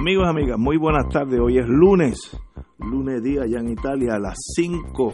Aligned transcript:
Amigos, 0.00 0.26
amigas, 0.26 0.58
muy 0.58 0.78
buenas 0.78 1.10
tardes. 1.10 1.38
Hoy 1.38 1.58
es 1.58 1.68
lunes, 1.68 2.34
lunes 2.78 3.22
día 3.22 3.42
allá 3.42 3.58
en 3.58 3.68
Italia 3.68 4.14
a 4.14 4.18
las 4.18 4.34
5, 4.56 5.12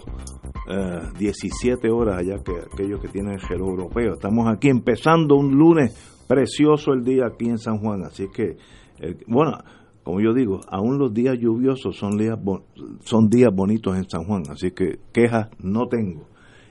17 1.18 1.90
horas 1.90 2.20
allá 2.20 2.36
que 2.44 2.52
aquellos 2.72 3.00
que 3.00 3.08
tienen 3.08 3.32
el 3.32 3.40
gelo 3.40 3.66
europeo. 3.66 4.14
Estamos 4.14 4.46
aquí 4.46 4.68
empezando 4.68 5.34
un 5.34 5.56
lunes 5.56 5.92
precioso 6.28 6.92
el 6.92 7.02
día 7.02 7.26
aquí 7.26 7.46
en 7.46 7.58
San 7.58 7.78
Juan, 7.78 8.04
así 8.04 8.28
que, 8.32 8.58
eh, 9.00 9.16
bueno, 9.26 9.58
como 10.04 10.20
yo 10.20 10.32
digo, 10.32 10.60
aún 10.68 10.98
los 10.98 11.12
días 11.12 11.36
lluviosos 11.36 11.96
son 11.96 12.16
días, 12.16 12.38
son 13.00 13.28
días 13.28 13.50
bonitos 13.52 13.96
en 13.96 14.08
San 14.08 14.22
Juan, 14.22 14.44
así 14.50 14.70
que 14.70 15.00
quejas 15.12 15.48
no 15.58 15.88
tengo. 15.88 16.28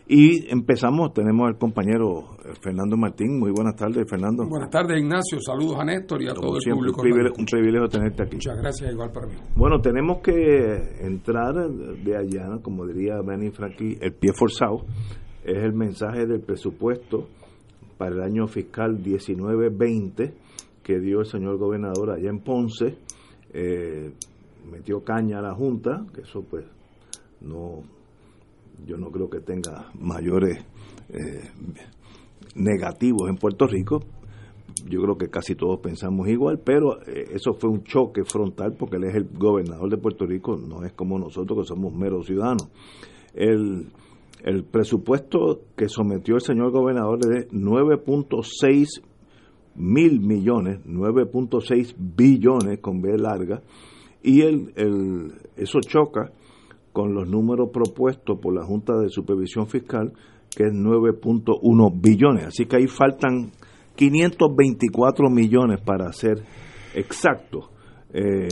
Y 0.08 0.52
empezamos, 0.52 1.14
tenemos 1.14 1.48
al 1.48 1.58
compañero 1.58 2.38
eh, 2.46 2.54
Fernando 2.62 2.96
Martín. 2.96 3.40
Muy 3.40 3.52
buenas 3.52 3.76
tardes, 3.76 4.05
Fernando. 4.08 4.48
Buenas 4.48 4.70
tardes, 4.70 5.00
Ignacio. 5.00 5.40
Saludos 5.41 5.80
a 5.80 5.86
Néstor 5.86 6.22
y 6.22 6.27
a 6.27 6.34
todo 6.34 6.58
el 6.58 6.73
público. 6.73 7.02
Un 7.02 7.04
privilegio, 7.09 7.36
un 7.40 7.46
privilegio, 7.46 7.88
tenerte 7.88 8.23
aquí. 8.23 8.36
Muchas 8.36 8.58
gracias, 8.58 8.91
igual 8.91 9.12
para 9.12 9.27
mí. 9.27 9.34
Bueno, 9.55 9.82
tenemos 9.82 10.20
que 10.20 10.98
entrar 11.02 11.55
de 11.55 12.18
allá, 12.18 12.60
como 12.62 12.85
diría 12.85 13.16
Benny 13.26 13.49
Frankie, 13.49 13.98
el 13.99 14.13
pie 14.13 14.32
forzado. 14.38 14.85
Es 15.44 15.63
el 15.63 15.74
mensaje 15.74 16.27
del 16.27 16.41
presupuesto 16.41 17.27
para 17.98 18.16
el 18.16 18.22
año 18.22 18.46
fiscal 18.48 19.01
19-20 19.01 20.34
que 20.84 20.99
dio 20.99 21.22
el 21.22 21.26
señor 21.26 21.57
gobernador 21.57 22.12
allá 22.12 22.29
en 22.29 22.41
Ponce. 22.41 22.99
Eh, 23.51 24.13
metió 24.70 25.04
caña 25.04 25.40
a 25.40 25.41
la 25.41 25.55
Junta, 25.55 26.05
que 26.13 26.22
eso 26.22 26.44
pues 26.48 26.63
no 27.41 27.82
yo 28.85 28.98
no 28.98 29.09
creo 29.12 29.29
que 29.29 29.40
tenga 29.40 29.91
mayores 29.99 30.63
eh, 31.09 31.49
negativos 32.55 33.29
en 33.29 33.35
Puerto 33.37 33.67
Rico. 33.67 33.99
Yo 34.90 35.01
creo 35.01 35.17
que 35.17 35.29
casi 35.29 35.55
todos 35.55 35.79
pensamos 35.79 36.27
igual, 36.27 36.59
pero 36.59 37.01
eh, 37.07 37.29
eso 37.34 37.54
fue 37.54 37.70
un 37.70 37.84
choque 37.84 38.23
frontal 38.23 38.76
porque 38.77 38.98
él 38.98 39.05
es 39.05 39.15
el 39.15 39.26
gobernador 39.26 39.90
de 39.90 39.98
Puerto 39.98 40.26
Rico, 40.26 40.57
no 40.57 40.84
es 40.84 40.93
como 40.93 41.17
nosotros 41.17 41.59
que 41.59 41.67
somos 41.67 41.93
meros 41.93 42.26
ciudadanos. 42.26 42.70
El, 43.34 43.87
el 44.43 44.63
presupuesto 44.63 45.62
que 45.76 45.87
sometió 45.87 46.35
el 46.35 46.41
señor 46.41 46.71
gobernador 46.71 47.20
es 47.21 47.29
de 47.29 47.49
9.6 47.49 49.01
mil 49.76 50.20
millones, 50.21 50.79
9.6 50.85 51.95
billones 51.98 52.79
con 52.79 53.01
B 53.01 53.17
larga, 53.17 53.62
y 54.21 54.41
el, 54.41 54.73
el, 54.76 55.34
eso 55.55 55.79
choca 55.82 56.32
con 56.96 57.13
los 57.13 57.27
números 57.27 57.71
propuestos 57.74 58.40
por 58.40 58.55
la 58.55 58.63
Junta 58.63 58.96
de 58.96 59.10
Supervisión 59.10 59.68
Fiscal, 59.68 60.13
que 60.55 60.63
es 60.63 60.71
9.1 60.71 62.01
billones. 62.01 62.46
Así 62.46 62.68
que 62.68 62.77
ahí 62.77 62.88
faltan 62.88 63.51
524 63.98 65.29
millones 65.29 65.81
para 65.81 66.09
ser 66.13 66.41
exacto. 66.94 67.69
Eh, 68.13 68.47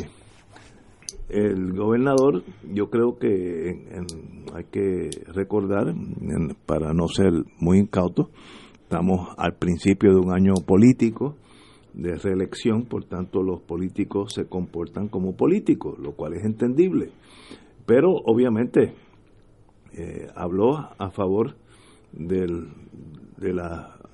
el 1.30 1.72
gobernador, 1.72 2.44
yo 2.70 2.90
creo 2.90 3.18
que 3.18 3.80
hay 4.54 4.66
que 4.66 5.10
recordar, 5.28 5.96
para 6.66 6.94
no 6.94 7.08
ser 7.08 7.32
muy 7.62 7.80
incauto, 7.80 8.30
estamos 8.82 9.30
al 9.38 9.54
principio 9.54 10.12
de 10.12 10.20
un 10.20 10.34
año 10.34 10.56
político 10.68 11.38
de 11.94 12.16
reelección, 12.16 12.84
por 12.84 13.06
tanto 13.06 13.42
los 13.42 13.62
políticos 13.62 14.34
se 14.34 14.48
comportan 14.48 15.08
como 15.08 15.38
políticos, 15.38 15.98
lo 15.98 16.12
cual 16.12 16.34
es 16.34 16.44
entendible 16.44 17.12
pero 17.86 18.12
obviamente 18.12 18.94
eh, 19.94 20.28
habló 20.36 20.90
a 20.98 21.10
favor 21.12 21.56
del, 22.12 22.70
del 23.38 23.60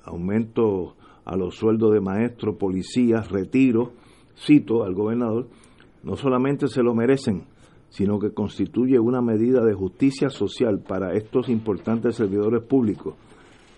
aumento 0.04 0.96
a 1.24 1.36
los 1.36 1.54
sueldos 1.54 1.92
de 1.92 2.00
maestros, 2.00 2.56
policías, 2.56 3.30
retiro, 3.30 3.92
cito 4.36 4.82
al 4.84 4.94
gobernador, 4.94 5.48
no 6.02 6.16
solamente 6.16 6.66
se 6.66 6.82
lo 6.82 6.94
merecen, 6.94 7.44
sino 7.90 8.18
que 8.18 8.32
constituye 8.32 8.98
una 8.98 9.20
medida 9.20 9.64
de 9.64 9.74
justicia 9.74 10.30
social 10.30 10.80
para 10.80 11.14
estos 11.14 11.48
importantes 11.48 12.16
servidores 12.16 12.62
públicos. 12.62 13.14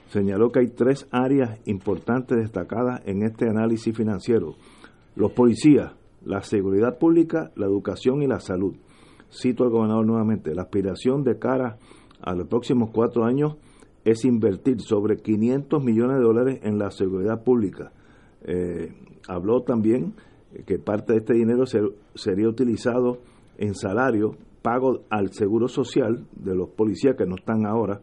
Señaló 0.09 0.51
que 0.51 0.61
hay 0.61 0.69
tres 0.69 1.09
áreas 1.11 1.61
importantes 1.67 2.39
destacadas 2.39 3.01
en 3.07 3.23
este 3.23 3.49
análisis 3.49 3.97
financiero. 3.97 4.55
Los 5.17 5.33
policías, 5.33 5.95
la 6.25 6.43
seguridad 6.43 6.99
pública, 6.99 7.51
la 7.57 7.67
educación 7.67 8.23
y 8.23 8.27
la 8.27 8.41
salud 8.41 8.75
cito 9.33 9.65
al 9.65 9.71
gobernador 9.71 10.07
nuevamente, 10.07 10.55
la 10.55 10.63
aspiración 10.63 11.25
de 11.25 11.39
cara 11.39 11.79
a 12.21 12.35
los 12.35 12.47
próximos 12.47 12.91
cuatro 12.93 13.25
años 13.25 13.57
es 14.05 14.25
invertir 14.25 14.81
sobre 14.81 15.17
500 15.17 15.83
millones 15.83 16.19
de 16.19 16.23
dólares 16.23 16.61
en 16.63 16.79
la 16.79 16.91
seguridad 16.91 17.43
pública. 17.43 17.93
Eh, 18.43 18.93
habló 19.29 19.63
también 19.63 20.15
que 20.67 20.79
parte 20.79 21.13
de 21.13 21.21
este 21.21 21.35
dinero 21.35 21.65
sería 22.15 22.49
utilizado 22.49 23.19
en 23.59 23.75
salario, 23.75 24.37
pago 24.61 25.03
al 25.09 25.33
seguro 25.33 25.69
social 25.69 26.27
de 26.33 26.55
los 26.55 26.69
policías 26.71 27.17
que 27.17 27.27
no 27.27 27.37
están 27.37 27.67
ahora, 27.67 28.01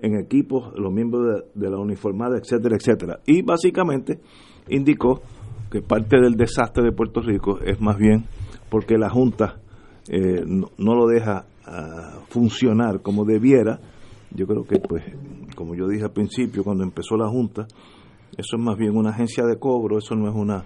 en 0.00 0.14
equipos, 0.16 0.72
los 0.78 0.92
miembros 0.92 1.42
de, 1.54 1.60
de 1.60 1.70
la 1.70 1.78
uniformada, 1.78 2.38
etcétera, 2.38 2.76
etcétera. 2.76 3.20
Y 3.26 3.42
básicamente 3.42 4.20
indicó 4.68 5.22
que 5.70 5.82
parte 5.82 6.20
del 6.20 6.36
desastre 6.36 6.84
de 6.84 6.92
Puerto 6.92 7.20
Rico 7.20 7.58
es 7.64 7.80
más 7.80 7.98
bien 7.98 8.24
porque 8.70 8.96
la 8.96 9.10
Junta 9.10 9.60
eh, 10.08 10.44
no, 10.46 10.94
lo 10.94 11.06
deja 11.06 11.46
ah, 11.66 12.20
funcionar 12.28 13.02
como 13.02 13.24
debiera, 13.24 13.80
yo 14.30 14.46
creo 14.46 14.64
que, 14.64 14.78
pues, 14.78 15.04
como 15.54 15.74
yo 15.74 15.88
dije 15.88 16.04
al 16.04 16.12
principio, 16.12 16.64
cuando 16.64 16.84
empezó 16.84 17.16
la 17.16 17.28
Junta, 17.28 17.66
eso 18.36 18.56
es 18.56 18.62
más 18.62 18.76
bien 18.76 18.96
una 18.96 19.10
agencia 19.10 19.44
de 19.44 19.58
cobro, 19.58 19.98
eso 19.98 20.14
no 20.14 20.28
es 20.28 20.34
una 20.34 20.64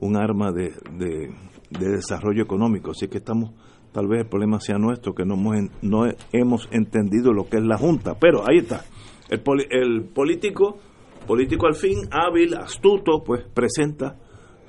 un 0.00 0.16
arma 0.16 0.50
de, 0.50 0.72
de, 0.96 1.30
desarrollo 1.70 2.42
económico. 2.42 2.90
Así 2.90 3.08
que 3.08 3.18
estamos, 3.18 3.52
tal 3.92 4.08
vez 4.08 4.22
el 4.22 4.28
problema 4.28 4.60
sea 4.60 4.78
nuestro, 4.78 5.14
que 5.14 5.24
no 5.24 5.34
hemos, 5.34 5.70
no 5.82 6.04
hemos 6.32 6.68
entendido 6.72 7.32
lo 7.32 7.48
que 7.48 7.58
es 7.58 7.64
la 7.64 7.78
Junta. 7.78 8.18
Pero 8.18 8.42
ahí 8.48 8.58
está, 8.58 8.84
el, 9.28 9.42
el 9.70 10.04
político, 10.04 10.78
político 11.26 11.66
al 11.66 11.74
fin, 11.74 11.98
hábil, 12.10 12.54
astuto, 12.54 13.22
pues 13.24 13.44
presenta 13.54 14.16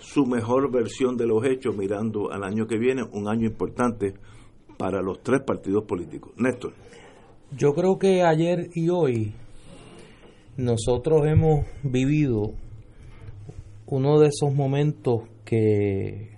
su 0.02 0.26
mejor 0.26 0.72
versión 0.72 1.16
de 1.16 1.28
los 1.28 1.46
hechos 1.46 1.76
mirando 1.76 2.32
al 2.32 2.44
año 2.44 2.68
que 2.68 2.78
viene, 2.78 3.04
un 3.04 3.28
año 3.28 3.48
importante 3.48 4.14
para 4.78 5.02
los 5.02 5.22
tres 5.22 5.42
partidos 5.46 5.84
políticos. 5.86 6.34
Néstor. 6.38 6.74
Yo 7.56 7.74
creo 7.74 7.98
que 7.98 8.24
ayer 8.24 8.70
y 8.74 8.90
hoy 8.90 9.34
nosotros 10.58 11.22
hemos 11.26 11.66
vivido 11.84 12.54
uno 13.86 14.20
de 14.20 14.28
esos 14.28 14.54
momentos 14.54 15.24
que, 15.46 16.32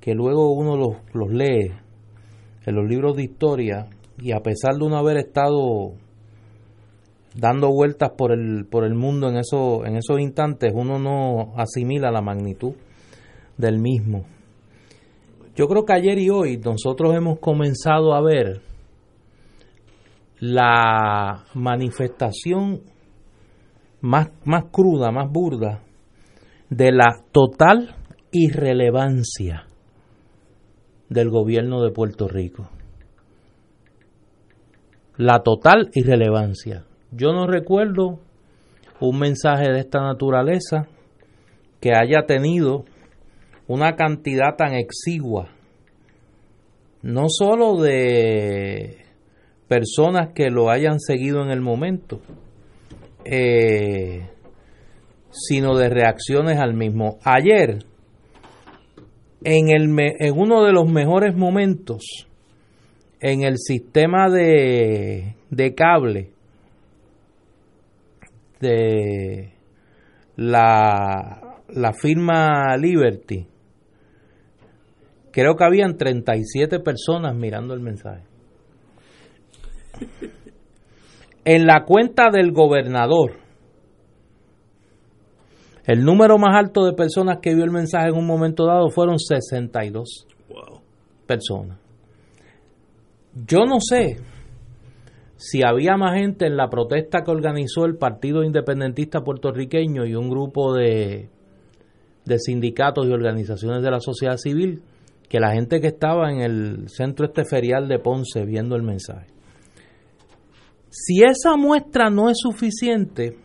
que 0.00 0.14
luego 0.14 0.52
uno 0.52 0.76
los, 0.76 0.96
los 1.14 1.30
lee 1.30 1.72
en 2.66 2.74
los 2.74 2.88
libros 2.88 3.16
de 3.16 3.24
historia 3.24 3.88
y 4.18 4.32
a 4.32 4.40
pesar 4.40 4.74
de 4.74 4.88
no 4.88 4.96
haber 4.96 5.16
estado 5.16 5.94
dando 7.34 7.68
vueltas 7.68 8.10
por 8.16 8.32
el, 8.32 8.66
por 8.66 8.84
el 8.84 8.94
mundo 8.94 9.28
en, 9.28 9.36
eso, 9.36 9.84
en 9.84 9.96
esos 9.96 10.20
instantes, 10.20 10.72
uno 10.74 10.98
no 10.98 11.52
asimila 11.56 12.10
la 12.10 12.22
magnitud 12.22 12.74
del 13.56 13.78
mismo. 13.78 14.24
Yo 15.54 15.66
creo 15.66 15.84
que 15.84 15.92
ayer 15.92 16.18
y 16.18 16.30
hoy 16.30 16.58
nosotros 16.58 17.14
hemos 17.14 17.38
comenzado 17.38 18.14
a 18.14 18.22
ver 18.22 18.62
la 20.38 21.44
manifestación 21.54 22.80
más, 24.00 24.30
más 24.44 24.64
cruda, 24.70 25.10
más 25.10 25.30
burda 25.30 25.82
de 26.70 26.92
la 26.92 27.22
total 27.32 27.94
irrelevancia 28.32 29.66
del 31.08 31.28
gobierno 31.28 31.82
de 31.82 31.90
Puerto 31.90 32.28
Rico. 32.28 32.70
La 35.16 35.42
total 35.42 35.90
irrelevancia. 35.92 36.84
Yo 37.12 37.32
no 37.32 37.48
recuerdo 37.48 38.20
un 39.00 39.18
mensaje 39.18 39.70
de 39.70 39.80
esta 39.80 40.00
naturaleza 40.00 40.86
que 41.80 41.90
haya 41.94 42.26
tenido 42.26 42.84
una 43.66 43.96
cantidad 43.96 44.54
tan 44.56 44.74
exigua, 44.74 45.48
no 47.02 47.24
solo 47.28 47.80
de 47.80 48.98
personas 49.66 50.32
que 50.34 50.50
lo 50.50 50.70
hayan 50.70 51.00
seguido 51.00 51.42
en 51.42 51.50
el 51.50 51.60
momento, 51.60 52.20
eh, 53.24 54.28
sino 55.30 55.76
de 55.76 55.88
reacciones 55.88 56.58
al 56.60 56.74
mismo. 56.74 57.18
Ayer 57.24 57.84
en, 59.42 59.70
el, 59.70 59.96
en 59.98 60.38
uno 60.38 60.64
de 60.64 60.72
los 60.72 60.88
mejores 60.88 61.34
momentos 61.34 62.28
en 63.20 63.42
el 63.42 63.58
sistema 63.58 64.28
de, 64.30 65.34
de 65.50 65.74
cable 65.74 66.39
de 68.60 69.52
la, 70.36 71.62
la 71.68 71.92
firma 71.92 72.76
Liberty, 72.76 73.46
creo 75.32 75.56
que 75.56 75.64
habían 75.64 75.96
37 75.96 76.80
personas 76.80 77.34
mirando 77.34 77.74
el 77.74 77.80
mensaje. 77.80 78.24
En 81.44 81.66
la 81.66 81.84
cuenta 81.84 82.30
del 82.30 82.52
gobernador, 82.52 83.32
el 85.86 86.04
número 86.04 86.38
más 86.38 86.54
alto 86.54 86.84
de 86.84 86.92
personas 86.92 87.38
que 87.40 87.54
vio 87.54 87.64
el 87.64 87.70
mensaje 87.70 88.08
en 88.08 88.14
un 88.14 88.26
momento 88.26 88.66
dado 88.66 88.90
fueron 88.90 89.18
62 89.18 90.26
personas. 91.26 91.78
Yo 93.46 93.64
no 93.64 93.78
sé 93.80 94.18
si 95.40 95.62
había 95.64 95.96
más 95.96 96.18
gente 96.18 96.46
en 96.46 96.58
la 96.58 96.68
protesta 96.68 97.22
que 97.24 97.30
organizó 97.30 97.86
el 97.86 97.96
Partido 97.96 98.44
Independentista 98.44 99.22
Puertorriqueño 99.22 100.04
y 100.04 100.14
un 100.14 100.28
grupo 100.28 100.74
de, 100.74 101.30
de 102.26 102.38
sindicatos 102.38 103.06
y 103.06 103.10
organizaciones 103.10 103.82
de 103.82 103.90
la 103.90 104.00
sociedad 104.00 104.36
civil 104.36 104.82
que 105.30 105.40
la 105.40 105.52
gente 105.52 105.80
que 105.80 105.86
estaba 105.86 106.30
en 106.30 106.42
el 106.42 106.90
centro 106.90 107.24
este 107.24 107.46
ferial 107.46 107.88
de 107.88 107.98
Ponce 107.98 108.44
viendo 108.44 108.76
el 108.76 108.82
mensaje. 108.82 109.28
Si 110.90 111.22
esa 111.22 111.56
muestra 111.56 112.10
no 112.10 112.28
es 112.28 112.36
suficiente, 112.38 113.38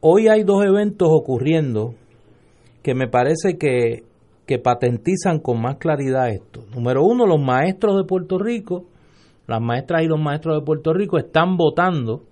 hoy 0.00 0.28
hay 0.28 0.42
dos 0.42 0.64
eventos 0.64 1.08
ocurriendo 1.10 1.96
que 2.82 2.94
me 2.94 3.08
parece 3.08 3.58
que, 3.58 4.04
que 4.46 4.58
patentizan 4.58 5.38
con 5.38 5.60
más 5.60 5.76
claridad 5.76 6.30
esto. 6.30 6.64
Número 6.74 7.04
uno, 7.04 7.26
los 7.26 7.40
maestros 7.42 7.98
de 7.98 8.04
Puerto 8.04 8.38
Rico 8.38 8.86
las 9.50 9.60
maestras 9.60 10.02
y 10.02 10.06
los 10.06 10.20
maestros 10.20 10.58
de 10.58 10.64
Puerto 10.64 10.92
Rico 10.92 11.18
están 11.18 11.56
votando 11.56 12.22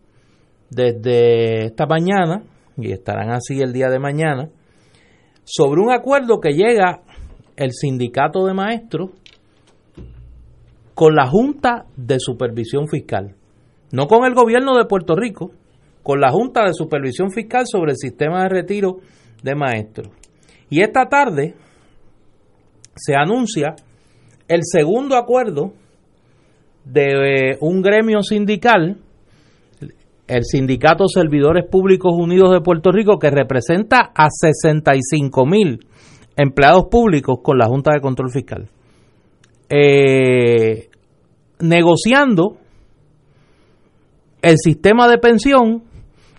desde 0.71 1.67
esta 1.67 1.87
mañana, 1.87 2.45
y 2.77 2.93
estarán 2.93 3.31
así 3.31 3.61
el 3.61 3.73
día 3.73 3.89
de 3.89 3.99
mañana, 3.99 4.51
sobre 5.45 5.81
un 5.81 5.91
acuerdo 5.91 6.41
que 6.41 6.53
llega 6.53 7.01
el 7.57 7.73
sindicato 7.73 8.47
de 8.47 8.55
maestros 8.55 9.11
con 10.95 11.15
la 11.15 11.27
Junta 11.27 11.87
de 11.97 12.21
Supervisión 12.21 12.87
Fiscal, 12.87 13.35
no 13.91 14.07
con 14.07 14.25
el 14.25 14.35
gobierno 14.35 14.77
de 14.77 14.85
Puerto 14.85 15.17
Rico, 15.17 15.51
con 16.03 16.21
la 16.21 16.31
Junta 16.31 16.65
de 16.65 16.73
Supervisión 16.73 17.31
Fiscal 17.31 17.65
sobre 17.67 17.93
el 17.93 17.97
sistema 17.97 18.43
de 18.43 18.49
retiro 18.49 18.99
de 19.43 19.55
maestros. 19.57 20.09
Y 20.71 20.83
esta 20.83 21.09
tarde 21.09 21.55
se 22.95 23.15
anuncia 23.17 23.75
el 24.47 24.61
segundo 24.63 25.17
acuerdo 25.17 25.73
de 26.91 27.51
eh, 27.51 27.59
un 27.61 27.83
gremio 27.83 28.23
sindical, 28.23 28.97
el 30.27 30.45
Sindicato 30.45 31.07
Servidores 31.07 31.65
Públicos 31.71 32.13
Unidos 32.15 32.51
de 32.53 32.61
Puerto 32.61 32.91
Rico, 32.91 33.19
que 33.19 33.31
representa 33.31 34.11
a 34.15 34.29
65 34.31 35.47
mil 35.47 35.81
empleados 36.37 36.87
públicos 36.91 37.39
con 37.43 37.59
la 37.59 37.67
Junta 37.67 37.93
de 37.93 38.01
Control 38.01 38.31
Fiscal, 38.31 38.69
eh, 39.69 40.89
negociando 41.61 42.57
el 44.41 44.57
sistema 44.57 45.09
de 45.09 45.19
pensión 45.19 45.83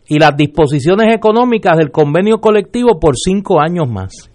y 0.08 0.18
las 0.18 0.36
disposiciones 0.36 1.14
económicas 1.14 1.78
del 1.78 1.92
convenio 1.92 2.40
colectivo 2.40 3.00
por 3.00 3.16
cinco 3.18 3.60
años 3.60 3.88
más. 3.90 4.32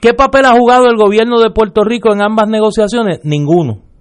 ¿Qué 0.00 0.14
papel 0.14 0.46
ha 0.46 0.58
jugado 0.58 0.86
el 0.88 0.96
gobierno 0.96 1.40
de 1.40 1.50
Puerto 1.50 1.84
Rico 1.84 2.12
en 2.12 2.22
ambas 2.22 2.48
negociaciones? 2.48 3.20
Ninguno. 3.22 3.91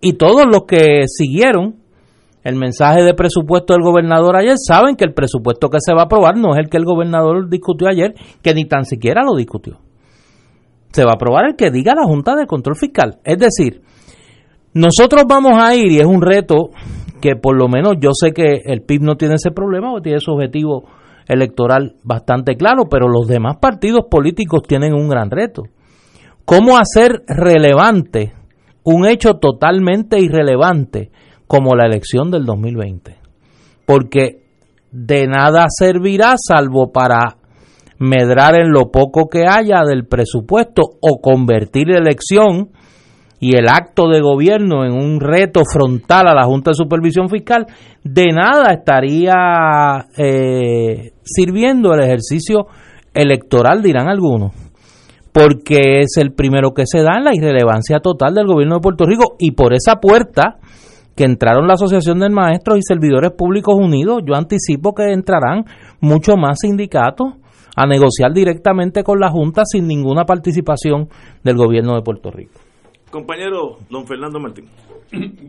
Y 0.00 0.14
todos 0.14 0.46
los 0.46 0.64
que 0.66 1.04
siguieron 1.06 1.76
el 2.46 2.54
mensaje 2.54 3.02
de 3.02 3.12
presupuesto 3.14 3.72
del 3.72 3.82
gobernador 3.82 4.36
ayer 4.36 4.54
saben 4.56 4.94
que 4.94 5.04
el 5.04 5.14
presupuesto 5.14 5.68
que 5.68 5.78
se 5.80 5.92
va 5.92 6.02
a 6.02 6.04
aprobar 6.04 6.36
no 6.36 6.52
es 6.52 6.58
el 6.58 6.68
que 6.70 6.76
el 6.76 6.84
gobernador 6.84 7.48
discutió 7.50 7.88
ayer, 7.88 8.14
que 8.40 8.54
ni 8.54 8.66
tan 8.66 8.84
siquiera 8.84 9.22
lo 9.24 9.34
discutió. 9.34 9.78
Se 10.92 11.02
va 11.02 11.10
a 11.10 11.16
aprobar 11.16 11.46
el 11.46 11.56
que 11.56 11.72
diga 11.72 11.94
la 11.96 12.04
Junta 12.04 12.36
de 12.36 12.46
Control 12.46 12.76
Fiscal. 12.76 13.18
Es 13.24 13.38
decir, 13.38 13.82
nosotros 14.74 15.24
vamos 15.28 15.54
a 15.60 15.74
ir, 15.74 15.90
y 15.90 15.98
es 15.98 16.06
un 16.06 16.22
reto 16.22 16.70
que 17.20 17.34
por 17.34 17.56
lo 17.56 17.66
menos 17.66 17.94
yo 18.00 18.10
sé 18.12 18.30
que 18.30 18.62
el 18.64 18.82
PIB 18.82 19.02
no 19.02 19.16
tiene 19.16 19.34
ese 19.34 19.50
problema, 19.50 19.92
o 19.92 20.00
tiene 20.00 20.20
su 20.20 20.30
objetivo 20.30 20.84
electoral 21.26 21.96
bastante 22.04 22.54
claro, 22.54 22.84
pero 22.88 23.08
los 23.08 23.26
demás 23.26 23.56
partidos 23.60 24.04
políticos 24.08 24.62
tienen 24.68 24.94
un 24.94 25.08
gran 25.08 25.32
reto. 25.32 25.64
¿Cómo 26.44 26.78
hacer 26.78 27.24
relevante 27.26 28.35
un 28.86 29.04
hecho 29.04 29.34
totalmente 29.34 30.20
irrelevante 30.20 31.10
como 31.48 31.74
la 31.74 31.86
elección 31.86 32.30
del 32.30 32.44
2020. 32.44 33.16
Porque 33.84 34.44
de 34.92 35.26
nada 35.26 35.66
servirá 35.68 36.36
salvo 36.38 36.92
para 36.92 37.36
medrar 37.98 38.60
en 38.60 38.70
lo 38.70 38.92
poco 38.92 39.28
que 39.28 39.44
haya 39.48 39.82
del 39.84 40.06
presupuesto 40.06 40.82
o 41.00 41.20
convertir 41.20 41.88
la 41.88 41.98
elección 41.98 42.70
y 43.40 43.56
el 43.56 43.68
acto 43.68 44.08
de 44.08 44.20
gobierno 44.20 44.84
en 44.84 44.92
un 44.92 45.20
reto 45.20 45.62
frontal 45.64 46.28
a 46.28 46.34
la 46.34 46.44
Junta 46.44 46.70
de 46.70 46.76
Supervisión 46.76 47.28
Fiscal, 47.28 47.66
de 48.04 48.26
nada 48.26 48.72
estaría 48.72 50.06
eh, 50.16 51.12
sirviendo 51.22 51.92
el 51.92 52.04
ejercicio 52.04 52.68
electoral, 53.12 53.82
dirán 53.82 54.08
algunos 54.08 54.65
porque 55.36 56.00
es 56.00 56.16
el 56.16 56.32
primero 56.32 56.72
que 56.72 56.84
se 56.86 57.02
da 57.02 57.18
en 57.18 57.24
la 57.24 57.34
irrelevancia 57.34 57.98
total 58.00 58.32
del 58.32 58.46
gobierno 58.46 58.76
de 58.76 58.80
Puerto 58.80 59.04
Rico 59.04 59.36
y 59.38 59.50
por 59.50 59.74
esa 59.74 59.96
puerta 59.96 60.56
que 61.14 61.24
entraron 61.24 61.66
la 61.66 61.74
Asociación 61.74 62.20
de 62.20 62.30
Maestros 62.30 62.78
y 62.78 62.80
Servidores 62.82 63.32
Públicos 63.32 63.74
Unidos, 63.74 64.22
yo 64.26 64.34
anticipo 64.34 64.94
que 64.94 65.12
entrarán 65.12 65.66
muchos 66.00 66.36
más 66.38 66.60
sindicatos 66.60 67.34
a 67.76 67.86
negociar 67.86 68.32
directamente 68.32 69.02
con 69.02 69.20
la 69.20 69.30
Junta 69.30 69.64
sin 69.66 69.86
ninguna 69.86 70.24
participación 70.24 71.10
del 71.44 71.56
gobierno 71.56 71.96
de 71.96 72.00
Puerto 72.00 72.30
Rico. 72.30 72.52
Compañero 73.10 73.76
don 73.90 74.06
Fernando 74.06 74.40
Martín. 74.40 74.70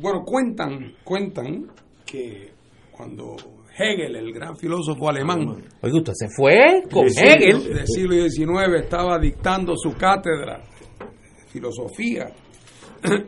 Bueno, 0.01 0.23
cuentan, 0.25 0.95
cuentan 1.05 1.65
que 2.05 2.51
cuando 2.91 3.37
Hegel, 3.77 4.15
el 4.15 4.33
gran 4.33 4.57
filósofo 4.57 5.09
alemán. 5.09 5.63
Oye, 5.81 5.93
usted 5.93 6.13
se 6.15 6.27
fue 6.35 6.83
con 6.91 7.05
Hegel. 7.05 7.73
Del 7.73 7.87
siglo 7.87 8.13
XIX 8.29 8.83
estaba 8.83 9.19
dictando 9.19 9.75
su 9.77 9.93
cátedra 9.93 10.63
filosofía 11.47 12.27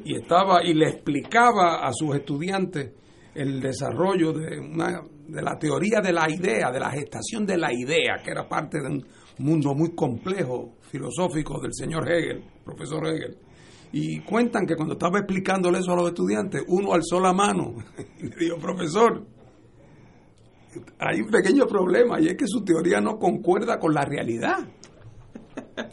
y 0.03 0.15
estaba 0.15 0.63
y 0.63 0.73
le 0.73 0.89
explicaba 0.89 1.85
a 1.85 1.93
sus 1.93 2.15
estudiantes 2.15 2.91
el 3.35 3.61
desarrollo 3.61 4.33
de 4.33 4.59
una 4.59 5.01
de 5.27 5.41
la 5.41 5.57
teoría 5.57 6.01
de 6.01 6.11
la 6.11 6.29
idea, 6.29 6.71
de 6.71 6.79
la 6.79 6.89
gestación 6.89 7.45
de 7.45 7.57
la 7.57 7.71
idea, 7.71 8.17
que 8.23 8.31
era 8.31 8.47
parte 8.47 8.79
de 8.79 8.87
un 8.87 9.05
mundo 9.37 9.75
muy 9.75 9.93
complejo 9.93 10.77
filosófico 10.89 11.61
del 11.61 11.73
señor 11.73 12.11
Hegel, 12.11 12.43
profesor 12.65 13.07
Hegel. 13.07 13.37
Y 13.91 14.19
cuentan 14.21 14.65
que 14.65 14.75
cuando 14.75 14.93
estaba 14.93 15.19
explicándole 15.19 15.79
eso 15.79 15.91
a 15.91 15.95
los 15.95 16.07
estudiantes, 16.07 16.63
uno 16.67 16.93
alzó 16.93 17.19
la 17.19 17.33
mano 17.33 17.75
y 18.19 18.23
le 18.23 18.35
dijo, 18.37 18.57
profesor, 18.57 19.25
hay 20.99 21.21
un 21.21 21.29
pequeño 21.29 21.65
problema 21.65 22.19
y 22.19 22.27
es 22.27 22.35
que 22.35 22.47
su 22.47 22.63
teoría 22.63 23.01
no 23.01 23.17
concuerda 23.17 23.79
con 23.79 23.93
la 23.93 24.05
realidad. 24.05 24.59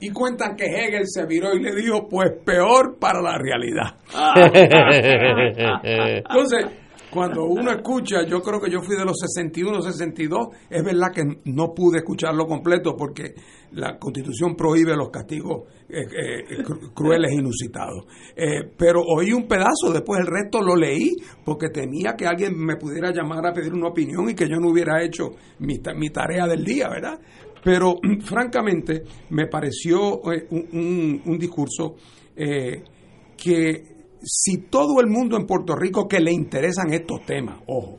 Y 0.01 0.11
cuentan 0.11 0.57
que 0.57 0.65
Hegel 0.65 1.07
se 1.07 1.27
viró 1.27 1.55
y 1.55 1.63
le 1.63 1.75
dijo, 1.75 2.09
pues 2.09 2.33
peor 2.45 2.99
para 2.99 3.21
la 3.21 3.39
realidad. 3.39 3.97
Entonces, 5.83 6.67
cuando 7.11 7.45
uno 7.45 7.71
escucha, 7.71 8.27
yo 8.27 8.41
creo 8.43 8.61
que 8.61 8.71
yo 8.71 8.81
fui 8.83 8.97
de 8.97 9.05
los 9.05 9.19
61, 9.19 9.81
62, 9.81 10.49
es 10.69 10.85
verdad 10.85 11.13
que 11.15 11.23
no 11.45 11.73
pude 11.73 11.99
escucharlo 11.99 12.47
completo 12.47 12.97
porque 12.97 13.35
la 13.73 13.99
constitución 13.99 14.57
prohíbe 14.57 14.97
los 14.97 15.11
castigos 15.11 15.65
eh, 15.89 16.01
eh, 16.01 16.65
crueles 16.95 17.31
e 17.33 17.37
inusitados. 17.37 18.07
Eh, 18.35 18.73
pero 18.77 19.03
oí 19.03 19.33
un 19.33 19.47
pedazo, 19.47 19.93
después 19.93 20.21
el 20.21 20.27
resto 20.27 20.61
lo 20.61 20.75
leí 20.75 21.15
porque 21.45 21.69
temía 21.69 22.15
que 22.17 22.27
alguien 22.27 22.59
me 22.59 22.77
pudiera 22.77 23.13
llamar 23.13 23.47
a 23.47 23.53
pedir 23.53 23.73
una 23.73 23.89
opinión 23.89 24.29
y 24.29 24.35
que 24.35 24.49
yo 24.49 24.57
no 24.57 24.71
hubiera 24.71 25.03
hecho 25.03 25.31
mi, 25.61 25.81
mi 25.97 26.11
tarea 26.11 26.47
del 26.47 26.65
día, 26.65 26.89
¿verdad? 26.89 27.21
Pero 27.63 27.97
francamente 28.25 29.03
me 29.31 29.47
pareció 29.47 30.21
un, 30.21 31.23
un, 31.25 31.39
discurso 31.39 31.95
que 32.35 33.96
si 34.23 34.69
todo 34.69 35.01
el 35.01 35.09
mundo 35.09 35.37
en 35.37 35.47
Puerto 35.47 35.75
Rico 35.75 36.07
que 36.09 36.21
le 36.21 36.33
interesan 36.33 36.93
estos 36.93 37.25
temas, 37.25 37.61
ojo, 37.67 37.99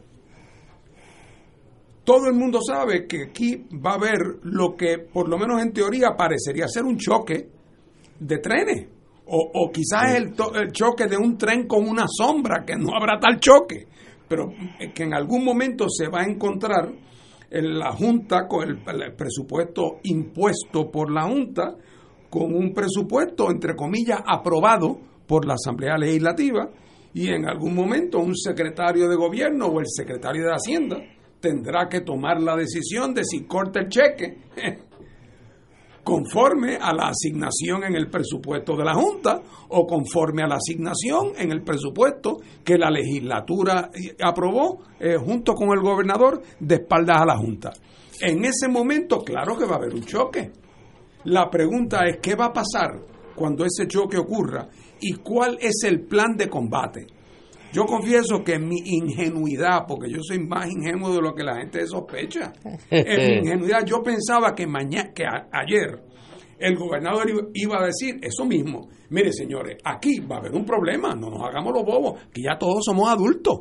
todo 2.04 2.28
el 2.28 2.36
mundo 2.36 2.60
sabe 2.66 3.06
que 3.06 3.24
aquí 3.24 3.68
va 3.86 3.92
a 3.92 3.96
haber 3.96 4.40
lo 4.44 4.76
que 4.78 4.98
por 5.00 5.28
lo 5.28 5.38
menos 5.38 5.62
en 5.62 5.74
teoría 5.74 6.16
parecería 6.18 6.68
ser 6.68 6.84
un 6.84 6.98
choque 6.98 7.50
de 8.20 8.38
trenes. 8.38 8.88
O, 9.30 9.70
quizás 9.74 10.16
el, 10.16 10.34
el 10.56 10.72
choque 10.72 11.06
de 11.06 11.18
un 11.18 11.38
tren 11.38 11.68
con 11.68 11.86
una 11.86 12.06
sombra, 12.08 12.64
que 12.66 12.78
no 12.78 12.96
habrá 12.96 13.20
tal 13.20 13.42
choque, 13.42 13.88
pero 14.26 14.54
que 14.96 15.04
en 15.04 15.14
algún 15.14 15.44
momento 15.44 15.90
se 15.90 16.08
va 16.08 16.22
a 16.22 16.26
encontrar 16.26 16.94
en 17.50 17.78
la 17.78 17.92
Junta 17.92 18.48
con 18.48 18.64
el, 18.64 19.02
el 19.04 19.14
presupuesto 19.16 20.00
impuesto 20.04 20.90
por 20.90 21.12
la 21.12 21.24
Junta 21.24 21.76
con 22.30 22.54
un 22.54 22.74
presupuesto, 22.74 23.50
entre 23.52 23.76
comillas, 23.76 24.20
aprobado 24.26 25.00
por 25.28 25.46
la 25.46 25.56
Asamblea 25.56 25.98
Legislativa 25.98 26.70
y 27.14 27.30
en 27.30 27.48
algún 27.48 27.76
momento 27.76 28.20
un 28.20 28.36
secretario 28.36 29.08
de 29.08 29.16
gobierno 29.16 29.68
o 29.68 29.80
el 29.80 29.88
secretario 29.88 30.46
de 30.46 30.54
Hacienda 30.54 30.98
tendrá 31.40 31.88
que 31.90 32.02
tomar 32.02 32.42
la 32.42 32.56
decisión 32.56 33.14
de 33.14 33.24
si 33.24 33.46
corta 33.46 33.80
el 33.80 33.90
cheque 33.90 34.38
conforme 36.08 36.78
a 36.78 36.94
la 36.94 37.10
asignación 37.10 37.84
en 37.84 37.96
el 37.96 38.10
presupuesto 38.10 38.78
de 38.78 38.86
la 38.86 38.94
Junta 38.94 39.42
o 39.68 39.86
conforme 39.86 40.42
a 40.42 40.48
la 40.48 40.56
asignación 40.56 41.34
en 41.38 41.52
el 41.52 41.64
presupuesto 41.64 42.38
que 42.64 42.78
la 42.78 42.90
legislatura 42.90 43.92
aprobó 44.24 44.84
eh, 45.02 45.18
junto 45.18 45.54
con 45.54 45.68
el 45.78 45.82
gobernador 45.82 46.42
de 46.62 46.76
espaldas 46.76 47.22
a 47.22 47.26
la 47.26 47.38
Junta. 47.38 47.74
En 48.22 48.46
ese 48.46 48.70
momento, 48.70 49.20
claro 49.20 49.58
que 49.58 49.66
va 49.66 49.74
a 49.74 49.80
haber 49.80 49.94
un 49.94 50.06
choque. 50.06 50.50
La 51.26 51.50
pregunta 51.50 52.08
es, 52.08 52.20
¿qué 52.22 52.36
va 52.36 52.46
a 52.46 52.54
pasar 52.54 53.02
cuando 53.36 53.66
ese 53.66 53.86
choque 53.86 54.18
ocurra 54.18 54.66
y 55.02 55.14
cuál 55.14 55.58
es 55.62 55.84
el 55.86 56.02
plan 56.02 56.36
de 56.38 56.50
combate? 56.50 57.08
Yo 57.74 57.86
confieso 57.86 58.44
que 58.44 58.58
mi 58.58 58.78
ingenuidad, 58.84 59.86
porque 59.88 60.10
yo 60.10 60.20
soy 60.22 60.40
más 60.40 60.70
ingenuo 60.70 61.14
de 61.14 61.22
lo 61.22 61.34
que 61.36 61.44
la 61.44 61.58
gente 61.58 61.86
sospecha, 61.86 62.54
en 62.90 63.32
mi 63.32 63.38
ingenuidad 63.40 63.86
yo 63.86 64.02
pensaba 64.02 64.56
que, 64.56 64.66
mañana, 64.66 65.12
que 65.14 65.26
ayer 65.52 66.02
el 66.60 66.76
gobernador 66.76 67.28
iba 67.54 67.80
a 67.80 67.86
decir 67.86 68.20
eso 68.22 68.46
mismo. 68.46 68.90
Mire, 69.10 69.32
señores, 69.32 69.78
aquí 69.84 70.20
va 70.20 70.38
a 70.38 70.40
haber 70.40 70.54
un 70.54 70.66
problema, 70.66 71.14
no 71.14 71.30
nos 71.30 71.42
hagamos 71.44 71.74
los 71.74 71.84
bobos, 71.84 72.22
que 72.34 72.42
ya 72.42 72.58
todos 72.58 72.84
somos 72.84 73.10
adultos. 73.10 73.58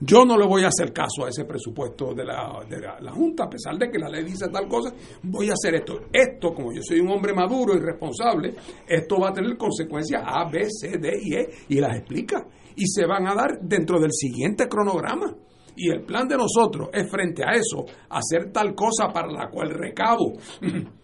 Yo 0.00 0.26
no 0.26 0.36
le 0.36 0.46
voy 0.46 0.62
a 0.62 0.68
hacer 0.68 0.92
caso 0.92 1.24
a 1.24 1.30
ese 1.30 1.46
presupuesto 1.46 2.12
de 2.12 2.24
la, 2.24 2.60
de 2.68 2.80
la, 2.80 3.12
Junta, 3.12 3.44
a 3.44 3.48
pesar 3.48 3.78
de 3.78 3.90
que 3.90 3.98
la 3.98 4.10
ley 4.10 4.24
dice 4.24 4.48
tal 4.52 4.68
cosa, 4.68 4.94
voy 5.22 5.48
a 5.48 5.54
hacer 5.54 5.74
esto. 5.76 6.00
Esto, 6.12 6.52
como 6.52 6.70
yo 6.72 6.82
soy 6.82 7.00
un 7.00 7.10
hombre 7.10 7.32
maduro 7.32 7.74
y 7.74 7.80
responsable, 7.80 8.54
esto 8.86 9.16
va 9.18 9.30
a 9.30 9.32
tener 9.32 9.56
consecuencias 9.56 10.22
A, 10.24 10.50
B, 10.50 10.66
C, 10.68 10.98
D 10.98 11.12
y 11.22 11.34
E, 11.34 11.48
y 11.70 11.80
las 11.80 11.96
explica. 11.96 12.46
Y 12.76 12.86
se 12.86 13.06
van 13.06 13.26
a 13.26 13.34
dar 13.34 13.58
dentro 13.62 13.98
del 13.98 14.12
siguiente 14.12 14.68
cronograma. 14.68 15.34
Y 15.76 15.90
el 15.90 16.04
plan 16.04 16.28
de 16.28 16.36
nosotros 16.36 16.88
es 16.92 17.10
frente 17.10 17.42
a 17.44 17.52
eso, 17.52 17.84
hacer 18.10 18.50
tal 18.50 18.74
cosa 18.74 19.08
para 19.12 19.30
la 19.30 19.48
cual 19.48 19.70
recabo 19.70 20.32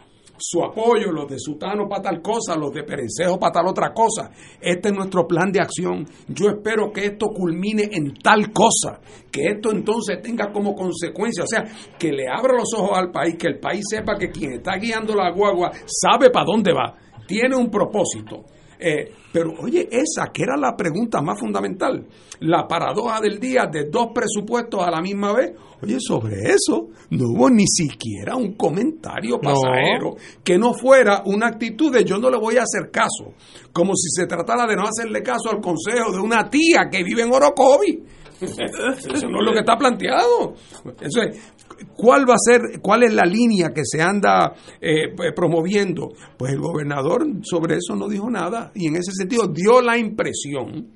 su 0.43 0.63
apoyo, 0.63 1.13
los 1.13 1.29
de 1.31 1.39
Sutano 1.39 1.89
para 1.89 2.03
tal 2.03 2.21
cosa, 2.21 2.57
los 2.57 2.73
de 2.73 2.83
Perencejo 2.83 3.39
para 3.39 3.53
tal 3.53 3.69
otra 3.69 3.93
cosa. 3.93 4.31
Este 4.61 4.89
es 4.89 4.95
nuestro 4.95 5.27
plan 5.27 5.53
de 5.53 5.61
acción. 5.61 6.05
Yo 6.29 6.49
espero 6.49 6.93
que 6.93 7.07
esto 7.07 7.29
culmine 7.29 7.89
en 7.93 8.15
tal 8.15 8.53
cosa, 8.53 9.01
que 9.31 9.47
esto 9.47 9.71
entonces 9.71 10.21
tenga 10.21 10.53
como 10.53 10.75
consecuencia, 10.75 11.45
o 11.45 11.47
sea, 11.47 11.65
que 11.99 12.11
le 12.11 12.25
abra 12.29 12.55
los 12.55 12.75
ojos 12.75 12.99
al 12.99 13.13
país, 13.13 13.37
que 13.39 13.47
el 13.47 13.61
país 13.61 13.85
sepa 13.89 14.17
que 14.19 14.31
quien 14.31 14.55
está 14.55 14.77
guiando 14.77 15.15
la 15.15 15.31
guagua 15.31 15.71
sabe 15.87 16.31
para 16.31 16.47
dónde 16.47 16.73
va, 16.73 16.95
tiene 17.27 17.55
un 17.57 17.71
propósito. 17.71 18.45
Eh, 18.85 19.12
pero 19.33 19.55
oye, 19.61 19.89
esa 19.91 20.33
que 20.33 20.43
era 20.43 20.57
la 20.57 20.75
pregunta 20.77 21.23
más 21.23 21.39
fundamental, 21.39 22.05
la 22.41 22.67
paradoja 22.67 23.21
del 23.21 23.39
día 23.39 23.67
de 23.71 23.89
dos 23.89 24.09
presupuestos 24.12 24.83
a 24.83 24.91
la 24.91 25.01
misma 25.01 25.33
vez, 25.33 25.53
oye, 25.81 25.99
sobre 26.01 26.35
eso 26.51 26.89
no 27.11 27.27
hubo 27.29 27.49
ni 27.49 27.67
siquiera 27.69 28.35
un 28.35 28.55
comentario 28.55 29.41
pasajero 29.41 30.17
que 30.43 30.59
no 30.59 30.75
fuera 30.75 31.23
una 31.27 31.47
actitud 31.47 31.93
de 31.93 32.05
yo 32.05 32.19
no 32.19 32.29
le 32.29 32.39
voy 32.39 32.57
a 32.57 32.62
hacer 32.62 32.91
caso, 32.91 33.35
como 33.73 33.95
si 33.95 34.09
se 34.11 34.27
tratara 34.27 34.67
de 34.67 34.75
no 34.75 34.83
hacerle 34.83 35.23
caso 35.23 35.51
al 35.51 35.61
consejo 35.61 36.11
de 36.11 36.19
una 36.19 36.51
tía 36.51 36.89
que 36.91 37.05
vive 37.05 37.23
en 37.23 37.33
Orocovi. 37.33 38.03
Eso 38.43 39.29
no 39.29 39.39
es 39.39 39.47
lo 39.47 39.53
que 39.53 39.61
está 39.61 39.77
planteado. 39.77 40.55
Entonces, 40.85 41.53
¿cuál 41.97 42.29
va 42.29 42.35
a 42.35 42.39
ser, 42.39 42.81
cuál 42.81 43.03
es 43.05 43.12
la 43.12 43.25
línea 43.25 43.73
que 43.75 43.83
se 43.85 44.03
anda 44.03 44.55
eh, 44.81 45.15
promoviendo? 45.35 46.12
Pues 46.37 46.53
el 46.53 46.61
gobernador 46.61 47.27
sobre 47.43 47.77
eso 47.77 47.95
no 47.97 48.09
dijo 48.09 48.31
nada 48.31 48.73
y 48.75 48.89
en 48.89 48.97
ese 48.97 49.12
sentido 49.12 49.49
dio 49.49 49.81
la 49.81 49.99
impresión 49.99 50.89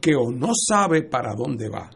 que 0.00 0.14
o 0.14 0.30
no 0.30 0.50
sabe 0.54 1.02
para 1.02 1.34
dónde 1.34 1.68
va 1.68 1.90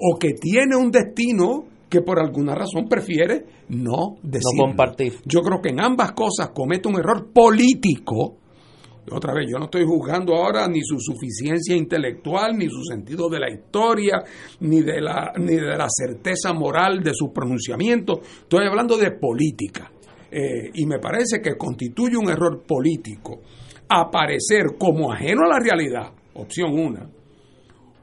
o 0.00 0.18
que 0.18 0.34
tiene 0.34 0.76
un 0.76 0.90
destino 0.90 1.64
que 1.88 2.02
por 2.02 2.18
alguna 2.20 2.54
razón 2.54 2.86
prefiere 2.88 3.44
no 3.68 4.16
decir. 4.22 4.42
No 4.56 4.66
compartir. 4.66 5.14
Yo 5.24 5.40
creo 5.40 5.60
que 5.60 5.70
en 5.70 5.80
ambas 5.80 6.12
cosas 6.12 6.50
comete 6.50 6.88
un 6.88 6.98
error 6.98 7.30
político 7.32 8.36
otra 9.12 9.34
vez, 9.34 9.46
yo 9.50 9.58
no 9.58 9.66
estoy 9.66 9.84
juzgando 9.84 10.34
ahora 10.34 10.66
ni 10.68 10.80
su 10.82 10.98
suficiencia 10.98 11.76
intelectual, 11.76 12.56
ni 12.56 12.68
su 12.68 12.82
sentido 12.82 13.28
de 13.28 13.40
la 13.40 13.50
historia, 13.50 14.22
ni 14.60 14.82
de 14.82 15.00
la, 15.00 15.32
ni 15.36 15.54
de 15.54 15.76
la 15.76 15.86
certeza 15.88 16.52
moral 16.52 17.02
de 17.02 17.12
su 17.14 17.32
pronunciamiento. 17.32 18.20
Estoy 18.22 18.66
hablando 18.66 18.96
de 18.96 19.12
política. 19.12 19.90
Eh, 20.30 20.70
y 20.74 20.86
me 20.86 20.98
parece 20.98 21.40
que 21.40 21.56
constituye 21.56 22.16
un 22.16 22.28
error 22.28 22.62
político 22.66 23.40
aparecer 23.88 24.76
como 24.78 25.10
ajeno 25.10 25.44
a 25.44 25.48
la 25.48 25.58
realidad, 25.58 26.12
opción 26.34 26.78
una, 26.78 27.08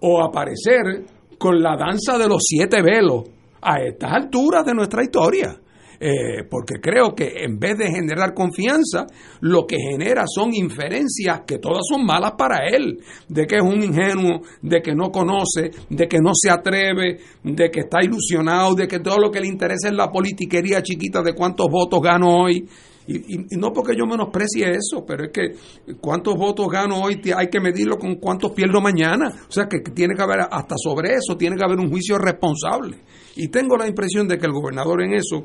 o 0.01 0.23
aparecer 0.23 1.05
con 1.37 1.61
la 1.61 1.75
danza 1.77 2.17
de 2.17 2.27
los 2.27 2.41
siete 2.41 2.81
velos 2.81 3.23
a 3.61 3.79
estas 3.81 4.11
alturas 4.11 4.65
de 4.65 4.73
nuestra 4.73 5.03
historia. 5.03 5.55
Eh, 5.99 6.43
porque 6.49 6.75
creo 6.81 7.15
que 7.15 7.43
en 7.43 7.59
vez 7.59 7.77
de 7.77 7.89
generar 7.89 8.33
confianza, 8.33 9.05
lo 9.41 9.65
que 9.65 9.77
genera 9.77 10.25
son 10.27 10.53
inferencias 10.53 11.41
que 11.47 11.57
todas 11.57 11.83
son 11.89 12.05
malas 12.05 12.33
para 12.37 12.67
él, 12.67 12.99
de 13.27 13.45
que 13.45 13.57
es 13.57 13.63
un 13.63 13.81
ingenuo, 13.81 14.41
de 14.61 14.81
que 14.81 14.93
no 14.93 15.11
conoce, 15.11 15.71
de 15.89 16.07
que 16.07 16.19
no 16.19 16.31
se 16.33 16.49
atreve, 16.49 17.19
de 17.43 17.69
que 17.69 17.81
está 17.81 18.03
ilusionado, 18.03 18.75
de 18.75 18.87
que 18.87 18.99
todo 18.99 19.17
lo 19.17 19.31
que 19.31 19.39
le 19.39 19.47
interesa 19.47 19.87
es 19.89 19.93
la 19.93 20.11
politiquería 20.11 20.81
chiquita 20.81 21.21
de 21.21 21.33
cuántos 21.33 21.67
votos 21.69 22.01
gano 22.01 22.43
hoy. 22.43 22.67
Y, 23.07 23.55
no 23.57 23.71
porque 23.71 23.95
yo 23.95 24.05
menosprecie 24.07 24.71
eso, 24.71 25.05
pero 25.05 25.25
es 25.25 25.31
que 25.31 25.95
cuántos 26.01 26.35
votos 26.35 26.67
gano 26.67 27.01
hoy 27.01 27.21
hay 27.35 27.49
que 27.49 27.59
medirlo 27.59 27.97
con 27.97 28.15
cuántos 28.15 28.51
pierdo 28.51 28.81
mañana. 28.81 29.31
O 29.47 29.51
sea 29.51 29.67
que 29.67 29.79
tiene 29.91 30.15
que 30.15 30.23
haber, 30.23 30.39
hasta 30.49 30.75
sobre 30.77 31.13
eso, 31.13 31.37
tiene 31.37 31.55
que 31.55 31.63
haber 31.63 31.79
un 31.79 31.89
juicio 31.89 32.17
responsable. 32.17 32.97
Y 33.35 33.49
tengo 33.49 33.77
la 33.77 33.87
impresión 33.87 34.27
de 34.27 34.37
que 34.37 34.47
el 34.47 34.53
gobernador 34.53 35.03
en 35.03 35.13
eso 35.13 35.43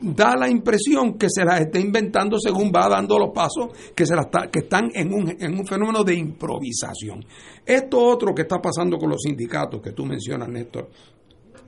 da 0.00 0.36
la 0.36 0.48
impresión 0.48 1.14
que 1.14 1.28
se 1.30 1.44
las 1.44 1.60
está 1.60 1.78
inventando 1.78 2.38
según 2.38 2.70
va 2.74 2.88
dando 2.88 3.18
los 3.18 3.30
pasos, 3.34 3.68
que, 3.94 4.04
se 4.06 4.14
que 4.52 4.60
están 4.60 4.90
en 4.94 5.12
un, 5.12 5.36
en 5.38 5.58
un 5.58 5.66
fenómeno 5.66 6.04
de 6.04 6.14
improvisación. 6.14 7.24
Esto 7.64 7.98
otro 7.98 8.34
que 8.34 8.42
está 8.42 8.60
pasando 8.60 8.98
con 8.98 9.10
los 9.10 9.22
sindicatos 9.22 9.80
que 9.80 9.92
tú 9.92 10.04
mencionas, 10.04 10.48
Néstor, 10.48 10.90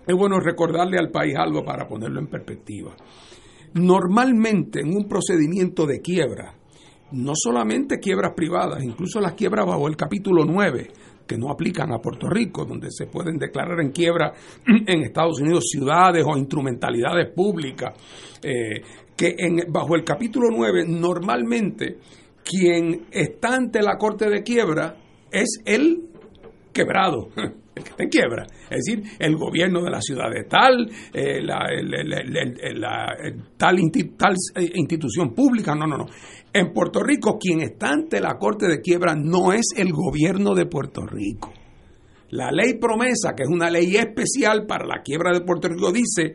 es 0.06 0.16
bueno 0.16 0.40
recordarle 0.40 0.98
al 0.98 1.10
país 1.10 1.34
algo 1.36 1.64
para 1.64 1.86
ponerlo 1.86 2.20
en 2.20 2.28
perspectiva. 2.28 2.94
Normalmente 3.74 4.80
en 4.80 4.96
un 4.96 5.06
procedimiento 5.06 5.86
de 5.86 6.00
quiebra, 6.00 6.54
no 7.12 7.32
solamente 7.34 7.98
quiebras 7.98 8.32
privadas, 8.34 8.82
incluso 8.82 9.20
las 9.20 9.34
quiebras 9.34 9.66
bajo 9.66 9.88
el 9.88 9.96
capítulo 9.96 10.44
9, 10.44 10.90
que 11.28 11.36
no 11.36 11.50
aplican 11.50 11.92
a 11.92 11.98
Puerto 11.98 12.28
Rico, 12.28 12.64
donde 12.64 12.90
se 12.90 13.06
pueden 13.06 13.38
declarar 13.38 13.78
en 13.80 13.92
quiebra 13.92 14.32
en 14.66 15.02
Estados 15.02 15.40
Unidos 15.40 15.66
ciudades 15.70 16.24
o 16.26 16.36
instrumentalidades 16.36 17.30
públicas, 17.32 17.92
eh, 18.42 18.82
que 19.14 19.34
en, 19.38 19.70
bajo 19.70 19.94
el 19.94 20.02
capítulo 20.02 20.48
9 20.50 20.86
normalmente 20.88 21.98
quien 22.42 23.06
está 23.10 23.56
ante 23.56 23.82
la 23.82 23.98
corte 23.98 24.30
de 24.30 24.42
quiebra 24.42 24.96
es 25.30 25.60
el 25.66 26.08
quebrado, 26.72 27.28
el 27.78 27.84
que 27.84 27.90
está 27.90 28.02
en 28.04 28.08
quiebra. 28.10 28.46
Es 28.70 28.84
decir, 28.84 29.02
el 29.18 29.36
gobierno 29.36 29.82
de 29.82 29.90
la 29.90 30.00
ciudad 30.00 30.30
de 30.30 30.44
tal, 30.44 30.90
tal, 33.56 33.78
institución 33.78 35.34
pública, 35.34 35.74
no, 35.74 35.86
no, 35.86 35.98
no. 35.98 36.06
En 36.52 36.72
Puerto 36.72 37.02
Rico, 37.02 37.38
quien 37.38 37.60
está 37.60 37.90
ante 37.90 38.20
la 38.20 38.38
corte 38.38 38.66
de 38.68 38.80
quiebra 38.80 39.14
no 39.14 39.52
es 39.52 39.66
el 39.76 39.92
gobierno 39.92 40.54
de 40.54 40.66
Puerto 40.66 41.06
Rico. 41.06 41.52
La 42.30 42.50
ley 42.50 42.74
promesa, 42.78 43.34
que 43.34 43.44
es 43.44 43.48
una 43.48 43.70
ley 43.70 43.96
especial 43.96 44.66
para 44.66 44.86
la 44.86 45.02
quiebra 45.02 45.32
de 45.32 45.44
Puerto 45.44 45.68
Rico, 45.68 45.92
dice 45.92 46.34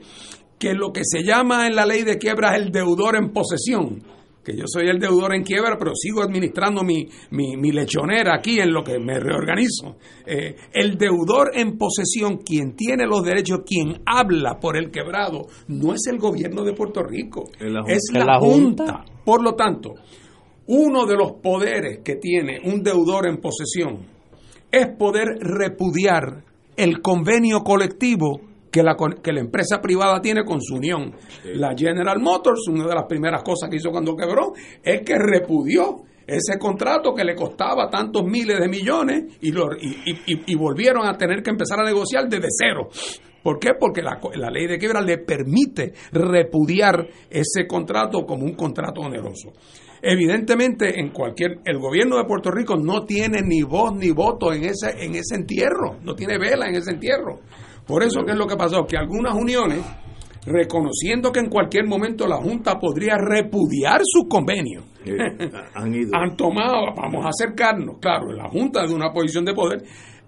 que 0.58 0.74
lo 0.74 0.92
que 0.92 1.02
se 1.04 1.24
llama 1.24 1.68
en 1.68 1.76
la 1.76 1.86
ley 1.86 2.04
de 2.04 2.18
quiebra 2.18 2.56
es 2.56 2.64
el 2.64 2.72
deudor 2.72 3.16
en 3.16 3.32
posesión 3.32 4.13
que 4.44 4.56
yo 4.56 4.66
soy 4.68 4.90
el 4.90 5.00
deudor 5.00 5.34
en 5.36 5.44
quiebra, 5.44 5.78
pero 5.78 5.94
sigo 5.96 6.22
administrando 6.22 6.84
mi, 6.84 7.08
mi, 7.32 7.72
lechonera 7.72 8.36
aquí 8.36 8.60
en 8.60 8.74
lo 8.74 8.84
que 8.84 9.00
me 9.00 9.20
reorganizo. 9.20 9.96
Eh, 10.26 10.56
el 10.74 10.98
deudor 10.98 11.52
en 11.54 11.78
posesión, 11.78 12.38
quien 12.38 12.76
tiene 12.76 13.06
los 13.06 13.24
derechos, 13.24 13.62
quien 13.66 14.02
habla 14.06 14.60
por 14.60 14.78
el 14.78 14.92
quebrado, 14.92 15.48
no 15.68 15.94
es 15.94 16.06
el 16.08 16.20
gobierno 16.20 16.64
de 16.64 16.74
Puerto 16.74 17.04
Rico, 17.04 17.46
es 17.88 18.12
la, 18.14 18.40
junta? 18.40 19.06
Por 19.24 19.42
lo 19.42 19.56
tanto, 19.56 19.94
uno 20.68 21.06
de 21.06 21.16
los 21.16 21.34
poderes 21.42 22.00
que 22.04 22.16
tiene 22.16 22.60
un 22.64 22.84
deudor 22.84 23.28
en 23.28 23.38
posesión 23.38 24.06
es 24.72 24.88
poder 24.98 25.38
repudiar 25.40 26.44
el 26.76 27.02
convenio 27.02 27.62
colectivo 27.62 28.53
que 28.74 28.82
la, 28.82 28.98
que 29.22 29.32
la 29.32 29.40
empresa 29.40 29.80
privada 29.80 30.20
tiene 30.20 30.44
con 30.44 30.60
su 30.60 30.78
unión. 30.78 31.14
La 31.54 31.76
General 31.78 32.20
Motors, 32.20 32.68
una 32.68 32.88
de 32.88 32.96
las 32.96 33.06
primeras 33.08 33.44
cosas 33.44 33.70
que 33.70 33.76
hizo 33.76 33.92
cuando 33.92 34.16
quebró, 34.16 34.54
es 34.82 35.02
que 35.04 35.14
repudió 35.16 35.98
ese 36.26 36.58
contrato 36.58 37.14
que 37.14 37.24
le 37.24 37.36
costaba 37.36 37.88
tantos 37.88 38.26
miles 38.26 38.60
de 38.60 38.68
millones 38.68 39.38
y, 39.42 39.52
lo, 39.52 39.70
y, 39.78 40.56
volvieron 40.56 41.06
a 41.06 41.16
tener 41.16 41.44
que 41.44 41.52
empezar 41.52 41.82
a 41.82 41.84
negociar 41.84 42.28
desde 42.28 42.48
cero. 42.50 42.90
¿Por 43.44 43.60
qué? 43.60 43.74
Porque 43.80 44.02
la, 44.02 44.20
la 44.36 44.50
ley 44.50 44.66
de 44.66 44.80
quiebra 44.80 45.02
le 45.02 45.20
permite 45.20 45.94
repudiar 46.12 47.08
ese 47.30 47.68
contrato 47.68 48.26
como 48.26 48.44
un 48.44 48.56
contrato 48.56 49.02
oneroso. 49.02 49.52
Evidentemente, 50.02 51.00
en 51.00 51.12
cualquier, 51.12 51.60
el 51.64 51.78
gobierno 51.78 52.18
de 52.18 52.24
Puerto 52.24 52.50
Rico 52.50 52.76
no 52.76 53.06
tiene 53.06 53.42
ni 53.44 53.62
voz 53.62 53.94
ni 53.96 54.10
voto 54.10 54.52
en 54.52 54.64
ese, 54.64 54.92
en 54.98 55.14
ese 55.14 55.36
entierro, 55.36 55.98
no 56.02 56.16
tiene 56.16 56.40
vela 56.40 56.68
en 56.68 56.76
ese 56.76 56.92
entierro. 56.92 57.40
Por 57.86 58.04
eso, 58.04 58.24
¿qué 58.26 58.32
es 58.32 58.38
lo 58.38 58.48
que 58.48 58.56
pasó? 58.56 58.86
Que 58.86 58.98
algunas 58.98 59.36
uniones, 59.36 59.80
reconociendo 60.46 61.32
que 61.32 61.40
en 61.40 61.50
cualquier 61.50 61.86
momento 61.86 62.28
la 62.28 62.38
Junta 62.38 62.80
podría 62.80 63.18
repudiar 63.18 64.02
su 64.04 64.28
convenio, 64.28 64.84
han, 65.76 65.94
han 66.14 66.38
tomado, 66.38 66.94
vamos 66.96 67.26
a 67.26 67.30
acercarnos, 67.30 67.98
claro, 68.00 68.32
la 68.32 68.50
Junta 68.50 68.86
de 68.86 68.94
una 68.94 69.12
posición 69.12 69.46
de 69.46 69.54
poder, 69.54 69.84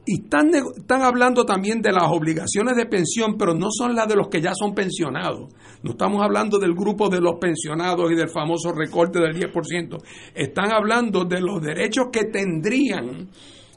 y 0.07 0.21
están, 0.21 0.51
están 0.53 1.01
hablando 1.01 1.45
también 1.45 1.81
de 1.81 1.91
las 1.91 2.07
obligaciones 2.11 2.75
de 2.75 2.85
pensión, 2.85 3.37
pero 3.39 3.55
no 3.55 3.69
son 3.71 3.95
las 3.95 4.07
de 4.07 4.15
los 4.15 4.27
que 4.27 4.39
ya 4.39 4.53
son 4.53 4.75
pensionados. 4.75 5.51
No 5.81 5.91
estamos 5.91 6.21
hablando 6.21 6.59
del 6.59 6.75
grupo 6.75 7.09
de 7.09 7.19
los 7.19 7.39
pensionados 7.39 8.11
y 8.11 8.15
del 8.15 8.29
famoso 8.29 8.71
recorte 8.71 9.19
del 9.19 9.33
10%. 9.33 9.97
Están 10.35 10.71
hablando 10.71 11.25
de 11.25 11.41
los 11.41 11.59
derechos 11.59 12.09
que 12.11 12.25
tendrían 12.25 13.29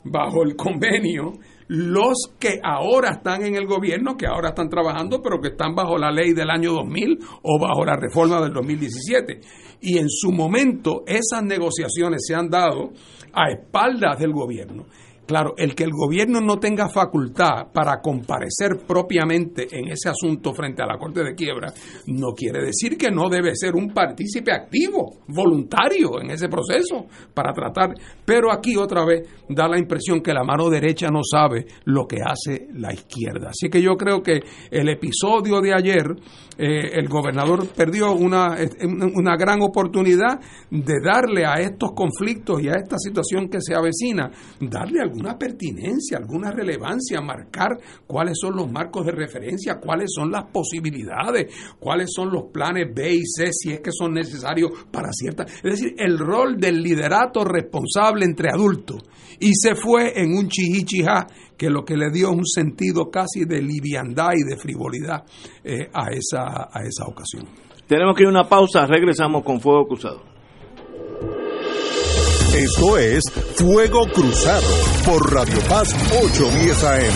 bajo 0.04 0.42
el 0.42 0.54
convenio 0.54 1.32
los 1.68 2.16
que 2.38 2.60
ahora 2.62 3.10
están 3.10 3.44
en 3.44 3.54
el 3.54 3.66
gobierno, 3.66 4.16
que 4.16 4.26
ahora 4.26 4.50
están 4.50 4.68
trabajando, 4.68 5.22
pero 5.22 5.40
que 5.40 5.48
están 5.48 5.74
bajo 5.74 5.98
la 5.98 6.10
ley 6.10 6.32
del 6.32 6.50
año 6.50 6.72
2000 6.72 7.18
o 7.42 7.58
bajo 7.60 7.84
la 7.84 7.96
reforma 7.96 8.40
del 8.40 8.52
2017. 8.52 9.40
Y 9.82 9.98
en 9.98 10.08
su 10.08 10.32
momento 10.32 11.02
esas 11.06 11.44
negociaciones 11.44 12.24
se 12.26 12.34
han 12.34 12.48
dado 12.48 12.92
a 13.32 13.50
espaldas 13.50 14.18
del 14.18 14.32
gobierno 14.32 14.86
Claro, 15.28 15.52
el 15.58 15.74
que 15.74 15.84
el 15.84 15.90
gobierno 15.90 16.40
no 16.40 16.58
tenga 16.58 16.88
facultad 16.88 17.70
para 17.70 18.00
comparecer 18.00 18.78
propiamente 18.86 19.68
en 19.70 19.90
ese 19.90 20.08
asunto 20.08 20.54
frente 20.54 20.82
a 20.82 20.86
la 20.86 20.96
Corte 20.96 21.22
de 21.22 21.34
Quiebra 21.34 21.70
no 22.06 22.32
quiere 22.32 22.64
decir 22.64 22.96
que 22.96 23.10
no 23.10 23.28
debe 23.28 23.54
ser 23.54 23.74
un 23.74 23.92
partícipe 23.92 24.50
activo, 24.52 25.18
voluntario 25.28 26.22
en 26.22 26.30
ese 26.30 26.48
proceso 26.48 27.04
para 27.34 27.52
tratar. 27.52 27.92
Pero 28.24 28.50
aquí 28.50 28.74
otra 28.78 29.04
vez 29.04 29.28
da 29.50 29.68
la 29.68 29.78
impresión 29.78 30.22
que 30.22 30.32
la 30.32 30.44
mano 30.44 30.70
derecha 30.70 31.08
no 31.08 31.20
sabe 31.22 31.66
lo 31.84 32.06
que 32.06 32.20
hace 32.24 32.68
la 32.72 32.94
izquierda. 32.94 33.50
Así 33.50 33.68
que 33.68 33.82
yo 33.82 33.96
creo 33.96 34.22
que 34.22 34.40
el 34.70 34.88
episodio 34.88 35.60
de 35.60 35.74
ayer, 35.74 36.06
eh, 36.56 36.90
el 36.94 37.06
gobernador 37.06 37.68
perdió 37.68 38.12
una, 38.12 38.56
una 39.14 39.36
gran 39.36 39.60
oportunidad 39.60 40.40
de 40.70 40.94
darle 41.04 41.44
a 41.44 41.56
estos 41.56 41.92
conflictos 41.92 42.62
y 42.62 42.68
a 42.68 42.76
esta 42.76 42.96
situación 42.96 43.50
que 43.50 43.60
se 43.60 43.74
avecina, 43.74 44.30
darle 44.60 45.02
algún 45.02 45.17
alguna 45.18 45.36
pertinencia, 45.36 46.18
alguna 46.18 46.52
relevancia, 46.52 47.20
marcar 47.20 47.78
cuáles 48.06 48.38
son 48.40 48.56
los 48.56 48.70
marcos 48.70 49.04
de 49.04 49.12
referencia, 49.12 49.78
cuáles 49.80 50.10
son 50.14 50.30
las 50.30 50.44
posibilidades, 50.44 51.52
cuáles 51.80 52.10
son 52.14 52.30
los 52.30 52.44
planes 52.52 52.94
B 52.94 53.14
y 53.14 53.22
C, 53.24 53.50
si 53.52 53.72
es 53.72 53.80
que 53.80 53.90
son 53.90 54.14
necesarios 54.14 54.70
para 54.92 55.10
cierta... 55.12 55.44
Es 55.44 55.62
decir, 55.62 55.94
el 55.98 56.18
rol 56.18 56.58
del 56.58 56.80
liderato 56.80 57.44
responsable 57.44 58.24
entre 58.24 58.50
adultos. 58.50 59.02
Y 59.40 59.52
se 59.54 59.74
fue 59.74 60.20
en 60.20 60.36
un 60.36 60.48
chihichijá 60.48 61.26
que 61.56 61.68
lo 61.68 61.84
que 61.84 61.96
le 61.96 62.10
dio 62.12 62.30
un 62.30 62.46
sentido 62.46 63.10
casi 63.10 63.44
de 63.44 63.60
liviandad 63.60 64.30
y 64.36 64.48
de 64.48 64.56
frivolidad 64.56 65.24
eh, 65.64 65.88
a, 65.92 66.10
esa, 66.12 66.68
a 66.72 66.82
esa 66.86 67.06
ocasión. 67.06 67.46
Tenemos 67.88 68.14
que 68.16 68.22
ir 68.22 68.28
a 68.28 68.30
una 68.30 68.48
pausa, 68.48 68.86
regresamos 68.86 69.42
con 69.42 69.60
Fuego 69.60 69.88
Cruzado. 69.88 70.22
Esto 72.58 72.98
es 72.98 73.22
Fuego 73.54 74.02
Cruzado 74.12 74.66
por 75.06 75.32
Radio 75.32 75.60
Paz 75.68 75.94
810 76.10 76.84
AM. 76.84 77.14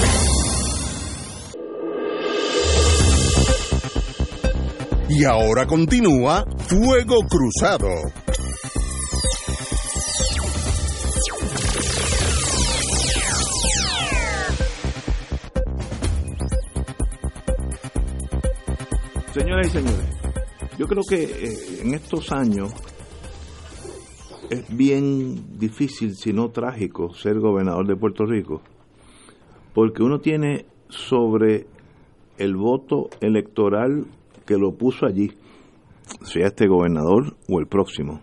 Y 5.09 5.25
ahora 5.25 5.67
continúa 5.67 6.45
Fuego 6.69 7.27
Cruzado. 7.29 7.89
Señoras 19.35 19.67
y 19.67 19.71
señores, 19.71 20.07
yo 20.79 20.87
creo 20.87 21.03
que 21.03 21.25
eh, 21.25 21.81
en 21.83 21.95
estos 21.95 22.31
años 22.31 22.73
es 24.53 24.77
bien 24.77 25.59
difícil, 25.59 26.15
si 26.15 26.33
no 26.35 26.51
trágico, 26.51 27.15
ser 27.15 27.41
gobernador 27.41 27.87
de 27.87 27.97
Puerto 27.97 28.27
Rico, 28.27 28.61
porque 29.73 30.03
uno 30.03 30.21
tiene 30.21 30.67
sobre 30.91 31.67
el 32.37 32.55
voto 32.57 33.09
electoral 33.23 34.05
que 34.45 34.59
lo 34.59 34.73
puso 34.73 35.07
allí, 35.07 35.31
sea 36.23 36.49
este 36.49 36.69
gobernador 36.69 37.35
o 37.49 37.61
el 37.61 37.67
próximo, 37.67 38.21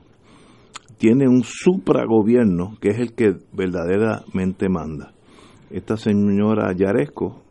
tiene 1.00 1.28
un 1.28 1.44
supragobierno 1.44 2.78
que 2.80 2.90
es 2.90 3.00
el 3.00 3.14
que 3.14 3.34
verdaderamente 3.52 4.70
manda. 4.70 5.14
Esta 5.72 5.98
señora 5.98 6.72
Yaresco, 6.74 7.42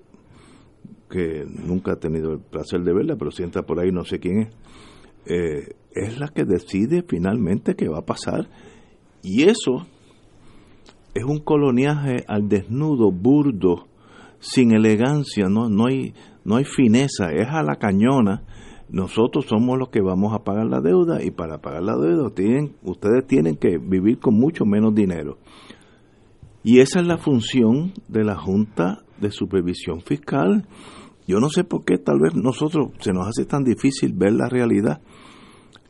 que 1.11 1.45
nunca 1.45 1.95
ha 1.95 1.97
tenido 1.97 2.33
el 2.33 2.41
placer 2.41 2.83
de 2.83 2.93
verla, 2.93 3.17
pero 3.17 3.33
sienta 3.33 3.63
por 3.63 3.81
ahí, 3.81 3.91
no 3.91 4.05
sé 4.05 4.21
quién 4.21 4.43
es, 4.43 4.49
eh, 5.27 5.75
es 6.05 6.19
la 6.19 6.29
que 6.29 6.45
decide 6.45 7.05
finalmente 7.07 7.75
qué 7.75 7.89
va 7.89 7.99
a 7.99 8.07
pasar 8.07 8.49
y 9.23 9.45
eso 9.45 9.87
es 11.15 11.25
un 11.25 11.41
coloniaje 11.41 12.25
al 12.29 12.49
desnudo, 12.49 13.11
burdo, 13.11 13.87
sin 14.39 14.73
elegancia, 14.73 15.49
no, 15.49 15.69
no, 15.69 15.87
hay, 15.87 16.15
no 16.45 16.57
hay 16.57 16.65
fineza, 16.65 17.33
es 17.33 17.49
a 17.49 17.63
la 17.63 17.77
cañona. 17.77 18.45
Nosotros 18.89 19.47
somos 19.47 19.79
los 19.79 19.91
que 19.91 20.01
vamos 20.01 20.33
a 20.33 20.45
pagar 20.45 20.67
la 20.67 20.81
deuda 20.81 21.23
y 21.23 21.31
para 21.31 21.59
pagar 21.59 21.83
la 21.83 21.97
deuda 21.97 22.31
tienen, 22.31 22.77
ustedes 22.83 23.27
tienen 23.27 23.57
que 23.57 23.79
vivir 23.79 24.19
con 24.19 24.35
mucho 24.35 24.65
menos 24.65 24.95
dinero. 24.95 25.39
Y 26.63 26.81
esa 26.81 27.01
es 27.01 27.07
la 27.07 27.19
función 27.19 27.93
de 28.09 28.25
la 28.25 28.37
Junta 28.37 29.03
de 29.21 29.31
Supervisión 29.31 30.01
Fiscal. 30.01 30.67
Yo 31.27 31.41
no 31.41 31.51
sé 31.51 31.65
por 31.65 31.85
qué 31.85 31.99
tal 31.99 32.21
vez 32.21 32.35
nosotros 32.35 32.93
se 33.01 33.13
nos 33.13 33.27
hace 33.27 33.45
tan 33.45 33.65
difícil 33.65 34.15
ver 34.15 34.33
la 34.33 34.49
realidad 34.49 35.03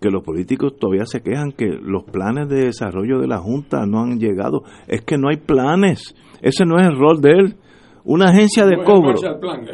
que 0.00 0.11
los 0.11 0.22
políticos 0.22 0.76
todavía 0.78 1.04
se 1.06 1.22
quejan 1.22 1.52
que 1.52 1.66
los 1.66 2.04
planes 2.04 2.48
de 2.48 2.66
desarrollo 2.66 3.18
de 3.18 3.26
la 3.26 3.38
Junta 3.38 3.84
no 3.87 4.00
han 4.00 4.18
llegado. 4.18 4.62
Es 4.87 5.02
que 5.02 5.18
no 5.18 5.28
hay 5.28 5.38
planes. 5.38 6.14
Ese 6.40 6.64
no 6.64 6.78
es 6.78 6.87
el 6.87 6.96
rol 6.96 7.20
de 7.20 7.30
él. 7.30 7.56
Una 8.04 8.30
agencia 8.30 8.64
de 8.64 8.82
cobro. 8.84 9.14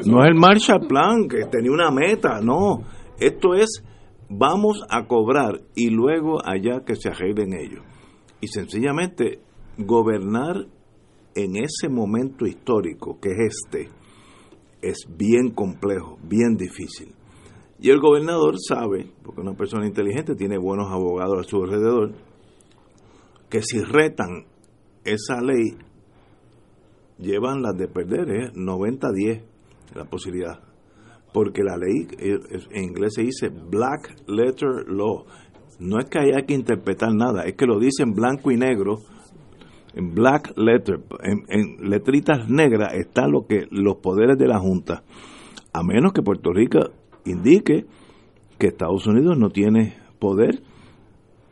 no 0.06 0.22
es 0.22 0.28
el 0.28 0.34
Marshall 0.34 0.86
Plan 0.88 1.28
que 1.28 1.44
tenía 1.44 1.70
una 1.70 1.90
meta, 1.90 2.40
no. 2.40 2.82
Esto 3.20 3.54
es 3.54 3.84
vamos 4.28 4.82
a 4.88 5.06
cobrar 5.06 5.60
y 5.74 5.90
luego 5.90 6.44
allá 6.44 6.84
que 6.84 6.96
se 6.96 7.10
arreglen 7.10 7.52
ellos. 7.52 7.84
Y 8.40 8.48
sencillamente 8.48 9.40
gobernar 9.78 10.66
en 11.34 11.56
ese 11.56 11.88
momento 11.88 12.46
histórico 12.46 13.18
que 13.20 13.30
es 13.30 13.56
este 13.64 13.90
es 14.82 15.06
bien 15.08 15.50
complejo, 15.50 16.18
bien 16.22 16.56
difícil. 16.56 17.13
Y 17.84 17.90
el 17.90 18.00
gobernador 18.00 18.54
sabe, 18.66 19.12
porque 19.22 19.42
una 19.42 19.52
persona 19.52 19.86
inteligente 19.86 20.34
tiene 20.34 20.56
buenos 20.56 20.90
abogados 20.90 21.38
a 21.38 21.42
su 21.42 21.62
alrededor, 21.62 22.12
que 23.50 23.60
si 23.60 23.78
retan 23.80 24.46
esa 25.04 25.42
ley, 25.42 25.76
llevan 27.18 27.60
las 27.60 27.76
de 27.76 27.86
perder, 27.86 28.30
¿eh? 28.30 28.52
90-10 28.54 29.42
la 29.96 30.06
posibilidad. 30.06 30.60
Porque 31.34 31.62
la 31.62 31.76
ley 31.76 32.08
eh, 32.18 32.38
en 32.70 32.84
inglés 32.84 33.16
se 33.16 33.22
dice 33.22 33.50
black 33.50 34.16
letter 34.28 34.88
law. 34.88 35.26
No 35.78 35.98
es 35.98 36.06
que 36.06 36.20
haya 36.20 36.46
que 36.46 36.54
interpretar 36.54 37.14
nada, 37.14 37.44
es 37.44 37.54
que 37.54 37.66
lo 37.66 37.78
dice 37.78 38.02
en 38.02 38.14
blanco 38.14 38.50
y 38.50 38.56
negro, 38.56 38.96
en 39.92 40.14
black 40.14 40.54
letter, 40.56 41.00
en, 41.22 41.42
en 41.48 41.90
letritas 41.90 42.48
negras 42.48 42.94
está 42.94 43.28
lo 43.28 43.46
que 43.46 43.66
los 43.70 43.96
poderes 43.96 44.38
de 44.38 44.48
la 44.48 44.58
Junta. 44.58 45.02
A 45.74 45.82
menos 45.82 46.14
que 46.14 46.22
Puerto 46.22 46.50
Rico 46.50 46.78
indique 47.24 47.86
que 48.58 48.68
Estados 48.68 49.06
Unidos 49.06 49.38
no 49.38 49.50
tiene 49.50 49.94
poder 50.18 50.62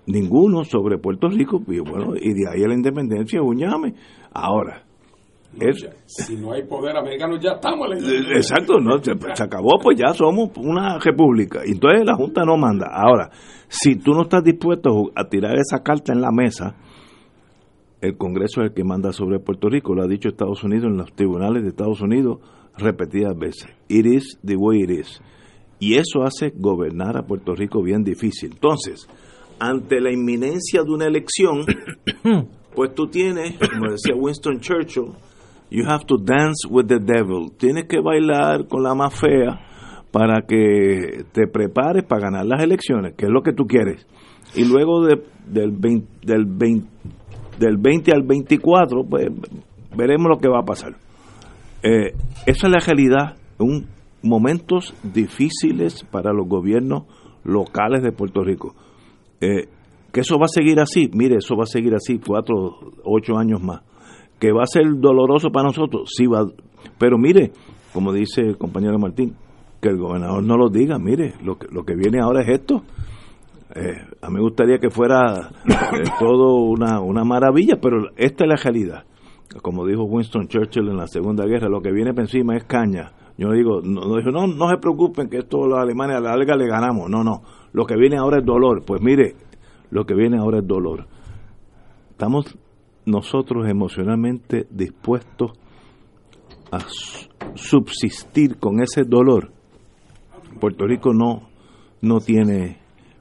ninguno 0.07 0.65
sobre 0.65 0.99
Puerto 0.99 1.29
Rico 1.29 1.63
y 1.69 1.79
bueno 1.79 2.15
y 2.17 2.33
de 2.33 2.49
ahí 2.51 2.61
la 2.67 2.75
independencia 2.75 3.43
uñame. 3.43 3.95
Ahora 4.33 4.85
si 6.07 6.37
no 6.37 6.53
hay 6.53 6.63
poder 6.63 6.97
americano 6.97 7.39
ya 7.39 7.53
estamos 7.53 7.87
exacto 8.35 8.79
no 8.81 8.97
se, 9.03 9.13
acabó 9.43 9.79
pues 9.83 9.99
ya 9.99 10.15
somos 10.15 10.51
una 10.57 10.99
república. 10.99 11.61
Entonces 11.65 12.05
la 12.07 12.15
junta 12.15 12.45
no 12.45 12.57
manda. 12.57 12.87
Ahora 12.93 13.31
si 13.69 13.97
tú 13.97 14.13
no 14.13 14.23
estás 14.23 14.43
dispuesto 14.43 15.11
a 15.15 15.29
tirar 15.29 15.57
esa 15.59 15.83
carta 15.83 16.13
en 16.13 16.21
la 16.21 16.31
mesa 16.33 16.77
el 18.01 18.17
Congreso 18.17 18.63
es 18.63 18.71
el 18.71 18.75
que 18.75 18.83
manda 18.83 19.13
sobre 19.13 19.39
Puerto 19.39 19.69
Rico. 19.69 19.95
Lo 19.95 20.03
ha 20.03 20.09
dicho 20.09 20.29
Estados 20.29 20.65
Unidos 20.65 20.87
en 20.87 20.97
los 20.97 21.13
tribunales 21.13 21.63
de 21.63 21.69
Estados 21.69 22.01
Unidos 22.01 22.39
repetidas 22.77 23.39
veces. 23.39 23.69
It 23.89 24.07
is 24.07 24.41
the 24.45 24.57
way 24.57 24.81
it 24.83 24.91
is 24.91 25.21
y 25.83 25.97
eso 25.97 26.23
hace 26.23 26.53
gobernar 26.55 27.17
a 27.17 27.27
Puerto 27.27 27.57
Rico 27.57 27.83
bien 27.83 28.05
difícil. 28.05 28.53
Entonces, 28.53 29.09
ante 29.59 30.01
la 30.01 30.13
inminencia 30.13 30.85
de 30.85 30.93
una 30.93 31.07
elección, 31.07 31.67
pues 32.77 32.95
tú 32.95 33.09
tienes, 33.09 33.59
como 33.59 33.91
decía 33.91 34.15
Winston 34.15 34.61
Churchill, 34.61 35.13
You 35.71 35.85
have 35.89 36.05
to 36.05 36.19
dance 36.19 36.69
with 36.71 36.87
the 36.87 37.01
devil. 37.01 37.51
Tienes 37.57 37.87
que 37.87 37.99
bailar 37.99 38.69
con 38.69 38.85
la 38.85 38.95
más 38.95 39.19
fea 39.19 39.59
para 40.13 40.43
que 40.43 41.25
te 41.33 41.49
prepares 41.49 42.05
para 42.05 42.31
ganar 42.31 42.47
las 42.47 42.63
elecciones, 42.63 43.15
que 43.17 43.25
es 43.25 43.33
lo 43.33 43.43
que 43.43 43.53
tú 43.53 43.65
quieres. 43.65 44.07
Y 44.55 44.65
luego 44.65 45.05
de, 45.05 45.21
del, 45.47 45.73
20, 45.73 46.27
del, 46.27 46.45
20, 46.45 46.87
del 47.59 47.77
20 47.77 48.13
al 48.13 48.23
24, 48.23 49.03
pues 49.09 49.31
veremos 49.97 50.29
lo 50.29 50.39
que 50.39 50.49
va 50.49 50.61
a 50.61 50.65
pasar. 50.65 50.95
Eh, 51.83 52.13
esa 52.47 52.67
es 52.67 52.71
la 52.71 52.79
realidad. 52.79 53.37
Un, 53.59 53.89
momentos 54.23 54.95
difíciles 55.03 56.05
para 56.11 56.33
los 56.33 56.49
gobiernos 56.49 57.05
locales 57.45 58.03
de 58.03 58.13
Puerto 58.13 58.43
Rico. 58.43 58.75
Eh, 59.41 59.69
que 60.13 60.21
eso 60.21 60.39
va 60.39 60.45
a 60.45 60.49
seguir 60.49 60.79
así, 60.79 61.11
mire, 61.13 61.37
eso 61.37 61.57
va 61.57 61.65
a 61.65 61.67
seguir 61.67 61.95
así 61.95 62.19
cuatro, 62.19 62.79
ocho 63.05 63.39
años 63.39 63.63
más. 63.63 63.83
Que 64.39 64.53
va 64.53 64.63
a 64.63 64.67
ser 64.67 64.85
doloroso 64.99 65.51
para 65.51 65.69
nosotros, 65.69 66.11
sí 66.15 66.27
va. 66.27 66.47
Pero 66.99 67.17
mire, 67.19 67.53
como 67.93 68.13
dice 68.13 68.43
el 68.43 68.59
compañero 68.59 68.99
Martín, 68.99 69.35
que 69.81 69.89
el 69.89 69.99
gobernador 69.99 70.43
no 70.45 70.57
lo 70.57 70.69
diga, 70.69 70.99
mire, 70.99 71.35
lo 71.43 71.59
que, 71.59 71.67
lo 71.71 71.85
que 71.85 71.95
viene 71.95 72.21
ahora 72.21 72.43
es 72.43 72.49
esto. 72.49 72.83
Eh, 73.75 73.97
a 74.21 74.29
mí 74.29 74.35
me 74.35 74.43
gustaría 74.43 74.79
que 74.79 74.91
fuera 74.91 75.51
eh, 75.67 76.03
todo 76.19 76.57
una, 76.65 77.01
una 77.01 77.25
maravilla, 77.25 77.79
pero 77.81 78.11
esta 78.17 78.45
es 78.45 78.49
la 78.49 78.57
realidad. 78.57 79.05
Como 79.63 79.87
dijo 79.87 80.05
Winston 80.05 80.47
Churchill 80.49 80.89
en 80.89 80.97
la 80.97 81.07
Segunda 81.07 81.47
Guerra, 81.47 81.69
lo 81.69 81.81
que 81.81 81.91
viene 81.91 82.13
por 82.13 82.23
encima 82.23 82.57
es 82.57 82.65
caña. 82.65 83.13
Yo 83.39 83.51
digo, 83.53 83.81
no, 83.83 84.03
no, 84.03 84.47
no, 84.47 84.69
se 84.69 84.77
preocupen 84.77 85.29
que 85.29 85.39
esto 85.39 85.67
los 85.67 85.79
alemanes 85.79 86.17
a 86.17 86.21
la 86.21 86.37
larga 86.37 86.55
le 86.57 86.67
ganamos. 86.67 87.09
No, 87.09 87.25
no. 87.25 87.43
Lo 87.73 87.87
que 87.87 87.97
viene 87.97 88.19
ahora 88.19 88.39
es 88.39 88.45
dolor. 88.45 88.85
Pues 88.85 89.01
mire, 89.03 89.35
lo 89.91 90.05
que 90.05 90.15
viene 90.15 90.39
ahora 90.39 90.59
es 90.59 90.67
dolor. 90.67 91.07
Estamos 92.11 92.57
nosotros 93.07 93.69
emocionalmente 93.69 94.67
dispuestos 94.71 95.53
a 96.71 96.79
subsistir 97.55 98.59
con 98.59 98.81
ese 98.81 99.05
dolor. 99.05 99.51
Puerto 100.61 100.87
Rico 100.87 101.13
no, 101.13 101.49
no 102.01 102.21
tiene 102.21 102.79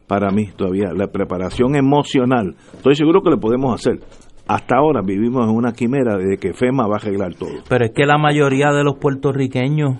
para 0.08 0.30
mí 0.30 0.52
todavía 0.56 0.92
la 0.94 1.08
preparación 1.08 1.76
emocional. 1.76 2.56
Estoy 2.74 2.96
seguro 2.96 3.22
que 3.22 3.30
lo 3.30 3.40
podemos 3.40 3.74
hacer. 3.74 4.02
Hasta 4.52 4.76
ahora 4.76 5.02
vivimos 5.02 5.48
en 5.48 5.56
una 5.56 5.72
quimera 5.72 6.18
de 6.18 6.36
que 6.38 6.54
FEMA 6.54 6.86
va 6.86 6.96
a 6.96 6.98
arreglar 6.98 7.36
todo. 7.36 7.52
Pero 7.70 7.86
es 7.86 7.92
que 7.92 8.06
la 8.06 8.18
mayoría 8.18 8.72
de 8.72 8.84
los 8.84 8.98
puertorriqueños 8.98 10.00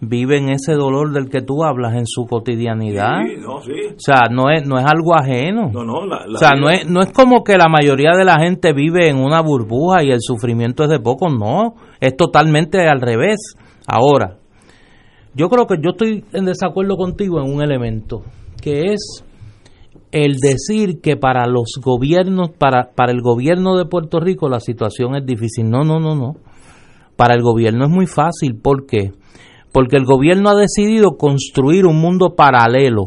viven 0.00 0.48
ese 0.48 0.72
dolor 0.72 1.12
del 1.12 1.28
que 1.28 1.42
tú 1.42 1.62
hablas 1.62 1.94
en 1.94 2.04
su 2.04 2.26
cotidianidad. 2.26 3.20
O 3.46 3.62
sea, 3.98 4.22
no 4.32 4.50
es, 4.50 4.66
no 4.66 4.80
es 4.80 4.84
algo 4.84 5.14
ajeno. 5.14 5.70
o 5.72 6.38
sea, 6.38 6.56
no 6.58 6.70
es, 6.70 6.90
no 6.90 7.02
es 7.02 7.12
como 7.12 7.44
que 7.44 7.56
la 7.56 7.68
mayoría 7.68 8.16
de 8.16 8.24
la 8.24 8.40
gente 8.40 8.72
vive 8.72 9.08
en 9.08 9.16
una 9.16 9.40
burbuja 9.42 10.02
y 10.02 10.10
el 10.10 10.22
sufrimiento 10.22 10.82
es 10.82 10.90
de 10.90 10.98
poco, 10.98 11.28
no, 11.28 11.76
es 12.00 12.16
totalmente 12.16 12.88
al 12.88 13.00
revés. 13.00 13.54
Ahora, 13.86 14.38
yo 15.34 15.48
creo 15.48 15.68
que 15.68 15.76
yo 15.80 15.90
estoy 15.90 16.24
en 16.32 16.46
desacuerdo 16.46 16.96
contigo 16.96 17.40
en 17.40 17.54
un 17.54 17.62
elemento, 17.62 18.24
que 18.60 18.92
es 18.92 19.24
el 20.12 20.36
decir 20.40 21.00
que 21.00 21.16
para 21.16 21.46
los 21.46 21.72
gobiernos, 21.82 22.50
para, 22.50 22.90
para 22.94 23.12
el 23.12 23.20
gobierno 23.20 23.76
de 23.76 23.84
Puerto 23.84 24.20
Rico 24.20 24.48
la 24.48 24.60
situación 24.60 25.14
es 25.16 25.26
difícil. 25.26 25.68
No, 25.68 25.84
no, 25.84 26.00
no, 26.00 26.14
no. 26.14 26.36
Para 27.16 27.34
el 27.34 27.42
gobierno 27.42 27.84
es 27.84 27.90
muy 27.90 28.06
fácil. 28.06 28.56
¿Por 28.56 28.86
qué? 28.86 29.12
Porque 29.72 29.96
el 29.96 30.04
gobierno 30.04 30.50
ha 30.50 30.54
decidido 30.54 31.16
construir 31.18 31.86
un 31.86 32.00
mundo 32.00 32.34
paralelo 32.34 33.04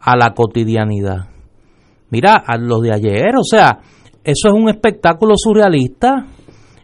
a 0.00 0.16
la 0.16 0.34
cotidianidad. 0.34 1.28
Mira, 2.10 2.36
a 2.36 2.56
lo 2.56 2.80
de 2.80 2.92
ayer, 2.92 3.36
o 3.36 3.44
sea, 3.44 3.80
eso 4.22 4.48
es 4.48 4.54
un 4.54 4.68
espectáculo 4.68 5.34
surrealista. 5.36 6.26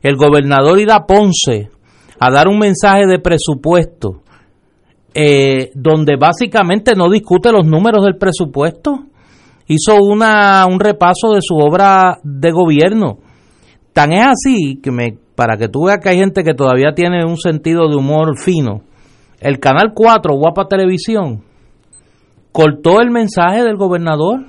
El 0.03 0.16
gobernador 0.16 0.79
irá 0.81 0.96
a 0.96 1.07
Ponce 1.07 1.70
a 2.18 2.31
dar 2.31 2.48
un 2.48 2.59
mensaje 2.59 3.07
de 3.07 3.18
presupuesto 3.18 4.23
eh, 5.14 5.70
donde 5.74 6.16
básicamente 6.16 6.94
no 6.96 7.09
discute 7.09 7.53
los 7.53 7.64
números 7.64 8.05
del 8.05 8.16
presupuesto. 8.16 9.05
Hizo 9.66 9.96
una, 10.03 10.66
un 10.66 10.81
repaso 10.81 11.33
de 11.33 11.40
su 11.40 11.57
obra 11.57 12.18
de 12.24 12.50
gobierno. 12.50 13.18
Tan 13.92 14.12
es 14.12 14.27
así 14.27 14.81
que 14.83 14.90
me, 14.90 15.16
para 15.37 15.57
que 15.57 15.68
tú 15.68 15.87
veas 15.87 16.00
que 16.03 16.11
hay 16.11 16.18
gente 16.18 16.42
que 16.42 16.53
todavía 16.53 16.94
tiene 16.94 17.24
un 17.24 17.37
sentido 17.37 17.88
de 17.88 17.96
humor 17.96 18.37
fino, 18.38 18.83
el 19.40 19.61
Canal 19.61 19.92
4, 19.94 20.35
Guapa 20.35 20.66
Televisión, 20.66 21.44
cortó 22.50 23.00
el 23.00 23.11
mensaje 23.11 23.62
del 23.62 23.77
gobernador. 23.77 24.46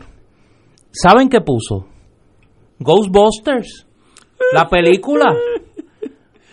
¿Saben 0.92 1.30
qué 1.30 1.42
puso? 1.42 1.86
Ghostbusters, 2.80 3.88
la 4.54 4.68
película. 4.68 5.34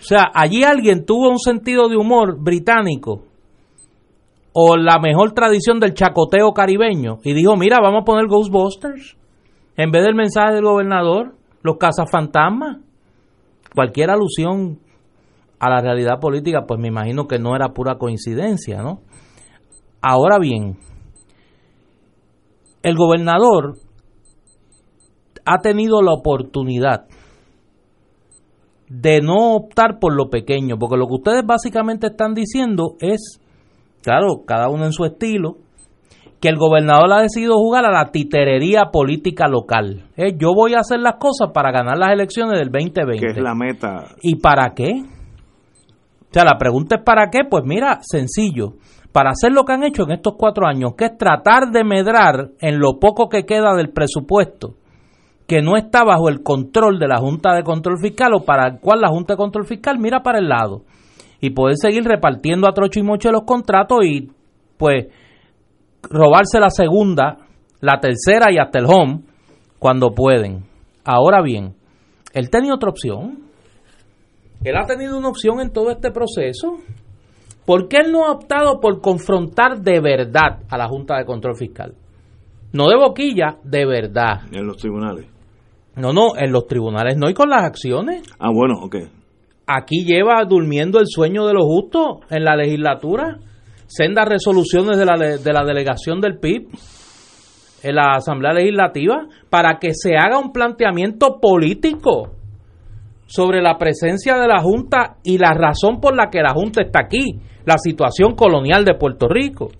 O 0.00 0.04
sea, 0.04 0.32
allí 0.34 0.64
alguien 0.64 1.06
tuvo 1.06 1.28
un 1.28 1.38
sentido 1.38 1.88
de 1.88 1.96
humor 1.96 2.36
británico 2.36 3.22
o 4.52 4.76
la 4.76 4.98
mejor 4.98 5.32
tradición 5.32 5.80
del 5.80 5.94
chacoteo 5.94 6.52
caribeño 6.52 7.18
y 7.24 7.34
dijo, 7.34 7.56
mira, 7.56 7.78
vamos 7.80 8.02
a 8.02 8.04
poner 8.04 8.26
Ghostbusters 8.26 9.16
en 9.76 9.90
vez 9.90 10.04
del 10.04 10.14
mensaje 10.14 10.54
del 10.54 10.64
gobernador, 10.64 11.34
los 11.62 11.76
cazafantasmas. 11.78 12.78
Cualquier 13.74 14.10
alusión 14.10 14.80
a 15.58 15.70
la 15.70 15.80
realidad 15.80 16.20
política, 16.20 16.64
pues 16.66 16.78
me 16.78 16.88
imagino 16.88 17.26
que 17.26 17.38
no 17.38 17.56
era 17.56 17.72
pura 17.72 17.96
coincidencia, 17.96 18.82
¿no? 18.82 19.00
Ahora 20.02 20.38
bien, 20.38 20.76
el 22.82 22.96
gobernador 22.96 23.76
ha 25.44 25.58
tenido 25.60 26.02
la 26.02 26.12
oportunidad 26.12 27.06
de 28.88 29.22
no 29.22 29.54
optar 29.54 29.98
por 29.98 30.14
lo 30.14 30.28
pequeño, 30.28 30.76
porque 30.78 30.98
lo 30.98 31.06
que 31.06 31.14
ustedes 31.14 31.46
básicamente 31.46 32.08
están 32.08 32.34
diciendo 32.34 32.96
es 33.00 33.40
claro, 34.02 34.42
cada 34.46 34.68
uno 34.68 34.84
en 34.84 34.92
su 34.92 35.04
estilo, 35.04 35.56
que 36.40 36.48
el 36.48 36.56
gobernador 36.56 37.12
ha 37.12 37.22
decidido 37.22 37.54
jugar 37.54 37.84
a 37.86 37.92
la 37.92 38.10
titerería 38.10 38.86
política 38.92 39.46
local. 39.46 40.08
Eh, 40.16 40.36
yo 40.36 40.54
voy 40.54 40.74
a 40.74 40.80
hacer 40.80 40.98
las 40.98 41.14
cosas 41.14 41.50
para 41.54 41.70
ganar 41.70 41.96
las 41.96 42.12
elecciones 42.12 42.58
del 42.58 42.70
2020. 42.70 43.24
Que 43.24 43.30
es 43.30 43.42
la 43.42 43.54
meta. 43.54 44.08
¿Y 44.20 44.36
para 44.36 44.74
qué? 44.74 44.90
O 44.90 46.32
sea, 46.32 46.44
la 46.44 46.58
pregunta 46.58 46.96
es 46.96 47.02
¿para 47.02 47.30
qué? 47.30 47.40
Pues 47.48 47.62
mira, 47.64 48.00
sencillo. 48.02 48.74
Para 49.12 49.30
hacer 49.30 49.52
lo 49.52 49.64
que 49.64 49.74
han 49.74 49.84
hecho 49.84 50.02
en 50.02 50.12
estos 50.12 50.34
cuatro 50.36 50.66
años, 50.66 50.94
que 50.96 51.04
es 51.04 51.16
tratar 51.16 51.70
de 51.70 51.84
medrar 51.84 52.48
en 52.60 52.80
lo 52.80 52.98
poco 52.98 53.28
que 53.28 53.44
queda 53.44 53.74
del 53.76 53.90
presupuesto, 53.90 54.74
que 55.46 55.62
no 55.62 55.76
está 55.76 56.02
bajo 56.02 56.28
el 56.28 56.42
control 56.42 56.98
de 56.98 57.08
la 57.08 57.18
Junta 57.18 57.54
de 57.54 57.62
Control 57.62 57.98
Fiscal 58.00 58.32
o 58.34 58.44
para 58.44 58.66
el 58.66 58.80
cual 58.80 59.00
la 59.02 59.10
Junta 59.10 59.34
de 59.34 59.36
Control 59.36 59.66
Fiscal 59.66 59.98
mira 59.98 60.22
para 60.22 60.38
el 60.38 60.48
lado 60.48 60.82
y 61.42 61.50
poder 61.50 61.76
seguir 61.76 62.04
repartiendo 62.04 62.68
a 62.68 62.72
trocho 62.72 63.00
y 63.00 63.02
mocho 63.02 63.32
los 63.32 63.42
contratos 63.42 63.98
y 64.04 64.30
pues 64.78 65.06
robarse 66.02 66.60
la 66.60 66.70
segunda, 66.70 67.36
la 67.80 67.98
tercera 67.98 68.52
y 68.52 68.58
hasta 68.58 68.78
el 68.78 68.86
home 68.86 69.22
cuando 69.80 70.14
pueden. 70.14 70.64
Ahora 71.04 71.42
bien, 71.42 71.74
él 72.32 72.48
tenía 72.48 72.72
otra 72.72 72.90
opción. 72.90 73.40
Él 74.62 74.76
ha 74.76 74.86
tenido 74.86 75.18
una 75.18 75.30
opción 75.30 75.60
en 75.60 75.72
todo 75.72 75.90
este 75.90 76.12
proceso. 76.12 76.76
¿Por 77.66 77.88
qué 77.88 77.98
él 78.04 78.12
no 78.12 78.24
ha 78.26 78.32
optado 78.32 78.78
por 78.78 79.00
confrontar 79.00 79.80
de 79.80 80.00
verdad 80.00 80.60
a 80.70 80.78
la 80.78 80.86
Junta 80.86 81.18
de 81.18 81.24
Control 81.24 81.56
Fiscal? 81.56 81.94
No 82.72 82.88
de 82.88 82.96
boquilla, 82.96 83.56
de 83.64 83.84
verdad. 83.84 84.42
En 84.52 84.64
los 84.64 84.76
tribunales. 84.76 85.26
No, 85.96 86.12
no, 86.12 86.36
en 86.38 86.52
los 86.52 86.68
tribunales 86.68 87.16
no 87.16 87.28
y 87.28 87.34
con 87.34 87.50
las 87.50 87.64
acciones. 87.64 88.22
Ah, 88.38 88.50
bueno, 88.52 88.74
ok 88.80 88.96
aquí 89.66 90.04
lleva 90.04 90.44
durmiendo 90.44 90.98
el 90.98 91.06
sueño 91.06 91.46
de 91.46 91.54
los 91.54 91.64
justos 91.64 92.18
en 92.30 92.44
la 92.44 92.56
legislatura, 92.56 93.38
sendas 93.86 94.28
resoluciones 94.28 94.98
de 94.98 95.04
la, 95.04 95.16
de 95.16 95.52
la 95.52 95.64
delegación 95.64 96.20
del 96.20 96.38
PIB 96.38 96.68
en 97.82 97.94
la 97.94 98.14
Asamblea 98.16 98.52
Legislativa 98.52 99.26
para 99.50 99.78
que 99.78 99.90
se 99.92 100.16
haga 100.16 100.38
un 100.38 100.52
planteamiento 100.52 101.38
político 101.40 102.32
sobre 103.26 103.62
la 103.62 103.78
presencia 103.78 104.36
de 104.36 104.46
la 104.46 104.60
Junta 104.60 105.16
y 105.24 105.38
la 105.38 105.52
razón 105.54 106.00
por 106.00 106.14
la 106.14 106.28
que 106.30 106.42
la 106.42 106.52
Junta 106.52 106.82
está 106.82 107.00
aquí, 107.04 107.40
la 107.64 107.78
situación 107.78 108.34
colonial 108.34 108.84
de 108.84 108.94
Puerto 108.94 109.26
Rico. 109.28 109.70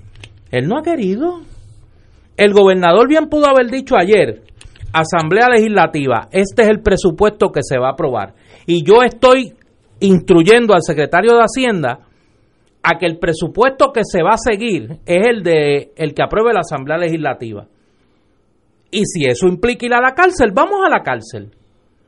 Él 0.51 0.69
no 0.69 0.79
ha 0.79 0.83
querido. 0.83 1.41
El 2.37 2.53
gobernador 2.53 3.09
bien 3.09 3.29
pudo 3.29 3.47
haber 3.47 3.71
dicho 3.71 3.95
ayer, 3.97 4.43
Asamblea 4.93 5.49
Legislativa, 5.49 6.29
este 6.33 6.63
es 6.63 6.69
el 6.69 6.81
presupuesto 6.81 7.51
que 7.51 7.63
se 7.63 7.79
va 7.79 7.89
a 7.89 7.93
aprobar. 7.93 8.35
Y 8.67 8.85
yo 8.85 9.03
estoy 9.03 9.53
instruyendo 10.03 10.75
al 10.75 10.83
secretario 10.83 11.33
de 11.35 11.43
Hacienda 11.43 12.01
a 12.83 12.99
que 12.99 13.07
el 13.07 13.19
presupuesto 13.19 13.93
que 13.93 14.03
se 14.05 14.23
va 14.23 14.35
a 14.35 14.37
seguir 14.37 14.99
es 15.07 15.27
el 15.27 15.43
de 15.43 15.93
el 15.97 16.13
que 16.13 16.23
apruebe 16.23 16.53
la 16.53 16.61
Asamblea 16.61 16.99
Legislativa. 16.99 17.67
Y 18.91 19.05
si 19.07 19.25
eso 19.27 19.47
implica 19.47 19.87
ir 19.87 19.95
a 19.95 20.01
la 20.01 20.15
cárcel, 20.15 20.51
vamos 20.53 20.81
a 20.85 20.91
la 20.91 21.03
cárcel. 21.03 21.53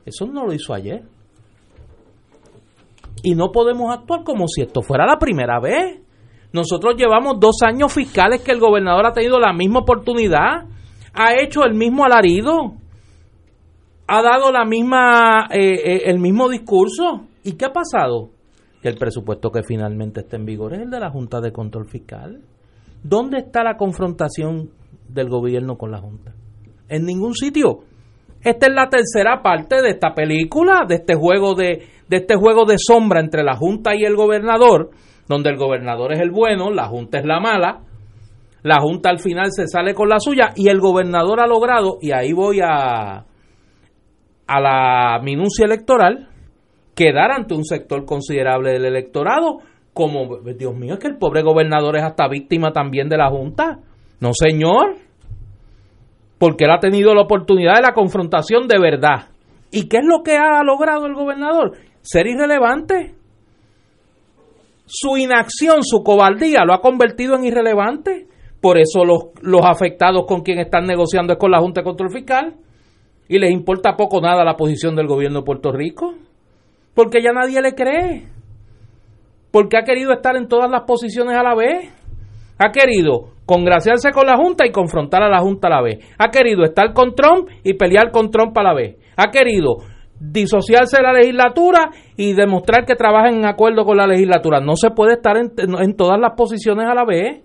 Eso 0.05 0.27
no 0.27 0.45
lo 0.45 0.53
hizo 0.53 0.75
ayer. 0.75 1.03
Y 3.23 3.35
no 3.35 3.53
podemos 3.53 3.97
actuar 3.97 4.25
como 4.25 4.49
si 4.49 4.63
esto 4.63 4.83
fuera 4.83 5.07
la 5.07 5.17
primera 5.17 5.61
vez. 5.61 6.01
Nosotros 6.53 6.97
llevamos 6.97 7.39
dos 7.41 7.63
años 7.65 7.93
fiscales 7.93 8.43
que 8.43 8.53
el 8.53 8.61
gobernador 8.61 9.07
ha 9.07 9.13
tenido 9.13 9.39
la 9.39 9.53
misma 9.53 9.81
oportunidad, 9.81 10.67
ha 11.15 11.35
hecho 11.41 11.65
el 11.65 11.75
mismo 11.75 12.05
alarido, 12.05 12.75
ha 14.07 14.23
dado 14.23 14.53
la 14.53 14.65
misma, 14.65 15.47
eh, 15.51 15.75
eh, 15.85 16.03
el 16.07 16.19
mismo 16.19 16.49
discurso 16.49 17.29
¿Y 17.45 17.53
qué 17.53 17.67
ha 17.67 17.73
pasado? 17.73 18.31
Que 18.83 18.89
el 18.89 18.97
presupuesto 18.97 19.51
que 19.51 19.63
finalmente 19.63 20.21
está 20.21 20.37
en 20.37 20.47
vigor 20.47 20.75
es 20.75 20.81
el 20.81 20.91
de 20.91 20.99
la 20.99 21.11
Junta 21.11 21.41
de 21.41 21.53
Control 21.53 21.87
Fiscal. 21.87 22.41
¿Dónde 23.03 23.39
está 23.39 23.63
la 23.63 23.77
confrontación 23.77 24.71
del 25.09 25.29
gobierno 25.29 25.77
con 25.77 25.91
la 25.91 26.01
Junta? 26.01 26.33
En 26.89 27.05
ningún 27.05 27.35
sitio. 27.35 27.81
Esta 28.43 28.67
es 28.67 28.73
la 28.75 28.89
tercera 28.89 29.43
parte 29.43 29.83
de 29.83 29.91
esta 29.91 30.15
película, 30.15 30.85
de 30.89 30.97
este 30.97 31.15
juego 31.15 31.55
de, 31.55 31.87
de 32.09 32.17
este 32.17 32.37
juego 32.37 32.65
de 32.65 32.77
sombra 32.79 33.21
entre 33.21 33.43
la 33.43 33.57
Junta 33.57 33.95
y 33.95 34.05
el 34.05 34.17
gobernador, 34.17 34.91
donde 35.29 35.51
el 35.51 35.57
gobernador 35.57 36.13
es 36.13 36.21
el 36.21 36.31
bueno, 36.31 36.71
la 36.71 36.87
Junta 36.87 37.19
es 37.19 37.25
la 37.25 37.41
mala, 37.41 37.81
la 38.63 38.81
Junta 38.81 39.11
al 39.11 39.19
final 39.19 39.51
se 39.51 39.67
sale 39.67 39.95
con 39.95 40.09
la 40.09 40.21
suya 40.21 40.53
y 40.57 40.69
el 40.69 40.81
gobernador 40.81 41.41
ha 41.41 41.47
logrado, 41.47 41.97
y 42.01 42.13
ahí 42.13 42.33
voy 42.33 42.61
a, 42.63 43.25
a 44.47 44.61
la 44.61 45.21
minucia 45.23 45.65
electoral, 45.65 46.29
quedar 46.95 47.31
ante 47.31 47.55
un 47.55 47.65
sector 47.65 48.05
considerable 48.05 48.73
del 48.73 48.85
electorado, 48.85 49.59
como, 49.93 50.39
Dios 50.39 50.75
mío, 50.75 50.95
es 50.95 51.01
que 51.01 51.07
el 51.07 51.19
pobre 51.19 51.43
gobernador 51.43 51.97
es 51.97 52.03
hasta 52.03 52.29
víctima 52.29 52.73
también 52.73 53.09
de 53.09 53.17
la 53.17 53.31
Junta. 53.31 53.79
No, 54.21 54.31
señor, 54.33 54.97
porque 56.39 56.65
él 56.65 56.71
ha 56.73 56.81
tenido 56.81 57.15
la 57.15 57.23
oportunidad 57.23 57.77
de 57.77 57.83
la 57.83 57.95
confrontación 57.95 58.67
de 58.67 58.79
verdad. 58.79 59.29
¿Y 59.71 59.89
qué 59.89 59.99
es 59.99 60.05
lo 60.05 60.23
que 60.23 60.37
ha 60.37 60.63
logrado 60.65 61.07
el 61.07 61.15
gobernador? 61.15 61.73
Ser 62.01 62.27
irrelevante. 62.27 63.15
Su 64.87 65.17
inacción, 65.17 65.83
su 65.83 66.03
cobardía 66.03 66.65
lo 66.65 66.75
ha 66.75 66.81
convertido 66.81 67.35
en 67.37 67.45
irrelevante. 67.45 68.27
Por 68.61 68.79
eso 68.79 69.05
los, 69.05 69.27
los 69.43 69.65
afectados 69.65 70.25
con 70.27 70.43
quien 70.43 70.59
están 70.59 70.85
negociando 70.85 71.33
es 71.33 71.39
con 71.39 71.51
la 71.51 71.61
Junta 71.61 71.81
de 71.81 71.85
Control 71.85 72.11
Fiscal. 72.11 72.55
Y 73.29 73.39
les 73.39 73.51
importa 73.51 73.97
poco 73.97 74.21
nada 74.21 74.45
la 74.45 74.57
posición 74.57 74.95
del 74.97 75.07
gobierno 75.07 75.41
de 75.41 75.45
Puerto 75.45 75.73
Rico. 75.73 76.15
Porque 76.95 77.23
ya 77.23 77.33
nadie 77.33 77.61
le 77.61 77.75
cree. 77.75 78.29
Porque 79.51 79.77
ha 79.77 79.83
querido 79.83 80.13
estar 80.13 80.37
en 80.37 80.49
todas 80.49 80.71
las 80.71 80.83
posiciones 80.83 81.37
a 81.37 81.43
la 81.43 81.55
vez. 81.55 81.93
Ha 82.59 82.71
querido 82.71 83.35
congraciarse 83.47 84.11
con 84.13 84.27
la 84.27 84.37
Junta 84.37 84.67
y 84.67 84.73
confrontar 84.73 85.23
a 85.23 85.29
la 85.29 85.41
Junta 85.41 85.69
a 85.69 85.71
la 85.71 85.83
vez. 85.83 85.99
Ha 86.19 86.31
querido 86.31 86.65
estar 86.65 86.93
con 86.93 87.15
Trump 87.15 87.49
y 87.63 87.75
pelear 87.75 88.11
con 88.11 88.31
Trump 88.31 88.57
a 88.57 88.63
la 88.63 88.75
vez. 88.75 88.97
Ha 89.17 89.31
querido 89.31 89.79
disociarse 90.19 90.99
de 90.99 91.03
la 91.03 91.13
legislatura 91.13 91.91
y 92.17 92.35
demostrar 92.35 92.85
que 92.85 92.95
trabaja 92.95 93.29
en 93.29 93.45
acuerdo 93.45 93.85
con 93.85 93.97
la 93.97 94.07
legislatura. 94.07 94.61
No 94.61 94.77
se 94.77 94.91
puede 94.91 95.15
estar 95.15 95.37
en, 95.37 95.97
todas 95.97 96.19
las 96.19 96.33
posiciones 96.37 96.87
a 96.87 96.95
la 96.95 97.05
vez. 97.05 97.43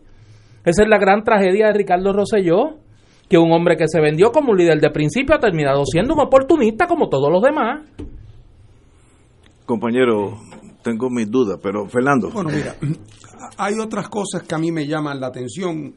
Esa 0.64 0.84
es 0.84 0.90
la 0.90 0.98
gran 0.98 1.24
tragedia 1.24 1.68
de 1.68 1.74
Ricardo 1.74 2.14
Rosselló, 2.14 2.78
que 3.30 3.38
un 3.38 3.52
hombre 3.52 3.76
que 3.76 3.88
se 3.88 4.02
vendió 4.02 4.32
como 4.32 4.52
un 4.52 4.58
líder 4.58 4.80
de 4.80 4.90
principio 4.92 5.36
ha 5.36 5.40
terminado 5.40 5.84
siendo 5.86 6.14
un 6.14 6.20
oportunista 6.20 6.86
como 6.86 7.10
todos 7.10 7.32
los 7.32 7.42
demás. 7.42 7.82
Compañero, 9.70 10.36
tengo 10.82 11.12
mis 11.12 11.30
dudas, 11.30 11.60
pero 11.62 11.88
Fernando. 11.88 12.32
Bueno, 12.32 12.50
mira, 12.50 12.76
hay 13.58 13.76
otras 13.76 14.10
cosas 14.10 14.42
que 14.42 14.56
a 14.56 14.58
mí 14.58 14.72
me 14.72 14.88
llaman 14.88 15.20
la 15.20 15.28
atención. 15.28 15.94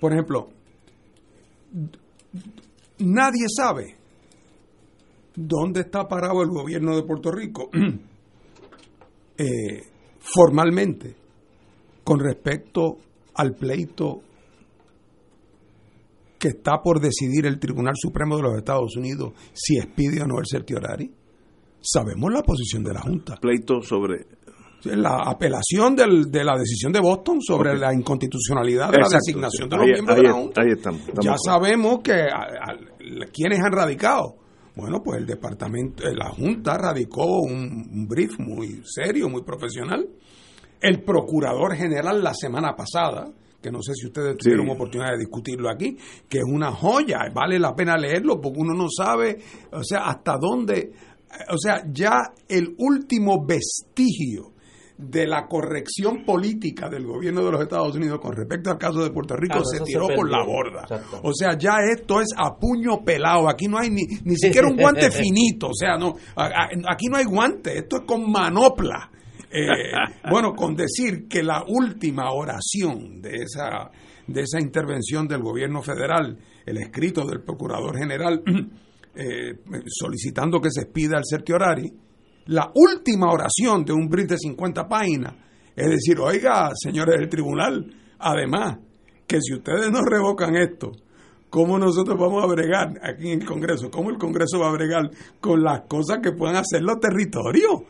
Por 0.00 0.14
ejemplo, 0.14 0.48
nadie 3.00 3.44
sabe 3.54 3.94
dónde 5.36 5.80
está 5.80 6.08
parado 6.08 6.40
el 6.42 6.48
gobierno 6.48 6.96
de 6.96 7.02
Puerto 7.02 7.30
Rico 7.30 7.68
eh, 9.36 9.82
formalmente 10.20 11.14
con 12.02 12.20
respecto 12.20 12.96
al 13.34 13.54
pleito 13.54 14.22
que 16.38 16.48
está 16.48 16.80
por 16.82 17.00
decidir 17.00 17.44
el 17.44 17.58
Tribunal 17.58 17.96
Supremo 17.98 18.38
de 18.38 18.44
los 18.44 18.56
Estados 18.56 18.96
Unidos 18.96 19.34
si 19.52 19.76
expide 19.76 20.22
o 20.22 20.26
no 20.26 20.38
el 20.38 20.46
certiorari. 20.50 21.17
Sabemos 21.80 22.32
la 22.32 22.42
posición 22.42 22.82
de 22.82 22.92
la 22.92 23.00
Junta. 23.00 23.36
Pleito 23.36 23.80
sobre 23.82 24.26
la 24.84 25.22
apelación 25.26 25.96
del, 25.96 26.30
de 26.30 26.44
la 26.44 26.56
decisión 26.56 26.92
de 26.92 27.00
Boston 27.00 27.40
sobre 27.40 27.76
la 27.76 27.92
inconstitucionalidad 27.92 28.90
de 28.90 28.98
la 28.98 29.08
designación 29.08 29.68
de 29.68 29.76
los 29.76 29.86
miembros 29.86 30.16
de 30.16 30.22
la 30.22 30.32
Junta. 30.32 30.62
Ahí 30.62 30.72
estamos, 30.72 31.02
ya 31.20 31.34
sabemos 31.36 32.00
que 32.00 32.12
a, 32.12 32.42
a, 32.42 33.26
quienes 33.32 33.60
han 33.60 33.72
radicado. 33.72 34.36
Bueno, 34.76 35.02
pues 35.02 35.18
el 35.18 35.26
departamento, 35.26 36.04
la 36.04 36.30
Junta 36.30 36.78
radicó 36.78 37.40
un, 37.40 37.88
un 37.92 38.06
brief 38.06 38.38
muy 38.38 38.80
serio, 38.84 39.28
muy 39.28 39.42
profesional. 39.42 40.08
El 40.80 41.02
procurador 41.02 41.74
general 41.74 42.22
la 42.22 42.32
semana 42.32 42.76
pasada, 42.76 43.32
que 43.60 43.72
no 43.72 43.82
sé 43.82 43.94
si 43.94 44.06
ustedes 44.06 44.36
tuvieron 44.36 44.66
sí. 44.66 44.72
oportunidad 44.72 45.10
de 45.12 45.18
discutirlo 45.18 45.68
aquí, 45.68 45.96
que 46.28 46.38
es 46.38 46.44
una 46.44 46.70
joya, 46.70 47.18
vale 47.34 47.58
la 47.58 47.74
pena 47.74 47.96
leerlo 47.96 48.40
porque 48.40 48.60
uno 48.60 48.74
no 48.74 48.86
sabe, 48.88 49.38
o 49.72 49.82
sea, 49.82 50.06
hasta 50.06 50.36
dónde, 50.40 50.92
o 51.50 51.58
sea, 51.58 51.84
ya 51.92 52.32
el 52.48 52.74
último 52.78 53.44
vestigio 53.44 54.52
de 54.98 55.28
la 55.28 55.46
corrección 55.46 56.24
política 56.24 56.88
del 56.88 57.06
gobierno 57.06 57.44
de 57.44 57.52
los 57.52 57.62
Estados 57.62 57.94
Unidos 57.94 58.18
con 58.20 58.34
respecto 58.34 58.70
al 58.70 58.78
caso 58.78 59.04
de 59.04 59.10
Puerto 59.10 59.36
Rico 59.36 59.52
claro, 59.52 59.64
se 59.64 59.80
tiró 59.84 60.06
se 60.08 60.14
por 60.14 60.28
la 60.28 60.44
borda. 60.44 60.82
Exacto. 60.82 61.20
O 61.22 61.32
sea, 61.32 61.56
ya 61.56 61.76
esto 61.88 62.20
es 62.20 62.28
a 62.36 62.56
puño 62.58 63.04
pelado. 63.04 63.48
Aquí 63.48 63.68
no 63.68 63.78
hay 63.78 63.90
ni, 63.90 64.02
ni 64.24 64.36
siquiera 64.36 64.66
un 64.66 64.76
guante 64.76 65.10
finito. 65.12 65.68
O 65.68 65.74
sea, 65.74 65.96
no, 65.96 66.14
aquí 66.36 67.06
no 67.06 67.16
hay 67.16 67.24
guante. 67.24 67.78
Esto 67.78 67.98
es 67.98 68.02
con 68.06 68.28
manopla. 68.30 69.10
Eh, 69.50 69.66
bueno, 70.30 70.54
con 70.54 70.74
decir 70.74 71.28
que 71.28 71.44
la 71.44 71.64
última 71.66 72.32
oración 72.32 73.22
de 73.22 73.36
esa, 73.36 73.90
de 74.26 74.42
esa 74.42 74.60
intervención 74.60 75.28
del 75.28 75.42
gobierno 75.42 75.80
federal, 75.80 76.38
el 76.66 76.76
escrito 76.78 77.24
del 77.24 77.42
procurador 77.42 77.96
general 77.96 78.42
eh, 79.18 79.58
solicitando 79.86 80.60
que 80.60 80.70
se 80.70 80.82
expida 80.82 81.18
el 81.18 81.24
certiorari, 81.28 81.92
la 82.46 82.70
última 82.74 83.30
oración 83.30 83.84
de 83.84 83.92
un 83.92 84.08
brief 84.08 84.28
de 84.28 84.38
50 84.38 84.88
páginas 84.88 85.34
es 85.78 85.88
decir, 85.90 86.18
oiga, 86.18 86.72
señores 86.74 87.20
del 87.20 87.28
tribunal, 87.28 87.86
además, 88.18 88.78
que 89.28 89.40
si 89.40 89.54
ustedes 89.54 89.92
no 89.92 90.00
revocan 90.02 90.56
esto, 90.56 90.90
¿cómo 91.50 91.78
nosotros 91.78 92.18
vamos 92.18 92.42
a 92.42 92.48
bregar 92.48 92.94
aquí 93.00 93.30
en 93.30 93.42
el 93.42 93.46
Congreso? 93.46 93.88
¿Cómo 93.88 94.10
el 94.10 94.18
Congreso 94.18 94.58
va 94.58 94.70
a 94.70 94.72
bregar 94.72 95.08
con 95.40 95.62
las 95.62 95.82
cosas 95.82 96.18
que 96.20 96.32
puedan 96.32 96.56
hacer 96.56 96.82
los 96.82 96.98
territorios? 96.98 97.82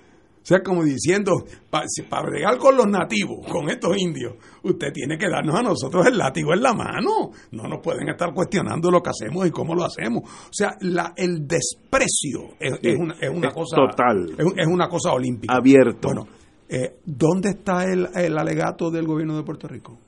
O 0.48 0.54
sea, 0.54 0.62
como 0.62 0.82
diciendo, 0.82 1.44
para 1.68 1.84
pa 2.08 2.22
bregar 2.22 2.56
con 2.56 2.74
los 2.74 2.86
nativos, 2.86 3.46
con 3.52 3.68
estos 3.68 3.98
indios, 3.98 4.34
usted 4.62 4.94
tiene 4.94 5.18
que 5.18 5.28
darnos 5.28 5.54
a 5.54 5.62
nosotros 5.62 6.06
el 6.06 6.16
látigo 6.16 6.54
en 6.54 6.62
la 6.62 6.72
mano. 6.72 7.32
No 7.50 7.64
nos 7.64 7.82
pueden 7.82 8.08
estar 8.08 8.32
cuestionando 8.32 8.90
lo 8.90 9.02
que 9.02 9.10
hacemos 9.10 9.46
y 9.46 9.50
cómo 9.50 9.74
lo 9.74 9.84
hacemos. 9.84 10.22
O 10.24 10.50
sea, 10.50 10.74
la, 10.80 11.12
el 11.14 11.46
desprecio 11.46 12.54
es, 12.58 12.78
es, 12.82 12.98
una, 12.98 13.16
es 13.20 13.28
una 13.28 13.48
es 13.48 13.54
cosa. 13.54 13.76
Total. 13.76 14.30
Es, 14.38 14.46
es, 14.56 14.66
una 14.66 14.88
cosa 14.88 15.12
olímpica. 15.12 15.54
Abierto. 15.54 16.08
Bueno, 16.08 16.26
eh, 16.66 16.96
¿dónde 17.04 17.50
está 17.50 17.84
el, 17.84 18.08
el, 18.14 18.38
alegato 18.38 18.90
del 18.90 19.06
gobierno 19.06 19.36
de 19.36 19.42
Puerto 19.42 19.68
Rico? 19.68 19.98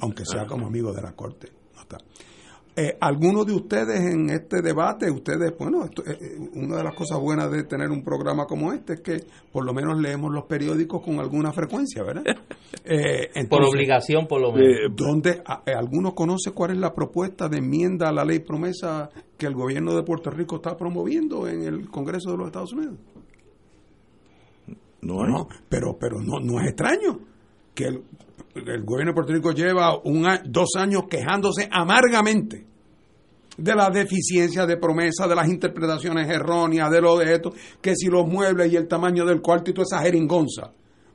Aunque 0.00 0.26
sea 0.26 0.44
como 0.44 0.66
amigo 0.66 0.92
de 0.92 1.00
la 1.00 1.12
Corte. 1.12 1.48
No 1.74 1.80
está. 1.80 1.96
Eh, 2.78 2.94
algunos 3.00 3.46
de 3.46 3.54
ustedes 3.54 3.98
en 4.00 4.28
este 4.28 4.60
debate, 4.60 5.10
ustedes, 5.10 5.56
bueno, 5.58 5.86
esto, 5.86 6.02
eh, 6.04 6.36
una 6.56 6.76
de 6.76 6.84
las 6.84 6.94
cosas 6.94 7.18
buenas 7.18 7.50
de 7.50 7.64
tener 7.64 7.88
un 7.90 8.04
programa 8.04 8.44
como 8.44 8.70
este 8.70 8.94
es 8.94 9.00
que 9.00 9.16
por 9.50 9.64
lo 9.64 9.72
menos 9.72 9.98
leemos 9.98 10.30
los 10.30 10.44
periódicos 10.44 11.02
con 11.02 11.18
alguna 11.18 11.52
frecuencia, 11.52 12.02
¿verdad? 12.02 12.24
Eh, 12.88 13.30
entonces, 13.34 13.48
por 13.48 13.64
obligación, 13.64 14.26
por 14.28 14.40
lo 14.40 14.52
menos. 14.52 14.94
¿Dónde 14.94 15.42
alguno 15.66 16.14
conoce 16.14 16.52
cuál 16.52 16.72
es 16.72 16.76
la 16.76 16.94
propuesta 16.94 17.48
de 17.48 17.58
enmienda 17.58 18.08
a 18.08 18.12
la 18.12 18.24
ley 18.24 18.38
promesa 18.40 19.10
que 19.36 19.46
el 19.46 19.54
gobierno 19.54 19.96
de 19.96 20.02
Puerto 20.04 20.30
Rico 20.30 20.56
está 20.56 20.76
promoviendo 20.76 21.48
en 21.48 21.62
el 21.62 21.88
Congreso 21.88 22.30
de 22.30 22.36
los 22.36 22.46
Estados 22.46 22.72
Unidos? 22.74 22.94
No, 25.00 25.24
hay. 25.24 25.32
no 25.32 25.48
pero, 25.68 25.96
pero 25.98 26.20
no, 26.20 26.38
no 26.38 26.60
es 26.60 26.68
extraño 26.68 27.18
que 27.74 27.84
el, 27.86 28.02
el 28.56 28.84
gobierno 28.84 29.12
de 29.12 29.14
Puerto 29.14 29.32
Rico 29.32 29.52
lleva 29.52 29.98
un, 30.02 30.26
dos 30.46 30.70
años 30.76 31.04
quejándose 31.08 31.68
amargamente 31.70 32.66
de 33.56 33.74
la 33.74 33.90
deficiencia 33.90 34.66
de 34.66 34.76
promesa, 34.76 35.26
de 35.26 35.34
las 35.34 35.48
interpretaciones 35.48 36.28
erróneas, 36.28 36.90
de 36.90 37.00
lo 37.00 37.16
de 37.16 37.32
esto, 37.32 37.52
que 37.80 37.94
si 37.96 38.06
los 38.06 38.26
muebles 38.26 38.72
y 38.72 38.76
el 38.76 38.86
tamaño 38.86 39.24
del 39.24 39.40
cuarto 39.40 39.70
y 39.70 39.74
toda 39.74 39.84
esa 39.84 40.02
jeringonza. 40.02 40.72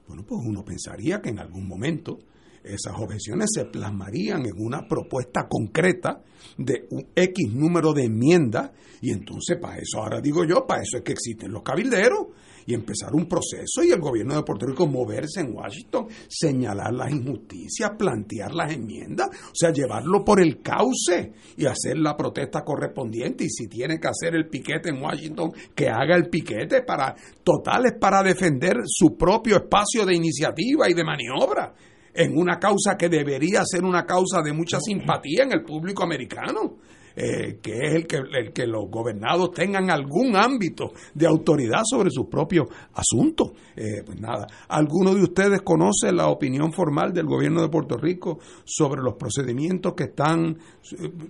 Bueno, 0.08 0.24
pues 0.28 0.42
uno 0.44 0.64
pensaría 0.64 1.22
que 1.22 1.30
en 1.30 1.40
algún 1.40 1.68
momento 1.68 2.20
esas 2.64 2.94
objeciones 2.98 3.50
se 3.54 3.66
plasmarían 3.66 4.46
en 4.46 4.54
una 4.58 4.88
propuesta 4.88 5.48
concreta 5.48 6.22
de 6.58 6.88
un 6.92 7.08
X 7.16 7.54
número 7.54 7.94
de 7.94 8.06
enmiendas 8.06 8.72
y 9.02 9.12
entonces 9.12 9.58
para 9.60 9.78
eso, 9.78 10.00
ahora 10.00 10.22
digo 10.22 10.44
yo, 10.46 10.66
para 10.68 10.82
eso 10.82 10.98
es 10.98 11.04
que 11.04 11.14
existen 11.14 11.52
los 11.52 11.64
cabilderos 11.64 12.28
y 12.66 12.74
empezar 12.74 13.14
un 13.14 13.28
proceso 13.28 13.84
y 13.84 13.92
el 13.92 14.00
gobierno 14.00 14.36
de 14.36 14.44
Puerto 14.44 14.66
Rico 14.66 14.88
moverse 14.88 15.42
en 15.42 15.54
Washington, 15.54 16.08
señalar 16.28 16.94
las 16.94 17.12
injusticias, 17.12 17.92
plantear 17.98 18.54
las 18.54 18.72
enmiendas, 18.74 19.30
o 19.30 19.56
sea, 19.56 19.72
llevarlo 19.72 20.24
por 20.24 20.42
el 20.42 20.62
cauce 20.62 21.34
y 21.58 21.66
hacer 21.66 21.98
la 21.98 22.16
protesta 22.16 22.64
correspondiente 22.64 23.46
y 23.46 23.50
si 23.50 23.68
tiene 23.68 24.00
que 24.00 24.08
hacer 24.08 24.36
el 24.36 24.48
piquete 24.48 24.90
en 24.90 25.02
Washington, 25.02 25.52
que 25.76 25.88
haga 25.90 26.16
el 26.16 26.30
piquete 26.30 26.82
para 26.84 27.16
totales 27.44 27.94
para 28.00 28.24
defender 28.24 28.78
su 28.86 29.18
propio 29.18 29.58
espacio 29.58 30.06
de 30.06 30.16
iniciativa 30.16 30.90
y 30.90 30.94
de 30.94 31.04
maniobra. 31.04 31.74
en 32.14 32.38
una 32.38 32.60
causa 32.60 32.98
que 32.98 33.08
debería 33.08 33.62
ser 33.64 33.86
una 33.86 34.06
causa 34.06 34.42
de 34.42 34.52
mucha 34.52 34.82
simpatía 34.82 35.44
en 35.44 35.54
el 35.54 35.64
público 35.64 36.04
americano. 36.04 36.78
Eh, 37.16 37.60
que 37.62 37.74
es 37.74 37.96
el 37.96 38.08
que, 38.08 38.18
el 38.18 38.54
que 38.54 38.66
los 38.66 38.90
gobernados 38.90 39.52
tengan 39.52 39.90
algún 39.90 40.36
ámbito 40.36 40.94
de 41.14 41.28
autoridad 41.28 41.82
sobre 41.84 42.10
sus 42.10 42.28
propios 42.28 42.68
asuntos. 42.94 43.52
Eh, 43.76 44.04
pues 44.06 44.20
nada, 44.20 44.48
¿alguno 44.70 45.14
de 45.14 45.24
ustedes 45.24 45.62
conoce 45.62 46.12
la 46.12 46.28
opinión 46.28 46.72
formal 46.72 47.12
del 47.14 47.26
gobierno 47.26 47.62
de 47.62 47.70
Puerto 47.70 47.98
Rico 47.98 48.40
sobre 48.64 49.02
los 49.02 49.16
procedimientos 49.16 49.94
que 49.94 50.06
están 50.06 50.58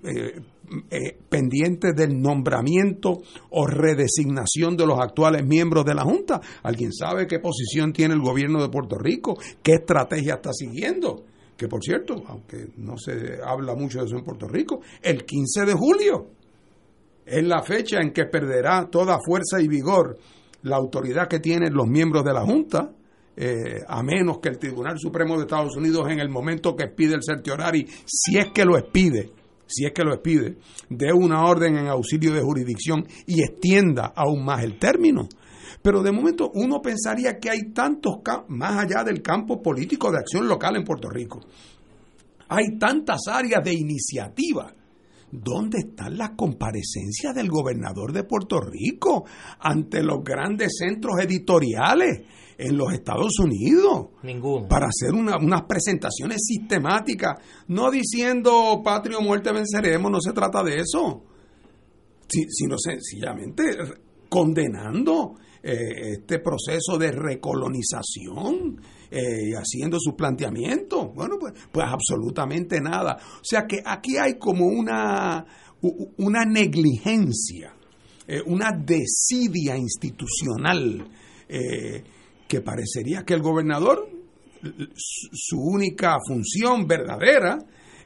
eh, 0.04 1.18
pendientes 1.28 1.96
del 1.96 2.20
nombramiento 2.20 3.22
o 3.50 3.66
redesignación 3.66 4.78
de 4.78 4.86
los 4.86 5.00
actuales 5.00 5.46
miembros 5.46 5.84
de 5.86 5.96
la 5.96 6.04
Junta? 6.04 6.42
¿Alguien 6.64 6.94
sabe 6.94 7.28
qué 7.28 7.40
posición 7.40 7.92
tiene 7.92 8.14
el 8.14 8.22
gobierno 8.22 8.62
de 8.62 8.70
Puerto 8.70 8.98
Rico? 8.98 9.38
¿Qué 9.64 9.74
estrategia 9.74 10.36
está 10.36 10.52
siguiendo? 10.54 11.26
Que 11.58 11.68
por 11.68 11.84
cierto, 11.84 12.24
aunque 12.28 12.70
no 12.78 12.98
se 12.98 13.40
habla 13.46 13.76
mucho 13.76 14.00
de 14.00 14.06
eso 14.06 14.18
en 14.18 14.24
Puerto 14.24 14.48
Rico, 14.48 14.82
el 15.02 15.26
15 15.26 15.66
de 15.66 15.74
julio 15.74 16.28
es 17.26 17.44
la 17.44 17.62
fecha 17.62 18.00
en 18.02 18.12
que 18.12 18.26
perderá 18.26 18.90
toda 18.90 19.20
fuerza 19.24 19.62
y 19.62 19.68
vigor 19.68 20.18
la 20.64 20.78
autoridad 20.78 21.28
que 21.28 21.40
tienen 21.40 21.74
los 21.74 21.88
miembros 21.88 22.24
de 22.24 22.34
la 22.34 22.42
Junta, 22.42 22.92
eh, 23.36 23.82
a 23.88 24.04
menos 24.04 24.40
que 24.40 24.50
el 24.50 24.60
Tribunal 24.60 25.00
Supremo 25.00 25.38
de 25.38 25.44
Estados 25.44 25.76
Unidos 25.76 26.08
en 26.10 26.20
el 26.20 26.30
momento 26.30 26.76
que 26.76 26.86
expide 26.86 27.16
el 27.16 27.24
certiorari, 27.24 27.88
si 28.06 28.38
es 28.38 28.48
que 28.54 28.66
lo 28.66 28.78
expide, 28.78 29.32
si 29.66 29.86
es 29.86 29.94
que 29.94 30.04
lo 30.04 30.14
expide, 30.14 30.58
dé 30.90 31.14
una 31.14 31.46
orden 31.46 31.78
en 31.78 31.88
auxilio 31.88 32.34
de 32.34 32.42
jurisdicción 32.42 33.08
y 33.26 33.42
extienda 33.42 34.12
aún 34.16 34.44
más 34.44 34.64
el 34.64 34.78
término. 34.78 35.28
Pero 35.82 36.04
de 36.04 36.12
momento 36.12 36.52
uno 36.54 36.82
pensaría 36.82 37.40
que 37.40 37.50
hay 37.50 37.72
tantos, 37.74 38.18
más 38.50 38.84
allá 38.84 39.04
del 39.04 39.22
campo 39.22 39.62
político 39.62 40.12
de 40.12 40.20
acción 40.20 40.48
local 40.48 40.76
en 40.76 40.84
Puerto 40.84 41.10
Rico, 41.10 41.40
hay 42.50 42.78
tantas 42.78 43.22
áreas 43.28 43.64
de 43.64 43.74
iniciativa. 43.74 44.74
¿Dónde 45.32 45.80
están 45.80 46.18
las 46.18 46.32
comparecencias 46.32 47.34
del 47.34 47.50
gobernador 47.50 48.12
de 48.12 48.26
Puerto 48.26 48.60
Rico 48.60 49.24
ante 49.60 50.04
los 50.04 50.22
grandes 50.26 50.74
centros 50.78 51.22
editoriales 51.22 52.26
en 52.58 52.78
los 52.78 52.92
Estados 52.92 53.40
Unidos? 53.40 54.10
Ninguno. 54.24 54.68
Para 54.68 54.88
hacer 54.88 55.14
unas 55.14 55.62
presentaciones 55.64 56.42
sistemáticas, 56.46 57.40
no 57.70 57.90
diciendo 57.90 58.82
patria 58.84 59.20
o 59.20 59.22
muerte 59.22 59.54
venceremos, 59.54 60.12
no 60.12 60.20
se 60.20 60.34
trata 60.34 60.62
de 60.64 60.80
eso, 60.80 61.24
sino 62.28 62.78
sencillamente 62.78 63.64
condenando 64.28 65.36
eh, 65.64 66.14
este 66.14 66.40
proceso 66.40 66.98
de 66.98 67.12
recolonización, 67.12 68.82
eh, 69.12 69.52
haciendo 69.56 70.00
su 70.00 70.16
planteamiento. 70.16 71.10
Bueno, 71.14 71.38
pues, 71.40 71.54
pues 71.72 71.86
absolutamente 71.88 72.80
nada. 72.82 73.18
O 73.36 73.44
sea 73.44 73.68
que 73.68 73.80
aquí 73.86 74.18
hay 74.18 74.40
como 74.40 74.66
una, 74.66 75.46
una 76.18 76.46
negligencia, 76.46 77.76
eh, 78.28 78.42
una 78.46 78.72
desidia 78.72 79.78
institucional 79.78 81.10
que 82.48 82.62
parecería 82.62 83.26
que 83.26 83.34
el 83.34 83.42
gobernador, 83.42 84.08
su 84.94 85.58
única 85.58 86.16
función 86.26 86.88
verdadera, 86.88 87.58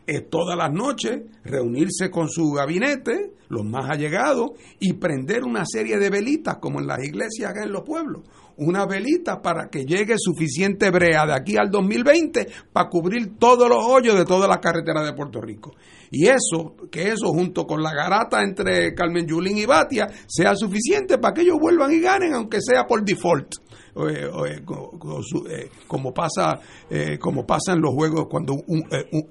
es 0.07 0.29
todas 0.29 0.57
las 0.57 0.71
noches 0.71 1.21
reunirse 1.43 2.09
con 2.09 2.27
su 2.27 2.51
gabinete, 2.51 3.33
los 3.49 3.63
más 3.63 3.89
allegados, 3.89 4.51
y 4.79 4.93
prender 4.93 5.43
una 5.43 5.65
serie 5.65 5.97
de 5.97 6.09
velitas, 6.09 6.57
como 6.57 6.79
en 6.79 6.87
las 6.87 7.03
iglesias 7.03 7.53
en 7.55 7.71
los 7.71 7.83
pueblos. 7.83 8.23
Una 8.57 8.85
velita 8.85 9.41
para 9.41 9.67
que 9.69 9.85
llegue 9.85 10.15
suficiente 10.17 10.89
brea 10.89 11.25
de 11.25 11.33
aquí 11.33 11.57
al 11.57 11.69
2020 11.69 12.47
para 12.71 12.87
cubrir 12.89 13.37
todos 13.37 13.67
los 13.67 13.83
hoyos 13.83 14.17
de 14.17 14.23
todas 14.23 14.47
las 14.47 14.59
carreteras 14.59 15.05
de 15.05 15.13
Puerto 15.13 15.41
Rico. 15.41 15.73
Y 16.09 16.27
eso, 16.27 16.75
que 16.89 17.09
eso 17.09 17.27
junto 17.33 17.65
con 17.65 17.83
la 17.83 17.93
garata 17.93 18.41
entre 18.41 18.93
Carmen 18.93 19.27
Yulín 19.27 19.57
y 19.57 19.65
Batia, 19.65 20.07
sea 20.27 20.55
suficiente 20.55 21.17
para 21.17 21.33
que 21.33 21.41
ellos 21.41 21.57
vuelvan 21.59 21.91
y 21.91 21.99
ganen, 21.99 22.33
aunque 22.33 22.59
sea 22.61 22.85
por 22.87 23.03
default. 23.03 23.55
Eh, 23.97 24.29
eh, 24.49 25.69
como 25.87 26.13
pasa 26.13 26.59
eh, 26.89 27.17
como 27.17 27.45
pasa 27.45 27.71
en 27.71 27.79
los 27.79 27.93
juegos 27.93 28.27
cuando 28.29 28.53
un, 28.53 28.83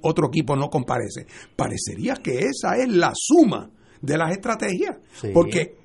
otro 0.03 0.29
equipo 0.29 0.57
no 0.57 0.68
comparece. 0.68 1.27
Parecería 1.55 2.14
que 2.14 2.38
esa 2.38 2.77
es 2.77 2.88
la 2.88 3.12
suma 3.14 3.70
de 4.05 4.19
las 4.19 4.33
estrategias, 4.33 4.97
porque 5.33 5.77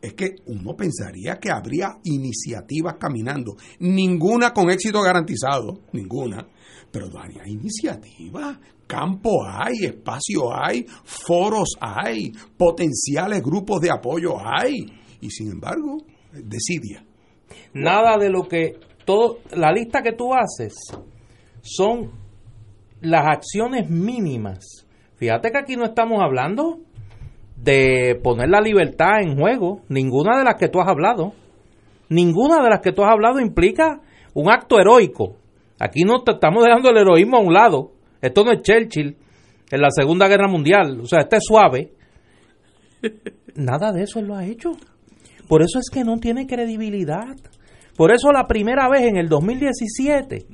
es 0.00 0.14
que 0.14 0.36
uno 0.46 0.76
pensaría 0.76 1.38
que 1.38 1.50
habría 1.50 1.98
iniciativas 2.04 2.96
caminando, 2.98 3.56
ninguna 3.80 4.52
con 4.52 4.70
éxito 4.70 5.02
garantizado, 5.02 5.80
ninguna, 5.92 6.46
pero 6.90 7.10
varias 7.10 7.48
iniciativas, 7.48 8.58
campo 8.86 9.44
hay, 9.44 9.86
espacio 9.86 10.54
hay, 10.54 10.86
foros 11.04 11.76
hay, 11.80 12.32
potenciales 12.56 13.42
grupos 13.42 13.80
de 13.80 13.90
apoyo 13.90 14.36
hay, 14.38 14.86
y 15.20 15.30
sin 15.30 15.52
embargo, 15.52 15.98
decidia. 16.32 17.04
Nada 17.74 18.16
de 18.18 18.30
lo 18.30 18.46
que 18.46 18.78
todo 19.04 19.38
la 19.52 19.72
lista 19.72 20.02
que 20.02 20.12
tú 20.12 20.32
haces 20.34 20.74
son 21.62 22.10
las 23.00 23.26
acciones 23.26 23.88
mínimas. 23.90 24.86
Fíjate 25.16 25.50
que 25.50 25.58
aquí 25.58 25.76
no 25.76 25.84
estamos 25.84 26.20
hablando 26.22 26.80
de 27.62 28.18
poner 28.22 28.48
la 28.48 28.60
libertad 28.60 29.20
en 29.20 29.36
juego, 29.36 29.82
ninguna 29.88 30.38
de 30.38 30.44
las 30.44 30.54
que 30.54 30.68
tú 30.68 30.80
has 30.80 30.88
hablado. 30.88 31.32
Ninguna 32.08 32.62
de 32.62 32.70
las 32.70 32.80
que 32.80 32.92
tú 32.92 33.02
has 33.02 33.10
hablado 33.10 33.40
implica 33.40 34.00
un 34.34 34.50
acto 34.50 34.78
heroico. 34.78 35.36
Aquí 35.78 36.02
no 36.04 36.22
te 36.22 36.32
estamos 36.32 36.64
dejando 36.64 36.90
el 36.90 36.98
heroísmo 36.98 37.36
a 37.36 37.40
un 37.40 37.52
lado. 37.52 37.92
Esto 38.20 38.44
no 38.44 38.52
es 38.52 38.62
Churchill 38.62 39.16
en 39.70 39.80
la 39.80 39.90
Segunda 39.90 40.28
Guerra 40.28 40.48
Mundial. 40.48 41.00
O 41.00 41.06
sea, 41.06 41.20
este 41.20 41.36
es 41.36 41.44
suave. 41.44 41.92
Nada 43.54 43.92
de 43.92 44.02
eso 44.02 44.20
él 44.20 44.26
lo 44.26 44.36
ha 44.36 44.46
hecho. 44.46 44.72
Por 45.48 45.62
eso 45.62 45.78
es 45.78 45.90
que 45.92 46.04
no 46.04 46.18
tiene 46.18 46.46
credibilidad. 46.46 47.36
Por 47.96 48.12
eso 48.12 48.30
la 48.32 48.46
primera 48.46 48.88
vez 48.88 49.02
en 49.02 49.16
el 49.16 49.28
2017, 49.28 50.46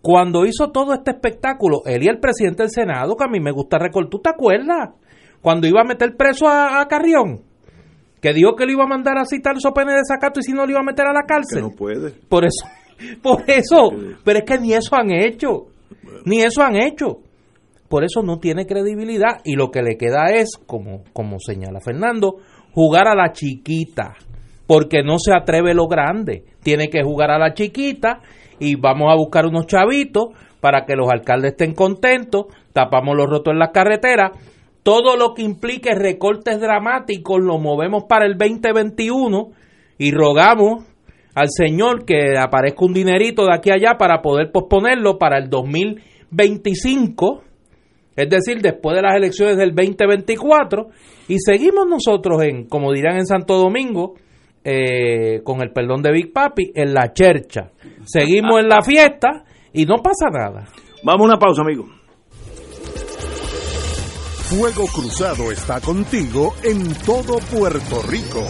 cuando 0.00 0.46
hizo 0.46 0.70
todo 0.70 0.94
este 0.94 1.10
espectáculo, 1.10 1.82
él 1.86 2.04
y 2.04 2.08
el 2.08 2.20
presidente 2.20 2.62
del 2.62 2.70
Senado, 2.70 3.16
que 3.16 3.24
a 3.24 3.30
mí 3.30 3.40
me 3.40 3.50
gusta 3.50 3.78
recordar, 3.78 4.10
¿tú 4.10 4.20
te 4.20 4.30
acuerdas? 4.30 4.90
Cuando 5.42 5.66
iba 5.66 5.80
a 5.80 5.84
meter 5.84 6.16
preso 6.16 6.48
a, 6.48 6.86
Carrión, 6.88 7.42
que 8.20 8.32
dijo 8.32 8.56
que 8.56 8.66
lo 8.66 8.72
iba 8.72 8.84
a 8.84 8.88
mandar 8.88 9.18
a 9.18 9.24
citar 9.24 9.54
su 9.58 9.72
pene 9.72 9.92
de 9.92 10.04
sacato 10.06 10.40
y 10.40 10.42
si 10.42 10.52
no 10.52 10.64
lo 10.64 10.70
iba 10.70 10.80
a 10.80 10.84
meter 10.84 11.06
a 11.06 11.12
la 11.12 11.22
cárcel. 11.26 11.62
no 11.62 11.70
puede. 11.70 12.10
Por 12.28 12.44
eso, 12.44 12.66
por 13.22 13.44
eso, 13.46 13.90
pero 14.24 14.40
es 14.40 14.44
que 14.44 14.58
ni 14.58 14.72
eso 14.72 14.96
han 14.96 15.10
hecho, 15.10 15.68
ni 16.24 16.42
eso 16.42 16.62
han 16.62 16.76
hecho. 16.76 17.20
Por 17.88 18.04
eso 18.04 18.22
no 18.22 18.38
tiene 18.38 18.66
credibilidad 18.66 19.40
y 19.44 19.54
lo 19.54 19.70
que 19.70 19.82
le 19.82 19.96
queda 19.96 20.26
es, 20.34 20.58
como, 20.66 21.04
como 21.14 21.38
señala 21.38 21.80
Fernando, 21.80 22.36
jugar 22.74 23.08
a 23.08 23.14
la 23.14 23.32
chiquita 23.32 24.14
porque 24.68 25.02
no 25.02 25.18
se 25.18 25.32
atreve 25.34 25.74
lo 25.74 25.88
grande. 25.88 26.44
Tiene 26.62 26.90
que 26.90 27.02
jugar 27.02 27.30
a 27.30 27.38
la 27.38 27.54
chiquita 27.54 28.20
y 28.60 28.76
vamos 28.76 29.10
a 29.10 29.16
buscar 29.16 29.46
unos 29.46 29.66
chavitos 29.66 30.28
para 30.60 30.84
que 30.84 30.94
los 30.94 31.08
alcaldes 31.10 31.52
estén 31.52 31.72
contentos, 31.74 32.46
tapamos 32.74 33.16
los 33.16 33.28
rotos 33.28 33.52
en 33.52 33.58
las 33.58 33.70
carreteras. 33.70 34.32
Todo 34.88 35.18
lo 35.18 35.34
que 35.34 35.42
implique 35.42 35.94
recortes 35.94 36.58
dramáticos 36.58 37.42
lo 37.42 37.58
movemos 37.58 38.04
para 38.08 38.24
el 38.24 38.38
2021 38.38 39.50
y 39.98 40.12
rogamos 40.12 40.86
al 41.34 41.48
Señor 41.50 42.06
que 42.06 42.38
aparezca 42.38 42.86
un 42.86 42.94
dinerito 42.94 43.44
de 43.44 43.54
aquí 43.54 43.68
a 43.68 43.74
allá 43.74 43.98
para 43.98 44.22
poder 44.22 44.50
posponerlo 44.50 45.18
para 45.18 45.36
el 45.36 45.50
2025, 45.50 47.42
es 48.16 48.30
decir, 48.30 48.62
después 48.62 48.96
de 48.96 49.02
las 49.02 49.14
elecciones 49.14 49.58
del 49.58 49.74
2024, 49.74 50.86
y 51.28 51.36
seguimos 51.38 51.86
nosotros 51.86 52.42
en, 52.44 52.66
como 52.66 52.90
dirán 52.90 53.18
en 53.18 53.26
Santo 53.26 53.58
Domingo, 53.58 54.14
eh, 54.64 55.42
con 55.44 55.60
el 55.60 55.70
perdón 55.70 56.00
de 56.00 56.12
Big 56.12 56.32
Papi, 56.32 56.72
en 56.74 56.94
la 56.94 57.12
chercha. 57.12 57.72
Seguimos 58.06 58.58
en 58.60 58.68
la 58.68 58.80
fiesta 58.80 59.44
y 59.70 59.84
no 59.84 59.96
pasa 59.96 60.30
nada. 60.32 60.64
Vamos 61.04 61.26
a 61.26 61.32
una 61.32 61.38
pausa, 61.38 61.60
amigo. 61.60 61.98
Fuego 64.48 64.86
Cruzado 64.86 65.52
está 65.52 65.78
contigo 65.78 66.54
en 66.62 66.94
todo 67.04 67.38
Puerto 67.52 68.00
Rico. 68.08 68.42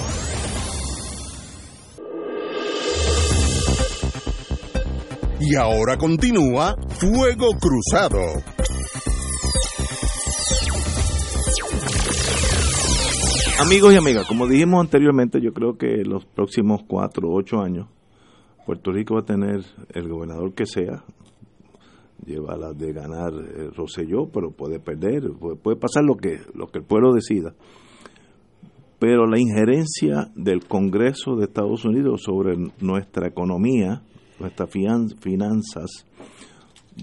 Y 5.40 5.56
ahora 5.56 5.96
continúa 5.96 6.76
Fuego 7.00 7.48
Cruzado. 7.58 8.20
Amigos 13.58 13.92
y 13.92 13.96
amigas, 13.96 14.24
como 14.28 14.46
dijimos 14.46 14.80
anteriormente, 14.84 15.40
yo 15.40 15.52
creo 15.52 15.76
que 15.76 16.04
los 16.04 16.24
próximos 16.26 16.82
cuatro 16.86 17.28
ocho 17.32 17.60
años 17.60 17.88
Puerto 18.64 18.92
Rico 18.92 19.14
va 19.14 19.22
a 19.22 19.24
tener 19.24 19.64
el 19.94 20.08
gobernador 20.08 20.54
que 20.54 20.64
sea, 20.64 21.02
lleva 22.24 22.56
la 22.56 22.72
de 22.72 22.92
ganar 22.92 23.32
eh, 23.34 23.70
Roselló, 23.74 24.28
pero 24.32 24.50
puede 24.50 24.80
perder, 24.80 25.30
puede, 25.62 25.76
pasar 25.76 26.04
lo 26.04 26.16
que, 26.16 26.40
lo 26.54 26.66
que 26.66 26.78
el 26.78 26.84
pueblo 26.84 27.12
decida. 27.12 27.54
Pero 28.98 29.26
la 29.26 29.38
injerencia 29.38 30.30
del 30.34 30.66
Congreso 30.66 31.36
de 31.36 31.44
Estados 31.44 31.84
Unidos 31.84 32.22
sobre 32.24 32.56
nuestra 32.80 33.28
economía, 33.28 34.02
nuestras 34.40 34.70
finanzas, 35.20 36.04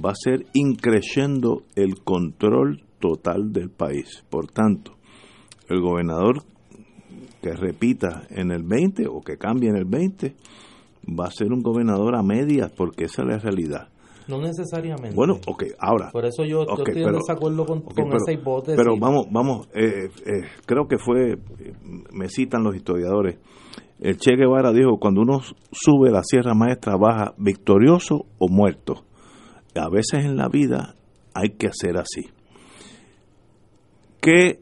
va 0.04 0.12
a 0.12 0.16
ser 0.16 0.46
increciendo 0.54 1.64
el 1.76 2.04
control 2.04 2.84
total 3.00 3.54
del 3.54 3.70
país. 3.70 4.26
Por 4.30 4.48
tanto, 4.48 4.96
el 5.70 5.80
gobernador 5.80 6.44
que 7.42 7.54
repita 7.54 8.24
en 8.30 8.52
el 8.52 8.64
20 8.64 9.08
o 9.08 9.22
que 9.22 9.38
cambie 9.38 9.70
en 9.70 9.78
el 9.78 9.86
20 9.86 10.36
va 11.08 11.28
a 11.28 11.32
ser 11.32 11.54
un 11.54 11.62
gobernador 11.62 12.16
a 12.16 12.24
medias 12.24 12.72
porque 12.72 13.06
esa 13.06 13.22
es 13.22 13.28
la 13.28 13.38
realidad. 13.38 13.90
No 14.28 14.40
necesariamente. 14.40 15.16
Bueno, 15.16 15.36
ok, 15.46 15.64
ahora. 15.80 16.10
Por 16.12 16.26
eso 16.26 16.44
yo, 16.44 16.64
estoy 16.64 17.04
en 17.04 17.14
desacuerdo 17.14 17.66
con, 17.66 17.84
esa 18.14 18.32
hipótesis. 18.32 18.76
Pero 18.76 18.98
vamos, 19.00 19.28
vamos, 19.32 19.68
eh, 19.74 20.10
eh, 20.26 20.44
creo 20.66 20.88
que 20.88 20.98
fue, 20.98 21.38
me 22.12 22.28
citan 22.30 22.64
los 22.64 22.76
historiadores, 22.76 23.38
el 24.00 24.18
Che 24.18 24.36
Guevara 24.36 24.74
dijo, 24.74 24.98
cuando 25.00 25.22
uno 25.22 25.40
sube 25.72 26.12
la 26.12 26.22
Sierra 26.24 26.54
Maestra 26.54 26.98
baja 26.98 27.34
victorioso 27.38 28.26
o 28.38 28.48
muerto. 28.50 29.06
A 29.76 29.90
veces 29.90 30.26
en 30.26 30.38
la 30.38 30.50
vida 30.50 30.96
hay 31.34 31.52
que 31.52 31.68
hacer 31.68 31.98
así. 31.98 32.30
¿Qué 34.20 34.60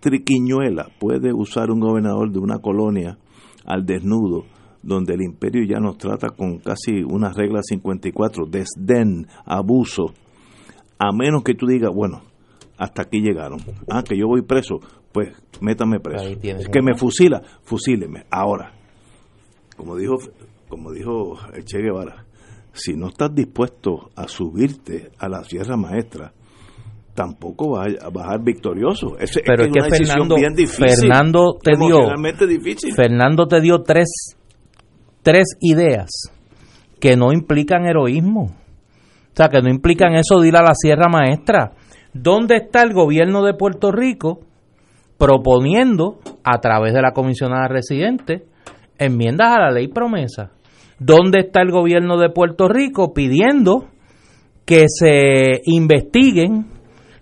triquiñuela 0.00 0.88
puede 0.98 1.32
usar 1.32 1.70
un 1.70 1.80
gobernador 1.80 2.30
de 2.30 2.38
una 2.38 2.58
colonia 2.58 3.16
al 3.64 3.86
desnudo 3.86 4.44
donde 4.84 5.14
el 5.14 5.22
imperio 5.22 5.64
ya 5.64 5.80
nos 5.80 5.96
trata 5.96 6.28
con 6.30 6.58
casi 6.58 7.02
una 7.02 7.32
regla 7.32 7.60
54, 7.62 8.46
desdén, 8.46 9.26
abuso, 9.44 10.12
a 10.98 11.10
menos 11.12 11.42
que 11.42 11.54
tú 11.54 11.66
digas, 11.66 11.90
bueno, 11.92 12.22
hasta 12.76 13.02
aquí 13.02 13.20
llegaron. 13.20 13.60
Ah, 13.90 14.02
que 14.02 14.16
yo 14.18 14.26
voy 14.26 14.42
preso, 14.42 14.80
pues 15.12 15.30
métame 15.60 16.00
preso. 16.00 16.26
Es 16.42 16.68
que 16.68 16.82
me 16.82 16.96
fusila, 16.96 17.42
fusíleme. 17.62 18.24
Ahora, 18.30 18.72
como 19.76 19.96
dijo, 19.96 20.16
como 20.68 20.92
dijo 20.92 21.38
el 21.54 21.64
Che 21.64 21.78
Guevara, 21.78 22.26
si 22.72 22.94
no 22.94 23.08
estás 23.08 23.34
dispuesto 23.34 24.10
a 24.16 24.28
subirte 24.28 25.12
a 25.18 25.28
la 25.28 25.44
Sierra 25.44 25.76
Maestra, 25.76 26.32
tampoco 27.14 27.70
vas 27.70 27.94
a 28.02 28.10
bajar 28.10 28.42
victorioso. 28.42 29.16
Es, 29.18 29.40
Pero 29.44 29.64
es, 29.64 29.72
que, 29.72 29.80
Fernando, 29.80 30.36
Fernando 30.66 31.58
te 31.62 31.76
dio 31.76 32.94
Fernando 32.94 33.46
te 33.46 33.60
dio 33.60 33.82
tres 33.82 34.36
tres 35.24 35.56
ideas 35.60 36.10
que 37.00 37.16
no 37.16 37.32
implican 37.32 37.86
heroísmo. 37.86 38.42
O 38.42 39.36
sea, 39.36 39.48
que 39.48 39.60
no 39.60 39.68
implican 39.68 40.14
eso 40.14 40.38
de 40.38 40.48
ir 40.48 40.56
a 40.56 40.62
la 40.62 40.74
Sierra 40.76 41.08
Maestra. 41.08 41.72
¿Dónde 42.12 42.56
está 42.56 42.82
el 42.82 42.92
gobierno 42.92 43.42
de 43.42 43.54
Puerto 43.54 43.90
Rico 43.90 44.40
proponiendo, 45.18 46.20
a 46.44 46.60
través 46.60 46.94
de 46.94 47.02
la 47.02 47.12
comisionada 47.12 47.66
residente, 47.66 48.44
enmiendas 48.96 49.48
a 49.56 49.60
la 49.60 49.70
ley 49.72 49.88
promesa? 49.88 50.52
¿Dónde 51.00 51.40
está 51.40 51.62
el 51.62 51.72
gobierno 51.72 52.16
de 52.18 52.30
Puerto 52.30 52.68
Rico 52.68 53.12
pidiendo 53.12 53.88
que 54.64 54.84
se 54.88 55.62
investiguen 55.64 56.66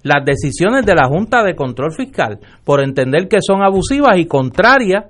las 0.03 0.25
decisiones 0.25 0.85
de 0.85 0.95
la 0.95 1.09
Junta 1.09 1.43
de 1.43 1.55
Control 1.55 1.93
Fiscal 1.93 2.41
por 2.65 2.83
entender 2.83 3.29
que 3.29 3.39
son 3.41 3.63
abusivas 3.63 4.19
y 4.19 4.27
contrarias 4.27 5.07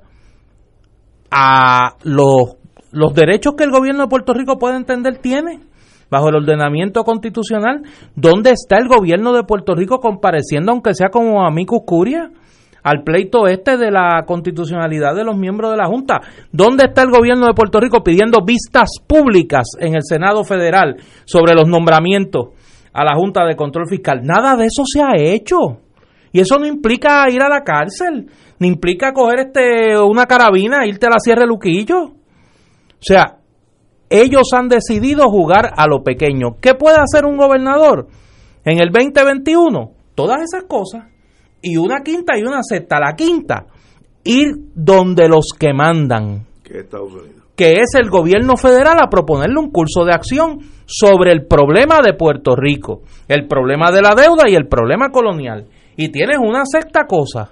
a 1.31 1.97
los 2.05 2.62
los 2.93 3.15
derechos 3.15 3.55
que 3.57 3.65
el 3.65 3.71
gobierno 3.71 4.03
de 4.03 4.09
Puerto 4.09 4.35
Rico 4.35 4.59
puede 4.59 4.77
entender 4.77 5.19
tiene 5.19 5.61
bajo 6.13 6.29
el 6.29 6.37
ordenamiento 6.37 7.05
constitucional. 7.05 7.83
¿Dónde 8.15 8.51
está 8.51 8.77
el 8.77 8.87
gobierno 8.87 9.33
de 9.33 9.45
Puerto 9.45 9.75
Rico 9.75 9.99
compareciendo, 9.99 10.71
aunque 10.71 10.95
sea 10.95 11.09
como 11.09 11.45
amicus 11.45 11.81
curia, 11.87 12.31
al 12.83 13.03
pleito 13.03 13.47
este 13.47 13.79
de 13.79 13.91
la 13.91 14.25
constitucionalidad 14.27 15.15
de 15.15 15.25
los 15.25 15.39
miembros 15.39 15.71
de 15.71 15.79
la 15.79 15.87
Junta? 15.87 16.21
¿Dónde 16.53 16.85
está 16.89 17.03
el 17.03 17.11
gobierno 17.11 17.47
de 17.47 17.55
Puerto 17.55 17.81
Rico 17.81 18.03
pidiendo 18.05 18.45
vistas 18.45 18.91
públicas 19.07 19.65
en 19.81 19.95
el 19.95 20.03
Senado 20.03 20.45
Federal 20.45 20.97
sobre 21.25 21.55
los 21.55 21.67
nombramientos 21.67 22.49
a 22.93 23.05
la 23.05 23.15
Junta 23.15 23.47
de 23.47 23.57
Control 23.57 23.89
Fiscal? 23.89 24.21
Nada 24.23 24.55
de 24.57 24.67
eso 24.67 24.83
se 24.85 25.01
ha 25.01 25.17
hecho. 25.17 25.81
Y 26.31 26.41
eso 26.41 26.59
no 26.59 26.67
implica 26.67 27.25
ir 27.31 27.41
a 27.41 27.49
la 27.49 27.63
cárcel, 27.63 28.27
ni 28.59 28.69
implica 28.69 29.15
coger 29.15 29.47
este 29.47 29.99
una 29.99 30.27
carabina 30.27 30.87
irte 30.87 31.07
a 31.07 31.11
la 31.11 31.19
Sierra 31.19 31.43
de 31.43 31.47
Luquillo. 31.47 32.22
O 33.03 33.05
sea, 33.05 33.39
ellos 34.09 34.49
han 34.55 34.69
decidido 34.69 35.29
jugar 35.29 35.73
a 35.77 35.89
lo 35.89 36.05
pequeño. 36.05 36.61
¿Qué 36.61 36.75
puede 36.75 36.99
hacer 36.99 37.25
un 37.25 37.37
gobernador 37.37 38.07
en 38.65 38.79
el 38.79 38.91
2021? 38.93 39.91
Todas 40.15 40.43
esas 40.43 40.65
cosas. 40.69 41.07
Y 41.61 41.77
una 41.79 42.03
quinta 42.05 42.39
y 42.39 42.43
una 42.43 42.63
sexta. 42.63 43.01
La 43.01 43.17
quinta, 43.17 43.67
ir 44.23 44.55
donde 44.75 45.29
los 45.29 45.49
que 45.59 45.73
mandan. 45.73 46.47
Que 47.57 47.73
es 47.73 47.95
el 47.95 48.09
gobierno 48.09 48.57
federal 48.57 48.99
a 49.03 49.11
proponerle 49.11 49.59
un 49.59 49.73
curso 49.73 50.05
de 50.05 50.13
acción 50.13 50.59
sobre 50.87 51.33
el 51.33 51.47
problema 51.47 52.01
de 52.05 52.15
Puerto 52.15 52.55
Rico, 52.55 53.03
el 53.27 53.49
problema 53.49 53.91
de 53.91 54.03
la 54.03 54.15
deuda 54.15 54.49
y 54.49 54.55
el 54.55 54.69
problema 54.69 55.09
colonial. 55.11 55.67
Y 55.97 56.11
tienes 56.11 56.39
una 56.39 56.65
sexta 56.65 57.07
cosa, 57.07 57.51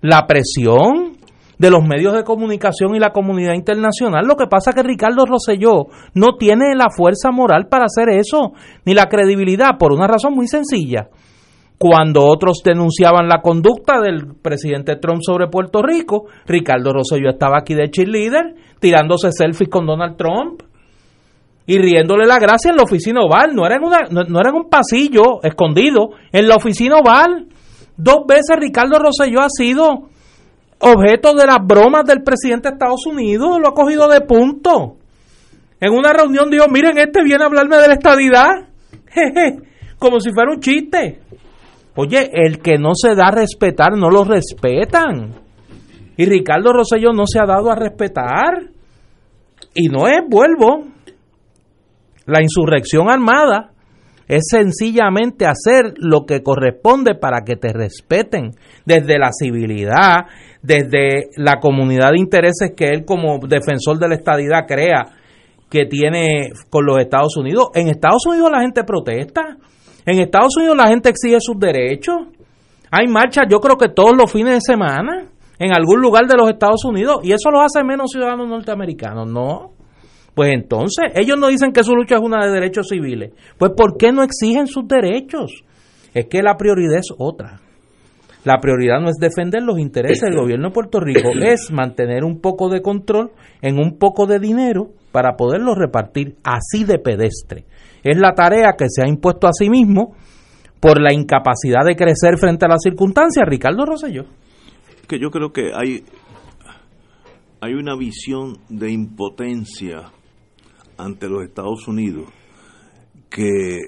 la 0.00 0.26
presión 0.26 1.17
de 1.58 1.70
los 1.70 1.84
medios 1.84 2.14
de 2.14 2.24
comunicación 2.24 2.94
y 2.94 3.00
la 3.00 3.10
comunidad 3.10 3.54
internacional. 3.54 4.26
Lo 4.26 4.36
que 4.36 4.46
pasa 4.46 4.70
es 4.70 4.76
que 4.76 4.82
Ricardo 4.82 5.26
Rosselló 5.26 5.86
no 6.14 6.36
tiene 6.38 6.74
la 6.74 6.90
fuerza 6.90 7.30
moral 7.30 7.66
para 7.68 7.86
hacer 7.86 8.08
eso, 8.10 8.52
ni 8.84 8.94
la 8.94 9.06
credibilidad, 9.06 9.76
por 9.78 9.92
una 9.92 10.06
razón 10.06 10.34
muy 10.34 10.46
sencilla. 10.46 11.08
Cuando 11.78 12.24
otros 12.24 12.62
denunciaban 12.64 13.28
la 13.28 13.40
conducta 13.40 14.00
del 14.00 14.34
presidente 14.42 14.96
Trump 14.96 15.20
sobre 15.22 15.46
Puerto 15.46 15.80
Rico, 15.80 16.26
Ricardo 16.46 16.92
Rosselló 16.92 17.30
estaba 17.30 17.58
aquí 17.58 17.74
de 17.74 17.90
cheerleader, 17.90 18.54
tirándose 18.80 19.30
selfies 19.30 19.68
con 19.68 19.86
Donald 19.86 20.16
Trump 20.16 20.62
y 21.66 21.78
riéndole 21.78 22.26
la 22.26 22.38
gracia 22.38 22.70
en 22.70 22.78
la 22.78 22.82
oficina 22.82 23.20
oval. 23.20 23.54
No 23.54 23.64
era 23.64 23.76
en, 23.76 23.84
una, 23.84 23.98
no, 24.10 24.40
era 24.40 24.50
en 24.50 24.56
un 24.56 24.68
pasillo 24.68 25.40
escondido, 25.42 26.10
en 26.32 26.48
la 26.48 26.56
oficina 26.56 26.96
oval. 26.96 27.46
Dos 27.96 28.26
veces 28.26 28.56
Ricardo 28.58 28.98
Rosselló 28.98 29.40
ha 29.40 29.50
sido 29.50 30.08
objeto 30.80 31.34
de 31.34 31.46
las 31.46 31.58
bromas 31.64 32.04
del 32.04 32.22
presidente 32.22 32.68
de 32.68 32.74
Estados 32.74 33.06
Unidos, 33.06 33.58
lo 33.60 33.68
ha 33.68 33.74
cogido 33.74 34.08
de 34.08 34.20
punto. 34.20 34.96
En 35.80 35.92
una 35.92 36.12
reunión 36.12 36.50
dijo, 36.50 36.66
miren, 36.68 36.98
este 36.98 37.22
viene 37.22 37.44
a 37.44 37.46
hablarme 37.46 37.76
de 37.76 37.88
la 37.88 37.94
estadidad, 37.94 38.68
como 39.98 40.20
si 40.20 40.32
fuera 40.32 40.52
un 40.52 40.60
chiste. 40.60 41.20
Oye, 41.94 42.30
el 42.32 42.60
que 42.60 42.78
no 42.78 42.92
se 42.94 43.14
da 43.14 43.28
a 43.28 43.32
respetar, 43.32 43.96
no 43.96 44.10
lo 44.10 44.24
respetan. 44.24 45.34
Y 46.16 46.24
Ricardo 46.26 46.72
Rosselló 46.72 47.12
no 47.12 47.24
se 47.26 47.38
ha 47.40 47.46
dado 47.46 47.70
a 47.70 47.76
respetar. 47.76 48.70
Y 49.74 49.88
no 49.88 50.08
es, 50.08 50.20
vuelvo, 50.28 50.84
la 52.26 52.42
insurrección 52.42 53.08
armada 53.08 53.72
es 54.28 54.44
sencillamente 54.50 55.46
hacer 55.46 55.94
lo 55.96 56.26
que 56.26 56.42
corresponde 56.42 57.14
para 57.14 57.40
que 57.44 57.56
te 57.56 57.72
respeten 57.72 58.52
desde 58.84 59.18
la 59.18 59.30
civilidad, 59.32 60.26
desde 60.62 61.30
la 61.36 61.60
comunidad 61.60 62.12
de 62.12 62.18
intereses 62.18 62.72
que 62.76 62.88
él 62.88 63.04
como 63.06 63.38
defensor 63.48 63.98
de 63.98 64.08
la 64.08 64.14
estadidad 64.14 64.66
crea 64.66 65.06
que 65.70 65.86
tiene 65.86 66.50
con 66.70 66.84
los 66.84 66.98
Estados 66.98 67.36
Unidos. 67.36 67.68
En 67.74 67.88
Estados 67.88 68.26
Unidos 68.26 68.50
la 68.50 68.60
gente 68.60 68.84
protesta, 68.84 69.56
en 70.04 70.20
Estados 70.20 70.56
Unidos 70.58 70.76
la 70.76 70.88
gente 70.88 71.08
exige 71.08 71.38
sus 71.40 71.58
derechos. 71.58 72.16
Hay 72.90 73.06
marchas, 73.06 73.46
yo 73.50 73.60
creo 73.60 73.76
que 73.76 73.88
todos 73.88 74.16
los 74.16 74.30
fines 74.30 74.54
de 74.54 74.60
semana, 74.60 75.26
en 75.58 75.72
algún 75.72 76.00
lugar 76.00 76.26
de 76.26 76.36
los 76.36 76.48
Estados 76.48 76.84
Unidos, 76.84 77.20
y 77.22 77.32
eso 77.32 77.50
los 77.50 77.62
hace 77.62 77.84
menos 77.84 78.10
ciudadanos 78.10 78.48
norteamericanos, 78.48 79.26
no. 79.30 79.77
Pues 80.38 80.54
entonces, 80.54 81.06
ellos 81.16 81.36
no 81.36 81.48
dicen 81.48 81.72
que 81.72 81.82
su 81.82 81.96
lucha 81.96 82.14
es 82.14 82.20
una 82.20 82.46
de 82.46 82.52
derechos 82.52 82.86
civiles. 82.90 83.32
Pues 83.58 83.72
¿por 83.76 83.96
qué 83.96 84.12
no 84.12 84.22
exigen 84.22 84.68
sus 84.68 84.86
derechos? 84.86 85.64
Es 86.14 86.26
que 86.26 86.44
la 86.44 86.56
prioridad 86.56 86.98
es 87.00 87.08
otra. 87.18 87.58
La 88.44 88.60
prioridad 88.60 89.00
no 89.00 89.08
es 89.08 89.16
defender 89.16 89.64
los 89.64 89.80
intereses 89.80 90.20
del 90.20 90.38
gobierno 90.38 90.68
de 90.68 90.74
Puerto 90.74 91.00
Rico, 91.00 91.30
es 91.42 91.72
mantener 91.72 92.22
un 92.22 92.40
poco 92.40 92.68
de 92.68 92.82
control 92.82 93.32
en 93.62 93.80
un 93.80 93.98
poco 93.98 94.28
de 94.28 94.38
dinero 94.38 94.90
para 95.10 95.34
poderlo 95.34 95.74
repartir 95.74 96.36
así 96.44 96.84
de 96.84 97.00
pedestre. 97.00 97.64
Es 98.04 98.16
la 98.16 98.32
tarea 98.34 98.76
que 98.78 98.86
se 98.88 99.02
ha 99.02 99.08
impuesto 99.08 99.48
a 99.48 99.52
sí 99.52 99.68
mismo 99.68 100.14
por 100.78 101.02
la 101.02 101.12
incapacidad 101.12 101.84
de 101.84 101.96
crecer 101.96 102.38
frente 102.38 102.64
a 102.64 102.68
las 102.68 102.82
circunstancias, 102.84 103.44
Ricardo 103.44 103.84
Rosselló. 103.84 104.26
Que 105.08 105.18
yo 105.18 105.32
creo 105.32 105.52
que 105.52 105.72
hay, 105.74 106.04
hay 107.60 107.74
una 107.74 107.96
visión 107.96 108.58
de 108.68 108.92
impotencia 108.92 110.12
ante 110.98 111.28
los 111.28 111.44
Estados 111.44 111.86
Unidos 111.88 112.26
que 113.30 113.76
eh, 113.76 113.80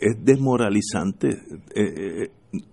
es 0.00 0.24
desmoralizante. 0.24 1.28
Eh, 1.28 1.34
eh, 1.74 2.30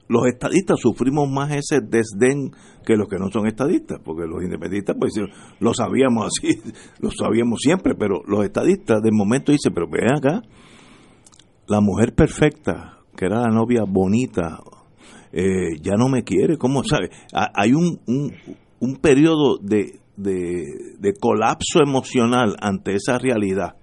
los 0.10 0.26
estadistas 0.26 0.80
sufrimos 0.80 1.30
más 1.30 1.52
ese 1.52 1.82
desdén 1.82 2.52
que 2.86 2.96
los 2.96 3.08
que 3.08 3.18
no 3.18 3.30
son 3.32 3.46
estadistas, 3.48 4.00
porque 4.04 4.26
los 4.28 4.44
independentistas 4.44 4.96
pues 5.00 5.14
lo 5.60 5.74
sabíamos 5.74 6.28
así, 6.28 6.60
lo 7.00 7.12
sabíamos 7.12 7.60
siempre, 7.62 7.94
pero 7.96 8.22
los 8.26 8.44
estadistas 8.44 9.02
de 9.02 9.12
momento 9.12 9.52
dicen, 9.52 9.74
pero 9.74 9.88
ven 9.88 10.12
acá, 10.12 10.42
la 11.68 11.82
mujer 11.82 12.16
perfecta, 12.16 13.00
que 13.16 13.26
era 13.26 13.42
la 13.42 13.54
novia 13.54 13.84
bonita, 13.88 14.60
ya 15.82 15.96
no 15.98 16.10
me 16.10 16.24
quiere, 16.24 16.58
¿cómo 16.58 16.84
sabe? 16.84 17.12
Hay 17.32 17.74
un, 17.74 18.00
un, 18.08 18.34
un 18.80 18.96
periodo 18.96 19.58
de, 19.62 20.00
de, 20.18 20.66
de 21.00 21.14
colapso 21.14 21.80
emocional 21.82 22.56
ante 22.60 22.96
esa 22.96 23.18
realidad 23.18 23.76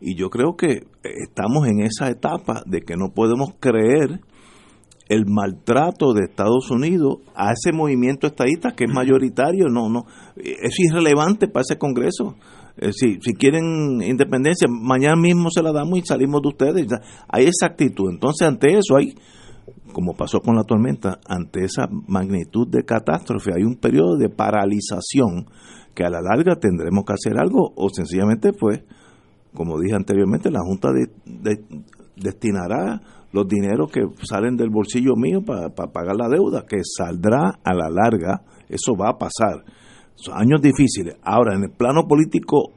Y 0.00 0.16
yo 0.16 0.30
creo 0.30 0.56
que 0.56 0.86
estamos 1.02 1.66
en 1.66 1.80
esa 1.80 2.08
etapa 2.10 2.62
de 2.66 2.82
que 2.82 2.96
no 2.96 3.12
podemos 3.14 3.54
creer 3.58 4.20
el 5.08 5.26
maltrato 5.26 6.14
de 6.14 6.24
Estados 6.24 6.70
Unidos 6.70 7.18
a 7.34 7.52
ese 7.52 7.72
movimiento 7.72 8.26
estadista 8.26 8.70
que 8.70 8.84
es 8.84 8.90
mayoritario, 8.90 9.66
no, 9.68 9.88
no, 9.90 10.06
es 10.36 10.78
irrelevante 10.78 11.48
para 11.48 11.62
ese 11.62 11.76
Congreso. 11.76 12.36
Eh, 12.78 12.92
si, 12.92 13.18
si 13.20 13.34
quieren 13.34 14.00
independencia, 14.02 14.66
mañana 14.70 15.16
mismo 15.16 15.50
se 15.50 15.62
la 15.62 15.72
damos 15.72 15.98
y 15.98 16.02
salimos 16.02 16.40
de 16.40 16.48
ustedes. 16.48 16.86
Hay 17.28 17.44
esa 17.44 17.66
actitud. 17.66 18.10
Entonces, 18.10 18.48
ante 18.48 18.68
eso 18.68 18.96
hay, 18.96 19.14
como 19.92 20.14
pasó 20.14 20.40
con 20.40 20.56
la 20.56 20.64
tormenta, 20.64 21.20
ante 21.26 21.64
esa 21.64 21.88
magnitud 22.06 22.68
de 22.68 22.84
catástrofe, 22.84 23.52
hay 23.54 23.62
un 23.62 23.76
periodo 23.76 24.16
de 24.16 24.28
paralización 24.28 25.46
que 25.94 26.04
a 26.04 26.10
la 26.10 26.20
larga 26.20 26.56
tendremos 26.56 27.04
que 27.04 27.12
hacer 27.12 27.38
algo 27.38 27.72
o 27.76 27.88
sencillamente, 27.90 28.52
pues, 28.52 28.82
como 29.54 29.78
dije 29.78 29.94
anteriormente, 29.94 30.50
la 30.50 30.60
Junta 30.60 30.88
destinará 32.16 33.00
los 33.32 33.48
dineros 33.48 33.90
que 33.90 34.02
salen 34.22 34.56
del 34.56 34.70
bolsillo 34.70 35.14
mío 35.16 35.42
para 35.42 35.70
pagar 35.70 36.16
la 36.16 36.28
deuda, 36.28 36.64
que 36.68 36.78
saldrá 36.84 37.58
a 37.62 37.74
la 37.74 37.88
larga, 37.90 38.42
eso 38.68 38.94
va 38.94 39.10
a 39.10 39.18
pasar. 39.18 39.64
Son 40.14 40.34
años 40.36 40.60
difíciles. 40.60 41.16
Ahora, 41.22 41.54
en 41.54 41.64
el 41.64 41.70
plano 41.70 42.06
político, 42.06 42.72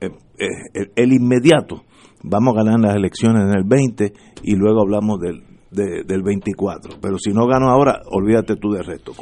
eh, 0.00 0.10
eh, 0.38 0.90
el, 0.94 1.12
inmediato, 1.12 1.82
vamos 2.22 2.54
a 2.54 2.62
ganar 2.62 2.80
las 2.80 2.96
elecciones 2.96 3.42
en 3.42 3.58
el 3.58 3.64
20 3.64 4.12
y 4.44 4.54
luego 4.54 4.80
hablamos 4.82 5.18
del, 5.20 5.42
del 5.70 6.22
24. 6.22 6.98
Pero 7.00 7.18
si 7.18 7.30
no 7.30 7.46
gano 7.46 7.70
ahora, 7.70 8.02
olvídate 8.10 8.56
tú 8.56 8.70
del 8.70 8.84
resto. 8.84 9.12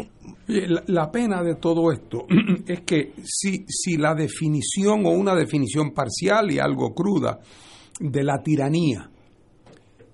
La, 0.46 0.82
la, 0.86 1.10
pena 1.10 1.42
de 1.42 1.56
todo 1.56 1.90
esto 1.90 2.26
es 2.66 2.80
que 2.82 3.14
si, 3.24 3.64
si 3.68 3.96
la 3.96 4.14
definición 4.14 5.04
o 5.06 5.10
una 5.10 5.34
definición 5.34 5.92
parcial 5.92 6.50
y 6.52 6.58
algo 6.58 6.94
cruda 6.94 7.40
de 7.98 8.22
la 8.22 8.42
tiranía 8.42 9.10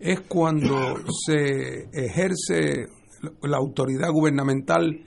es 0.00 0.20
cuando 0.22 0.96
se 1.26 1.88
ejerce 1.92 2.86
la 3.42 3.56
autoridad 3.56 4.10
gubernamental 4.10 5.00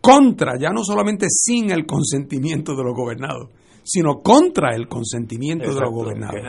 contra, 0.00 0.58
ya 0.58 0.70
no 0.70 0.84
solamente 0.84 1.26
sin 1.28 1.70
el 1.70 1.84
consentimiento 1.84 2.74
de 2.74 2.84
los 2.84 2.94
gobernados, 2.94 3.50
sino 3.82 4.20
contra 4.22 4.74
el 4.74 4.88
consentimiento 4.88 5.74
de 5.74 5.80
los 5.80 5.90
gobernados. 5.90 6.40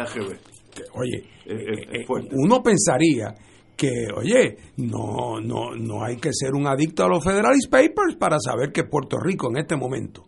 Oye, 0.94 1.24
eh, 1.46 2.06
uno 2.32 2.62
pensaría 2.62 3.36
que, 3.76 4.08
oye, 4.16 4.58
no, 4.78 5.40
no, 5.40 5.74
no 5.76 6.04
hay 6.04 6.18
que 6.18 6.32
ser 6.34 6.54
un 6.54 6.68
adicto 6.68 7.06
a 7.06 7.10
los 7.10 7.24
Federalist 7.24 7.72
Papers 7.72 8.18
para 8.20 8.38
saber 8.40 8.72
que 8.72 8.84
Puerto 8.84 9.18
Rico 9.18 9.50
en 9.50 9.58
este 9.58 9.78
momento, 9.78 10.26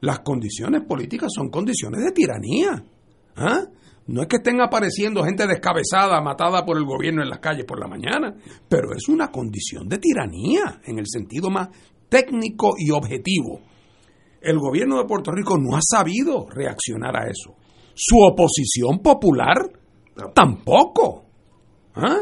las 0.00 0.20
condiciones 0.20 0.82
políticas 0.86 1.30
son 1.34 1.50
condiciones 1.50 2.02
de 2.02 2.12
tiranía. 2.12 2.84
¿Ah? 3.36 3.64
No 4.06 4.22
es 4.22 4.28
que 4.28 4.36
estén 4.36 4.60
apareciendo 4.62 5.22
gente 5.22 5.46
descabezada, 5.46 6.22
matada 6.22 6.64
por 6.64 6.78
el 6.78 6.84
gobierno 6.84 7.22
en 7.22 7.28
las 7.28 7.40
calles 7.40 7.66
por 7.66 7.78
la 7.78 7.88
mañana, 7.88 8.34
pero 8.66 8.92
es 8.96 9.06
una 9.08 9.30
condición 9.30 9.86
de 9.86 9.98
tiranía 9.98 10.80
en 10.86 10.98
el 10.98 11.06
sentido 11.06 11.50
más 11.50 11.68
técnico 12.08 12.72
y 12.78 12.90
objetivo. 12.90 13.60
El 14.40 14.58
gobierno 14.58 14.96
de 14.98 15.04
Puerto 15.04 15.30
Rico 15.30 15.58
no 15.58 15.76
ha 15.76 15.80
sabido 15.82 16.46
reaccionar 16.48 17.16
a 17.16 17.28
eso. 17.28 17.54
Su 17.94 18.16
oposición 18.18 19.00
popular 19.00 19.77
tampoco. 20.34 21.24
¿Ah? 21.94 22.20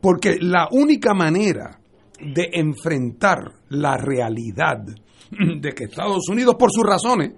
Porque 0.00 0.36
la 0.40 0.68
única 0.70 1.14
manera 1.14 1.78
de 2.18 2.50
enfrentar 2.52 3.52
la 3.70 3.96
realidad 3.96 4.78
de 4.80 5.72
que 5.72 5.84
Estados 5.84 6.28
Unidos, 6.28 6.56
por 6.58 6.70
sus 6.70 6.84
razones, 6.84 7.32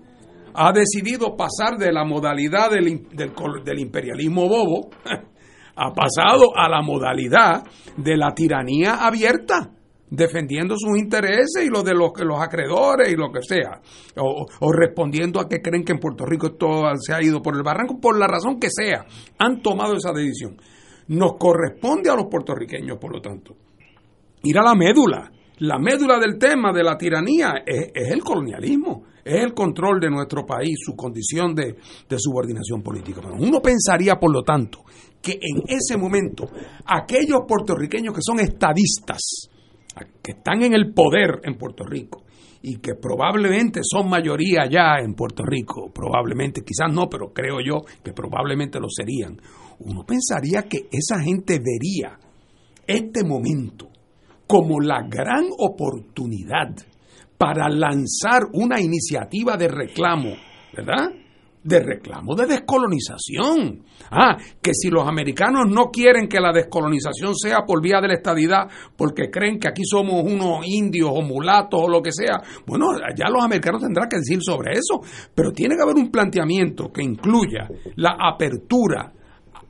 ha 0.54 0.72
decidido 0.72 1.36
pasar 1.36 1.76
de 1.78 1.92
la 1.92 2.04
modalidad 2.04 2.70
del, 2.70 3.06
del, 3.12 3.78
imperialismo 3.78 4.48
bobo, 4.48 4.90
ha 5.76 5.92
pasado 5.92 6.56
a 6.56 6.68
la 6.68 6.82
modalidad 6.82 7.64
de 7.96 8.16
la 8.16 8.32
tiranía 8.34 9.04
abierta, 9.04 9.70
defendiendo 10.14 10.74
sus 10.76 10.98
intereses 10.98 11.64
y 11.64 11.68
los 11.68 11.84
de 11.84 11.94
los, 11.94 12.12
los 12.24 12.40
acreedores 12.40 13.12
y 13.12 13.16
lo 13.16 13.30
que 13.30 13.40
sea, 13.42 13.80
o, 14.16 14.46
respondiendo 14.72 15.40
a 15.40 15.48
que 15.48 15.60
creen 15.60 15.84
que 15.84 15.92
en 15.92 16.00
Puerto 16.00 16.24
Rico 16.24 16.52
todo 16.52 16.84
se 16.96 17.12
ha 17.12 17.22
ido 17.22 17.42
por 17.42 17.56
el 17.56 17.62
barranco, 17.62 18.00
por 18.00 18.18
la 18.18 18.26
razón 18.26 18.58
que 18.58 18.68
sea, 18.70 19.06
han 19.38 19.62
tomado 19.62 19.94
esa 19.96 20.12
decisión. 20.12 20.56
Nos 21.08 21.36
corresponde 21.38 22.10
a 22.10 22.16
los 22.16 22.26
puertorriqueños, 22.26 22.98
por 22.98 23.12
lo 23.12 23.20
tanto, 23.20 23.54
ir 24.42 24.58
a 24.58 24.62
la 24.62 24.74
médula. 24.74 25.30
La 25.58 25.78
médula 25.78 26.18
del 26.18 26.38
tema 26.38 26.72
de 26.72 26.82
la 26.82 26.96
tiranía 26.96 27.62
es 27.64 27.90
el 27.94 28.24
colonialismo 28.24 29.04
es 29.24 29.42
el 29.42 29.54
control 29.54 30.00
de 30.00 30.10
nuestro 30.10 30.44
país, 30.44 30.76
su 30.84 30.94
condición 30.94 31.54
de, 31.54 31.76
subordinación 32.18 32.82
política. 32.82 33.22
uno 33.38 33.60
pensaría, 33.60 34.16
por 34.16 34.30
lo 34.30 34.42
tanto, 34.42 34.84
que 35.20 35.32
en 35.32 35.62
ese 35.66 35.96
momento 35.96 36.48
aquellos 36.84 37.40
puertorriqueños 37.48 38.14
que 38.14 38.20
son 38.22 38.40
estadistas, 38.40 39.48
que 40.22 40.32
están 40.32 40.62
en 40.62 40.74
el 40.74 40.92
poder 40.92 41.40
en 41.44 41.56
Puerto 41.56 41.84
Rico 41.84 42.24
y 42.62 42.78
que 42.78 42.94
probablemente 42.94 43.80
son 43.82 44.08
mayoría 44.08 44.66
ya 44.70 44.98
en 44.98 45.14
Puerto 45.14 45.44
Rico, 45.44 45.90
probablemente, 45.94 46.62
quizás 46.62 46.92
no, 46.92 47.08
pero 47.08 47.32
creo 47.32 47.60
yo 47.60 47.82
que 48.02 48.12
probablemente 48.12 48.80
lo 48.80 48.88
serían, 48.88 49.36
uno 49.80 50.04
pensaría 50.04 50.62
que 50.62 50.88
esa 50.90 51.20
gente 51.20 51.58
vería 51.58 52.18
este 52.86 53.22
momento 53.22 53.88
como 54.46 54.80
la 54.80 55.02
gran 55.08 55.44
oportunidad 55.58 56.74
para 57.36 57.68
lanzar 57.68 58.44
una 58.52 58.80
iniciativa 58.80 59.56
de 59.56 59.68
reclamo, 59.68 60.30
¿verdad? 60.74 61.10
De 61.64 61.80
reclamo 61.80 62.34
de 62.34 62.46
descolonización. 62.46 63.82
Ah, 64.10 64.36
que 64.60 64.72
si 64.74 64.90
los 64.90 65.08
americanos 65.08 65.64
no 65.66 65.86
quieren 65.90 66.28
que 66.28 66.38
la 66.38 66.52
descolonización 66.52 67.34
sea 67.34 67.64
por 67.66 67.82
vía 67.82 68.00
de 68.02 68.08
la 68.08 68.14
estadidad, 68.14 68.68
porque 68.96 69.30
creen 69.30 69.58
que 69.58 69.68
aquí 69.68 69.82
somos 69.84 70.22
unos 70.22 70.66
indios 70.66 71.10
o 71.10 71.22
mulatos 71.22 71.80
o 71.82 71.88
lo 71.88 72.02
que 72.02 72.12
sea, 72.12 72.42
bueno, 72.66 72.88
ya 73.16 73.30
los 73.30 73.42
americanos 73.42 73.82
tendrán 73.82 74.08
que 74.08 74.18
decir 74.18 74.38
sobre 74.42 74.72
eso, 74.72 75.00
pero 75.34 75.52
tiene 75.52 75.74
que 75.74 75.82
haber 75.82 75.96
un 75.96 76.10
planteamiento 76.10 76.92
que 76.92 77.02
incluya 77.02 77.66
la 77.96 78.16
apertura 78.20 79.10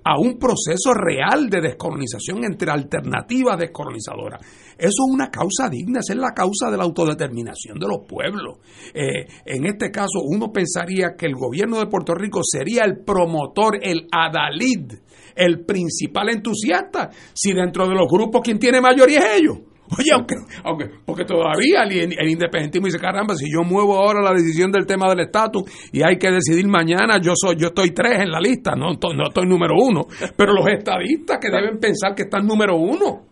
a 0.05 0.18
un 0.18 0.38
proceso 0.38 0.92
real 0.92 1.49
de 1.49 1.61
descolonización 1.61 2.45
entre 2.45 2.70
alternativas 2.70 3.59
descolonizadoras. 3.59 4.40
Eso 4.77 4.89
es 4.89 5.12
una 5.12 5.31
causa 5.31 5.68
digna, 5.68 6.01
esa 6.01 6.12
es 6.12 6.18
la 6.18 6.33
causa 6.33 6.70
de 6.70 6.77
la 6.77 6.85
autodeterminación 6.85 7.79
de 7.79 7.87
los 7.87 8.07
pueblos. 8.09 8.59
Eh, 8.93 9.27
en 9.45 9.66
este 9.66 9.91
caso, 9.91 10.20
uno 10.25 10.53
pensaría 10.53 11.14
que 11.16 11.27
el 11.27 11.35
gobierno 11.35 11.79
de 11.79 11.87
Puerto 11.87 12.14
Rico 12.14 12.41
sería 12.43 12.85
el 12.85 13.05
promotor, 13.05 13.79
el 13.81 14.09
adalid, 14.11 14.93
el 15.37 15.64
principal 15.64 16.31
entusiasta, 16.31 17.11
si 17.33 17.53
dentro 17.53 17.89
de 17.89 17.95
los 17.95 18.09
grupos 18.11 18.43
quien 18.43 18.59
tiene 18.59 18.81
mayoría 18.81 19.18
es 19.18 19.41
ellos. 19.41 19.59
Oye, 19.99 20.12
aunque, 20.14 20.35
aunque, 20.64 20.87
porque 21.05 21.25
todavía 21.25 21.83
el, 21.83 22.29
independentismo 22.29 22.87
dice, 22.87 22.99
caramba, 22.99 23.35
si 23.35 23.53
yo 23.53 23.62
muevo 23.62 23.97
ahora 23.97 24.22
la 24.22 24.33
decisión 24.33 24.72
del 24.72 24.87
tema 24.87 25.09
del 25.11 25.20
estatus 25.20 25.64
y 25.93 26.03
hay 26.03 26.16
que 26.16 26.31
decidir 26.31 26.66
mañana, 26.66 27.20
yo 27.20 27.35
soy, 27.37 27.57
yo 27.59 27.68
estoy 27.68 27.91
tres 27.91 28.20
en 28.20 28.31
la 28.31 28.41
lista, 28.41 28.75
no, 28.75 28.93
no 28.93 29.25
estoy 29.29 29.47
número 29.47 29.75
uno. 29.77 30.07
Pero 30.37 30.55
los 30.55 30.66
estadistas 30.68 31.39
que 31.39 31.51
deben 31.51 31.79
pensar 31.79 32.14
que 32.14 32.22
están 32.22 32.47
número 32.47 32.77
uno, 32.77 33.27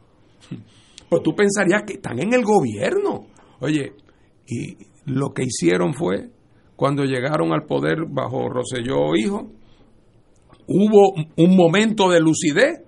pues 1.13 1.23
tú 1.23 1.35
pensarías 1.35 1.83
que 1.87 1.93
están 1.93 2.19
en 2.21 2.33
el 2.33 2.43
gobierno. 2.43 3.27
Oye, 3.61 3.93
y 4.47 4.79
lo 5.05 5.35
que 5.35 5.43
hicieron 5.43 5.93
fue, 5.93 6.31
cuando 6.75 7.05
llegaron 7.05 7.53
al 7.53 7.67
poder 7.67 8.07
bajo 8.09 8.49
Roselló 8.49 9.15
Hijo, 9.15 9.53
hubo 10.67 11.13
un 11.37 11.55
momento 11.55 12.09
de 12.09 12.19
lucidez 12.19 12.81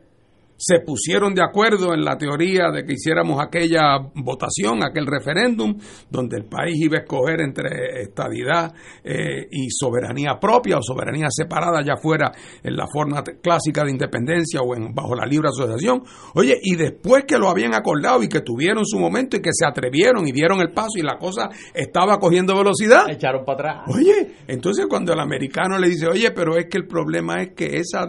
se 0.57 0.81
pusieron 0.81 1.35
de 1.35 1.43
acuerdo 1.43 1.95
en 1.95 2.05
la 2.05 2.17
teoría 2.17 2.71
de 2.71 2.85
que 2.85 2.95
hiciéramos 2.95 3.41
aquella 3.41 3.99
votación, 4.15 4.83
aquel 4.85 5.07
referéndum, 5.07 5.77
donde 6.11 6.37
el 6.37 6.45
país 6.45 6.77
iba 6.81 6.99
a 6.99 7.01
escoger 7.01 7.41
entre 7.41 8.03
estadidad 8.03 8.73
eh, 9.03 9.47
y 9.51 9.69
soberanía 9.71 10.39
propia 10.41 10.79
o 10.79 10.83
soberanía 10.83 11.27
separada, 11.31 11.83
ya 11.85 11.97
fuera 11.97 12.33
en 12.63 12.77
la 12.77 12.87
forma 12.87 13.23
clásica 13.23 13.85
de 13.85 13.91
independencia 13.91 14.61
o 14.61 14.75
en, 14.75 14.95
bajo 14.95 15.15
la 15.15 15.27
libre 15.27 15.49
asociación. 15.49 16.03
Oye, 16.35 16.59
y 16.63 16.77
después 16.77 17.25
que 17.25 17.39
lo 17.39 17.49
habían 17.49 17.75
acordado 17.75 18.23
y 18.23 18.29
que 18.29 18.41
tuvieron 18.41 18.85
su 18.87 18.99
momento 18.99 19.37
y 19.37 19.41
que 19.41 19.51
se 19.53 19.67
atrevieron 19.67 20.27
y 20.27 20.33
dieron 20.33 20.61
el 20.61 20.73
paso 20.73 20.99
y 20.99 21.03
la 21.03 21.19
cosa 21.19 21.51
estaba 21.75 22.19
cogiendo 22.19 22.57
velocidad. 22.57 23.09
Echaron 23.11 23.45
para 23.45 23.83
atrás. 23.83 23.97
Oye, 23.97 24.37
entonces 24.47 24.87
cuando 24.89 25.13
el 25.13 25.21
americano 25.21 25.79
le 25.79 25.89
dice, 25.89 26.07
oye, 26.07 26.31
pero 26.31 26.57
es 26.57 26.67
que 26.67 26.79
el 26.79 26.87
problema 26.87 27.43
es 27.43 27.55
que 27.55 27.77
esa 27.77 28.07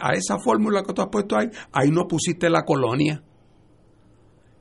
a 0.00 0.12
esa 0.14 0.38
fórmula 0.38 0.82
que 0.82 0.92
tú 0.92 1.02
has 1.02 1.08
puesto 1.08 1.36
ahí, 1.36 1.48
ahí 1.72 1.90
no 1.90 2.06
pusiste 2.06 2.48
la 2.48 2.64
colonia. 2.64 3.22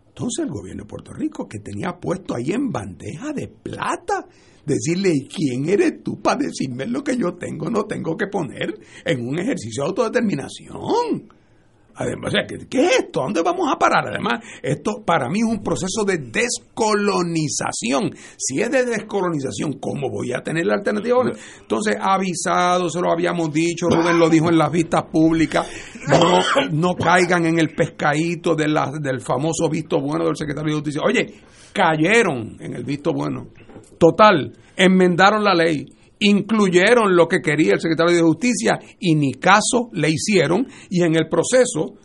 Entonces 0.10 0.46
el 0.46 0.52
gobierno 0.52 0.84
de 0.84 0.90
Puerto 0.90 1.14
Rico, 1.14 1.48
que 1.48 1.60
tenía 1.60 1.98
puesto 2.00 2.36
ahí 2.36 2.52
en 2.52 2.72
bandeja 2.72 3.32
de 3.32 3.48
plata, 3.48 4.28
decirle, 4.66 5.14
¿quién 5.34 5.70
eres 5.70 6.04
tú 6.04 6.22
para 6.22 6.44
decirme 6.44 6.86
lo 6.88 7.04
que 7.04 7.18
yo 7.18 7.36
tengo, 7.36 7.70
no 7.70 7.86
tengo 7.86 8.18
que 8.18 8.28
poner 8.28 8.80
en 9.06 9.28
un 9.28 9.40
ejercicio 9.40 9.84
de 9.84 9.90
autodeterminación? 9.90 11.39
Además, 12.00 12.34
¿qué, 12.70 12.86
es 12.86 13.00
esto? 13.00 13.20
¿A 13.20 13.24
dónde 13.26 13.42
vamos 13.42 13.70
a 13.70 13.78
parar? 13.78 14.08
Además, 14.08 14.40
esto 14.64 15.04
para 15.06 15.28
mí 15.28 15.40
es 15.40 15.46
un 15.46 15.62
proceso 15.62 16.06
de 16.06 16.18
descolonización. 16.18 18.16
Si 18.38 18.62
es 18.62 18.72
de 18.72 18.86
descolonización, 18.86 19.74
¿cómo 19.82 20.10
voy 20.10 20.32
a 20.32 20.42
tener 20.42 20.66
la 20.66 20.76
alternativa? 20.76 21.18
Entonces, 21.60 21.98
avisado, 22.00 22.90
se 22.90 23.02
lo 23.02 23.12
habíamos 23.12 23.52
dicho, 23.52 23.88
Rubén 23.90 24.18
lo 24.18 24.30
dijo 24.30 24.50
en 24.50 24.58
las 24.58 24.72
vistas 24.72 25.04
públicas, 25.12 25.70
no, 26.08 26.40
no 26.72 26.96
caigan 26.96 27.46
en 27.46 27.60
el 27.60 27.76
pescadito 27.76 28.56
de 28.56 28.70
la, 28.70 28.94
del 29.02 29.20
famoso 29.20 29.68
visto 29.70 30.00
bueno 30.00 30.24
del 30.24 30.38
secretario 30.38 30.70
de 30.70 30.76
Justicia. 30.76 31.02
Oye, 31.06 31.42
cayeron 31.74 32.56
en 32.62 32.76
el 32.76 32.86
visto 32.86 33.12
bueno. 33.12 33.48
Total, 33.98 34.54
enmendaron 34.78 35.44
la 35.44 35.54
ley 35.54 35.86
incluyeron 36.20 37.16
lo 37.16 37.28
que 37.28 37.40
quería 37.42 37.74
el 37.74 37.80
secretario 37.80 38.16
de 38.16 38.22
Justicia 38.22 38.80
y 39.00 39.16
ni 39.16 39.34
caso 39.34 39.90
le 39.94 40.10
hicieron 40.10 40.68
y 40.90 41.04
en 41.04 41.16
el 41.16 41.28
proceso 41.30 41.96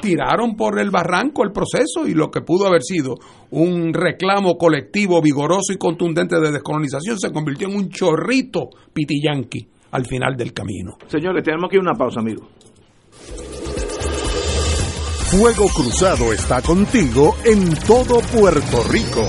tiraron 0.00 0.56
por 0.56 0.80
el 0.80 0.90
barranco 0.90 1.44
el 1.44 1.52
proceso 1.52 2.06
y 2.06 2.14
lo 2.14 2.30
que 2.30 2.40
pudo 2.40 2.66
haber 2.66 2.82
sido 2.82 3.14
un 3.50 3.94
reclamo 3.94 4.56
colectivo 4.56 5.22
vigoroso 5.22 5.72
y 5.72 5.78
contundente 5.78 6.40
de 6.40 6.50
descolonización 6.50 7.18
se 7.18 7.30
convirtió 7.30 7.68
en 7.68 7.76
un 7.76 7.88
chorrito 7.88 8.68
pitillanqui 8.92 9.68
al 9.92 10.06
final 10.06 10.36
del 10.36 10.52
camino. 10.52 10.96
Señores, 11.06 11.44
tenemos 11.44 11.68
aquí 11.68 11.76
una 11.76 11.92
pausa, 11.92 12.20
amigo. 12.20 12.48
Fuego 15.30 15.66
Cruzado 15.68 16.32
está 16.32 16.60
contigo 16.60 17.36
en 17.44 17.74
todo 17.86 18.20
Puerto 18.20 18.82
Rico. 18.90 19.22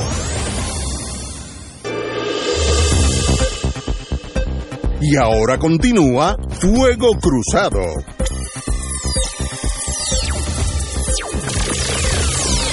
Y 5.05 5.17
ahora 5.17 5.57
continúa 5.57 6.37
Fuego 6.61 7.09
Cruzado. 7.19 7.81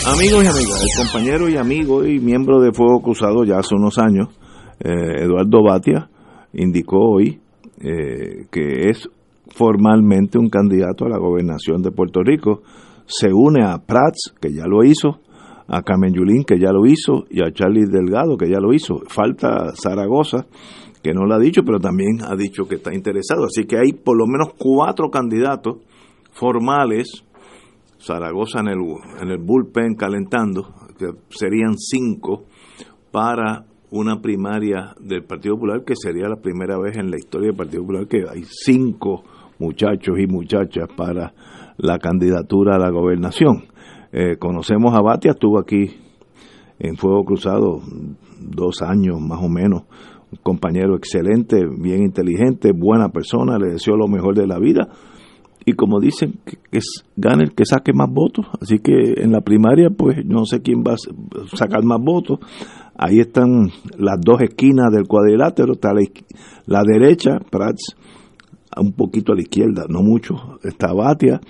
Amigos 0.07 0.45
y 0.45 0.47
amigas, 0.47 0.85
el 0.85 1.05
compañero 1.05 1.49
y 1.49 1.57
amigo 1.57 2.07
y 2.07 2.21
miembro 2.21 2.61
de 2.61 2.73
Fuego 2.73 3.03
Cruzado 3.03 3.45
ya 3.45 3.59
hace 3.59 3.75
unos 3.75 3.99
años, 3.99 4.29
eh, 4.79 5.25
Eduardo 5.25 5.65
Batia, 5.65 6.09
indicó 6.53 6.99
hoy 7.01 7.41
eh, 7.81 8.47
que 8.53 8.91
es 8.91 9.09
formalmente 9.49 10.39
un 10.39 10.51
candidato 10.51 11.07
a 11.07 11.09
la 11.09 11.19
gobernación 11.19 11.83
de 11.83 11.91
Puerto 11.91 12.23
Rico. 12.23 12.63
Se 13.07 13.33
une 13.33 13.65
a 13.65 13.79
Prats, 13.79 14.33
que 14.41 14.53
ya 14.53 14.67
lo 14.69 14.85
hizo, 14.85 15.19
a 15.67 15.83
Carmen 15.83 16.13
Yulín, 16.15 16.45
que 16.45 16.61
ya 16.61 16.71
lo 16.71 16.87
hizo, 16.87 17.25
y 17.29 17.43
a 17.43 17.53
Charlie 17.53 17.87
Delgado, 17.87 18.37
que 18.37 18.49
ya 18.49 18.61
lo 18.61 18.73
hizo. 18.73 19.01
Falta 19.09 19.73
Zaragoza, 19.75 20.47
que 21.03 21.13
no 21.13 21.25
lo 21.25 21.35
ha 21.35 21.39
dicho, 21.39 21.63
pero 21.65 21.79
también 21.79 22.23
ha 22.23 22.37
dicho 22.37 22.65
que 22.65 22.77
está 22.77 22.95
interesado. 22.95 23.45
Así 23.45 23.67
que 23.67 23.79
hay 23.79 23.93
por 23.93 24.17
lo 24.17 24.27
menos 24.27 24.55
cuatro 24.59 25.11
candidatos 25.11 25.79
formales, 26.33 27.25
Zaragoza 27.99 28.61
en 28.61 28.69
el, 28.69 28.79
en 29.21 29.31
el 29.31 29.39
bullpen 29.39 29.95
calentando, 29.95 30.75
que 30.99 31.07
serían 31.31 31.77
cinco 31.77 32.45
para 33.11 33.65
una 33.91 34.21
primaria 34.21 34.95
del 35.01 35.25
Partido 35.25 35.57
Popular, 35.57 35.83
que 35.85 35.95
sería 35.97 36.29
la 36.29 36.37
primera 36.37 36.79
vez 36.79 36.97
en 36.97 37.11
la 37.11 37.17
historia 37.17 37.49
del 37.49 37.57
Partido 37.57 37.83
Popular 37.83 38.07
que 38.07 38.25
hay 38.29 38.45
cinco 38.45 39.25
muchachos 39.59 40.19
y 40.19 40.27
muchachas 40.27 40.89
para 40.97 41.35
la 41.77 41.99
candidatura 41.99 42.77
a 42.77 42.79
la 42.79 42.91
gobernación. 42.91 43.65
Eh, 44.13 44.37
conocemos 44.39 44.95
a 44.95 45.03
Batia, 45.03 45.33
estuvo 45.33 45.59
aquí 45.59 45.91
en 46.79 46.97
Fuego 46.97 47.25
Cruzado 47.25 47.81
dos 48.41 48.83
años 48.83 49.21
más 49.21 49.41
o 49.43 49.49
menos 49.49 49.83
compañero 50.43 50.97
excelente, 50.97 51.67
bien 51.67 52.03
inteligente, 52.03 52.73
buena 52.73 53.09
persona, 53.09 53.59
le 53.59 53.73
deseo 53.73 53.97
lo 53.97 54.09
mejor 54.09 54.37
de 54.37 54.47
la 54.47 54.59
vida. 54.59 54.89
Y 55.67 55.75
como 55.75 56.01
dicen, 56.01 56.41
que, 56.45 56.59
es, 56.73 57.05
gane 57.17 57.45
el 57.45 57.55
que 57.55 57.65
saque 57.65 57.93
más 57.93 58.09
votos. 58.11 58.47
Así 58.61 58.79
que 58.79 59.15
en 59.17 59.33
la 59.33 59.43
primaria, 59.43 59.91
pues 59.91 60.25
no 60.25 60.45
sé 60.47 60.63
quién 60.63 60.83
va 60.83 60.95
a 60.95 61.57
sacar 61.57 61.85
más 61.85 62.01
votos. 62.01 62.39
Ahí 62.97 63.21
están 63.21 63.69
las 63.99 64.19
dos 64.21 64.41
esquinas 64.41 64.91
del 64.91 65.07
cuadrilátero. 65.07 65.75
Está 65.75 65.93
la, 65.93 66.03
la 66.67 66.83
derecha, 66.83 67.39
Prats, 67.51 67.95
un 68.77 68.93
poquito 68.93 69.33
a 69.33 69.35
la 69.35 69.43
izquierda, 69.43 69.85
no 69.89 70.03
mucho. 70.03 70.35
Está 70.63 70.93
Batia, 70.93 71.41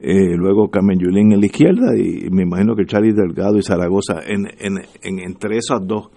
eh, 0.00 0.36
luego 0.36 0.70
Carmen 0.70 0.98
Yulín 0.98 1.32
en 1.32 1.40
la 1.40 1.46
izquierda 1.46 1.96
y 1.96 2.30
me 2.30 2.42
imagino 2.42 2.74
que 2.74 2.86
Charlie 2.86 3.12
Delgado 3.12 3.58
y 3.58 3.62
Zaragoza 3.62 4.20
en, 4.26 4.46
en, 4.58 4.78
en 5.02 5.20
entre 5.20 5.58
esas 5.58 5.86
dos 5.86 6.10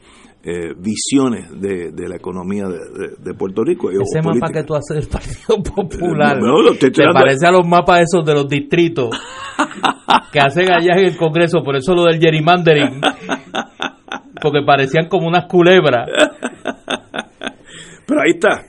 eh, 0.46 0.74
visiones 0.78 1.50
de, 1.60 1.92
de, 1.92 2.10
la 2.10 2.18
economía 2.18 2.66
de, 2.68 3.16
de, 3.18 3.34
Puerto 3.34 3.64
Rico. 3.64 3.90
Ese 3.90 4.22
mapa 4.22 4.52
que 4.52 4.64
tú 4.64 4.76
haces 4.76 4.98
del 4.98 5.08
Partido 5.08 5.64
Popular 5.64 6.38
te, 6.78 6.92
parece 7.14 7.48
a 7.48 7.52
los 7.52 7.66
mapas 7.66 8.02
esos 8.02 8.26
de 8.26 8.34
los 8.34 8.50
distritos 8.50 9.10
que 10.34 10.40
hacen 10.40 10.70
allá 10.70 10.96
en 10.98 11.06
el 11.06 11.18
Congreso, 11.18 11.64
por 11.64 11.78
eso 11.78 11.96
lo 11.96 12.04
del 12.04 12.20
gerrymandering, 12.20 13.00
porque 14.42 14.62
parecían 14.66 15.08
como 15.08 15.28
unas 15.28 15.46
culebras. 15.46 16.10
Pero 18.06 18.20
ahí 18.20 18.32
está. 18.32 18.66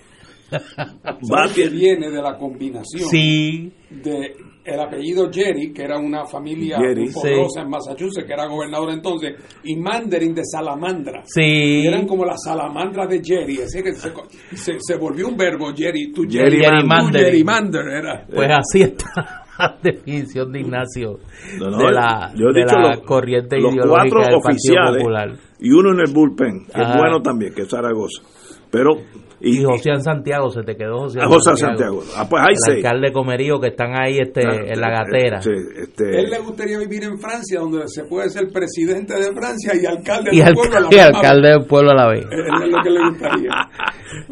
que 1.54 1.68
viene 1.70 2.08
de 2.08 2.22
la 2.22 2.38
combinación 2.38 3.08
sí. 3.08 3.72
de 3.90 4.36
el 4.64 4.80
apellido 4.80 5.30
Jerry, 5.30 5.72
que 5.72 5.82
era 5.82 5.98
una 5.98 6.24
familia 6.24 6.78
muy 6.78 7.12
poderosa 7.12 7.60
en 7.62 7.68
Massachusetts, 7.68 8.26
que 8.26 8.32
era 8.32 8.46
gobernador 8.46 8.90
entonces, 8.92 9.34
y 9.62 9.76
Mandarin 9.76 10.34
de 10.34 10.42
Salamandra. 10.44 11.22
Sí. 11.26 11.86
eran 11.86 12.06
como 12.06 12.24
las 12.24 12.42
salamandras 12.42 13.08
de 13.08 13.20
Jerry, 13.22 13.60
así 13.62 13.82
que 13.82 13.92
se, 13.92 14.78
se, 14.78 14.96
volvió 14.96 15.28
un 15.28 15.36
verbo, 15.36 15.72
Jerry, 15.74 16.12
tu 16.12 16.22
Jerry, 16.28 16.62
Jerry 16.62 17.44
Mander 17.44 17.86
era. 17.86 18.26
Pues 18.26 18.48
así 18.50 18.82
está 18.82 19.44
la 19.58 19.78
definición 19.82 20.52
de 20.52 20.60
Ignacio 20.60 21.18
de 21.58 21.92
la, 21.92 22.32
de 22.34 22.64
la 22.64 23.00
corriente 23.04 23.58
ideológica 23.58 24.28
del 24.28 24.40
Partido 24.40 24.98
Popular. 24.98 25.32
Y 25.60 25.70
uno 25.70 25.92
en 25.92 26.00
el 26.00 26.12
bullpen, 26.12 26.66
que 26.66 26.82
es 26.82 26.96
bueno 26.96 27.22
también, 27.22 27.54
que 27.54 27.62
es 27.62 27.68
Zaragoza. 27.68 28.22
Pero 28.70 28.96
y, 29.44 29.62
José 29.62 29.90
Santiago, 30.00 30.48
se 30.48 30.62
te 30.62 30.74
quedó 30.74 31.00
José, 31.00 31.20
José 31.22 31.56
Santiago. 31.56 32.02
Ah, 32.16 32.26
pues 32.28 32.42
hay 32.42 32.54
el 32.66 32.76
alcalde 32.76 33.12
Comerío 33.12 33.60
que 33.60 33.68
están 33.68 33.92
ahí 33.94 34.18
este, 34.18 34.40
en 34.42 34.80
la 34.80 34.90
gatera. 34.90 35.42
Sí, 35.42 35.50
este... 35.76 36.20
Él 36.20 36.30
le 36.30 36.38
gustaría 36.38 36.78
vivir 36.78 37.04
en 37.04 37.18
Francia, 37.18 37.60
donde 37.60 37.86
se 37.88 38.04
puede 38.04 38.30
ser 38.30 38.48
presidente 38.50 39.14
de 39.14 39.32
Francia 39.34 39.72
y 39.80 39.84
alcalde 39.84 40.30
y 40.32 40.40
del 40.40 40.54
pueblo 40.54 40.78
a 40.78 40.80
la 40.80 40.88
vez. 40.88 40.96
Y 40.96 41.00
alcalde 41.00 41.48
del 41.50 41.66
pueblo 41.66 41.90
a 41.90 41.94
la 41.94 42.08
vez. 42.08 42.24
Es 42.24 42.70
lo 42.70 42.82
que 42.82 42.90
le 42.90 43.08
gustaría. 43.08 43.50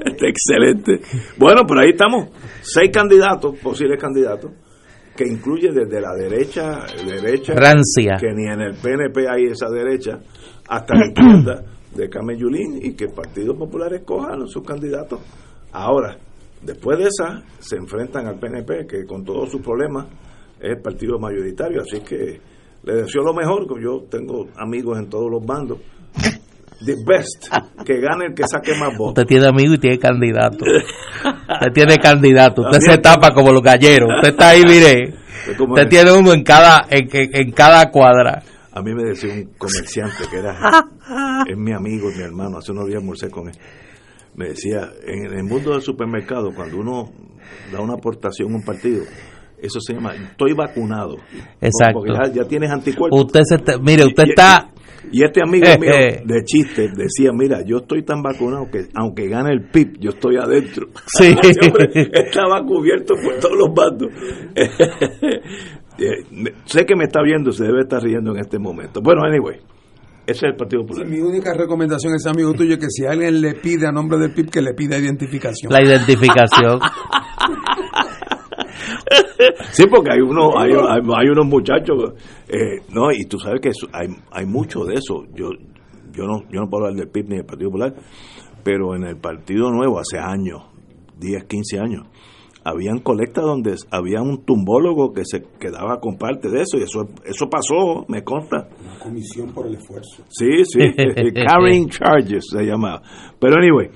Este, 0.04 0.28
excelente. 0.28 1.00
Bueno, 1.38 1.66
por 1.66 1.78
ahí 1.78 1.90
estamos. 1.90 2.28
Seis 2.60 2.90
candidatos, 2.92 3.58
posibles 3.58 4.00
candidatos, 4.00 4.52
que 5.16 5.24
incluye 5.26 5.70
desde 5.72 6.00
la 6.00 6.14
derecha, 6.14 6.86
derecha 7.04 7.52
Francia. 7.54 8.16
que 8.20 8.32
ni 8.32 8.46
en 8.46 8.60
el 8.60 8.74
PNP 8.76 9.26
hay 9.28 9.46
esa 9.46 9.68
derecha, 9.68 10.20
hasta 10.68 10.94
la 10.94 11.06
izquierda 11.06 11.64
de 11.94 12.08
Camellulín 12.08 12.78
y 12.82 12.94
que 12.94 13.04
el 13.04 13.12
Partido 13.12 13.56
Popular 13.56 13.92
escoja 13.92 14.34
a 14.34 14.46
sus 14.46 14.64
candidatos. 14.64 15.20
Ahora, 15.72 16.16
después 16.62 16.98
de 16.98 17.04
esa, 17.04 17.42
se 17.58 17.76
enfrentan 17.76 18.26
al 18.26 18.38
PNP, 18.38 18.86
que 18.86 19.04
con 19.06 19.24
todos 19.24 19.50
sus 19.50 19.60
problemas 19.60 20.06
es 20.60 20.70
el 20.70 20.80
partido 20.80 21.18
mayoritario, 21.18 21.82
así 21.82 22.00
que 22.00 22.40
le 22.84 22.94
deseo 22.94 23.22
lo 23.22 23.34
mejor, 23.34 23.66
yo 23.80 24.04
tengo 24.10 24.46
amigos 24.56 24.98
en 24.98 25.08
todos 25.08 25.30
los 25.30 25.44
bandos. 25.44 25.78
The 26.84 26.96
best, 27.06 27.46
que 27.84 28.00
gane 28.00 28.26
el 28.26 28.34
que 28.34 28.42
saque 28.50 28.74
más 28.74 28.90
votos. 28.98 29.22
Usted 29.22 29.26
tiene 29.26 29.46
amigos 29.46 29.76
y 29.76 29.78
tiene 29.78 29.98
candidato. 30.00 30.64
Usted 30.64 31.72
tiene 31.74 31.96
candidato. 31.98 32.62
Usted 32.62 32.80
se 32.80 32.98
tapa 32.98 33.30
como 33.32 33.52
los 33.52 33.62
galleros. 33.62 34.08
Usted 34.16 34.30
está 34.30 34.48
ahí, 34.48 34.62
mire. 34.66 35.14
Usted 35.60 35.88
tiene 35.88 36.12
uno 36.12 36.32
en 36.32 36.42
cada, 36.42 36.86
en, 36.90 37.08
en 37.12 37.52
cada 37.52 37.88
cuadra. 37.90 38.42
A 38.74 38.82
mí 38.82 38.94
me 38.94 39.04
decía 39.04 39.34
un 39.34 39.52
comerciante 39.58 40.24
que 40.30 40.38
era 40.38 40.56
es 41.48 41.56
mi 41.56 41.72
amigo 41.72 42.10
y 42.10 42.16
mi 42.16 42.22
hermano, 42.22 42.58
hace 42.58 42.72
unos 42.72 42.86
días 42.86 43.00
almorcé 43.00 43.30
con 43.30 43.48
él. 43.48 43.54
Me 44.34 44.48
decía, 44.48 44.90
en 45.04 45.32
el 45.32 45.44
mundo 45.44 45.72
del 45.72 45.82
supermercado, 45.82 46.54
cuando 46.54 46.78
uno 46.78 47.12
da 47.70 47.80
una 47.80 47.94
aportación 47.94 48.52
a 48.52 48.56
un 48.56 48.62
partido, 48.62 49.04
eso 49.62 49.78
se 49.80 49.92
llama, 49.92 50.14
estoy 50.14 50.54
vacunado. 50.54 51.16
Exacto. 51.60 52.00
Porque 52.00 52.12
ya, 52.34 52.44
tienes 52.48 52.70
anticuerpos. 52.70 53.26
Usted 53.26 53.42
se 53.44 53.78
mire, 53.78 54.04
usted 54.06 54.24
está... 54.28 54.68
Y 55.10 55.24
este 55.24 55.42
amigo 55.42 55.66
mío 55.80 55.92
de 56.24 56.44
chiste 56.44 56.88
decía, 56.96 57.32
mira, 57.34 57.62
yo 57.66 57.78
estoy 57.78 58.04
tan 58.04 58.22
vacunado 58.22 58.70
que 58.70 58.86
aunque 58.94 59.28
gane 59.28 59.50
el 59.52 59.68
PIB, 59.68 59.98
yo 59.98 60.10
estoy 60.10 60.36
adentro. 60.36 60.86
Sí. 61.06 61.34
estaba 62.12 62.64
cubierto 62.64 63.14
por 63.22 63.34
todos 63.40 63.56
los 63.58 63.74
bandos. 63.74 64.08
Eh, 66.02 66.24
sé 66.64 66.84
que 66.84 66.96
me 66.96 67.04
está 67.04 67.22
viendo, 67.22 67.52
se 67.52 67.64
debe 67.64 67.82
estar 67.82 68.02
riendo 68.02 68.32
en 68.32 68.40
este 68.40 68.58
momento. 68.58 69.00
Bueno, 69.00 69.22
anyway, 69.24 69.60
ese 70.26 70.46
es 70.46 70.52
el 70.52 70.56
Partido 70.56 70.82
Popular. 70.82 71.06
mi 71.06 71.18
única 71.18 71.54
recomendación 71.54 72.14
es 72.14 72.26
amigo 72.26 72.52
tuyo 72.54 72.78
que 72.78 72.86
si 72.88 73.04
alguien 73.04 73.40
le 73.40 73.54
pide 73.54 73.86
a 73.86 73.92
nombre 73.92 74.18
del 74.18 74.32
PIB 74.32 74.50
que 74.50 74.62
le 74.62 74.74
pida 74.74 74.98
identificación. 74.98 75.72
La 75.72 75.82
identificación. 75.82 76.80
sí, 79.72 79.84
porque 79.88 80.12
hay 80.12 80.20
unos 80.20 80.54
hay, 80.56 80.72
hay, 80.72 81.28
unos 81.28 81.46
muchachos, 81.46 82.14
eh, 82.48 82.80
no, 82.92 83.10
y 83.12 83.24
tú 83.24 83.38
sabes 83.38 83.60
que 83.60 83.70
hay, 83.92 84.08
hay 84.30 84.46
mucho 84.46 84.84
de 84.84 84.94
eso. 84.94 85.24
Yo 85.34 85.50
yo 86.12 86.24
no 86.24 86.42
yo 86.50 86.60
no 86.60 86.68
puedo 86.68 86.86
hablar 86.86 86.98
del 86.98 87.08
PIB 87.08 87.28
ni 87.28 87.36
del 87.36 87.46
Partido 87.46 87.70
Popular, 87.70 87.94
pero 88.62 88.94
en 88.94 89.04
el 89.04 89.16
Partido 89.16 89.70
Nuevo 89.70 89.98
hace 89.98 90.18
años, 90.18 90.62
10, 91.18 91.44
15 91.44 91.80
años, 91.80 92.06
habían 92.64 92.98
colectas 92.98 93.44
donde 93.44 93.74
había 93.90 94.20
un 94.22 94.44
tumbólogo 94.44 95.12
que 95.12 95.22
se 95.24 95.42
quedaba 95.58 95.98
con 96.00 96.16
parte 96.16 96.48
de 96.48 96.62
eso 96.62 96.78
y 96.78 96.82
eso 96.82 97.02
eso 97.24 97.48
pasó, 97.50 98.04
me 98.08 98.22
consta. 98.22 98.68
Una 98.84 98.98
comisión 98.98 99.52
por 99.52 99.66
el 99.66 99.74
esfuerzo. 99.74 100.22
Sí, 100.28 100.64
sí, 100.64 100.80
carrying 101.46 101.88
charges 101.88 102.44
se 102.50 102.62
llamaba. 102.64 103.02
Pero 103.40 103.56
anyway, 103.56 103.88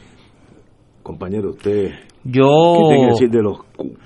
compañero, 1.03 1.51
usted 1.51 1.91
yo 2.25 2.43
¿qué 2.43 2.89
tiene 2.89 3.01
que 3.07 3.13
decir 3.13 3.31
de 3.31 3.43
los 3.43 3.59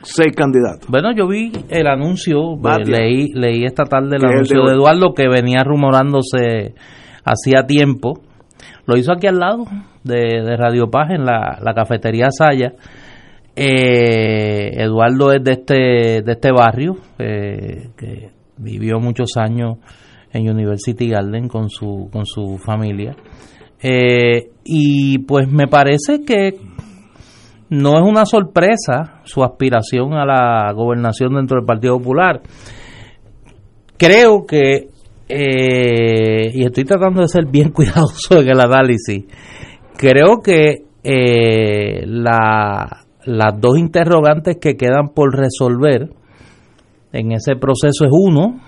seis 0.02 0.34
candidatos? 0.36 0.86
Bueno, 0.90 1.12
yo 1.16 1.26
vi 1.26 1.52
el 1.70 1.86
anuncio, 1.86 2.56
Batia. 2.58 2.98
leí 2.98 3.28
leí 3.32 3.64
esta 3.64 3.84
tarde 3.84 4.16
el 4.16 4.24
anuncio 4.24 4.62
de- 4.62 4.70
de 4.70 4.76
Eduardo 4.76 5.14
que 5.14 5.26
venía 5.28 5.62
rumorándose 5.64 6.74
hacía 7.24 7.66
tiempo. 7.66 8.20
Lo 8.86 8.98
hizo 8.98 9.12
aquí 9.12 9.26
al 9.26 9.38
lado 9.38 9.64
de, 10.04 10.42
de 10.42 10.56
Radio 10.56 10.90
Paz 10.90 11.10
en 11.10 11.24
la, 11.24 11.58
la 11.62 11.74
cafetería 11.74 12.28
Saya. 12.30 12.72
Eh, 13.56 14.70
Eduardo 14.82 15.32
es 15.32 15.42
de 15.44 15.52
este 15.52 16.22
de 16.22 16.32
este 16.32 16.50
barrio 16.52 16.96
eh, 17.18 17.88
que 17.96 18.30
vivió 18.56 19.00
muchos 19.00 19.36
años 19.36 19.78
en 20.32 20.48
University 20.48 21.08
Garden 21.08 21.48
con 21.48 21.68
su 21.68 22.08
con 22.12 22.24
su 22.26 22.58
familia 22.58 23.16
Eh, 23.82 24.50
y 24.64 25.18
pues 25.20 25.48
me 25.50 25.66
parece 25.66 26.22
que 26.24 26.58
no 27.70 27.96
es 27.98 28.02
una 28.02 28.24
sorpresa 28.24 29.20
su 29.24 29.42
aspiración 29.42 30.12
a 30.14 30.24
la 30.24 30.72
gobernación 30.72 31.34
dentro 31.34 31.56
del 31.56 31.66
Partido 31.66 31.98
Popular. 31.98 32.40
Creo 33.96 34.44
que, 34.46 34.88
y 35.28 36.64
estoy 36.64 36.84
tratando 36.84 37.20
de 37.22 37.28
ser 37.28 37.46
bien 37.46 37.70
cuidadoso 37.72 38.40
en 38.40 38.48
el 38.48 38.60
análisis, 38.60 39.24
creo 39.96 40.40
que 40.42 40.84
la- 42.06 42.99
las 43.24 43.60
dos 43.60 43.78
interrogantes 43.78 44.56
que 44.60 44.76
quedan 44.76 45.08
por 45.14 45.36
resolver 45.36 46.10
en 47.12 47.32
ese 47.32 47.56
proceso 47.56 48.04
es 48.04 48.10
uno, 48.12 48.60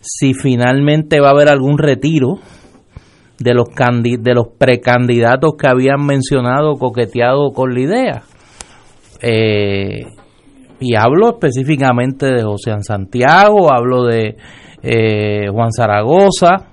si 0.00 0.34
finalmente 0.34 1.20
va 1.20 1.28
a 1.28 1.32
haber 1.32 1.48
algún 1.48 1.78
retiro 1.78 2.38
de 3.38 3.54
los 3.54 3.68
de 4.20 4.34
los 4.34 4.48
precandidatos 4.58 5.52
que 5.58 5.68
habían 5.68 6.04
mencionado 6.06 6.74
coqueteado 6.74 7.50
con 7.52 7.74
la 7.74 7.80
idea. 7.80 8.22
Eh, 9.20 10.06
y 10.80 10.96
hablo 10.96 11.30
específicamente 11.30 12.26
de 12.26 12.42
José 12.42 12.72
Santiago, 12.82 13.72
hablo 13.72 14.04
de 14.04 14.36
eh, 14.82 15.48
Juan 15.50 15.72
Zaragoza, 15.72 16.72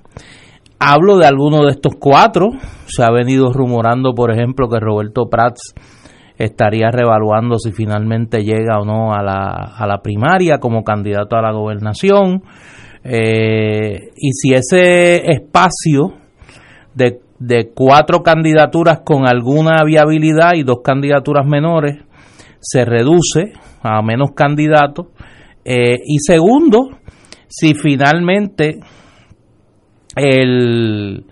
hablo 0.80 1.18
de 1.18 1.28
alguno 1.28 1.64
de 1.64 1.72
estos 1.72 1.94
cuatro. 2.00 2.48
Se 2.88 3.04
ha 3.04 3.12
venido 3.12 3.52
rumorando, 3.54 4.14
por 4.14 4.32
ejemplo, 4.32 4.68
que 4.68 4.80
Roberto 4.80 5.30
Prats 5.30 5.76
estaría 6.40 6.90
revaluando 6.90 7.60
si 7.60 7.74
finalmente 7.74 8.44
llega 8.44 8.80
o 8.80 8.86
no 8.86 9.14
a 9.14 9.22
la, 9.22 9.76
a 9.78 9.86
la 9.86 10.02
primaria 10.02 10.58
como 10.58 10.84
candidato 10.84 11.36
a 11.36 11.42
la 11.42 11.52
gobernación. 11.52 12.44
Eh, 13.04 14.12
y 14.16 14.32
si 14.32 14.54
ese 14.54 15.30
espacio 15.30 16.14
de, 16.96 17.20
de 17.40 17.72
cuatro 17.76 18.24
candidaturas 18.24 19.02
con 19.04 19.28
alguna 19.28 19.84
viabilidad 19.84 20.54
y 20.56 20.64
dos 20.64 20.80
candidaturas 20.82 21.46
menores 21.46 21.98
se 22.62 22.86
reduce 22.86 23.52
a 23.84 24.02
menos 24.02 24.32
candidatos. 24.34 25.08
Eh, 25.66 25.98
y 26.06 26.20
segundo, 26.20 26.90
si 27.48 27.74
finalmente 27.74 28.80
el, 30.16 31.26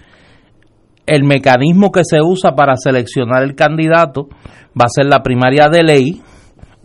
el 1.07 1.23
mecanismo 1.23 1.91
que 1.91 2.01
se 2.03 2.17
usa 2.21 2.51
para 2.51 2.75
seleccionar 2.75 3.41
el 3.43 3.55
candidato 3.55 4.27
va 4.79 4.85
a 4.85 4.89
ser 4.89 5.05
la 5.07 5.23
primaria 5.23 5.67
de 5.69 5.81
ley 5.83 6.21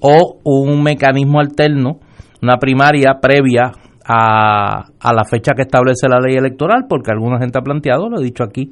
o 0.01 0.39
un 0.45 0.83
mecanismo 0.83 1.41
alterno, 1.41 1.99
una 2.41 2.57
primaria 2.57 3.19
previa 3.21 3.73
a, 4.05 4.85
a 4.99 5.13
la 5.15 5.25
fecha 5.25 5.53
que 5.55 5.63
establece 5.63 6.09
la 6.09 6.19
ley 6.19 6.37
electoral, 6.37 6.87
porque 6.89 7.13
alguna 7.13 7.39
gente 7.39 7.59
ha 7.59 7.63
planteado, 7.63 8.09
lo 8.09 8.21
he 8.21 8.25
dicho 8.25 8.43
aquí 8.43 8.71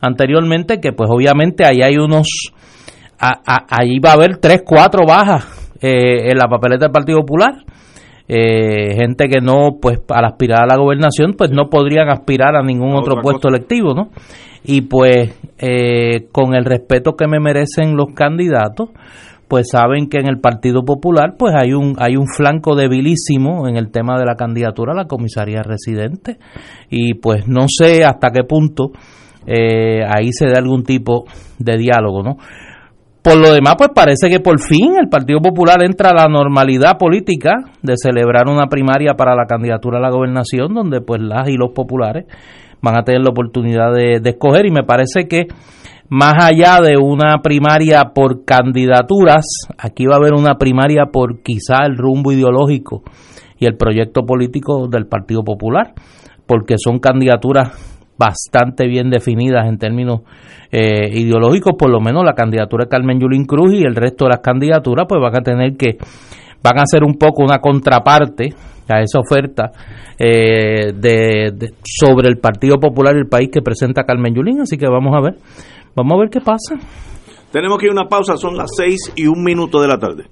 anteriormente, 0.00 0.80
que 0.80 0.92
pues 0.92 1.08
obviamente 1.10 1.64
ahí 1.64 1.80
hay 1.82 1.96
unos, 1.96 2.28
a- 3.18 3.40
a- 3.46 3.66
ahí 3.70 3.98
va 3.98 4.10
a 4.10 4.14
haber 4.14 4.36
tres, 4.38 4.62
cuatro 4.66 5.02
bajas 5.06 5.44
eh, 5.80 6.30
en 6.30 6.36
la 6.38 6.48
papeleta 6.48 6.86
del 6.86 6.92
Partido 6.92 7.20
Popular. 7.20 7.54
Eh, 8.28 8.96
gente 8.96 9.28
que 9.28 9.40
no, 9.40 9.78
pues 9.80 10.00
al 10.08 10.24
aspirar 10.24 10.64
a 10.64 10.66
la 10.66 10.76
gobernación, 10.76 11.34
pues 11.38 11.50
no 11.52 11.68
podrían 11.70 12.08
aspirar 12.08 12.56
a 12.56 12.62
ningún 12.62 12.94
otro 12.96 13.14
puesto 13.22 13.48
electivo, 13.48 13.94
¿no? 13.94 14.10
Y 14.68 14.82
pues 14.82 15.32
eh, 15.58 16.26
con 16.32 16.54
el 16.54 16.64
respeto 16.64 17.14
que 17.14 17.28
me 17.28 17.38
merecen 17.38 17.96
los 17.96 18.12
candidatos, 18.14 18.90
pues 19.46 19.68
saben 19.70 20.08
que 20.08 20.18
en 20.18 20.26
el 20.26 20.40
Partido 20.40 20.84
Popular 20.84 21.36
pues 21.38 21.54
hay 21.54 21.72
un 21.72 21.94
hay 21.98 22.16
un 22.16 22.26
flanco 22.26 22.74
debilísimo 22.74 23.68
en 23.68 23.76
el 23.76 23.92
tema 23.92 24.18
de 24.18 24.24
la 24.24 24.34
candidatura 24.34 24.92
a 24.92 24.96
la 24.96 25.06
comisaría 25.06 25.62
residente 25.62 26.38
y 26.90 27.14
pues 27.14 27.46
no 27.46 27.66
sé 27.68 28.04
hasta 28.04 28.30
qué 28.30 28.42
punto 28.42 28.90
eh, 29.46 30.02
ahí 30.04 30.32
se 30.32 30.46
dé 30.46 30.58
algún 30.58 30.82
tipo 30.82 31.26
de 31.60 31.78
diálogo, 31.78 32.24
¿no? 32.24 32.36
Por 33.22 33.38
lo 33.38 33.52
demás, 33.52 33.74
pues 33.76 33.90
parece 33.94 34.28
que 34.28 34.38
por 34.38 34.60
fin 34.60 34.96
el 35.00 35.08
Partido 35.08 35.40
Popular 35.40 35.82
entra 35.82 36.10
a 36.10 36.14
la 36.14 36.28
normalidad 36.28 36.96
política 36.96 37.54
de 37.82 37.94
celebrar 37.96 38.48
una 38.48 38.66
primaria 38.66 39.14
para 39.14 39.34
la 39.34 39.46
candidatura 39.46 39.98
a 39.98 40.00
la 40.00 40.10
gobernación, 40.10 40.74
donde 40.74 41.00
pues 41.00 41.20
las 41.20 41.48
y 41.48 41.56
los 41.56 41.72
populares 41.72 42.26
van 42.86 42.96
a 42.96 43.02
tener 43.02 43.22
la 43.22 43.30
oportunidad 43.30 43.92
de, 43.92 44.20
escoger. 44.24 44.66
Y 44.66 44.70
me 44.70 44.84
parece 44.84 45.26
que 45.26 45.48
más 46.08 46.34
allá 46.38 46.80
de 46.80 46.96
una 46.96 47.42
primaria 47.42 48.12
por 48.14 48.44
candidaturas, 48.44 49.44
aquí 49.76 50.06
va 50.06 50.14
a 50.14 50.18
haber 50.18 50.34
una 50.34 50.54
primaria 50.54 51.06
por 51.12 51.42
quizá 51.42 51.84
el 51.84 51.96
rumbo 51.96 52.30
ideológico 52.30 53.02
y 53.58 53.66
el 53.66 53.76
proyecto 53.76 54.24
político 54.24 54.86
del 54.86 55.06
Partido 55.06 55.42
Popular, 55.42 55.94
porque 56.46 56.76
son 56.78 57.00
candidaturas 57.00 57.72
bastante 58.18 58.86
bien 58.86 59.10
definidas 59.10 59.66
en 59.66 59.78
términos 59.78 60.20
eh, 60.70 61.10
ideológicos, 61.12 61.74
por 61.76 61.90
lo 61.90 62.00
menos 62.00 62.24
la 62.24 62.34
candidatura 62.34 62.84
de 62.84 62.90
Carmen 62.90 63.18
Yulín 63.18 63.44
Cruz 63.44 63.74
y 63.74 63.82
el 63.82 63.96
resto 63.96 64.24
de 64.26 64.30
las 64.30 64.40
candidaturas, 64.40 65.06
pues 65.08 65.20
van 65.20 65.36
a 65.36 65.42
tener 65.42 65.76
que, 65.76 65.98
van 66.66 66.80
a 66.80 66.86
ser 66.86 67.04
un 67.04 67.14
poco 67.14 67.42
una 67.44 67.58
contraparte 67.58 68.52
a 68.88 69.00
esa 69.00 69.18
oferta 69.20 69.70
eh, 70.18 70.92
de, 70.94 71.52
de- 71.54 71.74
sobre 71.84 72.28
el 72.28 72.38
Partido 72.38 72.76
Popular 72.78 73.14
y 73.14 73.20
el 73.20 73.28
país 73.28 73.50
que 73.52 73.60
presenta 73.62 74.04
Carmen 74.04 74.34
Yulín, 74.34 74.60
así 74.60 74.76
que 74.76 74.86
vamos 74.88 75.14
a 75.16 75.20
ver, 75.20 75.34
vamos 75.94 76.12
a 76.14 76.20
ver 76.20 76.30
qué 76.30 76.40
pasa. 76.40 76.74
Tenemos 77.52 77.78
que 77.78 77.86
ir 77.86 77.90
a 77.90 77.94
una 77.94 78.08
pausa, 78.08 78.36
son 78.36 78.56
las 78.56 78.70
seis 78.76 79.12
y 79.14 79.26
un 79.26 79.42
minuto 79.44 79.80
de 79.80 79.88
la 79.88 79.98
tarde. 79.98 80.24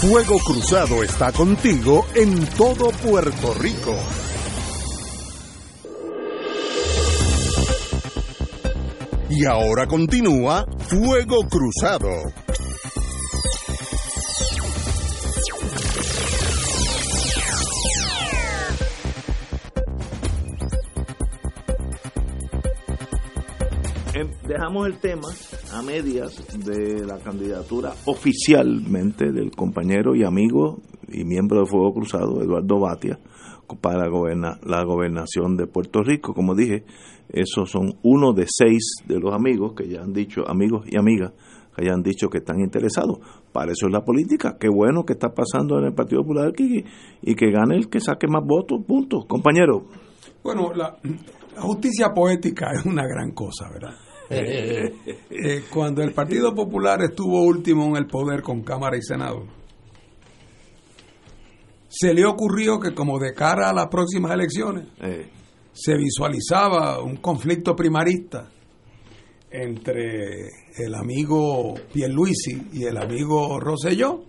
Fuego 0.00 0.38
Cruzado 0.38 1.02
está 1.02 1.30
contigo 1.30 2.06
en 2.14 2.46
todo 2.56 2.90
Puerto 3.02 3.52
Rico. 3.60 3.94
Y 9.28 9.44
ahora 9.46 9.86
continúa 9.86 10.64
Fuego 10.88 11.46
Cruzado. 11.48 12.08
Dejamos 24.12 24.88
el 24.88 24.98
tema 24.98 25.28
a 25.72 25.82
medias 25.82 26.34
de 26.64 27.06
la 27.06 27.18
candidatura 27.20 27.92
oficialmente 28.06 29.30
del 29.30 29.52
compañero 29.52 30.16
y 30.16 30.24
amigo 30.24 30.78
y 31.12 31.24
miembro 31.24 31.60
de 31.60 31.66
Fuego 31.66 31.94
Cruzado, 31.94 32.42
Eduardo 32.42 32.80
Batia, 32.80 33.20
para 33.80 34.08
goberna- 34.08 34.58
la 34.64 34.82
gobernación 34.84 35.56
de 35.56 35.68
Puerto 35.68 36.02
Rico. 36.02 36.34
Como 36.34 36.56
dije, 36.56 36.82
esos 37.28 37.70
son 37.70 37.94
uno 38.02 38.32
de 38.32 38.46
seis 38.48 38.94
de 39.06 39.20
los 39.20 39.32
amigos 39.32 39.74
que 39.76 39.88
ya 39.88 40.02
han 40.02 40.12
dicho, 40.12 40.42
amigos 40.48 40.86
y 40.90 40.98
amigas, 40.98 41.32
que 41.76 41.86
ya 41.86 41.92
han 41.92 42.02
dicho 42.02 42.28
que 42.28 42.38
están 42.38 42.58
interesados. 42.60 43.18
Para 43.52 43.70
eso 43.70 43.86
es 43.86 43.92
la 43.92 44.04
política. 44.04 44.56
Qué 44.58 44.68
bueno 44.68 45.04
que 45.04 45.12
está 45.12 45.32
pasando 45.34 45.78
en 45.78 45.84
el 45.84 45.94
Partido 45.94 46.22
Popular 46.22 46.48
aquí 46.48 46.84
y 47.22 47.34
que 47.36 47.52
gane 47.52 47.76
el 47.76 47.88
que 47.88 48.00
saque 48.00 48.26
más 48.26 48.42
votos, 48.44 48.80
punto. 48.86 49.24
Compañero, 49.28 49.84
Bueno, 50.42 50.72
la, 50.74 50.96
la 51.54 51.62
justicia 51.62 52.12
poética 52.14 52.70
es 52.72 52.84
una 52.86 53.06
gran 53.06 53.32
cosa, 53.32 53.68
¿verdad? 53.70 53.94
Eh, 54.32 54.94
eh, 55.28 55.64
cuando 55.74 56.04
el 56.04 56.12
Partido 56.12 56.54
Popular 56.54 57.02
estuvo 57.02 57.42
último 57.42 57.86
en 57.86 57.96
el 57.96 58.06
poder 58.06 58.42
con 58.42 58.62
Cámara 58.62 58.96
y 58.96 59.02
Senado, 59.02 59.44
se 61.88 62.14
le 62.14 62.24
ocurrió 62.24 62.78
que 62.78 62.94
como 62.94 63.18
de 63.18 63.34
cara 63.34 63.70
a 63.70 63.72
las 63.72 63.88
próximas 63.88 64.30
elecciones 64.30 64.86
eh, 65.00 65.28
se 65.72 65.96
visualizaba 65.96 67.02
un 67.02 67.16
conflicto 67.16 67.74
primarista 67.74 68.48
entre 69.50 70.46
el 70.78 70.94
amigo 70.94 71.74
Pierluisi 71.92 72.68
y 72.72 72.84
el 72.84 72.98
amigo 72.98 73.58
Rosselló, 73.58 74.26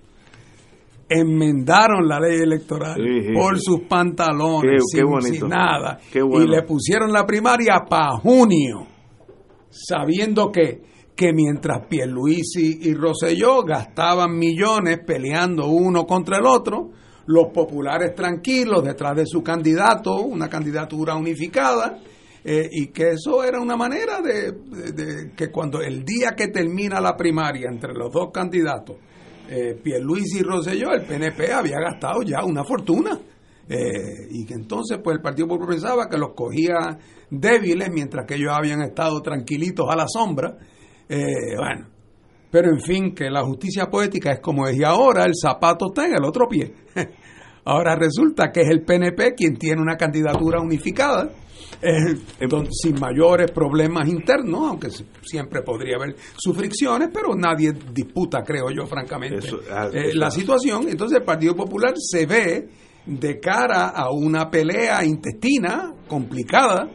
enmendaron 1.13 2.07
la 2.07 2.19
ley 2.19 2.39
electoral 2.41 2.95
Sí, 2.95 3.27
sí, 3.27 3.33
por 3.33 3.57
sí. 3.57 3.63
sus 3.65 3.81
pantalones, 3.81 4.83
Qué- 4.93 5.01
sin, 5.21 5.49
nada, 5.49 5.99
Qué 6.11 6.21
bueno. 6.21 6.45
y 6.45 6.47
le 6.47 6.63
pusieron 6.63 7.11
la 7.11 7.25
primaria 7.25 7.81
para 7.89 8.17
junio, 8.17 8.87
sabiendo 9.69 10.51
que, 10.51 10.81
que 11.15 11.33
mientras 11.33 11.85
Pierluisi 11.87 12.79
y 12.81 12.93
Rosselló 12.93 13.63
gastaban 13.63 14.37
millones 14.37 14.99
peleando 15.05 15.67
uno 15.67 16.05
contra 16.05 16.37
el 16.37 16.45
otro, 16.45 16.89
los 17.27 17.47
populares 17.53 18.15
tranquilos 18.15 18.83
detrás 18.83 19.15
de 19.15 19.25
su 19.25 19.41
candidato, 19.43 20.21
una 20.21 20.49
candidatura 20.49 21.15
unificada, 21.15 21.99
eh, 22.43 22.67
y 22.71 22.87
que 22.87 23.11
eso 23.11 23.43
era 23.43 23.61
una 23.61 23.77
manera 23.77 24.19
de, 24.21 25.31
que 25.35 25.51
cuando 25.51 25.79
el 25.81 26.03
día 26.03 26.31
que 26.35 26.47
termina 26.47 26.99
la 26.99 27.15
primaria 27.15 27.69
entre 27.69 27.93
los 27.93 28.11
dos 28.11 28.31
candidatos, 28.33 28.95
eh, 29.53 29.75
Pierluisi 29.83 30.39
y 30.39 30.43
Rosselló, 30.43 30.93
el 30.93 31.01
PNP 31.01 31.51
había 31.51 31.77
gastado 31.77 32.21
ya 32.21 32.45
una 32.45 32.63
fortuna. 32.63 33.19
Eh, 33.67 34.27
y 34.29 34.45
que 34.45 34.53
entonces 34.53 34.99
pues 35.03 35.17
el 35.17 35.21
Partido 35.21 35.47
Popular 35.47 35.71
pensaba 35.71 36.09
que 36.09 36.17
los 36.17 36.33
cogía 36.33 36.97
débiles 37.29 37.89
mientras 37.91 38.25
que 38.25 38.35
ellos 38.35 38.51
habían 38.53 38.81
estado 38.81 39.21
tranquilitos 39.21 39.85
a 39.89 39.95
la 39.97 40.05
sombra. 40.07 40.57
Eh, 41.07 41.57
bueno, 41.57 41.87
pero 42.49 42.69
en 42.69 42.79
fin, 42.79 43.13
que 43.13 43.29
la 43.29 43.43
justicia 43.43 43.87
poética 43.87 44.31
es 44.31 44.39
como 44.39 44.67
decía 44.67 44.89
ahora, 44.89 45.25
el 45.25 45.33
zapato 45.35 45.87
está 45.87 46.05
en 46.05 46.13
el 46.15 46.23
otro 46.23 46.47
pie. 46.47 46.73
ahora 47.65 47.95
resulta 47.95 48.51
que 48.53 48.61
es 48.61 48.69
el 48.69 48.83
PNP 48.83 49.35
quien 49.35 49.57
tiene 49.57 49.81
una 49.81 49.97
candidatura 49.97 50.61
unificada 50.61 51.29
eh, 51.81 52.15
sin 52.71 52.99
mayores 52.99 53.51
problemas 53.51 54.07
internos, 54.07 54.69
aunque 54.69 54.89
siempre 55.23 55.61
podría 55.63 55.95
haber 55.97 56.15
sus 56.37 56.55
fricciones, 56.55 57.09
pero 57.13 57.35
nadie 57.35 57.73
disputa, 57.93 58.43
creo 58.43 58.69
yo, 58.69 58.85
francamente, 58.85 59.47
ah, 59.71 59.89
eh, 59.91 60.13
la 60.13 60.29
situación. 60.29 60.87
Entonces 60.87 61.19
el 61.19 61.25
Partido 61.25 61.55
Popular 61.55 61.93
se 61.97 62.25
ve 62.25 62.69
de 63.05 63.39
cara 63.39 63.89
a 63.89 64.11
una 64.11 64.49
pelea 64.49 65.03
intestina 65.03 65.93
complicada, 66.07 66.89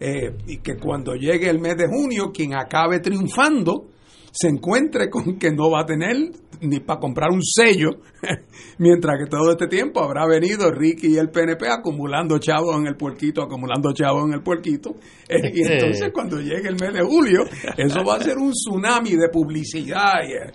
eh, 0.00 0.36
y 0.48 0.58
que 0.58 0.76
cuando 0.76 1.14
llegue 1.14 1.48
el 1.48 1.60
mes 1.60 1.76
de 1.76 1.86
junio, 1.86 2.32
quien 2.34 2.54
acabe 2.54 2.98
triunfando, 2.98 3.90
se 4.32 4.48
encuentre 4.48 5.10
con 5.10 5.38
que 5.38 5.50
no 5.52 5.70
va 5.70 5.82
a 5.82 5.86
tener 5.86 6.16
ni 6.62 6.80
para 6.80 7.00
comprar 7.00 7.30
un 7.30 7.42
sello, 7.42 7.90
mientras 8.78 9.18
que 9.18 9.28
todo 9.28 9.50
este 9.50 9.66
tiempo 9.66 10.02
habrá 10.02 10.26
venido 10.26 10.70
Ricky 10.70 11.08
y 11.08 11.18
el 11.18 11.30
PNP 11.30 11.68
acumulando 11.68 12.38
chavos 12.38 12.76
en 12.78 12.86
el 12.86 12.96
puerquito, 12.96 13.42
acumulando 13.42 13.92
chavos 13.92 14.24
en 14.26 14.32
el 14.32 14.42
puerquito. 14.42 14.94
Eh, 15.28 15.52
y 15.52 15.62
entonces 15.62 16.10
cuando 16.12 16.40
llegue 16.40 16.68
el 16.68 16.76
mes 16.80 16.94
de 16.94 17.02
julio, 17.02 17.44
eso 17.76 18.04
va 18.04 18.16
a 18.16 18.20
ser 18.20 18.38
un 18.38 18.52
tsunami 18.52 19.10
de 19.10 19.28
publicidad. 19.30 20.22
Eh, 20.24 20.52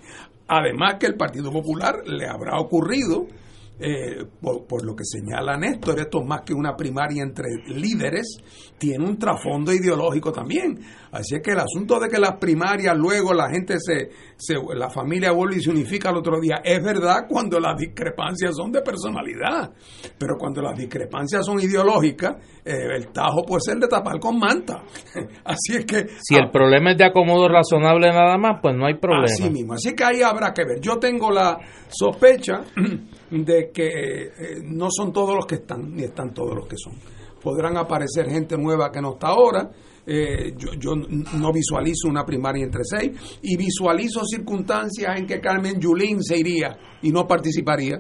además 0.47 0.95
que 0.99 1.05
el 1.05 1.15
Partido 1.15 1.51
Popular 1.51 2.01
le 2.05 2.25
habrá 2.25 2.59
ocurrido 2.59 3.28
eh, 3.80 4.25
por, 4.41 4.84
lo 4.84 4.95
que 4.95 5.03
señala 5.05 5.55
Néstor, 5.55 5.99
esto 5.99 6.23
más 6.23 6.41
que 6.41 6.53
una 6.53 6.75
primaria 6.75 7.21
entre 7.21 7.47
líderes, 7.67 8.38
tiene 8.78 9.05
un 9.05 9.19
trasfondo 9.19 9.71
ideológico 9.71 10.32
también. 10.32 10.80
Así 11.11 11.36
es 11.36 11.41
que 11.43 11.51
el 11.51 11.59
asunto 11.59 11.99
de 11.99 12.09
que 12.09 12.17
las 12.17 12.38
primarias 12.38 12.97
luego 12.97 13.34
la 13.34 13.49
gente 13.49 13.78
se, 13.80 14.09
la 14.75 14.89
familia 14.89 15.32
vuelve 15.32 15.57
y 15.57 15.61
se 15.61 15.69
unifica 15.69 16.09
el 16.09 16.17
otro 16.17 16.39
día, 16.39 16.61
es 16.63 16.84
verdad 16.84 17.25
cuando 17.30 17.59
las 17.59 17.78
discrepancias 17.78 18.55
son 18.55 18.71
de 18.71 18.82
personalidad, 18.82 19.71
pero 20.17 20.38
cuando 20.38 20.61
las 20.61 20.75
discrepancias 20.75 21.45
son 21.45 21.59
ideológicas, 21.59 22.36
eh, 22.65 22.95
el 22.95 23.09
tajo 23.09 23.43
puede 23.45 23.61
ser 23.61 23.78
de 23.78 23.88
tapar 23.88 24.19
con 24.19 24.39
manta. 24.39 24.84
Así 25.45 25.78
es 25.78 25.86
que... 25.86 26.07
Si 26.19 26.36
el 26.36 26.49
problema 26.49 26.91
es 26.91 26.97
de 26.97 27.05
acomodo 27.05 27.47
razonable 27.47 28.09
nada 28.09 28.38
más, 28.38 28.59
pues 28.59 28.75
no 28.75 28.88
hay 28.88 28.95
problema. 28.95 29.25
Así 29.25 29.49
mismo, 29.49 29.73
así 29.73 29.93
que 29.93 30.03
ahí 30.03 30.21
habrá 30.21 30.51
que 30.51 30.65
ver. 30.65 30.80
Yo 30.82 30.97
tengo 30.97 31.32
la 31.32 31.57
sospecha 31.89 32.61
de 33.32 33.71
que 33.71 33.88
eh, 33.88 34.32
no 34.63 34.88
son 34.89 35.11
todos 35.11 35.36
los 35.36 35.45
que 35.45 35.55
están, 35.55 35.95
ni 35.95 36.03
están 36.03 36.34
todos 36.34 36.55
los 36.55 36.67
que 36.67 36.75
son. 36.78 36.93
Podrán 37.41 37.78
aparecer 37.78 38.30
gente 38.30 38.57
nueva 38.57 38.91
que 38.91 39.01
no 39.01 39.13
está 39.13 39.28
ahora. 39.28 39.69
Eh, 40.05 40.53
yo, 40.57 40.73
yo, 40.73 40.95
no 40.95 41.51
visualizo 41.51 42.07
una 42.07 42.25
primaria 42.25 42.63
entre 42.63 42.84
seis 42.86 43.39
y 43.41 43.57
visualizo 43.57 44.23
circunstancias 44.23 45.19
en 45.19 45.25
que 45.25 45.41
Carmen 45.41 45.82
Yulín 45.82 46.23
se 46.23 46.38
iría 46.38 46.78
y 47.01 47.11
no 47.11 47.28
participaría 47.28 47.97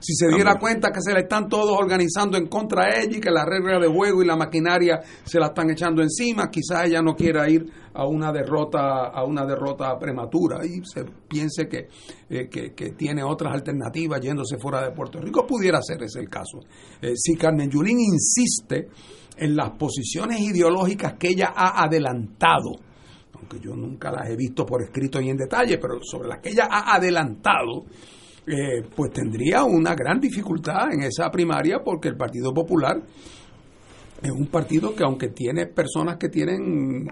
si 0.00 0.14
se 0.14 0.28
diera 0.28 0.56
cuenta 0.58 0.90
que 0.90 1.00
se 1.00 1.12
le 1.12 1.20
están 1.20 1.48
todos 1.48 1.76
organizando 1.78 2.36
en 2.36 2.46
contra 2.46 2.84
de 2.84 3.04
ella 3.04 3.16
y 3.18 3.20
que 3.20 3.30
la 3.30 3.44
regla 3.44 3.78
de 3.78 3.88
juego 3.88 4.22
y 4.22 4.26
la 4.26 4.36
maquinaria 4.36 5.00
se 5.24 5.38
la 5.38 5.46
están 5.46 5.70
echando 5.70 6.02
encima, 6.02 6.50
quizás 6.50 6.86
ella 6.86 7.02
no 7.02 7.14
quiera 7.14 7.48
ir 7.48 7.66
a 7.94 8.06
una 8.06 8.30
derrota 8.30 9.06
a 9.06 9.24
una 9.24 9.46
derrota 9.46 9.98
prematura 9.98 10.64
y 10.64 10.84
se 10.84 11.04
piense 11.04 11.66
que, 11.66 11.88
eh, 12.28 12.48
que, 12.48 12.90
tiene 12.90 13.22
otras 13.22 13.54
alternativas 13.54 14.20
yéndose 14.20 14.58
fuera 14.58 14.82
de 14.82 14.94
Puerto 14.94 15.18
Rico, 15.18 15.46
pudiera 15.46 15.80
ser 15.80 16.02
ese 16.02 16.20
el 16.20 16.28
caso. 16.28 16.60
Eh, 17.00 17.14
si 17.16 17.36
Carmen 17.36 17.70
Yulín 17.70 17.98
insiste 17.98 18.88
en 19.36 19.56
las 19.56 19.70
posiciones 19.70 20.40
ideológicas 20.40 21.14
que 21.14 21.28
ella 21.28 21.52
ha 21.54 21.84
adelantado, 21.84 22.72
aunque 23.34 23.60
yo 23.60 23.74
nunca 23.74 24.10
las 24.10 24.28
he 24.28 24.36
visto 24.36 24.66
por 24.66 24.82
escrito 24.82 25.20
y 25.20 25.30
en 25.30 25.36
detalle, 25.36 25.78
pero 25.78 25.98
sobre 26.02 26.28
las 26.28 26.40
que 26.40 26.50
ella 26.50 26.68
ha 26.70 26.96
adelantado, 26.96 27.84
eh, 28.46 28.82
pues 28.94 29.12
tendría 29.12 29.64
una 29.64 29.94
gran 29.94 30.20
dificultad 30.20 30.92
en 30.92 31.02
esa 31.02 31.30
primaria 31.30 31.80
porque 31.84 32.08
el 32.08 32.16
Partido 32.16 32.54
Popular 32.54 33.02
es 34.22 34.30
un 34.30 34.46
partido 34.46 34.94
que 34.94 35.04
aunque 35.04 35.28
tiene 35.28 35.66
personas 35.66 36.16
que 36.16 36.28
tienen 36.28 37.06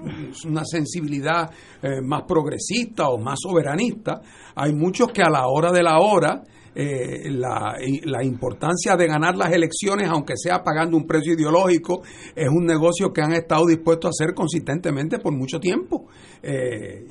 una 0.47 0.65
sensibilidad 0.65 1.51
eh, 1.83 2.01
más 2.03 2.23
progresista 2.23 3.09
o 3.09 3.19
más 3.19 3.39
soberanista, 3.43 4.21
hay 4.55 4.73
muchos 4.73 5.13
que 5.13 5.23
a 5.23 5.29
la 5.29 5.47
hora 5.47 5.71
de 5.71 5.83
la 5.83 5.99
hora 5.99 6.43
eh, 6.75 7.31
la, 7.31 7.77
la, 8.05 8.25
importancia 8.25 8.97
de 8.97 9.07
ganar 9.07 9.37
las 9.37 9.53
elecciones, 9.53 10.09
aunque 10.09 10.35
sea 10.37 10.63
pagando 10.63 10.97
un 10.97 11.07
precio 11.07 11.35
ideológico, 11.35 12.03
es 12.35 12.49
un 12.49 12.67
negocio 12.67 13.13
que 13.13 13.23
han 13.23 13.33
estado 13.33 13.67
dispuestos 13.67 14.09
a 14.09 14.11
hacer 14.11 14.35
consistentemente 14.35 15.19
por 15.19 15.33
mucho 15.33 15.61
tiempo. 15.61 16.07
Eh, 16.43 17.07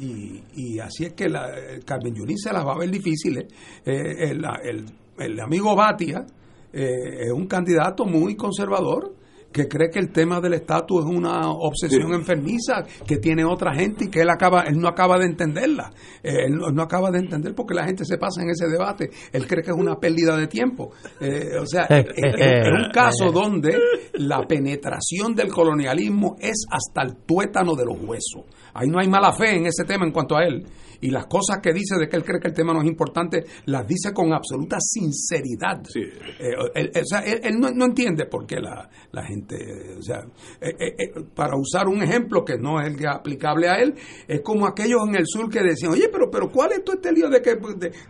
y, 0.53 0.79
así 0.79 1.05
es 1.05 1.13
que 1.13 1.29
la, 1.29 1.49
Carmen 1.85 2.13
Yulín 2.13 2.37
se 2.37 2.51
las 2.51 2.65
va 2.65 2.73
a 2.73 2.77
ver 2.79 2.91
difíciles. 2.91 3.45
Eh, 3.85 4.31
el, 4.31 4.43
el, 4.63 4.85
el, 5.17 5.39
amigo 5.39 5.75
Batia 5.75 6.25
es 6.73 7.31
un 7.31 7.47
candidato 7.47 8.03
muy 8.03 8.35
conservador 8.35 9.13
que 9.53 9.67
cree 9.67 9.89
que 9.89 9.99
el 9.99 10.11
tema 10.11 10.41
del 10.41 10.55
estatus 10.55 11.05
es 11.05 11.09
una 11.09 11.51
obsesión 11.51 12.13
enfermiza 12.13 12.83
que 13.05 13.17
tiene 13.17 13.45
otra 13.45 13.73
gente 13.73 14.05
y 14.05 14.09
que 14.09 14.21
él 14.21 14.29
acaba 14.29 14.63
él 14.63 14.79
no 14.79 14.87
acaba 14.87 15.17
de 15.19 15.25
entenderla. 15.25 15.91
Eh, 16.23 16.47
él 16.47 16.57
no, 16.57 16.81
acaba 16.81 17.11
de 17.11 17.19
entender 17.19 17.53
porque 17.55 17.73
la 17.73 17.85
gente 17.85 18.03
se 18.03 18.17
pasa 18.17 18.41
en 18.41 18.49
ese 18.49 18.67
debate. 18.67 19.09
Él 19.31 19.47
cree 19.47 19.63
que 19.63 19.71
es 19.71 19.77
una 19.77 19.95
pérdida 19.95 20.35
de 20.35 20.47
tiempo. 20.47 20.91
Eh, 21.21 21.57
o 21.61 21.65
sea 21.65 21.83
es, 21.89 22.67
un 22.67 22.91
caso 22.91 23.31
donde 23.31 23.77
la 24.13 24.41
penetración 24.47 25.35
del 25.35 25.49
colonialismo 25.49 26.35
es 26.39 26.65
hasta 26.69 27.03
el 27.03 27.17
tuétano 27.25 27.75
de 27.75 27.85
los 27.85 27.97
huesos. 28.01 28.43
Ahí 28.73 28.87
no 28.89 28.99
hay 28.99 29.07
mala 29.07 29.31
fe 29.33 29.55
en 29.55 29.67
ese 29.67 29.83
tema 29.85 30.05
en 30.05 30.11
cuanto 30.11 30.35
a 30.35 30.43
él 30.43 30.65
y 31.03 31.11
las 31.11 31.25
cosas 31.25 31.59
que 31.61 31.73
dice 31.73 31.97
de 31.99 32.07
que 32.07 32.15
él 32.15 32.23
cree 32.23 32.39
que 32.39 32.47
el 32.47 32.53
tema 32.53 32.73
no 32.73 32.81
es 32.81 32.87
importante, 32.87 33.43
las 33.65 33.85
dice 33.85 34.13
con 34.13 34.31
absoluta 34.31 34.77
sinceridad. 34.79 35.83
Eh, 35.95 36.53
él, 36.75 36.91
o 36.95 37.05
sea, 37.05 37.19
él, 37.19 37.59
no, 37.59 37.85
entiende 37.85 38.25
por 38.25 38.45
qué 38.45 38.55
la, 38.61 38.89
gente, 39.25 39.57
o 39.99 40.01
sea, 40.01 40.19
eh, 40.61 40.75
eh, 40.79 41.23
para 41.35 41.57
usar 41.57 41.89
un 41.89 42.01
ejemplo 42.01 42.45
que 42.45 42.57
no 42.57 42.79
es 42.79 42.87
el 42.87 43.05
aplicable 43.05 43.67
a 43.67 43.75
él, 43.81 43.95
es 44.29 44.39
como 44.41 44.65
aquellos 44.65 45.01
en 45.05 45.15
el 45.15 45.25
sur 45.27 45.49
que 45.49 45.61
decían, 45.61 45.91
oye, 45.91 46.07
pero, 46.09 46.31
pero 46.31 46.49
¿cuál 46.49 46.71
es 46.71 46.85
todo 46.85 46.95
este 46.95 47.11
lío 47.11 47.29
de 47.29 47.41
que, 47.41 47.57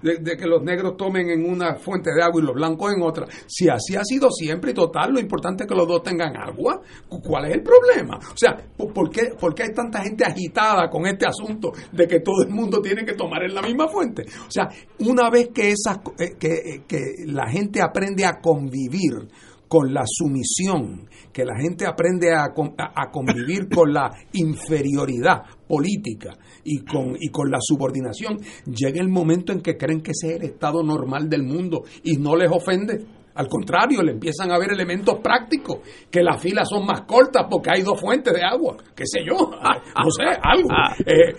de, 0.04 0.38
que 0.38 0.46
los 0.46 0.62
negros 0.62 0.96
tomen 0.96 1.32
en 1.32 1.50
una 1.50 1.76
fuente 1.78 2.12
de 2.14 2.22
agua 2.22 2.42
y 2.42 2.46
los 2.46 2.54
blancos 2.54 2.94
en 2.94 3.02
otra? 3.02 3.26
Si 3.48 3.70
así 3.70 3.96
ha 3.96 4.04
sido 4.04 4.30
siempre 4.30 4.70
y 4.70 4.74
total, 4.76 5.14
lo 5.14 5.20
importante 5.20 5.64
es 5.64 5.68
que 5.68 5.76
los 5.76 5.88
dos 5.88 6.04
tengan 6.04 6.38
agua, 6.38 6.80
¿cuál 7.10 7.46
es 7.46 7.56
el 7.56 7.64
problema? 7.64 8.18
O 8.18 8.38
sea, 8.38 8.56
¿por 8.78 9.10
qué, 9.10 9.32
por 9.40 9.56
qué 9.56 9.64
hay 9.64 9.74
tanta 9.74 10.04
gente 10.04 10.24
agitada 10.24 10.92
con 10.92 11.08
este 11.08 11.26
asunto 11.26 11.72
de 11.92 12.08
que 12.08 12.20
todo 12.20 12.44
el 12.44 12.50
mundo 12.50 12.83
tiene 12.84 13.04
que 13.04 13.14
tomar 13.14 13.44
en 13.44 13.56
la 13.56 13.64
misma 13.64 13.88
fuente. 13.88 14.24
O 14.48 14.52
sea, 14.52 14.70
una 15.00 15.32
vez 15.32 15.50
que, 15.54 15.72
esas, 15.72 15.98
eh, 16.20 16.36
que, 16.40 16.84
que 16.88 17.26
la 17.26 17.50
gente 17.50 17.82
aprende 17.82 18.26
a 18.26 18.40
convivir 18.40 19.28
con 19.74 19.92
la 19.92 20.04
sumisión, 20.06 21.10
que 21.32 21.44
la 21.44 21.58
gente 21.60 21.88
aprende 21.88 22.32
a, 22.32 22.54
a, 22.54 23.10
convivir 23.10 23.68
con 23.68 23.92
la 23.92 24.12
inferioridad 24.34 25.42
política 25.68 26.38
y 26.64 26.86
con, 26.86 27.16
y 27.20 27.30
con 27.30 27.50
la 27.50 27.58
subordinación, 27.60 28.38
llega 28.68 29.02
el 29.02 29.10
momento 29.10 29.52
en 29.52 29.62
que 29.62 29.76
creen 29.76 30.02
que 30.02 30.12
ese 30.12 30.36
es 30.36 30.42
el 30.42 30.44
estado 30.44 30.84
normal 30.84 31.28
del 31.28 31.42
mundo 31.42 31.86
y 32.04 32.18
no 32.18 32.36
les 32.36 32.52
ofende. 32.52 33.04
Al 33.36 33.48
contrario, 33.48 34.04
le 34.04 34.12
empiezan 34.12 34.52
a 34.52 34.60
ver 34.60 34.72
elementos 34.72 35.16
prácticos, 35.24 35.80
que 36.12 36.22
las 36.22 36.40
filas 36.40 36.70
son 36.70 36.86
más 36.86 37.02
cortas 37.02 37.48
porque 37.50 37.72
hay 37.72 37.82
dos 37.82 38.00
fuentes 38.00 38.34
de 38.34 38.44
agua, 38.44 38.78
qué 38.96 39.06
sé 39.08 39.20
yo, 39.26 39.34
no 39.50 40.12
sé, 40.12 40.26
algo. 40.42 40.70
Eh, 41.06 41.34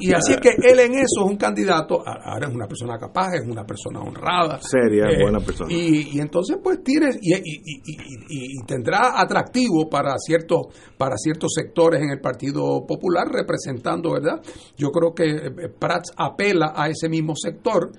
y, 0.00 0.12
así 0.12 0.32
es 0.32 0.40
que 0.40 0.50
él 0.50 0.78
en 0.78 0.94
eso 0.94 1.24
es 1.24 1.30
un 1.30 1.36
candidato, 1.36 2.02
ahora 2.06 2.48
es 2.48 2.54
una 2.54 2.66
persona 2.66 2.98
capaz, 2.98 3.34
es 3.34 3.46
una 3.46 3.64
persona 3.64 4.00
honrada. 4.00 4.60
Seria, 4.60 5.06
eh, 5.10 5.22
buena 5.22 5.40
persona. 5.40 5.72
Y, 5.72 6.20
entonces 6.20 6.58
pues 6.62 6.82
tiene, 6.84 7.08
y, 7.20 7.34
y, 7.34 8.64
tendrá 8.66 9.20
atractivo 9.20 9.88
para 9.90 10.16
ciertos, 10.18 10.68
para 10.96 11.16
ciertos 11.16 11.52
sectores 11.54 12.00
en 12.02 12.10
el 12.10 12.20
Partido 12.20 12.86
Popular 12.86 13.26
representando, 13.28 14.12
¿verdad? 14.12 14.40
Yo 14.76 14.90
creo 14.90 15.14
que 15.14 15.24
eh, 15.24 15.68
Prats 15.78 16.12
apela 16.16 16.72
a 16.76 16.88
ese 16.88 17.08
mismo 17.08 17.34
sector 17.34 17.90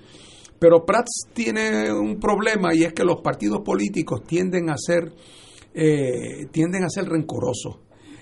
pero 0.62 0.84
Prats 0.84 1.26
tiene 1.34 1.92
un 1.92 2.20
problema 2.20 2.72
y 2.72 2.84
es 2.84 2.92
que 2.92 3.02
los 3.02 3.20
partidos 3.20 3.62
políticos 3.64 4.22
tienden 4.24 4.70
a 4.70 4.76
ser, 4.76 5.12
eh, 5.74 6.46
tienden 6.52 6.84
a 6.84 6.88
ser 6.88 7.06
rencorosos. 7.06 7.80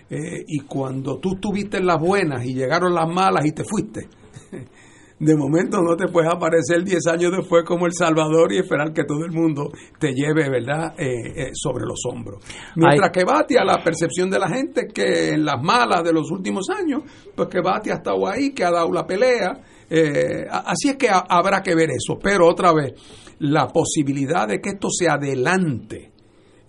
Eh, 0.08 0.42
y 0.46 0.60
cuando 0.60 1.18
tú 1.18 1.34
tuviste 1.34 1.82
las 1.82 2.00
buenas 2.00 2.46
y 2.46 2.54
llegaron 2.54 2.94
las 2.94 3.06
malas 3.06 3.44
y 3.44 3.52
te 3.52 3.62
fuiste, 3.62 4.08
de 5.20 5.36
momento 5.36 5.82
no 5.82 5.96
te 5.96 6.08
puedes 6.08 6.32
aparecer 6.32 6.82
10 6.82 7.08
años 7.08 7.32
después 7.36 7.62
como 7.66 7.84
El 7.84 7.92
Salvador 7.92 8.54
y 8.54 8.60
esperar 8.60 8.94
que 8.94 9.04
todo 9.04 9.22
el 9.26 9.32
mundo 9.32 9.70
te 9.98 10.14
lleve, 10.14 10.48
¿verdad?, 10.48 10.94
eh, 10.98 11.08
eh, 11.36 11.50
sobre 11.52 11.84
los 11.84 12.00
hombros. 12.10 12.42
Mientras 12.74 13.10
que 13.10 13.22
Batia, 13.22 13.66
la 13.66 13.84
percepción 13.84 14.30
de 14.30 14.38
la 14.38 14.48
gente 14.48 14.86
que 14.86 15.34
en 15.34 15.44
las 15.44 15.62
malas 15.62 16.02
de 16.04 16.14
los 16.14 16.30
últimos 16.30 16.70
años, 16.70 17.02
pues 17.36 17.50
que 17.50 17.60
Batia 17.60 17.92
ha 17.92 17.96
estado 17.96 18.26
ahí, 18.26 18.54
que 18.54 18.64
ha 18.64 18.70
dado 18.70 18.90
la 18.90 19.06
pelea. 19.06 19.60
Eh, 19.90 20.46
así 20.48 20.90
es 20.90 20.96
que 20.96 21.08
habrá 21.10 21.60
que 21.62 21.74
ver 21.74 21.90
eso. 21.90 22.18
Pero 22.22 22.48
otra 22.48 22.72
vez, 22.72 22.94
la 23.40 23.66
posibilidad 23.66 24.46
de 24.46 24.60
que 24.60 24.70
esto 24.70 24.88
se 24.88 25.08
adelante 25.08 26.12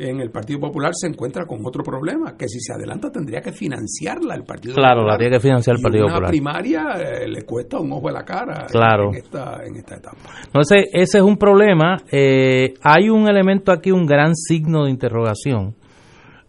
en 0.09 0.19
el 0.19 0.31
Partido 0.31 0.59
Popular 0.59 0.93
se 0.95 1.07
encuentra 1.07 1.45
con 1.45 1.59
otro 1.63 1.83
problema, 1.83 2.35
que 2.35 2.47
si 2.47 2.59
se 2.59 2.73
adelanta 2.73 3.11
tendría 3.11 3.39
que 3.41 3.51
financiarla 3.51 4.33
el 4.33 4.43
Partido 4.43 4.73
Popular. 4.73 4.93
Claro, 4.93 5.07
la 5.07 5.17
tiene 5.17 5.35
que 5.35 5.39
financiar 5.39 5.75
el 5.75 5.81
Partido 5.81 6.05
Popular. 6.05 6.23
Una 6.23 6.29
primaria 6.29 6.83
eh, 6.97 7.27
le 7.27 7.43
cuesta 7.43 7.79
un 7.79 7.91
ojo 7.91 8.07
de 8.07 8.13
la 8.13 8.23
cara 8.23 8.65
claro. 8.67 9.09
en, 9.09 9.17
esta, 9.17 9.63
en 9.63 9.75
esta 9.75 9.97
etapa. 9.97 10.17
Entonces, 10.45 10.87
ese 10.91 11.19
es 11.19 11.23
un 11.23 11.37
problema. 11.37 11.97
Eh, 12.11 12.73
hay 12.81 13.09
un 13.09 13.27
elemento 13.27 13.71
aquí, 13.71 13.91
un 13.91 14.07
gran 14.07 14.35
signo 14.35 14.85
de 14.85 14.91
interrogación. 14.91 15.75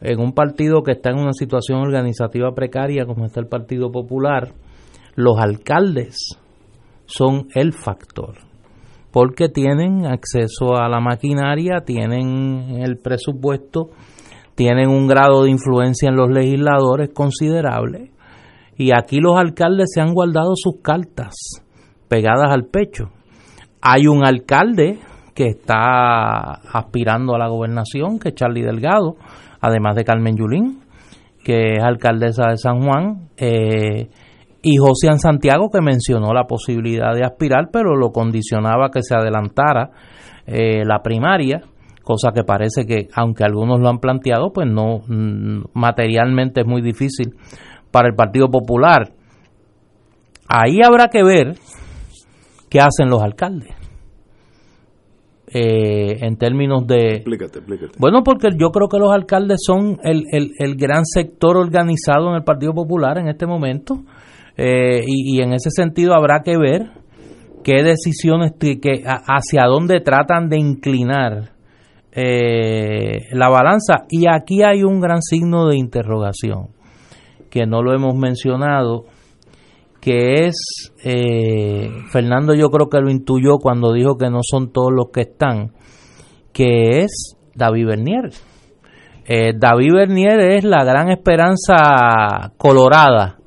En 0.00 0.18
un 0.18 0.32
partido 0.32 0.82
que 0.82 0.92
está 0.92 1.10
en 1.10 1.18
una 1.18 1.32
situación 1.32 1.78
organizativa 1.78 2.52
precaria 2.54 3.04
como 3.04 3.26
está 3.26 3.40
el 3.40 3.46
Partido 3.46 3.92
Popular, 3.92 4.52
los 5.14 5.38
alcaldes 5.38 6.38
son 7.06 7.48
el 7.54 7.72
factor 7.72 8.34
porque 9.12 9.48
tienen 9.50 10.06
acceso 10.06 10.74
a 10.74 10.88
la 10.88 10.98
maquinaria, 10.98 11.82
tienen 11.84 12.80
el 12.82 12.96
presupuesto, 12.96 13.90
tienen 14.54 14.88
un 14.88 15.06
grado 15.06 15.44
de 15.44 15.50
influencia 15.50 16.08
en 16.08 16.16
los 16.16 16.30
legisladores 16.30 17.10
considerable 17.14 18.10
y 18.76 18.90
aquí 18.92 19.18
los 19.20 19.36
alcaldes 19.36 19.90
se 19.94 20.00
han 20.00 20.14
guardado 20.14 20.52
sus 20.54 20.80
cartas 20.82 21.34
pegadas 22.08 22.50
al 22.50 22.64
pecho. 22.64 23.10
Hay 23.82 24.06
un 24.06 24.24
alcalde 24.24 24.98
que 25.34 25.48
está 25.48 26.54
aspirando 26.72 27.34
a 27.34 27.38
la 27.38 27.48
gobernación, 27.48 28.18
que 28.18 28.30
es 28.30 28.34
Charlie 28.34 28.62
Delgado, 28.62 29.16
además 29.60 29.94
de 29.96 30.04
Carmen 30.04 30.36
Yulín, 30.36 30.80
que 31.44 31.74
es 31.76 31.82
alcaldesa 31.82 32.50
de 32.50 32.56
San 32.56 32.80
Juan. 32.80 33.28
Eh, 33.36 34.08
y 34.62 34.76
José 34.76 35.08
Santiago 35.18 35.70
que 35.70 35.80
mencionó 35.82 36.32
la 36.32 36.44
posibilidad 36.44 37.14
de 37.14 37.24
aspirar, 37.24 37.70
pero 37.72 37.96
lo 37.96 38.12
condicionaba 38.12 38.90
que 38.90 39.02
se 39.02 39.14
adelantara 39.14 39.90
eh, 40.46 40.84
la 40.84 41.02
primaria, 41.02 41.62
cosa 42.04 42.30
que 42.32 42.44
parece 42.44 42.86
que, 42.86 43.08
aunque 43.14 43.44
algunos 43.44 43.80
lo 43.80 43.88
han 43.88 43.98
planteado, 43.98 44.52
pues 44.52 44.68
no, 44.70 45.00
mm, 45.06 45.64
materialmente 45.74 46.60
es 46.60 46.66
muy 46.66 46.80
difícil 46.80 47.34
para 47.90 48.08
el 48.08 48.14
Partido 48.14 48.48
Popular. 48.50 49.12
Ahí 50.48 50.78
habrá 50.84 51.08
que 51.08 51.24
ver 51.24 51.54
qué 52.70 52.78
hacen 52.78 53.08
los 53.10 53.20
alcaldes. 53.20 53.74
Eh, 55.54 56.24
en 56.24 56.36
términos 56.36 56.86
de... 56.86 57.16
Explícate, 57.16 57.58
explícate. 57.58 57.92
Bueno, 57.98 58.22
porque 58.24 58.48
yo 58.56 58.70
creo 58.70 58.88
que 58.88 58.98
los 58.98 59.12
alcaldes 59.12 59.58
son 59.62 59.98
el, 60.02 60.24
el, 60.30 60.52
el 60.58 60.76
gran 60.76 61.04
sector 61.04 61.58
organizado 61.58 62.30
en 62.30 62.36
el 62.36 62.44
Partido 62.44 62.72
Popular 62.72 63.18
en 63.18 63.28
este 63.28 63.46
momento 63.46 64.02
eh, 64.56 65.02
y, 65.06 65.40
en 65.40 65.54
ese 65.54 65.70
sentido 65.70 66.14
habrá 66.14 66.42
que 66.42 66.58
ver 66.58 66.90
qué 67.64 67.82
decisiones, 67.82 68.52
que, 68.58 69.02
hacia 69.04 69.64
dónde 69.66 70.00
tratan 70.00 70.48
de 70.48 70.58
inclinar 70.58 71.52
eh, 72.12 73.20
la 73.32 73.48
balanza. 73.48 74.04
Y 74.10 74.26
aquí 74.28 74.62
hay 74.62 74.82
un 74.82 75.00
gran 75.00 75.22
signo 75.22 75.68
de 75.68 75.76
interrogación, 75.76 76.68
que 77.50 77.66
no 77.66 77.82
lo 77.82 77.94
hemos 77.94 78.14
mencionado, 78.14 79.04
que 80.00 80.46
es, 80.46 80.92
eh, 81.04 81.88
Fernando 82.10 82.54
yo 82.54 82.68
creo 82.68 82.88
que 82.88 83.00
lo 83.00 83.10
intuyó 83.10 83.58
cuando 83.58 83.92
dijo 83.92 84.16
que 84.16 84.28
no 84.28 84.40
son 84.42 84.72
todos 84.72 84.90
los 84.92 85.06
que 85.12 85.22
están, 85.22 85.72
que 86.52 86.98
es 86.98 87.36
David 87.54 87.86
Bernier. 87.86 88.30
David 89.24 89.94
Bernier 89.94 90.40
es 90.40 90.64
la 90.64 90.84
gran 90.84 91.08
esperanza 91.08 92.52
colorada 92.58 93.38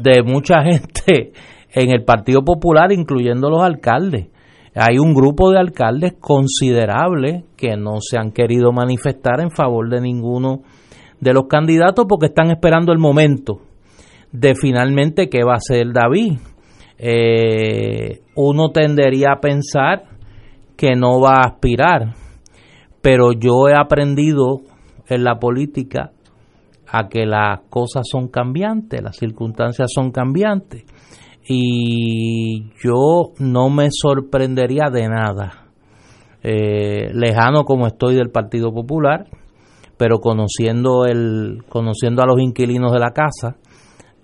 de 0.00 0.22
mucha 0.22 0.62
gente 0.62 1.32
en 1.72 1.90
el 1.90 2.04
Partido 2.04 2.42
Popular, 2.42 2.92
incluyendo 2.92 3.50
los 3.50 3.62
alcaldes. 3.62 4.28
Hay 4.74 4.98
un 4.98 5.14
grupo 5.14 5.50
de 5.50 5.58
alcaldes 5.58 6.14
considerable 6.20 7.44
que 7.56 7.76
no 7.76 8.00
se 8.00 8.18
han 8.18 8.30
querido 8.30 8.72
manifestar 8.72 9.40
en 9.40 9.50
favor 9.50 9.88
de 9.90 10.00
ninguno 10.00 10.62
de 11.20 11.32
los 11.32 11.46
candidatos 11.48 12.06
porque 12.08 12.26
están 12.26 12.50
esperando 12.50 12.92
el 12.92 12.98
momento 12.98 13.60
de 14.32 14.54
finalmente 14.54 15.28
qué 15.28 15.42
va 15.44 15.54
a 15.54 15.60
ser 15.60 15.92
David. 15.92 16.38
Eh, 16.98 18.20
uno 18.36 18.70
tendería 18.70 19.32
a 19.32 19.40
pensar 19.40 20.04
que 20.76 20.94
no 20.96 21.20
va 21.20 21.36
a 21.36 21.48
aspirar, 21.48 22.14
pero 23.02 23.32
yo 23.32 23.68
he 23.68 23.74
aprendido 23.76 24.60
en 25.08 25.24
la 25.24 25.38
política 25.38 26.12
a 26.92 27.08
que 27.08 27.24
las 27.24 27.60
cosas 27.70 28.06
son 28.10 28.28
cambiantes, 28.28 29.02
las 29.02 29.16
circunstancias 29.16 29.90
son 29.94 30.10
cambiantes. 30.10 30.84
Y 31.48 32.70
yo 32.82 33.32
no 33.38 33.70
me 33.70 33.88
sorprendería 33.90 34.90
de 34.90 35.08
nada, 35.08 35.68
eh, 36.42 37.10
lejano 37.12 37.64
como 37.64 37.86
estoy 37.86 38.14
del 38.14 38.30
Partido 38.30 38.72
Popular, 38.72 39.26
pero 39.96 40.18
conociendo, 40.18 41.04
el, 41.04 41.64
conociendo 41.68 42.22
a 42.22 42.26
los 42.26 42.40
inquilinos 42.40 42.92
de 42.92 42.98
la 42.98 43.10
casa, 43.10 43.56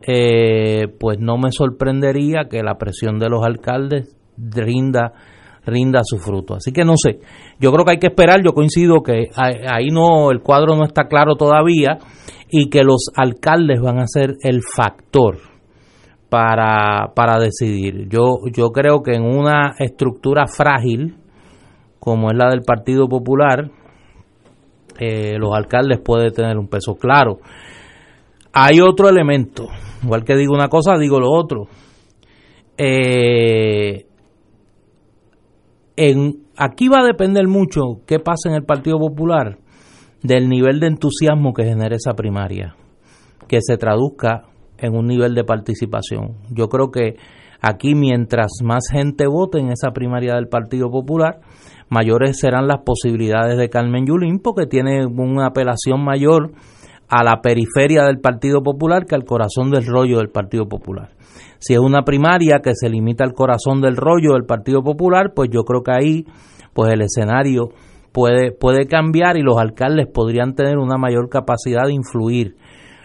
eh, 0.06 0.88
pues 1.00 1.18
no 1.18 1.36
me 1.38 1.52
sorprendería 1.52 2.48
que 2.50 2.62
la 2.62 2.78
presión 2.78 3.18
de 3.18 3.28
los 3.28 3.44
alcaldes 3.44 4.16
rinda 4.36 5.12
rinda 5.66 6.00
su 6.04 6.18
fruto. 6.18 6.54
Así 6.54 6.70
que 6.70 6.84
no 6.84 6.94
sé, 6.96 7.18
yo 7.58 7.72
creo 7.72 7.84
que 7.84 7.92
hay 7.92 7.98
que 7.98 8.06
esperar, 8.06 8.40
yo 8.42 8.52
coincido 8.52 9.02
que 9.02 9.30
ahí 9.36 9.88
no 9.88 10.30
el 10.30 10.40
cuadro 10.40 10.76
no 10.76 10.84
está 10.84 11.08
claro 11.08 11.34
todavía 11.34 11.98
y 12.50 12.68
que 12.70 12.82
los 12.82 13.10
alcaldes 13.16 13.80
van 13.80 13.98
a 13.98 14.06
ser 14.06 14.36
el 14.42 14.62
factor 14.62 15.38
para, 16.28 17.12
para 17.14 17.38
decidir. 17.38 18.08
Yo, 18.08 18.38
yo 18.52 18.70
creo 18.70 19.02
que 19.02 19.14
en 19.14 19.24
una 19.24 19.74
estructura 19.78 20.46
frágil, 20.46 21.16
como 21.98 22.30
es 22.30 22.36
la 22.36 22.48
del 22.48 22.62
Partido 22.62 23.08
Popular, 23.08 23.70
eh, 24.98 25.36
los 25.38 25.54
alcaldes 25.54 26.00
pueden 26.00 26.32
tener 26.32 26.56
un 26.56 26.68
peso 26.68 26.94
claro. 26.94 27.38
Hay 28.52 28.80
otro 28.80 29.08
elemento, 29.08 29.66
igual 30.02 30.24
que 30.24 30.36
digo 30.36 30.54
una 30.54 30.68
cosa, 30.68 30.96
digo 30.98 31.20
lo 31.20 31.30
otro. 31.30 31.66
Eh, 32.78 34.06
en, 35.96 36.44
aquí 36.56 36.88
va 36.88 37.00
a 37.00 37.06
depender 37.06 37.46
mucho 37.48 38.02
qué 38.06 38.18
pasa 38.18 38.48
en 38.48 38.54
el 38.54 38.64
Partido 38.64 38.98
Popular 38.98 39.58
del 40.22 40.48
nivel 40.48 40.80
de 40.80 40.88
entusiasmo 40.88 41.52
que 41.52 41.64
genera 41.64 41.96
esa 41.96 42.14
primaria, 42.14 42.74
que 43.48 43.58
se 43.60 43.76
traduzca 43.76 44.44
en 44.78 44.94
un 44.94 45.06
nivel 45.06 45.34
de 45.34 45.44
participación. 45.44 46.36
Yo 46.50 46.68
creo 46.68 46.90
que 46.90 47.16
aquí 47.60 47.94
mientras 47.94 48.52
más 48.62 48.88
gente 48.90 49.26
vote 49.26 49.58
en 49.58 49.70
esa 49.70 49.90
primaria 49.92 50.34
del 50.34 50.48
Partido 50.48 50.90
Popular, 50.90 51.40
mayores 51.88 52.38
serán 52.38 52.66
las 52.66 52.82
posibilidades 52.84 53.56
de 53.58 53.68
Carmen 53.68 54.06
Yulín 54.06 54.40
porque 54.40 54.66
tiene 54.66 55.06
una 55.06 55.46
apelación 55.46 56.04
mayor 56.04 56.52
a 57.08 57.22
la 57.22 57.40
periferia 57.40 58.04
del 58.04 58.18
Partido 58.18 58.62
Popular 58.62 59.06
que 59.06 59.14
al 59.14 59.24
corazón 59.24 59.70
del 59.70 59.86
rollo 59.86 60.18
del 60.18 60.30
Partido 60.30 60.66
Popular. 60.68 61.10
Si 61.58 61.72
es 61.72 61.78
una 61.78 62.02
primaria 62.02 62.60
que 62.62 62.74
se 62.74 62.88
limita 62.88 63.24
al 63.24 63.32
corazón 63.32 63.80
del 63.80 63.96
rollo 63.96 64.32
del 64.32 64.44
Partido 64.44 64.82
Popular, 64.82 65.32
pues 65.34 65.48
yo 65.50 65.62
creo 65.62 65.82
que 65.82 65.92
ahí 65.92 66.24
pues 66.74 66.92
el 66.92 67.00
escenario 67.00 67.70
puede, 68.16 68.50
puede 68.50 68.86
cambiar 68.86 69.36
y 69.36 69.42
los 69.42 69.58
alcaldes 69.58 70.06
podrían 70.06 70.54
tener 70.54 70.78
una 70.78 70.96
mayor 70.96 71.28
capacidad 71.28 71.84
de 71.84 71.92
influir 71.92 72.56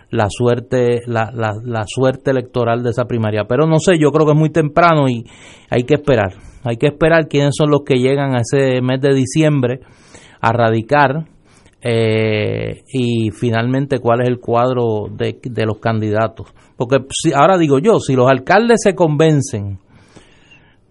la 0.10 0.28
suerte, 0.30 1.02
la, 1.06 1.30
la, 1.34 1.84
suerte 1.86 2.32
electoral 2.32 2.82
de 2.82 2.92
esa 2.92 3.04
primaria. 3.04 3.44
Pero 3.44 3.68
no 3.68 3.80
sé, 3.80 4.00
yo 4.00 4.12
creo 4.12 4.26
que 4.26 4.32
es 4.32 4.40
muy 4.40 4.52
temprano 4.52 5.10
y 5.10 5.26
hay 5.70 5.84
que 5.84 5.96
esperar. 5.96 6.36
Hay 6.64 6.78
que 6.78 6.88
esperar 6.88 7.28
quiénes 7.28 7.56
son 7.58 7.72
los 7.72 7.82
que 7.86 7.96
llegan 7.96 8.36
a 8.36 8.40
ese 8.40 8.82
mes 8.82 9.02
de 9.02 9.14
diciembre 9.14 9.82
a 10.40 10.54
radicar 10.54 11.26
eh, 11.82 12.84
y 12.94 13.32
finalmente 13.32 14.00
cuál 14.00 14.22
es 14.22 14.30
el 14.30 14.40
cuadro 14.40 15.08
de, 15.12 15.40
de 15.44 15.66
los 15.66 15.80
candidatos. 15.80 16.48
Porque 16.78 17.00
si, 17.10 17.34
ahora 17.34 17.58
digo 17.58 17.80
yo, 17.80 18.00
si 18.00 18.16
los 18.16 18.30
alcaldes 18.30 18.80
se 18.82 18.96
convencen 18.96 19.78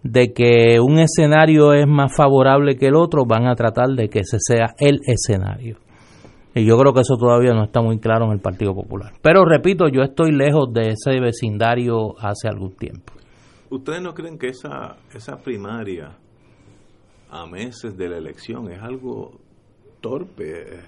de 0.03 0.33
que 0.33 0.79
un 0.79 0.99
escenario 0.99 1.73
es 1.73 1.87
más 1.87 2.15
favorable 2.15 2.75
que 2.75 2.87
el 2.87 2.95
otro, 2.95 3.25
van 3.25 3.47
a 3.47 3.55
tratar 3.55 3.89
de 3.89 4.09
que 4.09 4.19
ese 4.19 4.37
sea 4.39 4.73
el 4.79 4.99
escenario. 5.05 5.77
Y 6.53 6.65
yo 6.65 6.77
creo 6.77 6.93
que 6.93 7.01
eso 7.01 7.15
todavía 7.17 7.53
no 7.53 7.63
está 7.63 7.81
muy 7.81 7.99
claro 7.99 8.25
en 8.25 8.31
el 8.31 8.39
Partido 8.39 8.73
Popular. 8.73 9.13
Pero 9.21 9.45
repito, 9.45 9.87
yo 9.87 10.01
estoy 10.01 10.31
lejos 10.31 10.73
de 10.73 10.91
ese 10.93 11.19
vecindario 11.21 12.19
hace 12.19 12.49
algún 12.49 12.75
tiempo. 12.75 13.13
¿Ustedes 13.69 14.01
no 14.01 14.13
creen 14.13 14.37
que 14.37 14.47
esa, 14.47 14.97
esa 15.13 15.37
primaria 15.37 16.17
a 17.29 17.45
meses 17.45 17.97
de 17.97 18.09
la 18.09 18.17
elección 18.17 18.69
es 18.69 18.81
algo 18.81 19.39
torpe, 20.01 20.79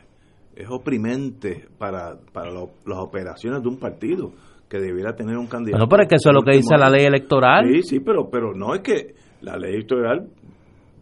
es 0.54 0.70
oprimente 0.70 1.66
para, 1.78 2.18
para 2.34 2.52
las 2.52 2.98
operaciones 2.98 3.62
de 3.64 3.70
un 3.70 3.78
partido? 3.78 4.34
Que 4.74 4.80
debiera 4.80 5.14
tener 5.14 5.38
un 5.38 5.46
candidato. 5.46 5.84
No, 5.84 5.88
pero 5.88 6.02
es 6.02 6.10
que 6.10 6.16
eso 6.16 6.32
es 6.32 6.34
lo 6.34 6.42
que 6.42 6.58
dice 6.58 6.76
la 6.76 6.90
ley 6.90 7.06
electoral. 7.06 7.64
Sí, 7.72 7.84
sí, 7.84 8.00
pero, 8.00 8.28
pero 8.32 8.56
no 8.56 8.74
es 8.74 8.82
que 8.82 9.14
la 9.42 9.56
ley 9.56 9.76
electoral 9.76 10.30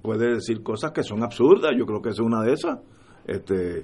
puede 0.01 0.33
decir 0.33 0.61
cosas 0.61 0.91
que 0.91 1.03
son 1.03 1.23
absurdas. 1.23 1.71
Yo 1.79 1.85
creo 1.85 2.01
que 2.01 2.09
es 2.09 2.19
una 2.19 2.43
de 2.43 2.51
esas. 2.51 2.79
Este, 3.25 3.77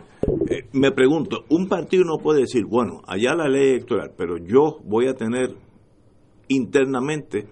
eh, 0.50 0.68
me 0.74 0.92
pregunto, 0.92 1.46
un 1.52 1.70
partido 1.70 2.04
no 2.04 2.18
puede 2.18 2.42
decir, 2.42 2.66
bueno, 2.66 3.00
allá 3.08 3.34
la 3.34 3.48
ley 3.48 3.76
electoral, 3.76 4.12
pero 4.18 4.36
yo 4.36 4.80
voy 4.84 5.08
a 5.08 5.14
tener 5.14 5.56
internamente 6.50 7.48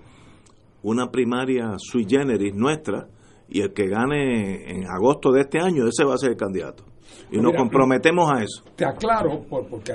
una 0.83 1.09
primaria 1.11 1.75
sui 1.77 2.05
generis 2.05 2.53
nuestra 2.53 3.07
y 3.47 3.61
el 3.61 3.71
que 3.71 3.87
gane 3.87 4.71
en 4.71 4.83
agosto 4.89 5.31
de 5.31 5.41
este 5.41 5.59
año, 5.59 5.87
ese 5.87 6.03
va 6.03 6.15
a 6.15 6.17
ser 6.17 6.31
el 6.31 6.37
candidato. 6.37 6.83
Y 7.31 7.37
nos 7.37 7.53
comprometemos 7.55 8.31
a 8.31 8.43
eso. 8.43 8.63
Te 8.75 8.85
aclaro, 8.85 9.45
porque 9.49 9.93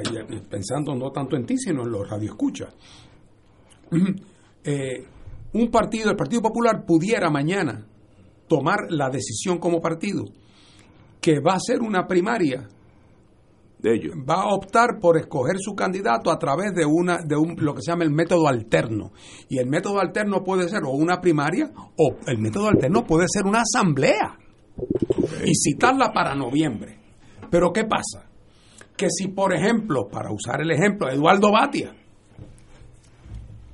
pensando 0.48 0.94
no 0.94 1.10
tanto 1.10 1.36
en 1.36 1.46
ti, 1.46 1.56
sino 1.56 1.82
en 1.82 1.90
los 1.90 2.08
radioescuchas. 2.08 2.74
Eh, 4.62 5.06
un 5.54 5.70
partido, 5.70 6.10
el 6.10 6.16
Partido 6.16 6.42
Popular, 6.42 6.84
pudiera 6.84 7.30
mañana 7.30 7.86
tomar 8.46 8.90
la 8.90 9.08
decisión 9.08 9.58
como 9.58 9.80
partido 9.80 10.24
que 11.20 11.40
va 11.40 11.54
a 11.54 11.60
ser 11.60 11.80
una 11.80 12.06
primaria 12.06 12.68
de 13.78 13.94
ellos. 13.94 14.14
va 14.28 14.42
a 14.42 14.54
optar 14.54 14.98
por 15.00 15.16
escoger 15.16 15.56
su 15.58 15.74
candidato 15.74 16.30
a 16.30 16.38
través 16.38 16.74
de 16.74 16.84
una 16.84 17.18
de 17.24 17.36
un 17.36 17.56
lo 17.58 17.74
que 17.74 17.82
se 17.82 17.90
llama 17.90 18.04
el 18.04 18.10
método 18.10 18.46
alterno 18.46 19.12
y 19.48 19.58
el 19.58 19.66
método 19.66 20.00
alterno 20.00 20.42
puede 20.44 20.68
ser 20.68 20.82
o 20.84 20.90
una 20.90 21.20
primaria 21.20 21.70
o 21.96 22.16
el 22.26 22.38
método 22.38 22.68
alterno 22.68 23.04
puede 23.04 23.26
ser 23.28 23.46
una 23.46 23.62
asamblea 23.62 24.38
y 25.44 25.54
citarla 25.54 26.12
para 26.12 26.34
noviembre 26.34 26.99
pero 27.50 27.72
qué 27.72 27.84
pasa 27.84 28.26
que 28.96 29.08
si 29.10 29.28
por 29.28 29.54
ejemplo 29.54 30.08
para 30.08 30.30
usar 30.32 30.60
el 30.60 30.70
ejemplo 30.70 31.10
Eduardo 31.10 31.52
Batia 31.52 31.94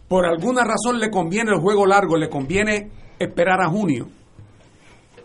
por 0.08 0.26
alguna 0.26 0.62
razón 0.64 0.98
le 0.98 1.10
conviene 1.10 1.52
el 1.52 1.60
juego 1.60 1.86
largo 1.86 2.16
le 2.16 2.28
conviene 2.28 2.90
esperar 3.18 3.60
a 3.60 3.68
junio 3.68 4.08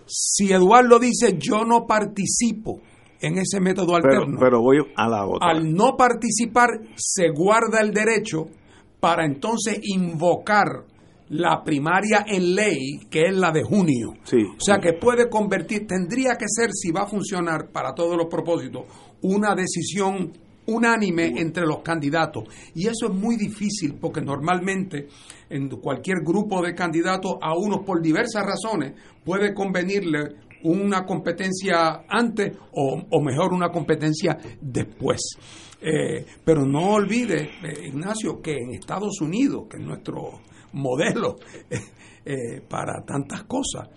si 0.05 0.51
Eduardo 0.51 0.99
dice 0.99 1.37
yo 1.37 1.63
no 1.63 1.85
participo 1.85 2.79
en 3.21 3.37
ese 3.37 3.59
método 3.61 3.95
alterno. 3.95 4.37
Pero, 4.39 4.61
voy 4.61 4.77
a 4.95 5.07
la 5.07 5.25
otra. 5.25 5.49
Al 5.49 5.71
no 5.73 5.95
participar, 5.95 6.69
se 6.95 7.29
guarda 7.29 7.79
el 7.79 7.91
derecho 7.91 8.47
para 8.99 9.25
entonces 9.25 9.79
invocar 9.83 10.85
la 11.31 11.63
primaria 11.63 12.25
en 12.27 12.55
ley, 12.55 12.99
que 13.09 13.21
es 13.27 13.33
la 13.33 13.51
de 13.51 13.63
junio. 13.63 14.11
o 14.11 14.61
sea 14.61 14.79
que 14.79 14.93
puede 14.93 15.29
convertir, 15.29 15.87
tendría 15.87 16.35
que 16.35 16.45
ser, 16.47 16.71
si 16.73 16.91
va 16.91 17.03
a 17.03 17.07
funcionar 17.07 17.69
para 17.71 17.93
todos 17.93 18.17
los 18.17 18.27
propósitos, 18.27 18.83
una 19.21 19.55
decisión 19.55 20.33
unánime 20.65 21.33
entre 21.37 21.65
los 21.65 21.79
candidatos. 21.79 22.43
Y 22.75 22.87
eso 22.87 23.07
es 23.07 23.13
muy 23.13 23.37
difícil 23.37 23.95
porque 23.99 24.21
normalmente 24.21 25.07
en 25.49 25.69
cualquier 25.69 26.17
grupo 26.21 26.61
de 26.61 26.75
candidatos 26.75 27.35
a 27.41 27.55
unos 27.55 27.85
por 27.85 28.01
diversas 28.01 28.45
razones 28.45 28.93
puede 29.23 29.53
convenirle 29.53 30.35
una 30.63 31.05
competencia 31.05 32.03
antes 32.09 32.57
o, 32.73 33.21
mejor 33.21 33.53
una 33.53 33.69
competencia 33.69 34.37
después. 34.59 35.21
Eh, 35.81 36.25
pero 36.43 36.65
no 36.65 36.93
olvide, 36.93 37.51
eh, 37.63 37.87
Ignacio, 37.87 38.41
que 38.41 38.57
en 38.57 38.75
Estados 38.75 39.19
Unidos, 39.21 39.63
que 39.69 39.77
es 39.77 39.83
nuestro 39.83 40.41
modelo 40.73 41.37
eh, 42.25 42.61
para 42.67 43.03
tantas 43.05 43.43
cosas, 43.43 43.89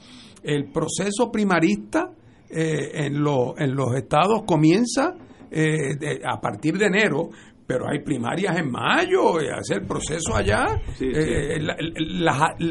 el 0.42 0.70
proceso 0.70 1.30
primarista 1.30 2.10
en, 2.50 3.14
en 3.14 3.74
los 3.74 3.96
estados 3.96 4.42
comienza 4.46 5.14
a 6.24 6.40
partir 6.40 6.76
de 6.78 6.86
enero, 6.86 7.30
pero 7.66 7.88
hay 7.88 8.00
primarias 8.00 8.56
en 8.58 8.70
mayo, 8.70 9.40
y 9.40 9.48
hace 9.48 9.74
el 9.74 9.86
proceso 9.86 10.34
allá, 10.34 10.80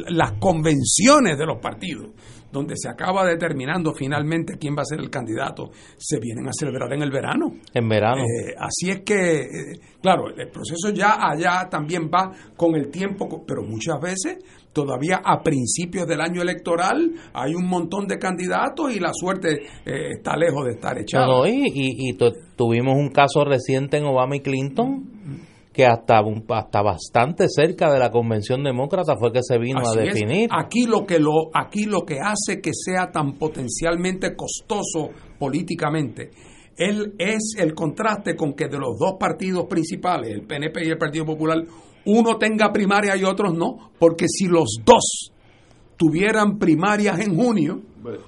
las 0.09 0.31
convenciones 0.39 1.37
de 1.37 1.45
los 1.45 1.59
partidos 1.59 2.11
donde 2.53 2.75
se 2.77 2.87
acaba 2.87 3.25
determinando 3.25 3.93
finalmente 3.93 4.57
quién 4.59 4.75
va 4.77 4.83
a 4.83 4.85
ser 4.85 4.99
el 4.99 5.09
candidato, 5.09 5.71
se 5.97 6.19
vienen 6.19 6.47
a 6.47 6.51
celebrar 6.53 6.93
en 6.93 7.01
el 7.01 7.09
verano. 7.09 7.55
En 7.73 7.89
verano. 7.89 8.21
Eh, 8.21 8.53
así 8.55 8.91
es 8.91 9.01
que, 9.01 9.41
eh, 9.41 9.79
claro, 9.99 10.27
el 10.29 10.49
proceso 10.49 10.91
ya 10.93 11.17
allá 11.19 11.67
también 11.67 12.11
va 12.13 12.31
con 12.55 12.75
el 12.75 12.89
tiempo, 12.91 13.43
pero 13.45 13.63
muchas 13.63 13.99
veces 13.99 14.37
todavía 14.73 15.21
a 15.23 15.41
principios 15.41 16.07
del 16.07 16.19
año 16.19 16.41
electoral 16.41 17.13
hay 17.33 17.53
un 17.55 17.67
montón 17.67 18.07
de 18.07 18.17
candidatos 18.17 18.93
y 18.93 18.99
la 18.99 19.11
suerte 19.13 19.61
eh, 19.85 20.09
está 20.17 20.35
lejos 20.35 20.65
de 20.65 20.71
estar 20.71 20.97
echada. 20.97 21.27
No, 21.27 21.47
y, 21.47 21.71
y 21.73 22.17
tuvimos 22.55 22.95
un 22.97 23.09
caso 23.09 23.45
reciente 23.45 23.97
en 23.97 24.05
Obama 24.05 24.35
y 24.35 24.41
Clinton 24.41 25.09
que 25.71 25.85
hasta, 25.85 26.21
hasta 26.49 26.81
bastante 26.83 27.47
cerca 27.49 27.91
de 27.91 27.97
la 27.97 28.11
convención 28.11 28.63
demócrata 28.63 29.15
fue 29.17 29.31
que 29.31 29.41
se 29.41 29.57
vino 29.57 29.79
a 29.79 29.95
definir. 29.95 30.49
Aquí 30.51 30.85
lo 30.85 31.05
que 31.05 31.17
lo 31.17 31.49
aquí 31.53 31.85
lo 31.85 32.01
que 32.01 32.19
hace 32.19 32.61
que 32.61 32.71
sea 32.73 33.11
tan 33.11 33.33
potencialmente 33.33 34.35
costoso 34.35 35.09
políticamente 35.39 36.29
él 36.77 37.13
es 37.19 37.55
el 37.59 37.73
contraste 37.73 38.35
con 38.35 38.53
que 38.53 38.67
de 38.67 38.77
los 38.77 38.97
dos 38.97 39.15
partidos 39.19 39.65
principales, 39.65 40.31
el 40.31 40.45
PNP 40.45 40.85
y 40.85 40.89
el 40.89 40.97
Partido 40.97 41.25
Popular, 41.25 41.57
uno 42.05 42.37
tenga 42.37 42.71
primaria 42.71 43.15
y 43.15 43.23
otros 43.23 43.53
no, 43.53 43.91
porque 43.99 44.25
si 44.27 44.47
los 44.47 44.79
dos 44.83 45.31
tuvieran 45.97 46.57
primarias 46.57 47.19
en 47.19 47.35
junio, 47.35 47.81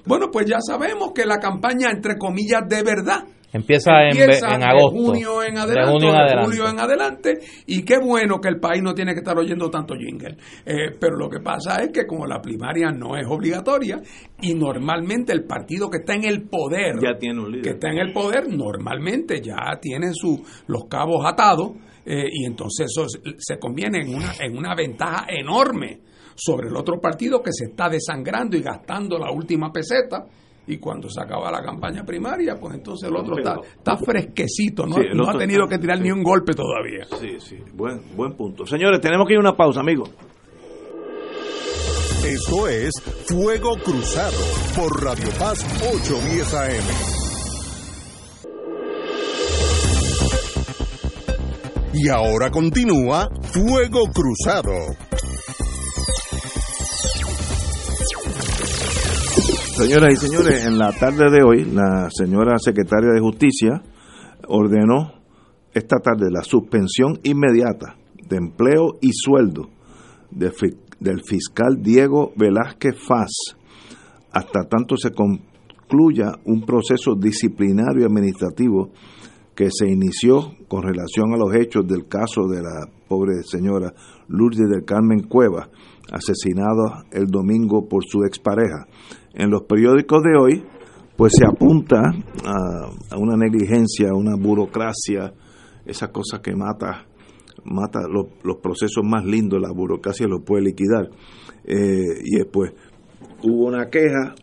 bueno, 0.06 0.30
pues 0.30 0.46
ya 0.46 0.58
sabemos 0.60 1.12
que 1.12 1.26
la 1.26 1.38
campaña, 1.38 1.90
entre 1.90 2.16
comillas, 2.16 2.62
de 2.68 2.82
verdad, 2.82 3.24
Empieza, 3.52 3.92
en, 4.08 4.62
agosto. 4.62 5.00
De 5.00 5.06
junio 5.06 5.42
en 5.42 5.56
adelante, 5.56 6.06
de, 6.06 6.44
julio 6.44 6.68
en 6.68 6.80
adelante. 6.80 7.38
Y 7.66 7.84
qué 7.84 7.98
bueno 7.98 8.38
que 8.38 8.48
el 8.48 8.58
país 8.58 8.82
no 8.82 8.92
tiene 8.92 9.14
que 9.14 9.20
estar 9.20 9.38
oyendo 9.38 9.70
tanto 9.70 9.94
jingle. 9.94 10.36
Eh, 10.66 10.96
pero 11.00 11.16
lo 11.16 11.30
que 11.30 11.40
pasa 11.40 11.82
es 11.82 11.90
que 11.90 12.06
como 12.06 12.26
la 12.26 12.40
primaria 12.40 12.90
no 12.90 13.16
es 13.16 13.26
obligatoria 13.26 14.00
y 14.42 14.54
normalmente 14.54 15.32
el 15.32 15.44
partido 15.44 15.88
que 15.88 15.98
está 15.98 16.14
en 16.14 16.24
el 16.24 16.42
poder, 16.48 16.96
ya 17.00 17.16
tiene 17.18 17.40
un 17.40 17.50
líder. 17.52 17.62
que 17.62 17.70
está 17.70 17.88
en 17.88 17.98
el 17.98 18.12
poder, 18.12 18.48
normalmente 18.48 19.40
ya 19.40 19.78
tiene 19.80 20.08
su, 20.12 20.42
los 20.66 20.84
cabos 20.86 21.24
atados 21.24 21.72
eh, 22.06 22.28
y 22.32 22.46
entonces 22.46 22.86
eso 22.86 23.06
se 23.36 23.58
conviene 23.58 24.02
en 24.02 24.14
una, 24.14 24.32
en 24.38 24.56
una 24.56 24.76
ventaja 24.76 25.26
enorme 25.28 26.00
sobre 26.36 26.68
el 26.68 26.76
otro 26.76 27.00
partido 27.00 27.42
que 27.42 27.50
se 27.52 27.64
está 27.64 27.88
desangrando 27.88 28.56
y 28.56 28.62
gastando 28.62 29.18
la 29.18 29.32
última 29.32 29.72
peseta 29.72 30.24
y 30.68 30.78
cuando 30.78 31.08
se 31.08 31.20
acaba 31.20 31.50
la 31.50 31.62
campaña 31.62 32.04
primaria, 32.04 32.56
pues 32.60 32.74
entonces 32.74 33.08
el 33.08 33.16
otro 33.16 33.38
está, 33.38 33.56
está 33.76 33.96
fresquecito, 33.96 34.86
no, 34.86 34.96
no 35.14 35.28
ha 35.28 35.38
tenido 35.38 35.66
que 35.66 35.78
tirar 35.78 36.00
ni 36.00 36.10
un 36.10 36.22
golpe 36.22 36.52
todavía. 36.54 37.06
Sí, 37.18 37.40
sí, 37.40 37.56
buen, 37.74 38.00
buen 38.16 38.34
punto. 38.34 38.66
Señores, 38.66 39.00
tenemos 39.00 39.26
que 39.26 39.34
ir 39.34 39.38
a 39.38 39.40
una 39.40 39.56
pausa, 39.56 39.80
amigos. 39.80 40.10
Esto 42.24 42.68
es 42.68 42.92
Fuego 43.26 43.76
Cruzado 43.84 44.38
por 44.76 45.04
Radio 45.04 45.28
Paz 45.38 45.64
810 45.80 46.54
AM. 46.54 47.25
Y 51.98 52.10
ahora 52.10 52.50
continúa 52.50 53.26
Fuego 53.40 54.10
Cruzado. 54.12 54.70
Señoras 59.78 60.12
y 60.12 60.16
señores, 60.16 60.66
en 60.66 60.76
la 60.76 60.92
tarde 60.92 61.30
de 61.30 61.42
hoy, 61.42 61.64
la 61.64 62.10
señora 62.10 62.58
secretaria 62.58 63.12
de 63.12 63.20
Justicia 63.20 63.82
ordenó 64.46 65.14
esta 65.72 65.96
tarde 65.96 66.26
la 66.30 66.42
suspensión 66.42 67.18
inmediata 67.22 67.96
de 68.28 68.36
empleo 68.36 68.98
y 69.00 69.12
sueldo 69.12 69.70
del 70.30 71.22
fiscal 71.26 71.78
Diego 71.80 72.32
Velázquez 72.36 72.96
Faz 73.08 73.56
hasta 74.32 74.64
tanto 74.68 74.98
se 74.98 75.12
concluya 75.12 76.32
un 76.44 76.66
proceso 76.66 77.14
disciplinario 77.14 78.04
administrativo 78.04 78.90
que 79.56 79.68
se 79.70 79.88
inició 79.88 80.54
con 80.68 80.82
relación 80.82 81.32
a 81.32 81.38
los 81.38 81.54
hechos 81.54 81.86
del 81.88 82.06
caso 82.06 82.46
de 82.46 82.62
la 82.62 82.86
pobre 83.08 83.42
señora 83.42 83.92
Lourdes 84.28 84.68
del 84.68 84.84
Carmen 84.84 85.22
Cueva, 85.22 85.70
asesinada 86.12 87.06
el 87.10 87.26
domingo 87.26 87.88
por 87.88 88.04
su 88.06 88.24
expareja 88.24 88.86
en 89.32 89.50
los 89.50 89.62
periódicos 89.62 90.22
de 90.22 90.38
hoy, 90.38 90.64
pues 91.16 91.32
se 91.38 91.46
apunta 91.46 92.02
a, 92.44 93.18
una 93.18 93.36
negligencia, 93.36 94.10
a 94.10 94.14
una 94.14 94.36
burocracia, 94.36 95.32
esa 95.86 96.12
cosa 96.12 96.42
que 96.42 96.54
mata 96.54 97.06
los, 98.08 98.56
procesos 98.62 99.04
más 99.04 99.24
lindos, 99.24 99.60
la 99.60 99.72
burocracia 99.72 100.26
los 100.26 100.42
puede 100.44 100.64
liquidar. 100.64 101.08
Eh, 101.64 102.20
y 102.22 102.36
después 102.36 102.72
hubo 103.42 103.66
una 103.66 103.88
queja 103.88 104.34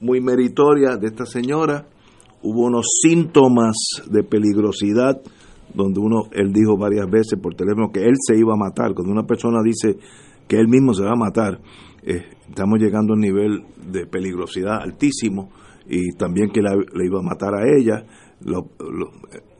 muy 0.00 0.20
meritoria 0.20 0.96
de 0.96 1.08
esta 1.08 1.26
señora, 1.26 1.86
hubo 2.42 2.66
unos 2.66 2.86
síntomas 3.02 3.76
de 4.10 4.22
peligrosidad 4.22 5.20
donde 5.74 6.00
uno, 6.00 6.24
él 6.32 6.52
dijo 6.52 6.76
varias 6.76 7.08
veces 7.10 7.38
por 7.40 7.54
teléfono 7.54 7.90
que 7.92 8.00
él 8.00 8.14
se 8.18 8.36
iba 8.36 8.54
a 8.54 8.56
matar. 8.56 8.94
Cuando 8.94 9.12
una 9.12 9.26
persona 9.26 9.58
dice 9.62 9.98
que 10.46 10.56
él 10.56 10.68
mismo 10.68 10.94
se 10.94 11.04
va 11.04 11.12
a 11.12 11.16
matar, 11.16 11.60
eh, 12.02 12.24
estamos 12.48 12.78
llegando 12.78 13.12
a 13.12 13.16
un 13.16 13.20
nivel 13.20 13.64
de 13.90 14.06
peligrosidad 14.06 14.80
altísimo 14.82 15.50
y 15.86 16.12
también 16.16 16.50
que 16.50 16.60
le 16.60 17.06
iba 17.06 17.18
a 17.18 17.22
matar 17.22 17.54
a 17.54 17.66
ella. 17.66 18.04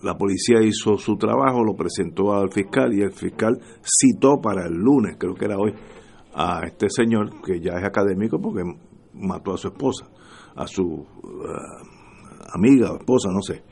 la 0.02 0.16
policía 0.16 0.62
hizo 0.62 0.96
su 0.96 1.16
trabajo, 1.16 1.64
lo 1.64 1.74
presentó 1.74 2.32
al 2.32 2.50
fiscal 2.50 2.92
y 2.94 3.02
el 3.02 3.12
fiscal 3.12 3.58
citó 3.82 4.40
para 4.40 4.66
el 4.66 4.74
lunes, 4.74 5.16
creo 5.18 5.34
que 5.34 5.44
era 5.44 5.58
hoy, 5.58 5.72
a 6.34 6.60
este 6.64 6.88
señor 6.88 7.42
que 7.42 7.60
ya 7.60 7.72
es 7.78 7.84
académico 7.84 8.40
porque 8.40 8.62
mató 9.14 9.54
a 9.54 9.58
su 9.58 9.68
esposa, 9.68 10.06
a 10.54 10.66
su 10.66 10.84
uh, 10.84 11.06
amiga 12.52 12.92
o 12.92 12.98
esposa, 12.98 13.28
no 13.32 13.42
sé. 13.42 13.62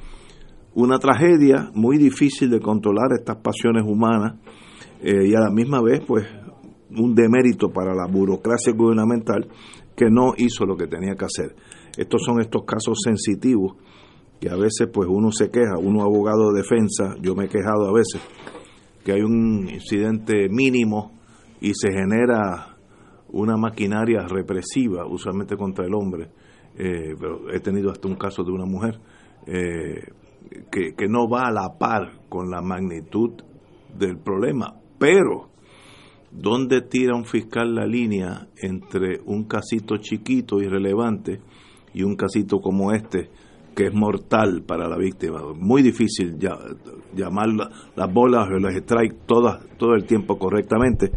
Una 0.74 0.98
tragedia 0.98 1.70
muy 1.74 1.97
difícil 1.97 2.51
de 2.51 2.61
controlar 2.61 3.09
estas 3.19 3.36
pasiones 3.36 3.85
humanas 3.86 4.35
eh, 5.03 5.28
y 5.28 5.35
a 5.35 5.40
la 5.40 5.51
misma 5.51 5.81
vez 5.82 6.03
pues 6.07 6.27
un 6.90 7.15
demérito 7.15 7.70
para 7.70 7.94
la 7.94 8.07
burocracia 8.07 8.73
gubernamental 8.73 9.48
que 9.97 10.11
no 10.11 10.35
hizo 10.36 10.66
lo 10.66 10.77
que 10.77 10.86
tenía 10.86 11.15
que 11.15 11.24
hacer. 11.24 11.57
Estos 11.97 12.23
son 12.24 12.40
estos 12.40 12.65
casos 12.65 12.98
sensitivos 13.03 13.77
que 14.40 14.51
a 14.51 14.57
veces 14.57 14.89
pues 14.93 15.09
uno 15.11 15.31
se 15.31 15.51
queja, 15.51 15.78
uno 15.78 16.03
abogado 16.03 16.53
de 16.53 16.61
defensa, 16.61 17.16
yo 17.23 17.35
me 17.35 17.47
he 17.47 17.48
quejado 17.48 17.89
a 17.89 17.93
veces, 17.93 18.20
que 19.03 19.12
hay 19.12 19.23
un 19.23 19.69
incidente 19.69 20.48
mínimo 20.51 21.12
y 21.61 21.73
se 21.74 21.90
genera 21.90 22.77
una 23.28 23.57
maquinaria 23.57 24.27
represiva, 24.28 25.07
usualmente 25.07 25.57
contra 25.57 25.86
el 25.86 25.94
hombre, 25.94 26.28
eh, 26.78 27.15
pero 27.19 27.51
he 27.51 27.61
tenido 27.61 27.90
hasta 27.90 28.09
un 28.09 28.16
caso 28.16 28.43
de 28.44 28.53
una 28.53 28.66
mujer, 28.66 28.98
eh, 29.47 30.03
que, 30.70 30.94
que 30.94 31.09
no 31.09 31.28
va 31.28 31.48
a 31.48 31.53
la 31.53 31.78
par 31.78 32.20
con 32.28 32.51
la 32.51 32.61
magnitud 32.62 33.32
del 33.97 34.19
problema, 34.19 34.74
pero 34.98 35.48
¿dónde 36.31 36.82
tira 36.82 37.16
un 37.16 37.24
fiscal 37.24 37.74
la 37.74 37.86
línea 37.86 38.48
entre 38.57 39.20
un 39.24 39.44
casito 39.44 39.97
chiquito, 39.97 40.61
irrelevante, 40.61 41.40
y 41.97 42.03
un 42.03 42.15
casito 42.15 42.61
como 42.61 42.93
este, 42.93 43.31
que 43.74 43.86
es 43.86 43.94
mortal 43.94 44.62
para 44.66 44.86
la 44.86 44.98
víctima. 44.98 45.40
Muy 45.59 45.82
difícil 45.82 46.39
ya, 46.39 46.53
llamar 47.15 47.48
las 47.94 48.12
bolas 48.12 48.48
o 48.48 48.59
los 48.59 48.74
strikes 48.74 49.16
todas, 49.27 49.66
todo 49.78 49.94
el 49.94 50.05
tiempo 50.05 50.39
correctamente. 50.39 51.11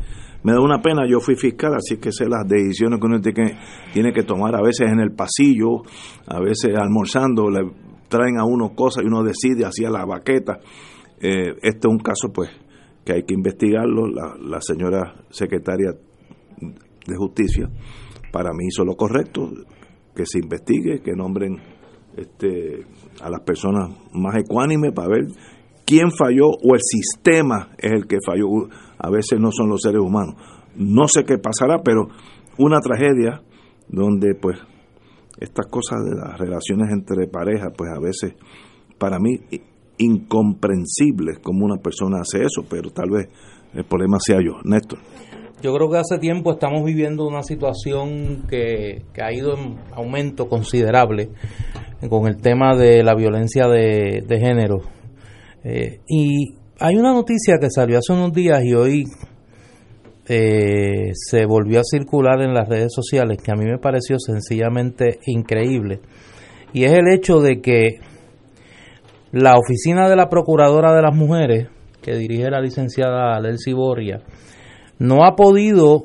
Me 0.43 0.53
da 0.53 0.61
una 0.61 0.81
pena, 0.81 1.07
yo 1.07 1.19
fui 1.19 1.35
fiscal, 1.35 1.73
así 1.75 1.97
que 1.97 2.11
sé 2.11 2.25
las 2.25 2.47
decisiones 2.47 2.99
que 2.99 3.05
uno 3.05 3.19
tiene 3.19 3.33
que, 3.33 3.57
tiene 3.93 4.13
que 4.13 4.23
tomar 4.23 4.55
a 4.55 4.61
veces 4.61 4.87
en 4.87 4.99
el 4.99 5.11
pasillo, 5.11 5.81
a 6.27 6.39
veces 6.39 6.75
almorzando, 6.75 7.49
le 7.49 7.69
traen 8.07 8.37
a 8.39 8.45
uno 8.45 8.73
cosas 8.75 9.03
y 9.03 9.07
uno 9.07 9.23
decide 9.23 9.65
hacia 9.65 9.89
la 9.89 10.05
baqueta. 10.05 10.59
Eh, 11.19 11.55
este 11.61 11.87
es 11.87 11.91
un 11.91 11.99
caso 11.99 12.29
pues 12.33 12.49
que 13.03 13.13
hay 13.13 13.23
que 13.23 13.33
investigarlo. 13.33 14.07
La, 14.07 14.35
la 14.39 14.61
señora 14.61 15.13
secretaria 15.29 15.91
de 16.61 17.15
justicia 17.15 17.69
para 18.31 18.51
mí 18.53 18.67
hizo 18.67 18.85
lo 18.85 18.95
correcto, 18.95 19.49
que 20.15 20.25
se 20.25 20.39
investigue, 20.39 21.01
que 21.01 21.13
nombren 21.13 21.57
este, 22.15 22.85
a 23.21 23.29
las 23.29 23.41
personas 23.41 23.89
más 24.13 24.35
ecuánimes 24.37 24.91
para 24.93 25.09
ver 25.09 25.27
quién 25.85 26.11
falló 26.11 26.47
o 26.47 26.75
el 26.75 26.81
sistema 26.81 27.69
es 27.77 27.91
el 27.91 28.07
que 28.07 28.17
falló. 28.25 28.69
A 28.99 29.09
veces 29.09 29.39
no 29.39 29.51
son 29.51 29.69
los 29.69 29.81
seres 29.81 30.01
humanos. 30.01 30.35
No 30.75 31.07
sé 31.07 31.23
qué 31.23 31.37
pasará, 31.37 31.81
pero 31.83 32.07
una 32.57 32.79
tragedia 32.79 33.41
donde 33.87 34.35
pues 34.35 34.59
estas 35.39 35.67
cosas 35.67 35.99
de 36.03 36.15
las 36.15 36.37
relaciones 36.37 36.91
entre 36.91 37.27
parejas, 37.27 37.71
pues 37.75 37.89
a 37.95 37.99
veces 37.99 38.35
para 38.97 39.17
mí 39.19 39.39
incomprensibles 39.97 41.39
como 41.39 41.65
una 41.65 41.81
persona 41.81 42.19
hace 42.21 42.39
eso, 42.39 42.65
pero 42.69 42.91
tal 42.91 43.09
vez 43.09 43.29
el 43.73 43.85
problema 43.85 44.17
sea 44.19 44.37
yo. 44.37 44.59
Néstor. 44.63 44.99
Yo 45.61 45.73
creo 45.73 45.89
que 45.89 45.97
hace 45.97 46.17
tiempo 46.19 46.53
estamos 46.53 46.85
viviendo 46.85 47.27
una 47.27 47.43
situación 47.43 48.45
que, 48.49 49.03
ha 49.21 49.33
ido 49.33 49.57
en 49.57 49.77
aumento 49.93 50.47
considerable 50.47 51.31
con 52.09 52.27
el 52.27 52.37
tema 52.37 52.77
de 52.77 53.03
la 53.03 53.13
violencia 53.13 53.67
de, 53.67 54.23
género. 54.39 54.79
Eh, 55.65 55.99
y 56.07 56.55
hay 56.79 56.95
una 56.95 57.13
noticia 57.13 57.57
que 57.59 57.69
salió 57.69 57.97
hace 57.97 58.13
unos 58.13 58.33
días 58.33 58.63
y 58.63 58.73
hoy 58.73 59.03
eh, 60.27 61.11
se 61.13 61.45
volvió 61.45 61.81
a 61.81 61.83
circular 61.83 62.41
en 62.41 62.53
las 62.53 62.69
redes 62.69 62.93
sociales 62.93 63.39
que 63.43 63.51
a 63.51 63.55
mí 63.55 63.65
me 63.65 63.79
pareció 63.79 64.17
sencillamente 64.19 65.19
increíble. 65.25 65.99
Y 66.71 66.85
es 66.85 66.93
el 66.93 67.11
hecho 67.11 67.41
de 67.41 67.61
que 67.61 67.99
la 69.31 69.57
oficina 69.57 70.07
de 70.07 70.15
la 70.15 70.29
Procuradora 70.29 70.95
de 70.95 71.01
las 71.01 71.15
Mujeres, 71.15 71.67
que 72.01 72.15
dirige 72.15 72.49
la 72.49 72.61
licenciada 72.61 73.39
Lelsi 73.39 73.73
Boria, 73.73 74.21
no 74.99 75.25
ha 75.25 75.35
podido 75.35 76.03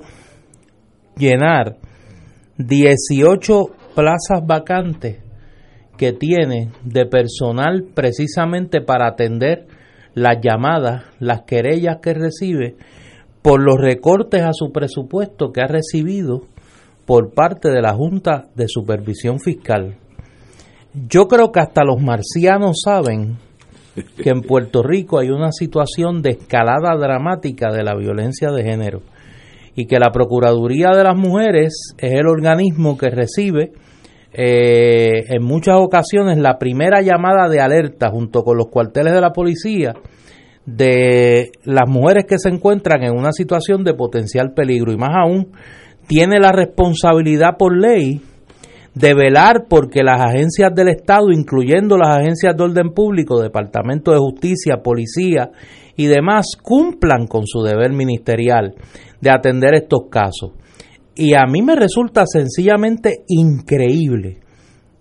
llenar 1.16 1.76
18 2.58 3.66
plazas 3.94 4.44
vacantes 4.44 5.18
que 5.96 6.12
tiene 6.12 6.70
de 6.82 7.06
personal 7.06 7.84
precisamente 7.94 8.80
para 8.80 9.06
atender 9.06 9.66
las 10.14 10.38
llamadas, 10.40 11.04
las 11.18 11.42
querellas 11.42 11.98
que 12.02 12.14
recibe 12.14 12.76
por 13.42 13.62
los 13.62 13.76
recortes 13.78 14.42
a 14.42 14.52
su 14.52 14.72
presupuesto 14.72 15.52
que 15.52 15.60
ha 15.60 15.66
recibido 15.66 16.42
por 17.04 17.34
parte 17.34 17.70
de 17.70 17.82
la 17.82 17.92
Junta 17.94 18.44
de 18.54 18.66
Supervisión 18.68 19.38
Fiscal. 19.38 19.96
Yo 21.08 21.26
creo 21.26 21.52
que 21.52 21.60
hasta 21.60 21.84
los 21.84 22.00
marcianos 22.00 22.82
saben 22.84 23.36
que 23.94 24.30
en 24.30 24.40
Puerto 24.40 24.82
Rico 24.82 25.18
hay 25.18 25.30
una 25.30 25.52
situación 25.52 26.22
de 26.22 26.30
escalada 26.30 26.96
dramática 26.96 27.70
de 27.70 27.84
la 27.84 27.94
violencia 27.94 28.50
de 28.50 28.64
género 28.64 29.02
y 29.74 29.86
que 29.86 29.98
la 29.98 30.10
Procuraduría 30.10 30.90
de 30.96 31.04
las 31.04 31.16
Mujeres 31.16 31.94
es 31.98 32.12
el 32.12 32.26
organismo 32.26 32.96
que 32.96 33.10
recibe 33.10 33.72
eh, 34.36 35.22
en 35.28 35.44
muchas 35.44 35.76
ocasiones 35.78 36.38
la 36.38 36.58
primera 36.58 37.00
llamada 37.02 37.48
de 37.48 37.60
alerta 37.60 38.10
junto 38.10 38.42
con 38.42 38.56
los 38.56 38.66
cuarteles 38.66 39.14
de 39.14 39.20
la 39.20 39.30
policía 39.30 39.94
de 40.66 41.52
las 41.62 41.88
mujeres 41.88 42.24
que 42.26 42.38
se 42.38 42.48
encuentran 42.48 43.04
en 43.04 43.16
una 43.16 43.30
situación 43.30 43.84
de 43.84 43.94
potencial 43.94 44.52
peligro 44.52 44.92
y 44.92 44.96
más 44.96 45.12
aún 45.14 45.52
tiene 46.08 46.40
la 46.40 46.50
responsabilidad 46.50 47.56
por 47.56 47.78
ley 47.78 48.22
de 48.94 49.14
velar 49.14 49.66
porque 49.68 50.02
las 50.02 50.20
agencias 50.20 50.74
del 50.74 50.88
Estado, 50.88 51.30
incluyendo 51.30 51.96
las 51.96 52.18
agencias 52.18 52.56
de 52.56 52.62
orden 52.64 52.92
público, 52.92 53.40
Departamento 53.40 54.12
de 54.12 54.18
Justicia, 54.18 54.82
Policía 54.82 55.50
y 55.96 56.06
demás, 56.06 56.56
cumplan 56.60 57.26
con 57.26 57.46
su 57.46 57.62
deber 57.62 57.92
ministerial 57.92 58.74
de 59.20 59.30
atender 59.30 59.74
estos 59.74 60.08
casos. 60.10 60.52
Y 61.16 61.34
a 61.34 61.46
mí 61.46 61.62
me 61.62 61.76
resulta 61.76 62.24
sencillamente 62.26 63.24
increíble 63.28 64.40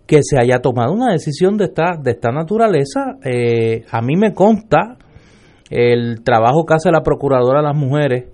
que 0.05 0.19
se 0.21 0.37
haya 0.37 0.59
tomado 0.59 0.93
una 0.93 1.11
decisión 1.11 1.57
de 1.57 1.65
esta, 1.65 1.97
de 2.01 2.11
esta 2.11 2.31
naturaleza. 2.31 3.17
Eh, 3.23 3.83
a 3.89 4.01
mí 4.01 4.15
me 4.15 4.33
consta 4.33 4.97
el 5.69 6.23
trabajo 6.23 6.65
que 6.65 6.75
hace 6.75 6.91
la 6.91 7.01
Procuradora 7.01 7.61
de 7.61 7.67
las 7.67 7.75
Mujeres, 7.75 8.25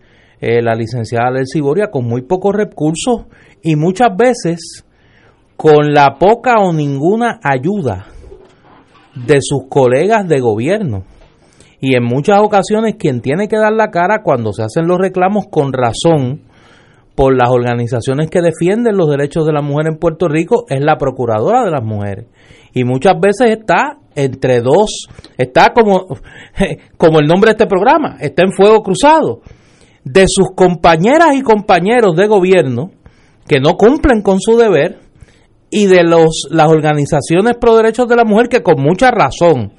eh, 0.42 0.62
la 0.62 0.76
licenciada 0.76 1.32
Del 1.32 1.48
Ciboria, 1.48 1.90
con 1.90 2.06
muy 2.06 2.24
pocos 2.24 2.54
recursos 2.54 3.28
y 3.62 3.76
muchas 3.76 4.10
veces 4.18 4.86
con 5.56 5.94
la 5.94 6.18
poca 6.20 6.56
o 6.60 6.74
ninguna 6.74 7.40
ayuda 7.44 8.08
de 9.16 9.40
sus 9.42 9.68
colegas 9.70 10.28
de 10.28 10.40
gobierno. 10.40 11.04
Y 11.82 11.96
en 11.96 12.04
muchas 12.04 12.40
ocasiones 12.42 12.96
quien 13.00 13.22
tiene 13.22 13.48
que 13.48 13.58
dar 13.58 13.72
la 13.72 13.90
cara 13.90 14.22
cuando 14.22 14.52
se 14.52 14.64
hacen 14.64 14.88
los 14.88 14.98
reclamos 14.98 15.46
con 15.50 15.72
razón 15.72 16.42
por 17.20 17.36
las 17.36 17.50
organizaciones 17.50 18.30
que 18.30 18.40
defienden 18.40 18.96
los 18.96 19.10
derechos 19.10 19.46
de 19.46 19.52
la 19.52 19.62
mujer 19.62 19.88
en 19.88 19.98
Puerto 19.98 20.30
Rico 20.30 20.64
es 20.70 20.80
la 20.80 20.96
procuradora 20.96 21.66
de 21.66 21.70
las 21.70 21.84
mujeres. 21.84 22.28
Y 22.74 22.86
muchas 22.86 23.16
veces 23.20 23.58
está 23.60 23.98
entre 24.16 24.62
dos, 24.62 25.10
está 25.38 25.74
como, 25.74 26.06
como 26.98 27.20
el 27.20 27.28
nombre 27.28 27.50
de 27.50 27.58
este 27.58 27.68
programa, 27.68 28.16
está 28.22 28.44
en 28.44 28.54
fuego 28.54 28.82
cruzado, 28.82 29.42
de 30.06 30.28
sus 30.30 30.52
compañeras 30.56 31.36
y 31.36 31.42
compañeros 31.42 32.16
de 32.16 32.28
gobierno 32.28 32.92
que 33.46 33.60
no 33.60 33.74
cumplen 33.74 34.22
con 34.22 34.40
su 34.40 34.56
deber 34.56 35.00
y 35.70 35.88
de 35.88 36.04
los, 36.04 36.48
las 36.50 36.72
organizaciones 36.72 37.58
pro 37.60 37.76
derechos 37.76 38.08
de 38.08 38.16
la 38.16 38.24
mujer 38.24 38.48
que 38.48 38.64
con 38.64 38.82
mucha 38.82 39.12
razón 39.12 39.74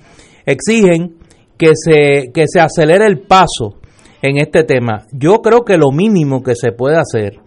exigen 0.45 1.17
que 1.57 1.71
se, 1.73 2.33
que 2.35 2.45
se 2.47 2.61
acelere 2.61 3.07
el 3.07 3.21
paso 3.21 3.80
en 4.23 4.39
este 4.39 4.65
tema. 4.65 5.07
Yo 5.13 5.41
creo 5.43 5.65
que 5.65 5.79
lo 5.79 5.91
mínimo 5.91 6.43
que 6.43 6.55
se 6.55 6.73
puede 6.73 6.97
hacer, 6.97 7.39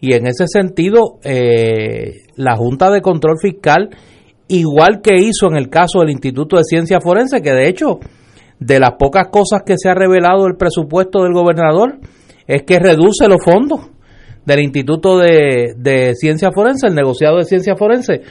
y 0.00 0.14
en 0.14 0.26
ese 0.26 0.46
sentido, 0.46 1.18
eh, 1.24 2.22
la 2.36 2.56
Junta 2.56 2.90
de 2.90 3.00
Control 3.00 3.38
Fiscal, 3.40 3.90
igual 4.48 5.00
que 5.02 5.16
hizo 5.16 5.46
en 5.48 5.56
el 5.56 5.68
caso 5.68 6.00
del 6.00 6.10
Instituto 6.10 6.56
de 6.56 6.64
Ciencia 6.64 7.00
Forense, 7.00 7.40
que 7.40 7.52
de 7.52 7.68
hecho, 7.68 7.98
de 8.58 8.80
las 8.80 8.92
pocas 8.98 9.28
cosas 9.30 9.62
que 9.64 9.76
se 9.76 9.88
ha 9.88 9.94
revelado 9.94 10.46
el 10.46 10.56
presupuesto 10.56 11.22
del 11.22 11.32
gobernador, 11.32 11.98
es 12.46 12.62
que 12.62 12.78
reduce 12.78 13.26
los 13.28 13.42
fondos 13.44 13.90
del 14.44 14.60
Instituto 14.60 15.18
de, 15.18 16.12
Ciencia 16.14 16.50
Forense, 16.52 16.86
el 16.86 16.94
negociado 16.94 17.38
de 17.38 17.44
Ciencia 17.44 17.74
Forense. 17.76 18.22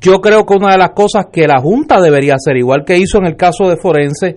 Yo 0.00 0.20
creo 0.20 0.44
que 0.44 0.56
una 0.56 0.72
de 0.72 0.78
las 0.78 0.90
cosas 0.90 1.26
que 1.32 1.46
la 1.46 1.60
Junta 1.60 2.00
debería 2.00 2.34
hacer, 2.34 2.56
igual 2.56 2.84
que 2.84 2.98
hizo 2.98 3.18
en 3.18 3.26
el 3.26 3.36
caso 3.36 3.68
de 3.68 3.76
Forense, 3.76 4.36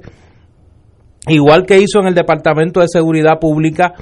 igual 1.28 1.66
que 1.66 1.80
hizo 1.80 2.00
en 2.00 2.08
el 2.08 2.16
Departamento 2.16 2.80
de 2.80 2.88
Seguridad 2.88 3.40
Pública 3.40 3.94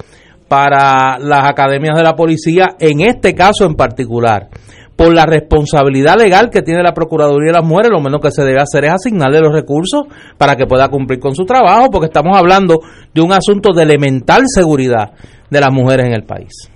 para 0.48 1.18
las 1.18 1.48
academias 1.48 1.96
de 1.96 2.02
la 2.02 2.14
policía, 2.14 2.76
en 2.78 3.00
este 3.00 3.34
caso 3.34 3.64
en 3.64 3.74
particular, 3.74 4.48
por 4.94 5.12
la 5.12 5.26
responsabilidad 5.26 6.16
legal 6.16 6.48
que 6.50 6.62
tiene 6.62 6.82
la 6.82 6.94
Procuraduría 6.94 7.48
de 7.48 7.58
las 7.58 7.66
Mujeres, 7.66 7.90
lo 7.90 8.00
menos 8.00 8.20
que 8.20 8.30
se 8.30 8.44
debe 8.44 8.60
hacer 8.60 8.84
es 8.84 8.92
asignarle 8.92 9.40
los 9.40 9.52
recursos 9.52 10.06
para 10.38 10.56
que 10.56 10.66
pueda 10.66 10.88
cumplir 10.88 11.20
con 11.20 11.34
su 11.34 11.44
trabajo, 11.44 11.90
porque 11.90 12.06
estamos 12.06 12.36
hablando 12.36 12.80
de 13.12 13.20
un 13.20 13.32
asunto 13.32 13.72
de 13.74 13.82
elemental 13.82 14.44
seguridad 14.46 15.12
de 15.50 15.60
las 15.60 15.70
mujeres 15.70 16.06
en 16.06 16.12
el 16.12 16.22
país. 16.22 16.70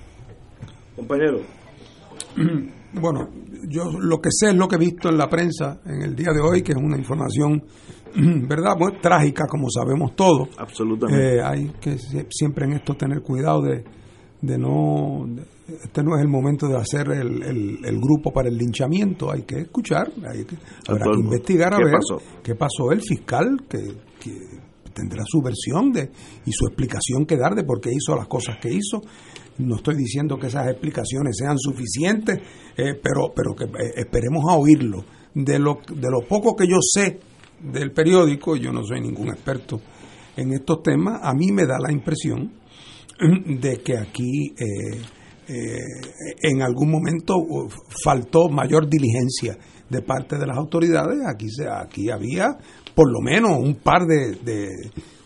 Compañero. 0.96 1.40
Bueno, 2.92 3.28
yo 3.68 3.84
lo 4.00 4.20
que 4.20 4.30
sé 4.32 4.48
es 4.50 4.54
lo 4.56 4.66
que 4.66 4.76
he 4.76 4.78
visto 4.78 5.08
en 5.08 5.16
la 5.16 5.28
prensa 5.28 5.78
en 5.86 6.02
el 6.02 6.14
día 6.16 6.32
de 6.32 6.40
hoy, 6.40 6.62
que 6.62 6.72
es 6.72 6.78
una 6.78 6.98
información, 6.98 7.62
¿verdad? 8.48 8.76
Muy 8.78 8.92
trágica, 9.00 9.46
como 9.46 9.68
sabemos 9.70 10.14
todos. 10.14 10.48
Absolutamente. 10.58 11.36
Eh, 11.36 11.42
hay 11.42 11.72
que 11.80 11.96
siempre 12.30 12.66
en 12.66 12.72
esto 12.74 12.94
tener 12.94 13.22
cuidado 13.22 13.62
de, 13.62 13.84
de 14.40 14.58
no 14.58 15.26
este 15.82 16.02
no 16.02 16.16
es 16.16 16.22
el 16.22 16.28
momento 16.28 16.68
de 16.68 16.76
hacer 16.76 17.08
el, 17.10 17.84
el, 17.84 18.00
grupo 18.00 18.32
para 18.32 18.48
el 18.48 18.56
linchamiento, 18.56 19.30
hay 19.30 19.42
que 19.42 19.60
escuchar, 19.60 20.10
hay 20.28 20.44
que, 20.44 20.56
habrá 20.88 21.04
que 21.12 21.20
investigar 21.20 21.74
a 21.74 21.78
ver 21.78 21.94
qué 22.42 22.54
pasó 22.54 22.90
el 22.92 23.00
fiscal, 23.02 23.62
que, 23.68 23.78
tendrá 24.92 25.22
su 25.24 25.40
versión 25.40 25.92
de 25.92 26.10
y 26.44 26.52
su 26.52 26.66
explicación 26.66 27.24
que 27.24 27.36
dar 27.36 27.54
de 27.54 27.62
por 27.62 27.80
qué 27.80 27.90
hizo 27.90 28.16
las 28.16 28.26
cosas 28.26 28.58
que 28.60 28.68
hizo. 28.68 29.00
No 29.58 29.76
estoy 29.76 29.94
diciendo 29.96 30.36
que 30.36 30.48
esas 30.48 30.68
explicaciones 30.68 31.36
sean 31.38 31.56
suficientes, 31.58 32.38
eh, 32.76 33.00
pero, 33.00 33.32
pero 33.34 33.54
que 33.54 33.64
eh, 33.64 33.92
esperemos 33.96 34.44
a 34.50 34.56
oírlo. 34.56 35.04
De 35.32 35.60
lo, 35.60 35.78
de 35.88 36.10
lo 36.10 36.26
poco 36.26 36.56
que 36.56 36.66
yo 36.66 36.78
sé 36.80 37.20
del 37.62 37.92
periódico, 37.92 38.56
yo 38.56 38.72
no 38.72 38.84
soy 38.84 39.00
ningún 39.00 39.28
experto 39.28 39.80
en 40.36 40.52
estos 40.52 40.82
temas, 40.82 41.20
a 41.22 41.34
mí 41.34 41.52
me 41.52 41.66
da 41.66 41.78
la 41.78 41.92
impresión 41.92 42.52
de 43.46 43.82
que 43.82 43.98
aquí 43.98 44.54
eh, 44.56 45.02
eh, 45.48 45.78
en 46.42 46.62
algún 46.62 46.90
momento 46.90 47.34
faltó 48.02 48.48
mayor 48.48 48.88
diligencia 48.88 49.58
de 49.88 50.00
parte 50.02 50.38
de 50.38 50.46
las 50.46 50.56
autoridades. 50.56 51.18
Aquí, 51.26 51.50
se, 51.50 51.68
aquí 51.68 52.08
había 52.08 52.56
por 52.94 53.10
lo 53.10 53.20
menos 53.20 53.58
un 53.58 53.74
par 53.74 54.02
de, 54.06 54.38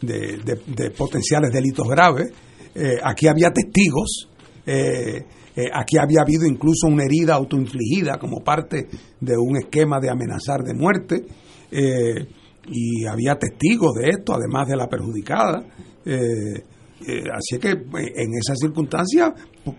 de, 0.01 0.90
potenciales 0.97 1.52
delitos 1.52 1.86
graves. 1.89 2.32
Eh, 2.74 2.97
aquí 3.02 3.28
había 3.28 3.51
testigos. 3.51 4.31
Eh, 4.66 5.24
aquí 5.73 5.98
había 5.98 6.23
habido 6.23 6.47
incluso 6.47 6.86
una 6.86 7.05
herida 7.05 7.35
autoinfligida 7.35 8.19
como 8.19 8.43
parte 8.43 8.89
de 9.20 9.36
un 9.36 9.59
esquema 9.59 10.01
de 10.01 10.11
amenazar 10.11 10.62
de 10.62 10.74
muerte. 10.74 11.27
Y 12.71 13.05
había 13.07 13.37
testigos 13.37 13.93
de 13.95 14.11
esto, 14.11 14.35
además 14.35 14.69
de 14.69 14.77
la 14.77 14.89
perjudicada. 14.89 15.65
Eh, 17.07 17.25
así 17.33 17.59
que 17.59 17.71
eh, 17.71 18.13
en 18.17 18.31
esa 18.39 18.55
circunstancia 18.55 19.35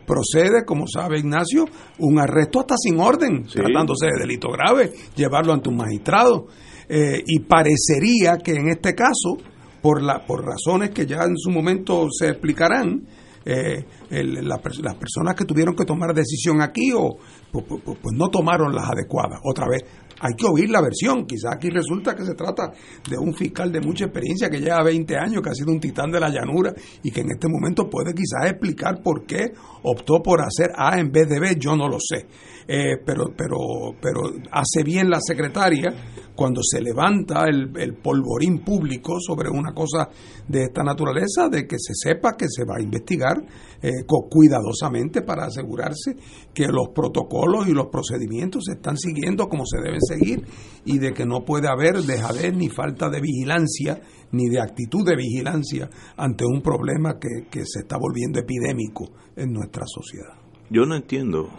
procede, 0.06 0.64
como 0.66 0.86
sabe 0.88 1.20
Ignacio, 1.20 1.66
un 2.00 2.20
arresto 2.20 2.60
hasta 2.60 2.76
sin 2.78 3.00
orden, 3.00 3.46
tratándose 3.46 4.08
de 4.08 4.20
delito 4.20 4.50
grave, 4.50 4.92
llevarlo 5.16 5.54
ante 5.54 5.70
un 5.70 5.78
magistrado. 5.78 6.48
Eh, 6.88 7.24
y 7.26 7.40
parecería 7.40 8.38
que 8.38 8.52
en 8.52 8.70
este 8.70 8.94
caso, 8.94 9.38
por, 9.82 10.04
la, 10.04 10.24
por 10.26 10.46
razones 10.46 10.92
que 10.92 11.08
ya 11.08 11.24
en 11.24 11.38
su 11.38 11.50
momento 11.50 12.08
se 12.12 12.30
explicarán, 12.30 13.08
las 13.46 14.60
personas 14.96 15.36
que 15.36 15.46
tuvieron 15.46 15.76
que 15.76 15.86
tomar 15.86 16.16
decisión 16.16 16.64
aquí 16.64 16.92
o 16.96 17.18
pues, 17.52 17.64
pues, 17.68 17.82
pues 17.84 18.16
no 18.18 18.30
tomaron 18.30 18.74
las 18.74 18.90
adecuadas. 18.90 19.40
Otra 19.44 19.68
vez, 19.70 19.84
hay 20.26 20.34
que 20.36 20.48
oír 20.48 20.70
la 20.70 20.82
versión. 20.82 21.26
Quizás 21.26 21.54
aquí 21.54 21.70
resulta 21.70 22.16
que 22.16 22.26
se 22.26 22.34
trata 22.34 22.72
de 23.08 23.18
un 23.18 23.34
fiscal 23.36 23.72
de 23.72 23.80
mucha 23.80 24.06
experiencia 24.06 24.50
que 24.50 24.60
lleva 24.60 24.82
20 24.84 25.16
años, 25.18 25.42
que 25.42 25.50
ha 25.50 25.54
sido 25.54 25.72
un 25.72 25.80
titán 25.80 26.12
de 26.12 26.20
la 26.20 26.30
llanura 26.30 26.74
y 27.04 27.12
que 27.12 27.22
en 27.22 27.32
este 27.32 27.48
momento 27.48 27.90
puede 27.90 28.14
quizás 28.14 28.50
explicar 28.50 29.02
por 29.04 29.26
qué 29.26 29.52
optó 29.84 30.22
por 30.24 30.42
hacer 30.42 30.72
A 30.76 31.00
en 31.00 31.12
vez 31.12 31.30
de 31.30 31.40
B. 31.40 31.56
Yo 31.60 31.76
no 31.76 31.88
lo 31.88 31.98
sé. 32.00 32.26
Eh, 32.68 32.98
pero, 33.06 33.32
pero, 33.38 33.58
pero 34.02 34.22
hace 34.52 34.84
bien 34.84 35.10
la 35.10 35.20
secretaria 35.22 35.94
cuando 36.36 36.62
se 36.64 36.82
levanta 36.82 37.46
el, 37.48 37.96
polvorín 37.96 38.60
público 38.60 39.20
sobre 39.20 39.50
una 39.50 39.74
cosa 39.74 40.10
de 40.48 40.64
esta 40.64 40.84
naturaleza, 40.84 41.50
de 41.50 41.66
que 41.66 41.78
se 41.80 41.94
sepa 41.96 42.36
que 42.38 42.48
se 42.50 42.64
va 42.66 42.78
a 42.78 42.82
investigar 42.82 43.38
eh, 43.82 43.92
cuidadosamente 44.30 45.22
para 45.22 45.46
asegurarse 45.46 46.16
que 46.54 46.68
los 46.68 46.90
protocolos 46.94 47.68
y 47.68 47.72
los 47.72 47.88
procedimientos 47.88 48.66
se 48.66 48.74
están 48.74 48.98
siguiendo 48.98 49.48
como 49.48 49.66
se 49.66 49.82
deben 49.82 50.02
seguir 50.02 50.46
y 50.86 51.00
de 51.00 51.14
que 51.14 51.26
no 51.26 51.46
puede 51.46 51.68
haber 51.68 52.02
dejadez 52.02 52.54
ni 52.54 52.70
falta 52.70 53.10
de 53.10 53.22
vigilancia 53.22 54.02
ni 54.32 54.50
de 54.50 54.60
actitud 54.60 55.06
de 55.06 55.16
vigilancia 55.16 55.90
ante 56.18 56.46
un 56.46 56.62
problema 56.62 57.18
que, 57.20 57.48
que 57.50 57.66
se 57.66 57.80
está 57.80 57.98
volviendo 57.98 58.40
epidémico 58.40 59.06
en 59.36 59.54
nuestra 59.54 59.86
sociedad. 59.86 60.36
Yo 60.70 60.86
no 60.86 60.96
entiendo 60.96 61.50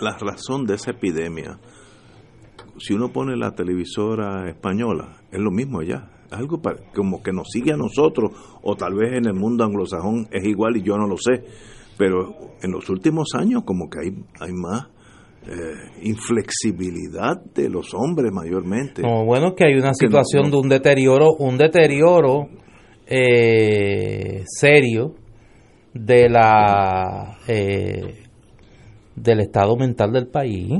la 0.00 0.16
razón 0.18 0.64
de 0.66 0.74
esa 0.74 0.92
epidemia, 0.92 1.58
si 2.78 2.94
uno 2.94 3.12
pone 3.12 3.36
la 3.36 3.52
televisora 3.52 4.48
española, 4.48 5.22
es 5.30 5.40
lo 5.40 5.50
mismo 5.50 5.80
allá. 5.80 6.10
Algo 6.30 6.60
como 6.94 7.22
que 7.22 7.32
nos 7.32 7.48
sigue 7.50 7.72
a 7.72 7.76
nosotros, 7.76 8.32
o 8.62 8.76
tal 8.76 8.94
vez 8.94 9.16
en 9.16 9.26
el 9.26 9.34
mundo 9.34 9.64
anglosajón 9.64 10.28
es 10.30 10.46
igual 10.46 10.76
y 10.76 10.82
yo 10.82 10.96
no 10.96 11.06
lo 11.06 11.16
sé. 11.16 11.44
Pero 11.96 12.56
en 12.62 12.70
los 12.70 12.88
últimos 12.90 13.28
años 13.34 13.62
como 13.64 13.88
que 13.88 14.00
hay, 14.00 14.10
hay 14.40 14.52
más 14.52 14.88
eh, 15.46 16.02
inflexibilidad 16.02 17.42
de 17.54 17.70
los 17.70 17.94
hombres 17.94 18.30
mayormente. 18.32 19.02
No, 19.02 19.24
bueno, 19.24 19.54
que 19.54 19.64
hay 19.64 19.74
una 19.74 19.94
situación 19.94 20.50
de 20.50 20.56
un 20.58 20.68
deterioro, 20.68 21.32
un 21.38 21.56
deterioro 21.56 22.48
eh, 23.06 24.42
serio 24.44 25.14
de 25.94 26.28
la 26.28 27.38
eh, 27.48 28.24
del 29.16 29.40
estado 29.40 29.76
mental 29.76 30.12
del 30.12 30.28
país. 30.28 30.70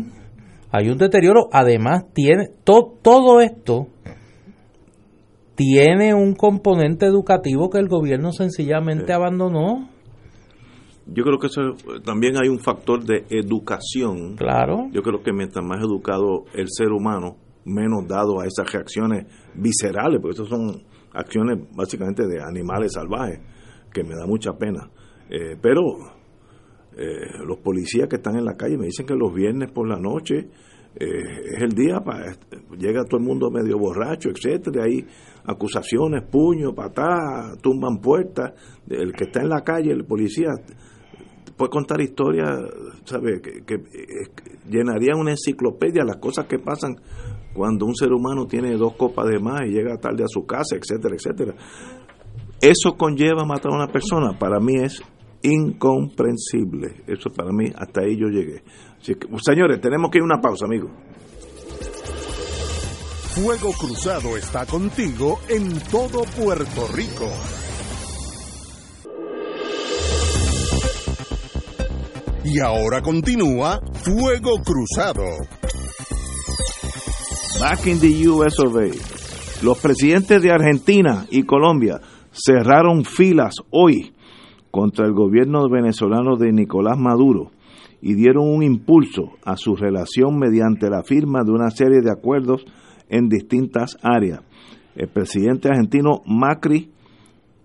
Hay 0.71 0.89
un 0.89 0.99
deterioro, 0.99 1.49
además 1.53 2.05
tiene 2.13 2.49
todo 2.63 3.41
esto 3.41 3.89
tiene 5.59 6.15
un 6.15 6.37
componente 6.37 7.05
educativo 7.05 7.69
que 7.69 7.79
el 7.79 7.89
gobierno 7.89 8.31
sencillamente 8.31 9.13
abandonó. 9.13 9.89
Yo 11.07 11.25
creo 11.25 11.39
que 11.41 11.49
eso, 11.49 11.63
también 12.05 12.37
hay 12.41 12.49
un 12.49 12.61
factor 12.61 13.03
de 13.03 13.25
educación. 13.29 14.37
Claro. 14.37 14.89
Yo 14.93 15.03
creo 15.03 15.21
que 15.21 15.33
mientras 15.33 15.65
más 15.65 15.81
educado 15.81 16.45
el 16.55 16.69
ser 16.69 16.93
humano, 16.93 17.39
menos 17.65 18.07
dado 18.07 18.41
a 18.41 18.47
esas 18.47 18.73
reacciones 18.73 19.27
viscerales, 19.57 20.21
porque 20.23 20.37
esas 20.37 20.49
son 20.49 20.81
acciones 21.13 21.59
básicamente 21.75 22.25
de 22.29 22.41
animales 22.41 22.93
salvajes, 22.93 23.41
que 23.93 24.05
me 24.05 24.15
da 24.15 24.29
mucha 24.29 24.53
pena. 24.53 24.89
Eh, 25.29 25.57
pero 25.61 25.83
eh, 26.99 27.45
los 27.47 27.59
policías 27.59 28.09
que 28.09 28.17
están 28.17 28.37
en 28.37 28.45
la 28.45 28.57
calle 28.57 28.77
me 28.77 28.87
dicen 28.87 29.07
que 29.07 29.15
los 29.15 29.33
viernes 29.33 29.71
por 29.71 29.87
la 29.87 30.01
noche 30.01 30.49
eh, 30.97 31.55
es 31.55 31.63
el 31.63 31.71
día 31.71 32.01
para 32.01 32.33
llega 32.77 33.05
todo 33.05 33.21
el 33.21 33.25
mundo 33.25 33.53
medio 33.53 33.79
borracho, 33.79 34.31
etcétera, 34.31 34.85
hay 34.85 35.07
acusaciones, 35.45 36.25
puños, 36.25 36.75
patadas, 36.75 37.57
tumban 37.63 37.99
puertas, 37.99 38.53
el 38.89 39.13
que 39.13 39.25
está 39.25 39.43
en 39.43 39.49
la 39.49 39.63
calle, 39.63 39.93
el 39.93 40.05
policía 40.05 40.49
puede 41.57 41.71
contar 41.71 42.01
historias, 42.01 42.51
¿sabe? 43.05 43.41
Que, 43.41 43.63
que, 43.65 43.77
llenarían 44.69 45.21
una 45.21 45.31
enciclopedia 45.31 46.05
las 46.05 46.17
cosas 46.17 46.47
que 46.47 46.59
pasan 46.59 46.97
cuando 47.55 47.87
un 47.87 47.95
ser 47.95 48.13
humano 48.13 48.47
tiene 48.47 48.77
dos 48.77 48.95
copas 48.97 49.29
de 49.29 49.39
más 49.39 49.63
y 49.67 49.71
llega 49.71 49.99
tarde 49.99 50.25
a 50.25 50.29
su 50.29 50.47
casa, 50.47 50.77
etcétera, 50.77 51.15
etcétera. 51.15 51.55
Eso 52.61 52.97
conlleva 52.97 53.45
matar 53.45 53.73
a 53.73 53.77
una 53.77 53.87
persona, 53.87 54.37
para 54.37 54.59
mí 54.59 54.75
es 54.77 55.01
incomprensible. 55.43 57.03
Eso 57.07 57.31
para 57.31 57.53
mí, 57.53 57.73
hasta 57.75 58.03
ahí 58.03 58.17
yo 58.17 58.29
llegué. 58.29 58.63
señores, 59.43 59.81
tenemos 59.81 60.11
que 60.11 60.19
ir 60.19 60.23
a 60.23 60.25
una 60.25 60.41
pausa, 60.41 60.67
amigos. 60.67 60.91
Fuego 63.35 63.73
Cruzado 63.73 64.37
está 64.37 64.67
contigo 64.67 65.39
en 65.49 65.79
todo 65.91 66.25
Puerto 66.25 66.89
Rico. 66.93 67.31
Y 72.45 72.61
ahora 72.61 73.01
continúa 73.03 73.81
Fuego 73.93 74.61
Cruzado. 74.65 75.25
Back 77.61 77.87
in 77.87 78.01
the 78.01 78.29
US 78.29 78.59
of 78.59 78.75
Los 79.63 79.79
presidentes 79.79 80.43
de 80.43 80.51
Argentina 80.51 81.27
y 81.31 81.43
Colombia 81.43 82.01
cerraron 82.33 83.05
filas 83.05 83.55
hoy 83.71 84.15
contra 84.71 85.07
el 85.07 85.13
gobierno 85.13 85.69
venezolano 85.69 86.37
de 86.37 86.53
Nicolás 86.53 86.99
Maduro 86.99 87.51
y 88.01 88.15
dieron 88.15 88.49
un 88.49 88.63
impulso 88.63 89.33
a 89.45 89.57
su 89.57 89.75
relación 89.75 90.39
mediante 90.39 90.89
la 90.89 91.03
firma 91.03 91.43
de 91.45 91.53
una 91.53 91.71
serie 91.71 92.01
de 92.01 92.11
acuerdos 92.11 92.65
en 93.09 93.29
distintas 93.29 93.97
áreas. 94.03 94.41
El 94.95 95.09
presidente 95.09 95.69
argentino 95.69 96.23
Macri 96.27 96.91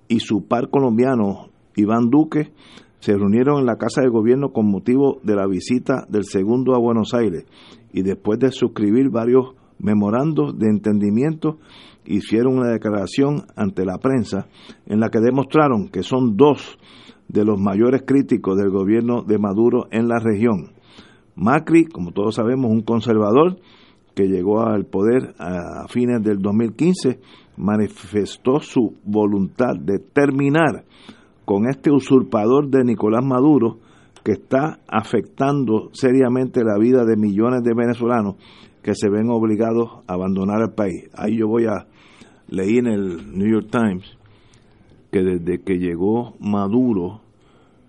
y 0.08 0.20
su 0.20 0.48
par 0.48 0.70
colombiano 0.70 1.50
Iván 1.76 2.10
Duque 2.10 2.52
se 3.00 3.18
reunieron 3.18 3.60
en 3.60 3.66
la 3.66 3.76
Casa 3.76 4.02
de 4.02 4.10
Gobierno 4.10 4.54
con 4.54 4.70
motivo 4.70 5.20
de 5.24 5.36
la 5.36 5.46
visita 5.46 6.06
del 6.08 6.24
segundo 6.24 6.74
a 6.76 6.80
Buenos 6.80 7.14
Aires 7.14 7.46
y 7.92 8.02
después 8.02 8.40
de 8.40 8.52
suscribir 8.52 9.10
varios 9.10 9.56
memorandos 9.84 10.58
de 10.58 10.70
entendimiento 10.70 11.60
hicieron 12.06 12.58
una 12.58 12.72
declaración 12.72 13.44
ante 13.56 13.86
la 13.86 13.98
prensa 14.00 14.48
en 14.86 15.00
la 15.00 15.10
que 15.10 15.20
demostraron 15.20 15.90
que 15.90 16.02
son 16.02 16.36
dos 16.36 16.80
de 17.28 17.46
los 17.46 17.60
mayores 17.60 18.04
críticos 18.06 18.58
del 18.58 18.70
gobierno 18.70 19.24
de 19.24 19.38
Maduro 19.38 19.88
en 19.92 20.08
la 20.08 20.20
región. 20.20 20.72
Macri, 21.36 21.86
como 21.86 22.12
todos 22.12 22.36
sabemos, 22.36 22.72
un 22.72 22.82
conservador 22.82 23.58
que 24.16 24.28
llegó 24.28 24.62
al 24.62 24.86
poder 24.86 25.34
a 25.40 25.88
fines 25.88 26.22
del 26.22 26.40
2015, 26.42 27.20
manifestó 27.58 28.60
su 28.60 28.96
voluntad 29.04 29.76
de 29.80 30.00
terminar 30.00 30.86
con 31.46 31.68
este 31.68 31.92
usurpador 31.92 32.70
de 32.70 32.84
Nicolás 32.84 33.24
Maduro 33.24 33.80
que 34.24 34.34
está 34.34 34.80
afectando 34.88 35.90
seriamente 35.92 36.64
la 36.64 36.78
vida 36.78 37.04
de 37.04 37.18
millones 37.18 37.64
de 37.64 37.74
venezolanos 37.76 38.36
que 38.84 38.94
se 38.94 39.10
ven 39.10 39.30
obligados 39.30 40.04
a 40.08 40.14
abandonar 40.14 40.62
el 40.62 40.74
país. 40.76 41.10
Ahí 41.16 41.38
yo 41.38 41.48
voy 41.48 41.66
a 41.66 41.88
leí 42.48 42.78
en 42.78 42.88
el 42.88 43.38
New 43.38 43.50
York 43.50 43.70
Times 43.72 44.18
que 45.12 45.24
desde 45.24 45.64
que 45.64 45.78
llegó 45.78 46.36
Maduro 46.40 47.22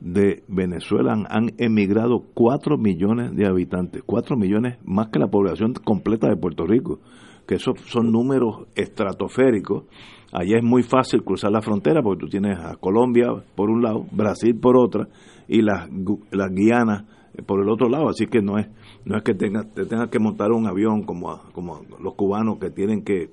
de 0.00 0.42
Venezuela 0.48 1.12
han, 1.12 1.52
emigrado 1.56 2.22
4 2.34 2.76
millones 2.76 3.34
de 3.34 3.46
habitantes, 3.46 4.02
4 4.04 4.36
millones 4.36 4.76
más 4.84 5.08
que 5.08 5.18
la 5.18 5.28
población 5.28 5.72
completa 5.72 6.28
de 6.28 6.36
Puerto 6.36 6.66
Rico, 6.66 7.00
que 7.46 7.54
esos 7.54 7.80
son 7.86 8.12
números 8.12 8.66
estratosféricos. 8.74 9.84
Allá 10.32 10.58
es 10.58 10.64
muy 10.64 10.82
fácil 10.82 11.24
cruzar 11.24 11.50
la 11.50 11.62
frontera 11.62 12.02
porque 12.02 12.20
tú 12.20 12.28
tienes 12.28 12.58
a 12.58 12.76
Colombia 12.76 13.28
por 13.54 13.70
un 13.70 13.82
lado, 13.82 14.04
Brasil 14.12 14.54
por 14.60 14.76
otra 14.76 15.08
y 15.48 15.62
las, 15.62 15.88
las 16.30 16.50
Guianas 16.50 17.04
por 17.46 17.62
el 17.62 17.70
otro 17.70 17.88
lado, 17.88 18.10
así 18.10 18.26
que 18.26 18.42
no 18.42 18.58
es 18.58 18.66
no 19.04 19.16
es 19.16 19.22
que 19.22 19.34
tenga, 19.34 19.64
te 19.64 19.84
tengas 19.86 20.08
que 20.08 20.18
montar 20.18 20.52
un 20.52 20.66
avión 20.66 21.02
como, 21.02 21.40
como 21.52 21.82
los 22.00 22.14
cubanos 22.14 22.58
que 22.58 22.70
tienen 22.70 23.04
que 23.04 23.24
eh, 23.24 23.30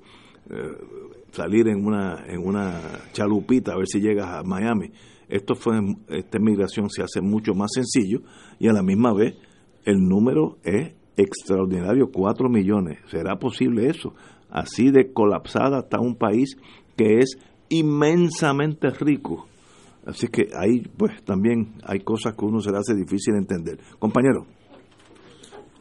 salir 1.30 1.68
en 1.68 1.86
una 1.86 2.24
en 2.26 2.46
una 2.46 2.80
chalupita 3.12 3.72
a 3.72 3.76
ver 3.76 3.86
si 3.86 4.00
llegas 4.00 4.28
a 4.28 4.42
Miami. 4.42 4.92
Esto 5.28 5.54
fue 5.54 5.78
esta 6.08 6.38
migración 6.38 6.90
se 6.90 7.02
hace 7.02 7.22
mucho 7.22 7.54
más 7.54 7.70
sencillo 7.72 8.20
y 8.58 8.68
a 8.68 8.72
la 8.72 8.82
misma 8.82 9.14
vez 9.14 9.34
el 9.84 9.98
número 10.06 10.58
es 10.62 10.94
extraordinario, 11.16 12.10
4 12.12 12.48
millones. 12.48 12.98
¿Será 13.06 13.36
posible 13.38 13.88
eso? 13.88 14.14
Así 14.50 14.90
de 14.90 15.12
colapsada 15.12 15.80
está 15.80 16.00
un 16.00 16.16
país 16.16 16.56
que 16.96 17.18
es 17.18 17.38
inmensamente 17.70 18.90
rico. 18.90 19.46
Así 20.04 20.28
que 20.28 20.50
ahí 20.54 20.82
pues 20.96 21.22
también 21.24 21.74
hay 21.84 22.00
cosas 22.00 22.34
que 22.34 22.44
uno 22.44 22.60
se 22.60 22.70
le 22.70 22.78
hace 22.78 22.94
difícil 22.94 23.34
entender. 23.36 23.78
Compañero. 23.98 24.46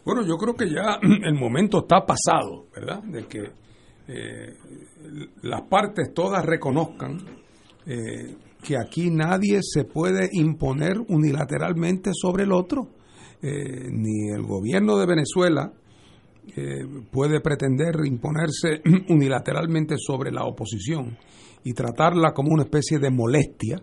Bueno, 0.04 0.26
yo 0.26 0.38
creo 0.38 0.56
que 0.56 0.70
ya 0.70 1.00
el 1.02 1.34
momento 1.36 1.80
está 1.80 2.06
pasado, 2.06 2.68
¿verdad? 2.74 3.04
De 3.04 3.28
que 3.28 3.40
eh, 4.08 4.58
las 5.44 5.62
partes 5.64 6.14
todas 6.14 6.44
reconozcan 6.46 7.20
eh, 7.86 8.36
que 8.64 8.78
aquí 8.78 9.10
nadie 9.10 9.60
se 9.62 9.86
puede 9.86 10.30
imponer 10.34 11.00
unilateralmente 11.08 12.12
sobre 12.14 12.44
el 12.44 12.52
otro. 12.52 12.90
Eh, 13.44 13.90
ni 13.90 14.30
el 14.30 14.44
gobierno 14.44 14.98
de 14.98 15.06
Venezuela 15.08 15.74
puede 17.12 17.40
pretender 17.40 17.96
imponerse 18.04 18.82
unilateralmente 19.10 19.96
sobre 19.98 20.32
la 20.32 20.44
oposición 20.44 21.18
y 21.64 21.74
tratarla 21.74 22.34
como 22.34 22.50
una 22.52 22.64
especie 22.64 22.98
de 22.98 23.12
molestia, 23.12 23.78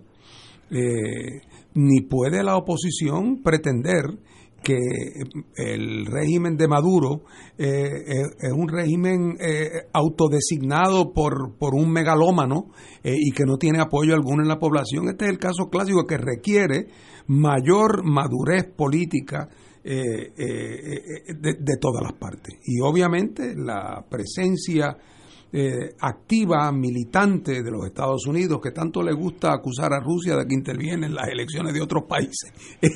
ni 1.75 2.01
puede 2.03 2.43
la 2.43 2.57
oposición 2.57 3.43
pretender 3.43 4.05
que 4.63 4.77
el 5.57 6.07
régimen 6.07 6.57
de 6.57 6.69
Maduro 6.69 7.23
eh, 7.57 7.67
eh, 7.67 8.23
es 8.41 8.53
un 8.53 8.69
régimen 8.69 9.37
eh, 9.41 9.87
autodesignado 9.93 11.13
por, 11.13 11.57
por 11.59 11.75
un 11.75 11.91
megalómano 11.91 12.71
y 13.03 13.31
que 13.31 13.45
no 13.45 13.57
tiene 13.57 13.81
apoyo 13.81 14.15
alguno 14.15 14.43
en 14.43 14.49
la 14.49 14.59
población. 14.59 15.09
Este 15.09 15.25
es 15.27 15.31
el 15.31 15.39
caso 15.39 15.71
clásico 15.71 16.05
que 16.07 16.19
requiere 16.19 16.89
mayor 17.27 18.05
madurez 18.05 18.65
política 18.65 19.49
de, 19.83 20.33
de 21.41 21.77
todas 21.81 22.03
las 22.03 22.13
partes. 22.13 22.59
Y 22.63 22.81
obviamente 22.83 23.55
la 23.57 24.05
presencia 24.11 24.99
eh, 25.51 25.95
activa, 26.01 26.71
militante 26.73 27.63
de 27.63 27.71
los 27.71 27.87
Estados 27.87 28.27
Unidos, 28.27 28.61
que 28.63 28.71
tanto 28.71 29.03
le 29.03 29.15
gusta 29.15 29.55
acusar 29.55 29.95
a 29.95 30.01
Rusia 30.01 30.37
de 30.37 30.47
que 30.47 30.55
interviene 30.55 31.07
en 31.07 31.15
las 31.15 31.27
elecciones 31.29 31.73
de 31.73 31.81
otros 31.81 32.05
países. 32.05 32.53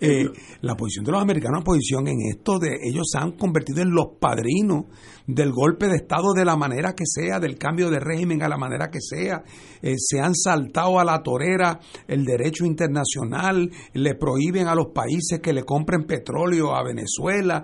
Eh, 0.00 0.28
la 0.62 0.74
posición 0.74 1.04
de 1.04 1.12
los 1.12 1.22
americanos, 1.22 1.60
la 1.60 1.64
posición 1.64 2.08
en 2.08 2.16
esto 2.28 2.58
de 2.58 2.76
ellos 2.82 3.08
se 3.10 3.18
han 3.18 3.32
convertido 3.32 3.82
en 3.82 3.90
los 3.90 4.16
padrinos 4.18 4.86
del 5.26 5.52
golpe 5.52 5.86
de 5.86 5.96
Estado 5.96 6.32
de 6.34 6.44
la 6.44 6.56
manera 6.56 6.94
que 6.94 7.04
sea, 7.06 7.38
del 7.38 7.56
cambio 7.56 7.88
de 7.88 8.00
régimen 8.00 8.42
a 8.42 8.48
la 8.48 8.56
manera 8.56 8.90
que 8.90 9.00
sea. 9.00 9.44
Eh, 9.80 9.94
se 9.96 10.18
han 10.18 10.34
saltado 10.34 10.98
a 10.98 11.04
la 11.04 11.22
torera 11.22 11.78
el 12.08 12.24
derecho 12.24 12.64
internacional, 12.64 13.70
le 13.92 14.14
prohíben 14.16 14.66
a 14.66 14.74
los 14.74 14.88
países 14.88 15.40
que 15.40 15.52
le 15.52 15.64
compren 15.64 16.04
petróleo 16.04 16.74
a 16.74 16.82
Venezuela. 16.82 17.62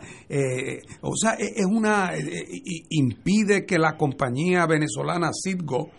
o 1.00 1.16
sea, 1.16 1.32
e, 1.34 1.54
es 1.56 1.66
una. 1.66 2.12
impide 2.90 3.66
que 3.66 3.78
la 3.78 3.96
compañía 4.18 4.66
venezolana 4.66 5.30
Citgo, 5.32 5.90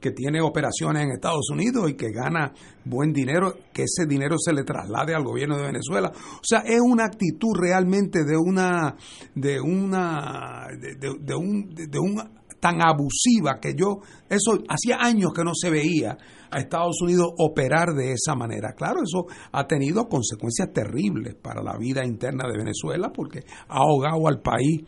que 0.00 0.10
tiene 0.10 0.40
operaciones 0.40 1.04
en 1.04 1.12
Estados 1.12 1.50
Unidos 1.52 1.88
y 1.88 1.94
que 1.94 2.10
gana 2.10 2.52
buen 2.84 3.12
dinero, 3.12 3.54
que 3.72 3.84
ese 3.84 4.06
dinero 4.08 4.36
se 4.38 4.52
le 4.52 4.64
traslade 4.64 5.14
al 5.14 5.22
gobierno 5.22 5.56
de 5.56 5.66
Venezuela. 5.66 6.10
O 6.10 6.42
sea, 6.42 6.60
es 6.60 6.80
una 6.80 7.04
actitud 7.04 7.52
realmente 7.54 8.24
de 8.24 8.36
una, 8.36 8.96
de 9.34 9.60
una, 9.60 10.66
de, 10.78 11.34
un, 11.34 11.70
de 11.74 11.98
un 11.98 12.40
tan 12.58 12.82
abusiva 12.82 13.60
que 13.60 13.74
yo, 13.74 14.00
eso 14.28 14.58
hacía 14.68 14.96
años 15.00 15.32
que 15.34 15.44
no 15.44 15.52
se 15.54 15.70
veía 15.70 16.18
a 16.50 16.58
Estados 16.58 17.00
Unidos 17.02 17.28
operar 17.38 17.94
de 17.94 18.12
esa 18.12 18.34
manera. 18.34 18.72
Claro, 18.76 19.00
eso 19.02 19.26
ha 19.52 19.66
tenido 19.66 20.08
consecuencias 20.08 20.72
terribles 20.72 21.34
para 21.34 21.62
la 21.62 21.76
vida 21.78 22.04
interna 22.04 22.48
de 22.48 22.58
Venezuela 22.58 23.10
porque 23.12 23.40
ha 23.68 23.78
ahogado 23.78 24.28
al 24.28 24.40
país 24.40 24.82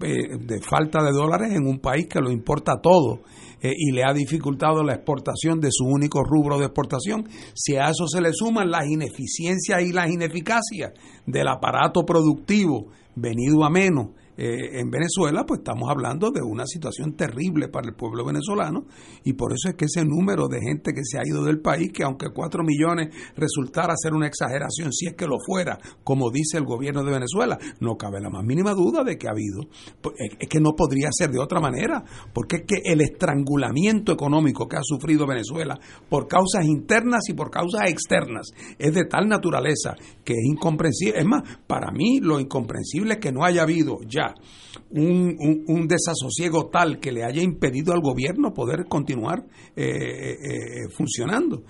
eh, 0.00 0.38
de 0.38 0.60
falta 0.60 1.02
de 1.02 1.12
dólares 1.12 1.52
en 1.52 1.66
un 1.66 1.78
país 1.78 2.06
que 2.08 2.20
lo 2.20 2.30
importa 2.30 2.80
todo 2.80 3.20
eh, 3.60 3.72
y 3.76 3.92
le 3.92 4.02
ha 4.04 4.12
dificultado 4.12 4.82
la 4.82 4.94
exportación 4.94 5.60
de 5.60 5.68
su 5.70 5.84
único 5.84 6.22
rubro 6.24 6.58
de 6.58 6.66
exportación. 6.66 7.28
Si 7.54 7.76
a 7.76 7.90
eso 7.90 8.06
se 8.06 8.20
le 8.20 8.32
suman 8.32 8.70
las 8.70 8.86
ineficiencias 8.86 9.82
y 9.82 9.92
las 9.92 10.10
ineficacias 10.10 10.92
del 11.26 11.48
aparato 11.48 12.04
productivo 12.04 12.88
venido 13.14 13.64
a 13.64 13.70
menos 13.70 14.08
eh, 14.36 14.80
en 14.80 14.90
Venezuela, 14.90 15.44
pues 15.46 15.60
estamos 15.60 15.90
hablando 15.90 16.30
de 16.30 16.40
una 16.42 16.66
situación 16.66 17.14
terrible 17.14 17.68
para 17.68 17.88
el 17.88 17.94
pueblo 17.94 18.24
venezolano 18.24 18.86
y 19.24 19.34
por 19.34 19.52
eso 19.52 19.68
es 19.68 19.74
que 19.74 19.84
ese 19.84 20.04
número 20.04 20.48
de 20.48 20.60
gente 20.60 20.92
que 20.92 21.02
se 21.04 21.18
ha 21.18 21.26
ido 21.26 21.44
del 21.44 21.60
país, 21.60 21.92
que 21.92 22.02
aunque 22.02 22.30
cuatro 22.34 22.64
millones 22.64 23.14
resultara 23.36 23.94
ser 23.96 24.14
una 24.14 24.26
exageración, 24.26 24.92
si 24.92 25.06
es 25.06 25.14
que 25.14 25.26
lo 25.26 25.36
fuera, 25.44 25.78
como 26.02 26.30
dice 26.30 26.56
el 26.56 26.64
gobierno 26.64 27.04
de 27.04 27.12
Venezuela, 27.12 27.58
no 27.80 27.96
cabe 27.96 28.20
la 28.20 28.30
más 28.30 28.44
mínima 28.44 28.72
duda 28.72 29.04
de 29.04 29.18
que 29.18 29.28
ha 29.28 29.32
habido. 29.32 29.68
Pues, 30.00 30.14
es 30.38 30.48
que 30.48 30.60
no 30.60 30.72
podría 30.74 31.10
ser 31.12 31.30
de 31.30 31.38
otra 31.38 31.60
manera, 31.60 32.02
porque 32.32 32.56
es 32.56 32.62
que 32.66 32.80
el 32.84 33.00
estrangulamiento 33.00 34.12
económico 34.12 34.66
que 34.66 34.76
ha 34.76 34.82
sufrido 34.82 35.26
Venezuela 35.26 35.78
por 36.08 36.26
causas 36.26 36.64
internas 36.64 37.28
y 37.28 37.34
por 37.34 37.50
causas 37.50 37.90
externas 37.90 38.48
es 38.78 38.94
de 38.94 39.04
tal 39.04 39.28
naturaleza 39.28 39.94
que 40.24 40.32
es 40.32 40.44
incomprensible. 40.44 41.18
Es 41.18 41.26
más, 41.26 41.42
para 41.66 41.90
mí 41.90 42.20
lo 42.20 42.40
incomprensible 42.40 43.14
es 43.14 43.20
que 43.20 43.32
no 43.32 43.44
haya 43.44 43.62
habido 43.62 43.98
ya 44.06 44.31
un, 44.90 45.86
desasosiego 45.88 46.68
tal 46.68 46.98
que 47.00 47.12
le 47.12 47.24
haya 47.24 47.42
impedido 47.42 47.92
al 47.92 48.00
gobierno 48.00 48.52
poder 48.52 48.86
continuar 48.88 49.44
eh, 49.76 49.84
eh, 49.84 50.32
eh, 50.32 50.88
funcionando. 50.90 51.62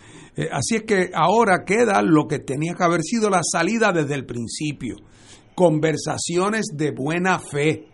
así 0.51 0.77
es 0.77 0.83
que 0.83 1.11
ahora 1.15 1.65
queda 1.65 2.03
lo 2.03 2.27
que 2.27 2.39
tenía 2.39 2.75
que 2.75 2.85
haber 2.85 3.03
sido 3.03 3.31
la 3.31 3.41
salida 3.43 3.93
desde 3.93 4.15
el 4.15 4.27
principio. 4.27 4.97
Conversaciones 5.55 6.67
de 6.75 6.93
buena 6.93 7.39
fe 7.39 7.87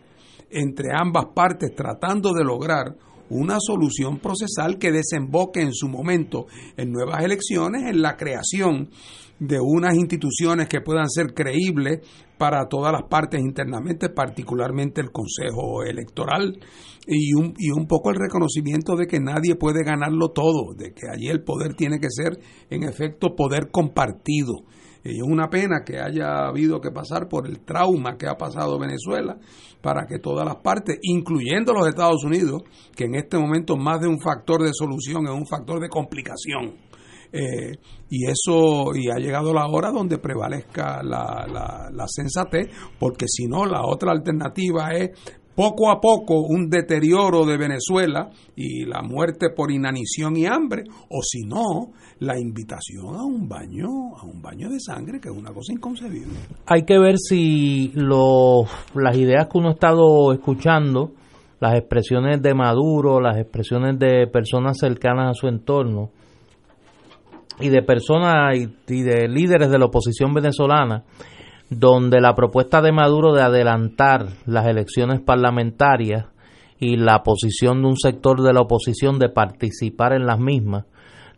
entre 0.50 0.88
ambas 0.94 1.26
partes 1.34 1.74
tratando 1.74 2.32
de 2.32 2.44
lograr 2.44 2.96
una 3.30 3.58
solución 3.60 4.18
procesal 4.18 4.78
que 4.78 4.92
desemboque 4.92 5.60
en 5.60 5.74
su 5.74 5.88
momento 5.88 6.46
en 6.76 6.92
nuevas 6.92 7.22
elecciones, 7.22 7.82
en 7.84 8.00
la 8.00 8.16
creación 8.16 8.88
de 9.38 9.58
unas 9.60 9.94
instituciones 9.94 10.68
que 10.68 10.80
puedan 10.80 11.08
ser 11.08 11.32
creíbles 11.34 12.00
para 12.36 12.66
todas 12.68 12.92
las 12.92 13.02
partes 13.08 13.40
internamente, 13.40 14.08
particularmente 14.08 15.00
el 15.00 15.10
Consejo 15.10 15.82
Electoral, 15.82 16.58
y 17.06 17.34
un, 17.34 17.54
y 17.58 17.70
un 17.70 17.86
poco 17.86 18.10
el 18.10 18.16
reconocimiento 18.16 18.94
de 18.96 19.06
que 19.06 19.20
nadie 19.20 19.56
puede 19.56 19.82
ganarlo 19.84 20.28
todo, 20.28 20.74
de 20.76 20.92
que 20.92 21.08
allí 21.12 21.28
el 21.28 21.42
poder 21.42 21.74
tiene 21.74 21.98
que 21.98 22.10
ser, 22.10 22.38
en 22.70 22.84
efecto, 22.84 23.34
poder 23.34 23.70
compartido. 23.70 24.54
Y 25.04 25.16
es 25.16 25.22
una 25.22 25.48
pena 25.48 25.82
que 25.86 26.00
haya 26.00 26.46
habido 26.48 26.80
que 26.80 26.90
pasar 26.90 27.28
por 27.28 27.46
el 27.46 27.60
trauma 27.60 28.16
que 28.18 28.26
ha 28.26 28.36
pasado 28.36 28.78
Venezuela 28.78 29.38
para 29.80 30.06
que 30.06 30.18
todas 30.18 30.44
las 30.44 30.56
partes, 30.56 30.98
incluyendo 31.02 31.72
los 31.72 31.88
Estados 31.88 32.24
Unidos, 32.24 32.62
que 32.94 33.04
en 33.04 33.14
este 33.14 33.38
momento 33.38 33.76
más 33.76 34.00
de 34.00 34.08
un 34.08 34.20
factor 34.20 34.62
de 34.62 34.72
solución 34.72 35.24
es 35.26 35.32
un 35.32 35.46
factor 35.46 35.80
de 35.80 35.88
complicación, 35.88 36.74
eh, 37.32 37.76
y 38.10 38.26
eso, 38.26 38.94
y 38.94 39.10
ha 39.10 39.16
llegado 39.16 39.52
la 39.52 39.66
hora 39.66 39.90
donde 39.90 40.18
prevalezca 40.18 41.02
la, 41.02 41.46
la, 41.92 42.06
sensatez, 42.08 42.68
porque 42.98 43.26
si 43.28 43.46
no, 43.46 43.66
la 43.66 43.84
otra 43.84 44.12
alternativa 44.12 44.94
es 44.94 45.10
poco 45.54 45.90
a 45.90 46.00
poco 46.00 46.40
un 46.40 46.70
deterioro 46.70 47.44
de 47.44 47.58
Venezuela 47.58 48.30
y 48.54 48.86
la 48.86 49.02
muerte 49.02 49.50
por 49.50 49.70
inanición 49.70 50.36
y 50.36 50.46
hambre, 50.46 50.84
o 51.10 51.20
si 51.22 51.40
no, 51.42 51.92
la 52.20 52.38
invitación 52.38 53.16
a 53.16 53.24
un 53.24 53.48
baño, 53.48 54.16
a 54.16 54.24
un 54.24 54.40
baño 54.40 54.70
de 54.70 54.78
sangre, 54.80 55.20
que 55.20 55.28
es 55.28 55.36
una 55.36 55.52
cosa 55.52 55.72
inconcebible. 55.72 56.38
Hay 56.66 56.84
que 56.84 56.98
ver 56.98 57.18
si 57.18 57.90
los, 57.94 58.68
las 58.94 59.16
ideas 59.16 59.48
que 59.48 59.58
uno 59.58 59.70
ha 59.70 59.72
estado 59.72 60.32
escuchando, 60.32 61.12
las 61.60 61.74
expresiones 61.74 62.40
de 62.40 62.54
Maduro, 62.54 63.20
las 63.20 63.36
expresiones 63.36 63.98
de 63.98 64.28
personas 64.28 64.78
cercanas 64.78 65.30
a 65.30 65.34
su 65.34 65.48
entorno 65.48 66.10
y 67.60 67.68
de 67.68 67.82
personas 67.82 68.56
y 68.56 69.02
de 69.02 69.28
líderes 69.28 69.70
de 69.70 69.78
la 69.78 69.86
oposición 69.86 70.32
venezolana, 70.34 71.04
donde 71.70 72.20
la 72.20 72.34
propuesta 72.34 72.80
de 72.80 72.92
Maduro 72.92 73.34
de 73.34 73.42
adelantar 73.42 74.26
las 74.46 74.66
elecciones 74.66 75.20
parlamentarias 75.20 76.26
y 76.78 76.96
la 76.96 77.22
posición 77.22 77.82
de 77.82 77.88
un 77.88 77.96
sector 77.96 78.42
de 78.42 78.52
la 78.52 78.60
oposición 78.60 79.18
de 79.18 79.28
participar 79.28 80.12
en 80.12 80.26
las 80.26 80.38
mismas 80.38 80.84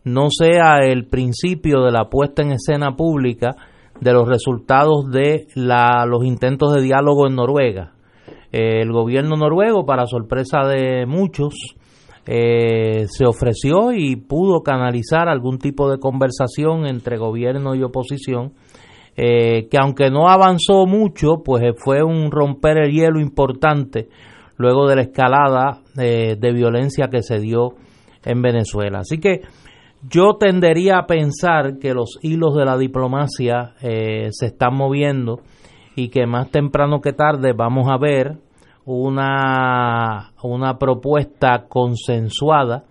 no 0.05 0.29
sea 0.31 0.79
el 0.79 1.07
principio 1.07 1.83
de 1.83 1.93
la 1.93 2.09
puesta 2.09 2.43
en 2.43 2.53
escena 2.53 2.97
pública 2.97 3.57
de 4.01 4.13
los 4.13 4.29
resultados 4.29 5.11
de 5.11 5.47
la, 5.55 6.07
los 6.07 6.25
intentos 6.25 6.75
de 6.75 6.83
diálogo 6.83 7.27
en 7.27 7.37
Noruega. 7.37 7.93
el 8.51 8.91
gobierno 8.93 9.37
noruego, 9.37 9.85
para 9.85 10.07
sorpresa 10.07 10.61
de 10.67 11.07
muchos, 11.07 11.55
eh, 12.32 13.07
se 13.09 13.27
ofreció 13.27 13.90
y 13.93 14.15
pudo 14.15 14.62
canalizar 14.62 15.28
algún 15.28 15.59
tipo 15.59 15.90
de 15.90 15.98
conversación 15.98 16.86
entre 16.86 17.19
gobierno 17.19 17.74
y 17.74 17.82
oposición 17.82 18.52
eh, 19.16 19.69
que 19.69 19.77
aunque 19.77 20.11
no 20.11 20.28
avanzó 20.28 20.86
mucho, 20.86 21.43
pues 21.44 21.62
eh, 21.65 21.73
fue 21.77 22.02
un 22.02 22.31
romper 22.31 22.78
el 22.78 22.93
hielo 22.93 23.20
importante 23.20 24.09
luego 24.57 24.89
de 24.89 24.97
la 24.97 25.02
escalada 25.02 25.81
eh, 25.98 26.36
de 26.39 26.52
violencia 26.52 27.09
que 27.11 27.23
se 27.23 27.40
dio 27.40 27.74
en 28.24 28.40
Venezuela. 28.40 29.01
Así 29.01 29.19
que 29.19 29.43
yo 30.09 30.36
tendería 30.39 30.98
a 30.98 31.07
pensar 31.07 31.78
que 31.78 31.94
los 31.94 32.19
hilos 32.23 32.55
de 32.55 32.65
la 32.65 32.78
diplomacia 32.78 33.74
se 33.81 34.47
están 34.47 34.74
moviendo 34.74 35.40
y 35.97 36.09
que 36.09 36.27
más 36.27 36.51
temprano 36.51 37.01
que 37.02 37.12
tarde 37.12 37.52
vamos 37.52 37.89
a 37.90 37.98
ver 37.98 38.39
una, 38.91 40.33
una 40.43 40.79
propuesta 40.79 41.67
consensuada 41.69 42.85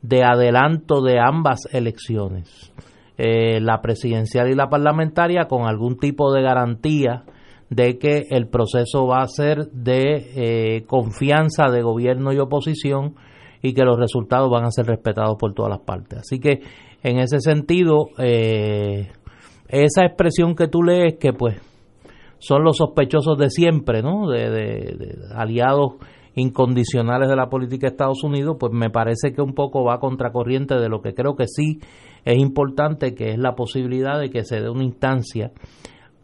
de 0.00 0.24
adelanto 0.24 1.02
de 1.02 1.20
ambas 1.20 1.68
elecciones. 1.72 2.72
Eh, 3.18 3.60
la 3.60 3.82
presidencial 3.82 4.50
y 4.50 4.54
la 4.54 4.70
parlamentaria 4.70 5.44
con 5.44 5.66
algún 5.66 5.98
tipo 5.98 6.32
de 6.32 6.42
garantía 6.42 7.24
de 7.68 7.98
que 7.98 8.26
el 8.30 8.48
proceso 8.48 9.06
va 9.06 9.22
a 9.22 9.28
ser 9.28 9.66
de 9.72 10.30
eh, 10.34 10.84
confianza 10.86 11.70
de 11.70 11.82
gobierno 11.82 12.32
y 12.32 12.38
oposición 12.38 13.14
y 13.60 13.74
que 13.74 13.84
los 13.84 13.98
resultados 13.98 14.50
van 14.50 14.64
a 14.64 14.70
ser 14.70 14.86
respetados 14.86 15.36
por 15.38 15.52
todas 15.52 15.70
las 15.70 15.80
partes. 15.80 16.20
Así 16.20 16.40
que 16.40 16.60
en 17.02 17.18
ese 17.18 17.40
sentido, 17.40 18.06
eh, 18.18 19.10
esa 19.68 20.04
expresión 20.04 20.54
que 20.54 20.68
tú 20.68 20.82
lees 20.82 21.16
que 21.18 21.32
pues 21.32 21.60
son 22.42 22.64
los 22.64 22.76
sospechosos 22.76 23.38
de 23.38 23.50
siempre, 23.50 24.02
¿no? 24.02 24.28
de 24.28 25.16
aliados 25.32 25.94
incondicionales 26.34 27.28
de 27.28 27.36
la 27.36 27.48
política 27.48 27.86
de 27.86 27.92
Estados 27.92 28.24
Unidos, 28.24 28.56
pues 28.58 28.72
me 28.72 28.90
parece 28.90 29.32
que 29.32 29.42
un 29.42 29.54
poco 29.54 29.84
va 29.84 30.00
contracorriente 30.00 30.74
de 30.74 30.88
lo 30.88 31.02
que 31.02 31.14
creo 31.14 31.36
que 31.36 31.46
sí 31.46 31.78
es 32.24 32.36
importante, 32.36 33.14
que 33.14 33.30
es 33.30 33.38
la 33.38 33.54
posibilidad 33.54 34.18
de 34.18 34.30
que 34.30 34.44
se 34.44 34.60
dé 34.60 34.68
una 34.68 34.82
instancia 34.82 35.52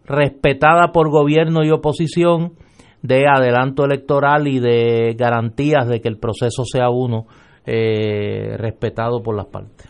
respetada 0.07 0.91
por 0.93 1.09
gobierno 1.09 1.65
y 1.65 1.71
oposición 1.71 2.55
de 3.03 3.27
adelanto 3.29 3.85
electoral 3.85 4.49
y 4.49 4.59
de 4.59 5.15
garantías 5.17 5.87
de 5.87 6.01
que 6.01 6.09
el 6.09 6.19
proceso 6.19 6.65
sea 6.65 6.91
uno 6.91 7.27
eh, 7.65 8.57
respetado 8.57 9.23
por 9.23 9.37
las 9.37 9.47
partes. 9.47 9.89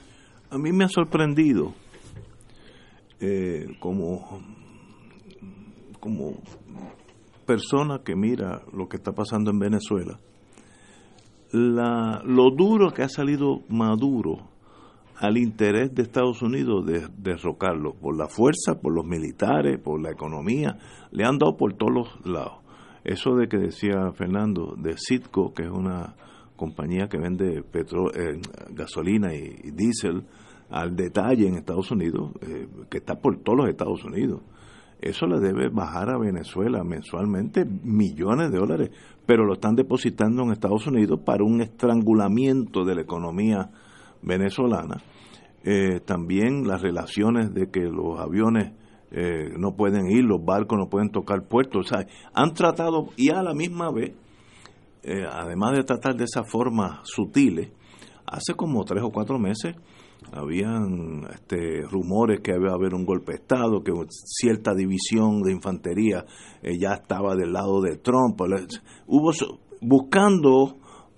A 0.50 0.58
mí 0.58 0.72
me 0.72 0.84
ha 0.84 0.88
sorprendido 0.88 1.72
eh, 3.20 3.66
como, 3.78 4.40
como 6.08 6.32
persona 7.44 8.00
que 8.02 8.16
mira 8.16 8.62
lo 8.72 8.88
que 8.88 8.96
está 8.96 9.12
pasando 9.12 9.50
en 9.50 9.58
Venezuela, 9.58 10.18
la, 11.52 12.22
lo 12.24 12.50
duro 12.50 12.92
que 12.92 13.02
ha 13.02 13.08
salido 13.10 13.60
Maduro 13.68 14.48
al 15.16 15.36
interés 15.36 15.94
de 15.94 16.02
Estados 16.02 16.40
Unidos 16.40 16.86
de 16.86 17.06
derrocarlo, 17.18 17.92
por 17.92 18.16
la 18.16 18.28
fuerza, 18.28 18.80
por 18.80 18.94
los 18.94 19.04
militares, 19.04 19.78
por 19.80 20.00
la 20.00 20.10
economía, 20.10 20.78
le 21.10 21.24
han 21.24 21.36
dado 21.36 21.56
por 21.56 21.74
todos 21.74 21.92
los 21.92 22.26
lados. 22.26 22.60
Eso 23.04 23.34
de 23.34 23.48
que 23.48 23.58
decía 23.58 24.12
Fernando, 24.12 24.76
de 24.78 24.94
Citgo, 24.96 25.52
que 25.52 25.64
es 25.64 25.70
una 25.70 26.14
compañía 26.56 27.08
que 27.08 27.18
vende 27.18 27.58
eh, 27.58 28.40
gasolina 28.70 29.34
y, 29.34 29.70
diésel 29.72 30.24
al 30.70 30.94
detalle 30.96 31.48
en 31.48 31.56
Estados 31.56 31.90
Unidos, 31.90 32.32
eh, 32.42 32.66
que 32.88 32.98
está 32.98 33.16
por 33.16 33.38
todos 33.42 33.58
los 33.58 33.68
Estados 33.68 34.04
Unidos. 34.04 34.40
Eso 35.00 35.26
le 35.26 35.38
debe 35.38 35.68
bajar 35.68 36.10
a 36.10 36.18
Venezuela 36.18 36.82
mensualmente 36.82 37.64
millones 37.64 38.50
de 38.50 38.58
dólares, 38.58 38.90
pero 39.26 39.44
lo 39.44 39.54
están 39.54 39.76
depositando 39.76 40.42
en 40.42 40.50
Estados 40.50 40.86
Unidos 40.86 41.20
para 41.24 41.44
un 41.44 41.60
estrangulamiento 41.60 42.84
de 42.84 42.96
la 42.96 43.02
economía 43.02 43.70
venezolana. 44.22 45.02
Eh, 45.64 46.00
también 46.04 46.66
las 46.66 46.82
relaciones 46.82 47.54
de 47.54 47.70
que 47.70 47.82
los 47.82 48.18
aviones 48.18 48.72
eh, 49.10 49.52
no 49.56 49.74
pueden 49.74 50.10
ir, 50.10 50.24
los 50.24 50.44
barcos 50.44 50.78
no 50.78 50.88
pueden 50.88 51.10
tocar 51.10 51.44
puertos. 51.44 51.86
O 51.86 51.88
sea, 51.88 52.06
han 52.34 52.54
tratado 52.54 53.08
y 53.16 53.30
a 53.30 53.42
la 53.42 53.54
misma 53.54 53.92
vez, 53.92 54.14
eh, 55.02 55.24
además 55.30 55.76
de 55.76 55.84
tratar 55.84 56.16
de 56.16 56.24
esa 56.24 56.42
forma 56.44 57.00
sutiles, 57.04 57.70
hace 58.26 58.54
como 58.54 58.84
tres 58.84 59.02
o 59.04 59.10
cuatro 59.10 59.38
meses 59.38 59.76
habían 60.32 61.24
este, 61.32 61.82
rumores 61.82 62.40
que 62.40 62.52
iba 62.52 62.70
a 62.70 62.74
haber 62.74 62.94
un 62.94 63.04
golpe 63.04 63.32
de 63.32 63.38
Estado, 63.38 63.82
que 63.82 63.92
cierta 64.08 64.74
división 64.74 65.42
de 65.42 65.52
infantería 65.52 66.24
ya 66.62 66.94
estaba 66.94 67.34
del 67.34 67.52
lado 67.52 67.80
de 67.80 67.96
Trump. 67.96 68.40
Hubo 69.06 69.32
buscando 69.80 70.76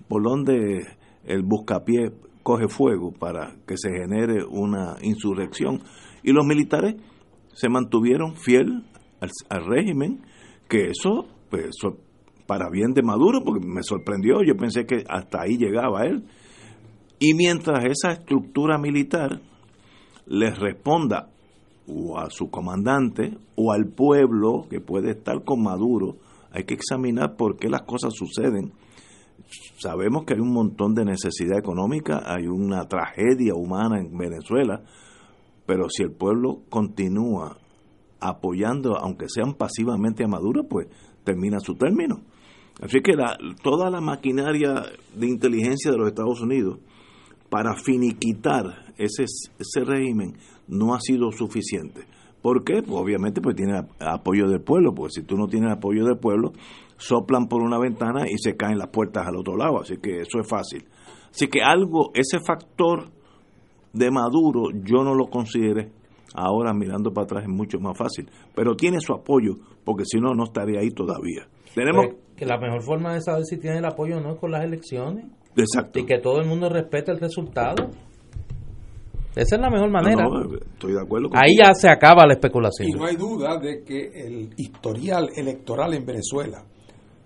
por 0.08 0.22
donde 0.22 0.86
el 1.24 1.42
buscapié 1.42 2.12
coge 2.42 2.68
fuego 2.68 3.12
para 3.12 3.56
que 3.66 3.76
se 3.76 3.90
genere 3.90 4.44
una 4.44 4.96
insurrección. 5.02 5.82
Y 6.22 6.32
los 6.32 6.44
militares 6.44 6.96
se 7.52 7.68
mantuvieron 7.68 8.36
fiel 8.36 8.84
al, 9.20 9.64
régimen, 9.66 10.22
que 10.68 10.88
eso, 10.88 11.26
pues, 11.50 11.70
para 12.46 12.70
bien 12.70 12.92
de 12.92 13.02
Maduro, 13.02 13.42
porque 13.44 13.66
me 13.66 13.82
sorprendió, 13.82 14.42
yo 14.42 14.56
pensé 14.56 14.86
que 14.86 15.04
hasta 15.08 15.42
ahí 15.42 15.56
llegaba 15.56 16.06
él. 16.06 16.24
Y 17.20 17.34
mientras 17.34 17.84
esa 17.84 18.12
estructura 18.12 18.78
militar 18.78 19.40
les 20.26 20.58
responda 20.58 21.30
o 21.86 22.18
a 22.18 22.30
su 22.30 22.50
comandante 22.50 23.36
o 23.54 23.72
al 23.72 23.86
pueblo 23.86 24.66
que 24.68 24.80
puede 24.80 25.12
estar 25.12 25.44
con 25.44 25.62
Maduro, 25.62 26.16
hay 26.50 26.64
que 26.64 26.74
examinar 26.74 27.36
por 27.36 27.56
qué 27.56 27.68
las 27.68 27.82
cosas 27.82 28.12
suceden 28.14 28.72
sabemos 29.78 30.24
que 30.24 30.34
hay 30.34 30.40
un 30.40 30.52
montón 30.52 30.94
de 30.94 31.04
necesidad 31.04 31.58
económica, 31.58 32.22
hay 32.24 32.46
una 32.46 32.86
tragedia 32.86 33.54
humana 33.54 33.98
en 34.00 34.16
Venezuela, 34.16 34.82
pero 35.66 35.88
si 35.88 36.02
el 36.02 36.12
pueblo 36.12 36.62
continúa 36.68 37.58
apoyando, 38.20 38.96
aunque 38.96 39.26
sean 39.28 39.54
pasivamente 39.54 40.24
a 40.24 40.28
Maduro, 40.28 40.64
pues 40.68 40.88
termina 41.24 41.58
su 41.60 41.74
término. 41.74 42.20
Así 42.80 43.00
que 43.02 43.12
la, 43.12 43.36
toda 43.62 43.90
la 43.90 44.00
maquinaria 44.00 44.82
de 45.14 45.26
inteligencia 45.26 45.90
de 45.90 45.98
los 45.98 46.08
Estados 46.08 46.40
Unidos 46.40 46.78
para 47.50 47.74
finiquitar 47.74 48.94
ese, 48.96 49.24
ese 49.24 49.84
régimen 49.84 50.34
no 50.68 50.94
ha 50.94 51.00
sido 51.00 51.30
suficiente. 51.32 52.02
¿Por 52.40 52.64
qué? 52.64 52.82
Pues 52.82 52.98
obviamente 52.98 53.40
pues 53.42 53.54
tiene 53.54 53.82
apoyo 53.98 54.48
del 54.48 54.62
pueblo, 54.62 54.94
porque 54.94 55.20
si 55.20 55.22
tú 55.22 55.36
no 55.36 55.46
tienes 55.46 55.72
apoyo 55.72 56.04
del 56.06 56.16
pueblo, 56.16 56.52
soplan 56.96 57.48
por 57.48 57.62
una 57.62 57.78
ventana 57.78 58.24
y 58.28 58.38
se 58.38 58.56
caen 58.56 58.78
las 58.78 58.88
puertas 58.88 59.26
al 59.26 59.36
otro 59.36 59.56
lado, 59.56 59.80
así 59.80 59.96
que 59.98 60.20
eso 60.20 60.38
es 60.40 60.48
fácil. 60.48 60.84
Así 61.30 61.48
que 61.48 61.60
algo, 61.62 62.12
ese 62.14 62.38
factor 62.40 63.10
de 63.92 64.10
Maduro 64.10 64.70
yo 64.84 65.04
no 65.04 65.14
lo 65.14 65.26
consideré. 65.26 65.90
Ahora 66.32 66.72
mirando 66.72 67.12
para 67.12 67.24
atrás 67.24 67.42
es 67.42 67.48
mucho 67.48 67.78
más 67.80 67.98
fácil, 67.98 68.30
pero 68.54 68.76
tiene 68.76 69.00
su 69.00 69.12
apoyo, 69.12 69.56
porque 69.84 70.04
si 70.04 70.20
no, 70.20 70.32
no 70.32 70.44
estaría 70.44 70.80
ahí 70.80 70.90
todavía. 70.90 71.48
Tenemos 71.74 72.06
pues, 72.06 72.16
que 72.40 72.46
la 72.46 72.58
mejor 72.58 72.82
forma 72.82 73.12
de 73.12 73.20
saber 73.20 73.44
si 73.44 73.58
tiene 73.58 73.76
el 73.80 73.84
apoyo 73.84 74.16
o 74.16 74.20
no 74.20 74.32
es 74.32 74.38
con 74.38 74.50
las 74.50 74.64
elecciones. 74.64 75.26
Exacto. 75.54 75.98
Y 75.98 76.06
que 76.06 76.20
todo 76.20 76.40
el 76.40 76.46
mundo 76.46 76.70
respete 76.70 77.12
el 77.12 77.20
resultado. 77.20 77.90
Esa 79.36 79.56
es 79.56 79.60
la 79.60 79.68
mejor 79.68 79.90
manera. 79.90 80.24
estoy 80.72 80.94
de 80.94 81.02
acuerdo. 81.02 81.28
Ahí 81.34 81.58
ya 81.62 81.74
se 81.74 81.90
acaba 81.90 82.26
la 82.26 82.32
especulación. 82.32 82.88
Y 82.88 82.92
no 82.92 83.04
hay 83.04 83.16
duda 83.16 83.58
de 83.58 83.84
que 83.84 84.06
el 84.14 84.54
historial 84.56 85.28
electoral 85.36 85.92
en 85.92 86.06
Venezuela 86.06 86.64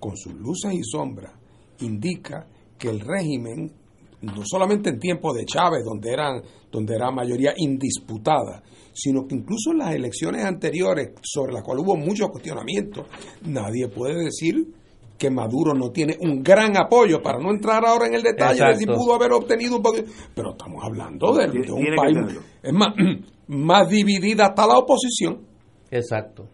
con 0.01 0.17
sus 0.17 0.35
luces 0.35 0.75
y 0.75 0.83
sombras, 0.83 1.33
indica 1.79 2.47
que 2.77 2.91
el 2.91 2.99
régimen, 2.99 3.73
no 4.21 4.43
solamente 4.45 4.91
en 4.91 4.99
tiempos 4.99 5.37
de 5.37 5.45
Chávez, 5.47 5.85
donde, 5.85 6.13
eran, 6.13 6.43
donde 6.73 6.97
era 6.97 7.13
mayoría 7.13 7.55
indisputada, 7.57 8.65
sino 8.93 9.29
que 9.29 9.37
incluso 9.37 9.71
en 9.71 9.79
las 9.79 9.95
elecciones 9.95 10.45
anteriores, 10.45 11.13
sobre 11.23 11.53
las 11.53 11.63
cuales 11.63 11.85
hubo 11.87 11.97
muchos 11.97 12.29
cuestionamientos, 12.31 13.07
nadie 13.47 13.89
puede 13.89 14.25
decir 14.25 14.75
que 15.19 15.31
Maduro 15.31 15.75
no 15.75 15.91
tiene 15.91 16.17
un 16.21 16.43
gran 16.43 16.77
apoyo, 16.77 17.23
para 17.23 17.39
no 17.39 17.51
entrar 17.51 17.85
ahora 17.85 18.07
en 18.07 18.15
el 18.15 18.23
detalle 18.23 18.65
de 18.65 18.75
si 18.77 18.87
pudo 18.87 19.15
haber 19.15 19.33
obtenido 19.33 19.77
un 19.77 19.83
poquito, 19.83 20.11
pero 20.35 20.53
estamos 20.53 20.83
hablando 20.85 21.35
de, 21.35 21.47
un 21.71 21.87
país, 21.97 22.39
es 22.63 22.73
más, 22.73 22.95
más 23.49 23.89
dividida 23.89 24.47
hasta 24.47 24.67
la 24.67 24.79
oposición. 24.79 25.47
Exacto. 25.91 26.49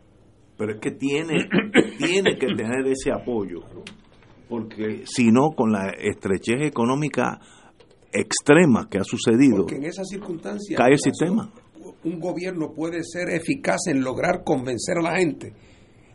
Pero 0.57 0.75
es 0.75 0.81
que 0.81 0.91
tiene, 0.91 1.49
tiene 1.99 2.37
que 2.39 2.49
tener 2.49 2.87
ese 2.87 3.11
apoyo, 3.13 3.61
porque 4.49 5.05
si 5.07 5.31
no, 5.31 5.51
con 5.57 5.73
la 5.73 5.91
estrechez 5.91 6.61
económica 6.63 7.41
extrema 8.13 8.89
que 8.91 8.99
ha 8.99 9.05
sucedido, 9.05 9.59
porque 9.59 9.77
en 9.77 9.85
esas 9.85 10.09
circunstancias 10.09 10.77
cae 10.77 10.93
el 10.93 10.99
sistema. 10.99 11.51
Un 12.03 12.19
gobierno 12.19 12.73
puede 12.75 13.05
ser 13.05 13.31
eficaz 13.31 13.87
en 13.89 14.03
lograr 14.03 14.43
convencer 14.43 14.99
a 14.99 15.03
la 15.03 15.19
gente 15.19 15.53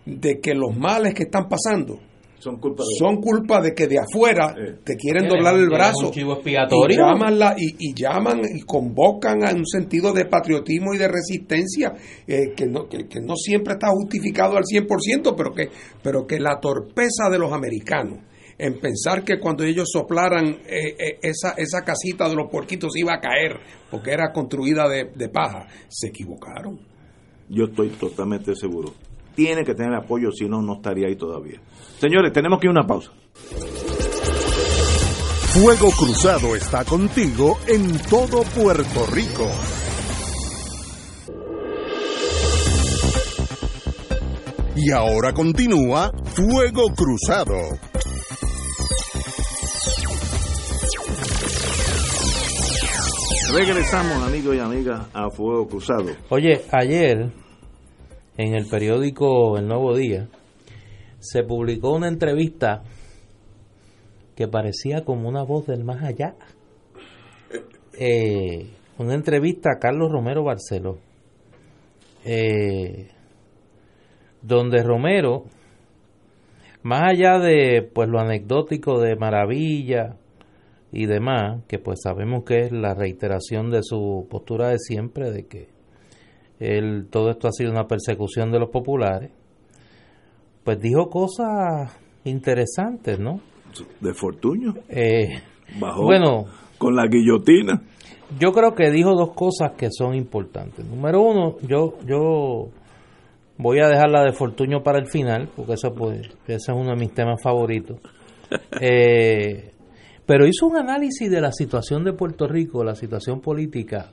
de 0.05 0.39
que 0.39 0.53
los 0.53 0.75
males 0.75 1.13
que 1.13 1.23
están 1.23 1.47
pasando 1.47 1.99
son 2.45 2.59
culpa 2.59 2.83
de, 2.83 2.95
son 2.99 3.15
culpa 3.21 3.59
de 3.59 3.73
que 3.73 3.87
de 3.87 3.97
afuera 3.97 4.53
te 4.83 4.95
quieren 4.95 5.27
doblar 5.27 5.55
el 5.55 5.67
brazo 5.67 6.11
y 6.13 6.95
llaman, 6.95 7.39
la, 7.39 7.55
y, 7.57 7.93
llaman 7.95 8.41
y 8.53 8.61
convocan 8.61 9.43
a 9.43 9.51
un 9.51 9.65
sentido 9.65 10.13
de 10.13 10.25
patriotismo 10.25 10.93
y 10.93 10.99
de 10.99 11.07
resistencia 11.07 11.93
eh, 12.27 12.53
que, 12.55 12.67
no, 12.67 12.87
que, 12.87 13.19
no 13.21 13.35
siempre 13.35 13.73
está 13.73 13.87
justificado 13.89 14.57
al 14.57 14.63
100% 14.63 15.33
pero 15.35 15.53
que, 15.53 15.69
pero 16.03 16.27
que 16.27 16.39
la 16.39 16.59
torpeza 16.59 17.29
de 17.31 17.39
los 17.39 17.51
americanos 17.51 18.19
en 18.59 18.79
pensar 18.79 19.23
que 19.23 19.39
cuando 19.39 19.63
ellos 19.63 19.89
soplaran 19.91 20.45
eh, 20.67 20.95
eh, 20.99 21.19
esa, 21.23 21.55
esa 21.57 21.83
casita 21.83 22.29
de 22.29 22.35
los 22.35 22.51
porquitos 22.51 22.95
iba 22.95 23.15
a 23.15 23.19
caer 23.19 23.59
porque 23.89 24.11
era 24.11 24.31
construida 24.31 24.87
de, 24.87 25.11
de 25.15 25.29
paja, 25.29 25.67
se 25.89 26.07
equivocaron. 26.07 26.79
Yo 27.49 27.65
estoy 27.65 27.89
totalmente 27.89 28.55
seguro 28.55 28.93
tiene 29.35 29.63
que 29.63 29.75
tener 29.75 29.93
apoyo, 29.93 30.31
si 30.31 30.47
no, 30.47 30.61
no 30.61 30.75
estaría 30.75 31.07
ahí 31.07 31.15
todavía. 31.15 31.59
Señores, 31.99 32.31
tenemos 32.33 32.59
que 32.59 32.67
ir 32.67 32.69
a 32.69 32.71
una 32.71 32.87
pausa. 32.87 33.11
Fuego 35.55 35.89
Cruzado 35.91 36.55
está 36.55 36.83
contigo 36.83 37.57
en 37.67 37.97
todo 38.09 38.43
Puerto 38.43 39.05
Rico. 39.13 39.49
Y 44.75 44.91
ahora 44.91 45.33
continúa 45.33 46.11
Fuego 46.25 46.87
Cruzado. 46.93 47.55
Regresamos, 53.53 54.21
amigos 54.27 54.55
y 54.55 54.59
amigas, 54.59 55.07
a 55.13 55.29
Fuego 55.29 55.65
Cruzado. 55.67 56.11
Oye, 56.29 56.61
ayer 56.73 57.31
en 58.37 58.53
el 58.55 58.65
periódico 58.67 59.57
El 59.57 59.67
Nuevo 59.67 59.95
Día, 59.95 60.27
se 61.19 61.43
publicó 61.43 61.95
una 61.95 62.07
entrevista 62.07 62.83
que 64.35 64.47
parecía 64.47 65.03
como 65.05 65.29
una 65.29 65.43
voz 65.43 65.67
del 65.67 65.83
más 65.83 66.03
allá. 66.03 66.35
Eh, 67.97 68.69
una 68.97 69.13
entrevista 69.13 69.71
a 69.71 69.79
Carlos 69.79 70.11
Romero 70.11 70.43
Barceló, 70.43 70.97
eh, 72.25 73.09
donde 74.41 74.83
Romero, 74.83 75.45
más 76.83 77.03
allá 77.11 77.39
de 77.39 77.81
pues 77.81 78.09
lo 78.09 78.19
anecdótico 78.19 78.99
de 78.99 79.15
Maravilla 79.15 80.17
y 80.91 81.05
demás, 81.05 81.63
que 81.67 81.79
pues 81.79 81.99
sabemos 82.03 82.43
que 82.43 82.65
es 82.65 82.71
la 82.71 82.93
reiteración 82.93 83.71
de 83.71 83.81
su 83.81 84.27
postura 84.29 84.69
de 84.69 84.79
siempre, 84.79 85.31
de 85.31 85.45
que 85.45 85.74
el, 86.59 87.07
todo 87.09 87.29
esto 87.29 87.47
ha 87.47 87.51
sido 87.51 87.71
una 87.71 87.87
persecución 87.87 88.51
de 88.51 88.59
los 88.59 88.69
populares, 88.69 89.31
pues 90.63 90.79
dijo 90.79 91.09
cosas 91.09 91.97
interesantes, 92.23 93.19
¿no? 93.19 93.39
De 93.99 94.13
Fortuño. 94.13 94.73
Eh, 94.89 95.41
bueno, 95.77 96.45
con 96.77 96.95
la 96.95 97.07
guillotina. 97.07 97.81
Yo 98.39 98.51
creo 98.51 98.73
que 98.73 98.89
dijo 98.89 99.13
dos 99.13 99.33
cosas 99.33 99.73
que 99.77 99.89
son 99.91 100.15
importantes. 100.15 100.85
Número 100.85 101.21
uno, 101.21 101.57
yo, 101.61 101.99
yo 102.05 102.69
voy 103.57 103.79
a 103.79 103.87
dejar 103.87 104.09
la 104.09 104.23
de 104.23 104.33
Fortuño 104.33 104.81
para 104.81 104.99
el 104.99 105.07
final, 105.07 105.49
porque 105.55 105.73
eso 105.73 105.93
pues, 105.93 106.21
ese 106.47 106.55
es 106.55 106.69
uno 106.69 106.91
de 106.91 106.95
mis 106.95 107.13
temas 107.13 107.41
favoritos. 107.41 107.99
Eh, 108.79 109.71
pero 110.27 110.45
hizo 110.45 110.67
un 110.67 110.77
análisis 110.77 111.31
de 111.31 111.41
la 111.41 111.51
situación 111.51 112.03
de 112.03 112.13
Puerto 112.13 112.47
Rico, 112.47 112.83
la 112.83 112.93
situación 112.93 113.41
política, 113.41 114.11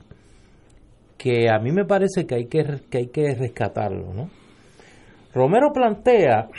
que 1.23 1.49
a 1.49 1.57
mí 1.57 1.71
me 1.71 1.85
parece 1.85 2.25
que 2.25 2.35
hay 2.35 2.47
que, 2.47 2.81
que, 2.89 2.97
hay 2.97 3.07
que 3.07 3.33
rescatarlo. 3.33 4.13
¿no? 4.13 4.29
Romero 5.33 5.71
plantea 5.71 6.49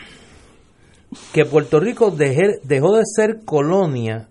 que 1.34 1.44
Puerto 1.44 1.80
Rico 1.80 2.10
dejó 2.10 2.96
de 2.96 3.02
ser 3.04 3.44
colonia 3.44 4.26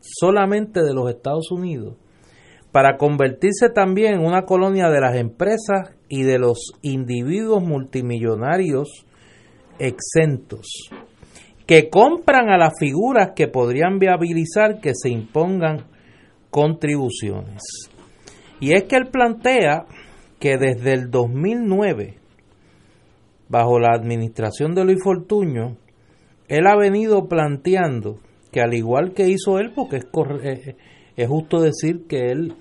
solamente 0.00 0.82
de 0.82 0.92
los 0.92 1.08
Estados 1.08 1.52
Unidos 1.52 1.94
para 2.72 2.96
convertirse 2.96 3.70
también 3.70 4.14
en 4.14 4.26
una 4.26 4.46
colonia 4.46 4.90
de 4.90 5.00
las 5.00 5.14
empresas 5.14 5.94
y 6.08 6.24
de 6.24 6.40
los 6.40 6.72
individuos 6.82 7.62
multimillonarios 7.62 9.06
exentos 9.78 10.90
que 11.68 11.88
compran 11.88 12.48
a 12.48 12.58
las 12.58 12.72
figuras 12.80 13.30
que 13.36 13.46
podrían 13.46 14.00
viabilizar 14.00 14.80
que 14.80 14.90
se 14.92 15.08
impongan 15.08 15.84
contribuciones. 16.50 17.62
Y 18.60 18.72
es 18.72 18.84
que 18.84 18.96
él 18.96 19.08
plantea 19.08 19.86
que 20.38 20.56
desde 20.58 20.92
el 20.94 21.10
2009, 21.10 22.18
bajo 23.48 23.78
la 23.78 23.94
administración 23.94 24.74
de 24.74 24.84
Luis 24.84 25.02
Fortuño, 25.02 25.76
él 26.48 26.66
ha 26.66 26.76
venido 26.76 27.28
planteando 27.28 28.18
que 28.52 28.60
al 28.60 28.74
igual 28.74 29.12
que 29.12 29.28
hizo 29.28 29.58
él, 29.58 29.72
porque 29.74 29.96
es, 29.96 30.06
eh, 30.42 30.76
es 31.16 31.28
justo 31.28 31.60
decir 31.60 32.06
que 32.08 32.30
él 32.30 32.54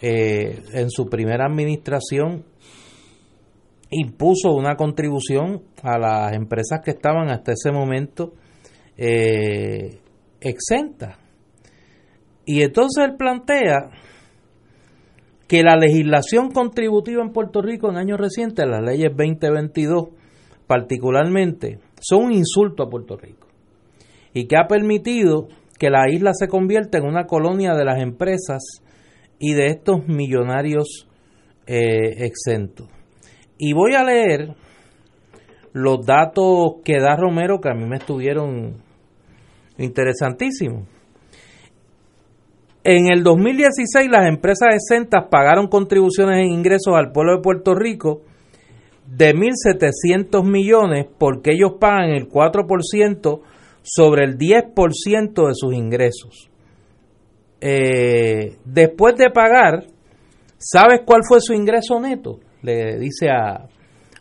eh, 0.00 0.62
en 0.72 0.90
su 0.90 1.06
primera 1.06 1.46
administración 1.46 2.44
impuso 3.90 4.52
una 4.52 4.76
contribución 4.76 5.62
a 5.82 5.98
las 5.98 6.32
empresas 6.34 6.80
que 6.84 6.90
estaban 6.90 7.30
hasta 7.30 7.52
ese 7.52 7.70
momento 7.72 8.34
eh, 8.96 9.98
exentas. 10.40 11.16
Y 12.44 12.62
entonces 12.62 13.04
él 13.04 13.16
plantea 13.16 13.90
que 15.46 15.62
la 15.62 15.76
legislación 15.76 16.50
contributiva 16.50 17.22
en 17.22 17.32
Puerto 17.32 17.60
Rico 17.60 17.90
en 17.90 17.96
años 17.96 18.18
recientes, 18.18 18.66
las 18.66 18.82
leyes 18.82 19.10
2022 19.16 20.08
particularmente, 20.66 21.78
son 22.00 22.24
un 22.24 22.32
insulto 22.32 22.82
a 22.82 22.88
Puerto 22.88 23.16
Rico 23.16 23.46
y 24.32 24.46
que 24.46 24.56
ha 24.56 24.66
permitido 24.66 25.48
que 25.78 25.90
la 25.90 26.10
isla 26.10 26.32
se 26.34 26.48
convierta 26.48 26.98
en 26.98 27.04
una 27.04 27.26
colonia 27.26 27.74
de 27.74 27.84
las 27.84 28.00
empresas 28.02 28.62
y 29.38 29.54
de 29.54 29.66
estos 29.66 30.06
millonarios 30.06 31.08
eh, 31.66 32.24
exentos. 32.24 32.88
Y 33.58 33.72
voy 33.72 33.94
a 33.94 34.04
leer 34.04 34.54
los 35.72 36.04
datos 36.06 36.76
que 36.84 37.00
da 37.00 37.16
Romero 37.16 37.60
que 37.60 37.68
a 37.68 37.74
mí 37.74 37.84
me 37.86 37.96
estuvieron 37.96 38.82
interesantísimos. 39.78 40.88
En 42.84 43.10
el 43.10 43.22
2016 43.22 44.10
las 44.10 44.28
empresas 44.28 44.74
exentas 44.74 45.24
pagaron 45.30 45.68
contribuciones 45.68 46.38
en 46.38 46.52
ingresos 46.52 46.94
al 46.94 47.12
pueblo 47.12 47.36
de 47.36 47.42
Puerto 47.42 47.74
Rico 47.74 48.20
de 49.06 49.34
1.700 49.34 50.44
millones 50.44 51.06
porque 51.18 51.52
ellos 51.52 51.76
pagan 51.80 52.10
el 52.10 52.28
4% 52.28 53.40
sobre 53.82 54.24
el 54.24 54.36
10% 54.36 55.48
de 55.48 55.54
sus 55.54 55.74
ingresos. 55.74 56.50
Eh, 57.60 58.56
después 58.66 59.14
de 59.16 59.30
pagar, 59.30 59.86
¿sabes 60.58 61.00
cuál 61.06 61.22
fue 61.26 61.40
su 61.40 61.54
ingreso 61.54 61.98
neto? 61.98 62.40
Le 62.60 62.98
dice 62.98 63.30
a, 63.30 63.66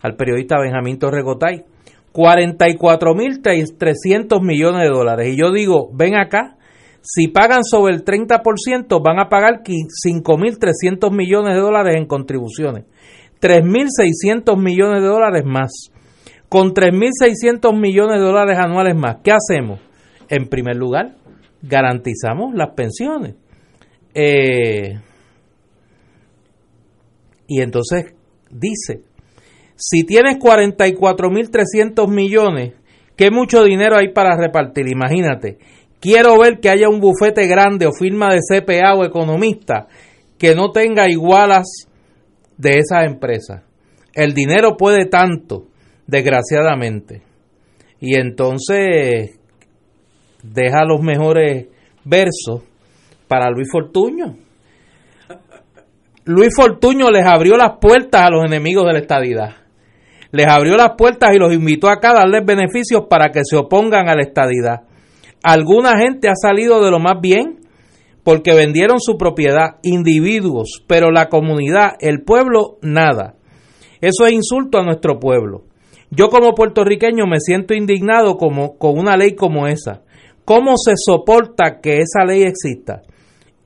al 0.01 0.15
periodista 0.15 0.61
Benjamín 0.61 0.97
Torregotay. 0.97 1.65
44.300 2.13 4.41
millones 4.41 4.83
de 4.83 4.89
dólares. 4.89 5.33
Y 5.33 5.37
yo 5.37 5.51
digo, 5.51 5.89
ven 5.91 6.15
acá, 6.15 6.55
si 7.03 7.27
pagan 7.27 7.65
sobre 7.65 7.93
el 7.93 8.05
30%, 8.05 9.03
van 9.03 9.19
a 9.19 9.27
pagar 9.27 9.61
5.300 9.61 11.11
millones 11.11 11.53
de 11.53 11.61
dólares 11.61 11.97
en 11.97 12.05
contribuciones. 12.05 12.85
3.600 13.41 14.57
millones 14.57 15.01
de 15.01 15.09
dólares 15.09 15.43
más. 15.45 15.91
Con 16.47 16.73
3.600 16.73 17.77
millones 17.77 18.19
de 18.19 18.25
dólares 18.25 18.57
anuales 18.57 18.95
más, 18.95 19.17
¿qué 19.21 19.31
hacemos? 19.31 19.81
En 20.29 20.47
primer 20.47 20.77
lugar, 20.77 21.15
garantizamos 21.61 22.55
las 22.55 22.73
pensiones. 22.73 23.35
Eh, 24.13 24.97
y 27.47 27.61
entonces 27.61 28.13
dice, 28.49 29.01
si 29.75 30.05
tienes 30.05 30.37
44.300 30.37 32.07
millones, 32.07 32.75
¿qué 33.17 33.29
mucho 33.29 33.63
dinero 33.63 33.97
hay 33.97 34.13
para 34.13 34.37
repartir? 34.37 34.87
Imagínate, 34.87 35.57
Quiero 36.03 36.37
ver 36.37 36.59
que 36.59 36.69
haya 36.69 36.89
un 36.89 36.99
bufete 36.99 37.47
grande 37.47 37.87
o 37.87 37.93
firma 37.93 38.27
de 38.33 38.41
CPA 38.41 38.93
o 38.93 39.05
economista 39.05 39.87
que 40.37 40.53
no 40.53 40.69
tenga 40.71 41.09
igualas 41.09 41.87
de 42.57 42.79
esas 42.79 43.05
empresas. 43.05 43.63
El 44.13 44.33
dinero 44.33 44.75
puede 44.75 45.05
tanto, 45.05 45.67
desgraciadamente. 46.05 47.21
Y 48.01 48.15
entonces 48.15 49.39
deja 50.43 50.83
los 50.83 50.99
mejores 51.01 51.67
versos 52.03 52.63
para 53.29 53.49
Luis 53.49 53.69
Fortuño. 53.71 54.35
Luis 56.25 56.49
Fortuño 56.53 57.11
les 57.11 57.25
abrió 57.25 57.55
las 57.55 57.77
puertas 57.79 58.23
a 58.23 58.29
los 58.29 58.43
enemigos 58.43 58.85
de 58.87 58.91
la 58.91 58.99
estadidad. 58.99 59.55
Les 60.31 60.47
abrió 60.47 60.75
las 60.75 60.95
puertas 60.97 61.33
y 61.33 61.39
los 61.39 61.53
invitó 61.53 61.87
acá 61.87 62.11
a 62.11 62.15
darles 62.15 62.45
beneficios 62.45 63.03
para 63.09 63.29
que 63.29 63.39
se 63.45 63.55
opongan 63.55 64.09
a 64.09 64.15
la 64.15 64.23
estadidad. 64.23 64.81
Alguna 65.43 65.99
gente 65.99 66.29
ha 66.29 66.35
salido 66.35 66.83
de 66.83 66.89
lo 66.89 66.99
más 66.99 67.21
bien 67.21 67.59
porque 68.23 68.53
vendieron 68.53 68.99
su 68.99 69.17
propiedad, 69.17 69.77
individuos, 69.83 70.83
pero 70.87 71.11
la 71.11 71.27
comunidad, 71.27 71.91
el 71.99 72.23
pueblo, 72.23 72.77
nada. 72.81 73.35
Eso 73.99 74.25
es 74.25 74.33
insulto 74.33 74.79
a 74.79 74.83
nuestro 74.83 75.19
pueblo. 75.19 75.65
Yo 76.09 76.29
como 76.29 76.53
puertorriqueño 76.55 77.25
me 77.25 77.39
siento 77.39 77.73
indignado 77.73 78.37
como, 78.37 78.77
con 78.77 78.97
una 78.97 79.17
ley 79.17 79.35
como 79.35 79.67
esa. 79.67 80.03
¿Cómo 80.45 80.77
se 80.77 80.93
soporta 80.95 81.79
que 81.81 81.97
esa 81.97 82.23
ley 82.25 82.43
exista? 82.43 83.01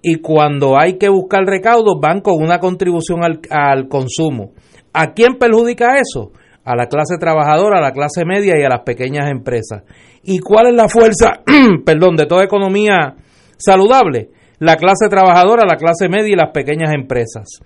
Y 0.02 0.16
cuando 0.16 0.80
hay 0.80 0.98
que 0.98 1.10
buscar 1.10 1.44
recaudos 1.45 1.99
van 2.02 2.22
con 2.22 2.41
una 2.41 2.60
contribución 2.60 3.24
al, 3.24 3.41
al 3.49 3.88
consumo. 3.88 4.54
¿A 4.94 5.14
quién 5.14 5.36
perjudica 5.36 5.99
eso? 5.99 6.32
A 6.68 6.76
la 6.76 6.88
clase 6.88 7.15
trabajadora, 7.18 7.77
a 7.77 7.81
la 7.81 7.94
clase 7.94 8.26
media 8.26 8.60
y 8.60 8.64
a 8.64 8.68
las 8.68 8.81
pequeñas 8.81 9.31
empresas. 9.31 9.84
¿Y 10.22 10.39
cuál 10.39 10.68
es 10.68 10.76
la 10.76 10.89
fuerza, 10.89 11.41
perdón, 11.85 12.18
de 12.18 12.26
toda 12.26 12.44
economía 12.44 13.15
saludable? 13.57 14.31
La 14.60 14.76
clase 14.76 15.07
trabajadora, 15.10 15.64
la 15.65 15.77
clase 15.77 16.10
media 16.10 16.34
y 16.34 16.35
las 16.35 16.52
pequeñas 16.52 16.94
empresas. 16.94 17.61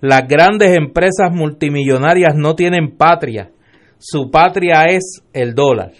Las 0.00 0.26
grandes 0.26 0.74
empresas 0.74 1.30
multimillonarias 1.32 2.34
no 2.34 2.54
tienen 2.54 2.96
patria. 2.96 3.50
Su 3.98 4.30
patria 4.30 4.84
es 4.88 5.22
el 5.34 5.54
dólar. 5.54 5.92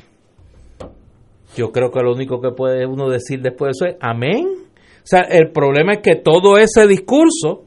Yo 1.59 1.73
creo 1.73 1.91
que 1.91 2.01
lo 2.01 2.15
único 2.15 2.41
que 2.41 2.53
puede 2.53 2.87
uno 2.87 3.11
decir 3.11 3.43
después 3.43 3.73
de 3.79 3.87
eso 3.87 3.95
es 3.95 3.99
amén. 4.01 4.47
O 4.49 5.05
sea, 5.05 5.21
el 5.21 5.51
problema 5.51 5.93
es 5.93 6.01
que 6.01 6.17
todo 6.17 6.57
ese 6.57 6.87
discurso 6.87 7.65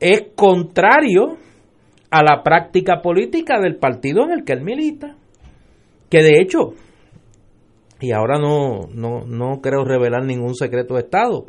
es 0.00 0.32
contrario 0.34 1.36
a 2.14 2.22
la 2.22 2.44
práctica 2.44 3.02
política 3.02 3.60
del 3.60 3.76
partido 3.76 4.22
en 4.22 4.30
el 4.30 4.44
que 4.44 4.52
él 4.52 4.62
milita. 4.62 5.16
Que 6.08 6.22
de 6.22 6.40
hecho, 6.40 6.74
y 8.00 8.12
ahora 8.12 8.38
no, 8.38 8.86
no, 8.94 9.26
no 9.26 9.60
creo 9.60 9.84
revelar 9.84 10.24
ningún 10.24 10.54
secreto 10.54 10.94
de 10.94 11.00
Estado, 11.00 11.46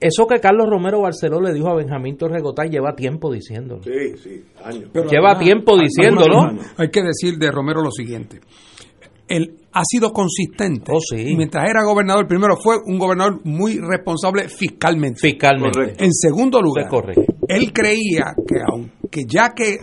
eso 0.00 0.26
que 0.26 0.40
Carlos 0.40 0.66
Romero 0.70 1.02
Barceló 1.02 1.42
le 1.42 1.52
dijo 1.52 1.68
a 1.68 1.74
Benjamín 1.74 2.16
Torregotay 2.16 2.70
lleva 2.70 2.94
tiempo 2.96 3.30
diciéndolo. 3.30 3.82
Sí, 3.82 4.16
sí, 4.16 4.44
años. 4.64 4.90
lleva 5.10 5.38
tiempo 5.38 5.78
diciéndolo. 5.78 6.56
Hay 6.78 6.88
que 6.88 7.02
decir 7.02 7.36
de 7.36 7.50
Romero 7.50 7.82
lo 7.82 7.90
siguiente. 7.90 8.40
Él 9.28 9.58
ha 9.72 9.82
sido 9.84 10.10
consistente. 10.12 10.90
Oh, 10.90 11.00
sí. 11.00 11.36
Mientras 11.36 11.68
era 11.68 11.84
gobernador, 11.84 12.26
primero 12.26 12.56
fue 12.56 12.76
un 12.84 12.98
gobernador 12.98 13.40
muy 13.44 13.78
responsable 13.78 14.48
fiscalmente. 14.48 15.20
Fiscalmente. 15.20 15.78
Correcto. 15.78 16.04
En 16.04 16.12
segundo 16.12 16.62
lugar, 16.62 16.84
Es 16.86 16.90
correcto. 16.90 17.31
Él 17.48 17.72
creía 17.72 18.34
que 18.46 18.56
aunque 18.66 19.24
ya 19.26 19.52
que 19.54 19.78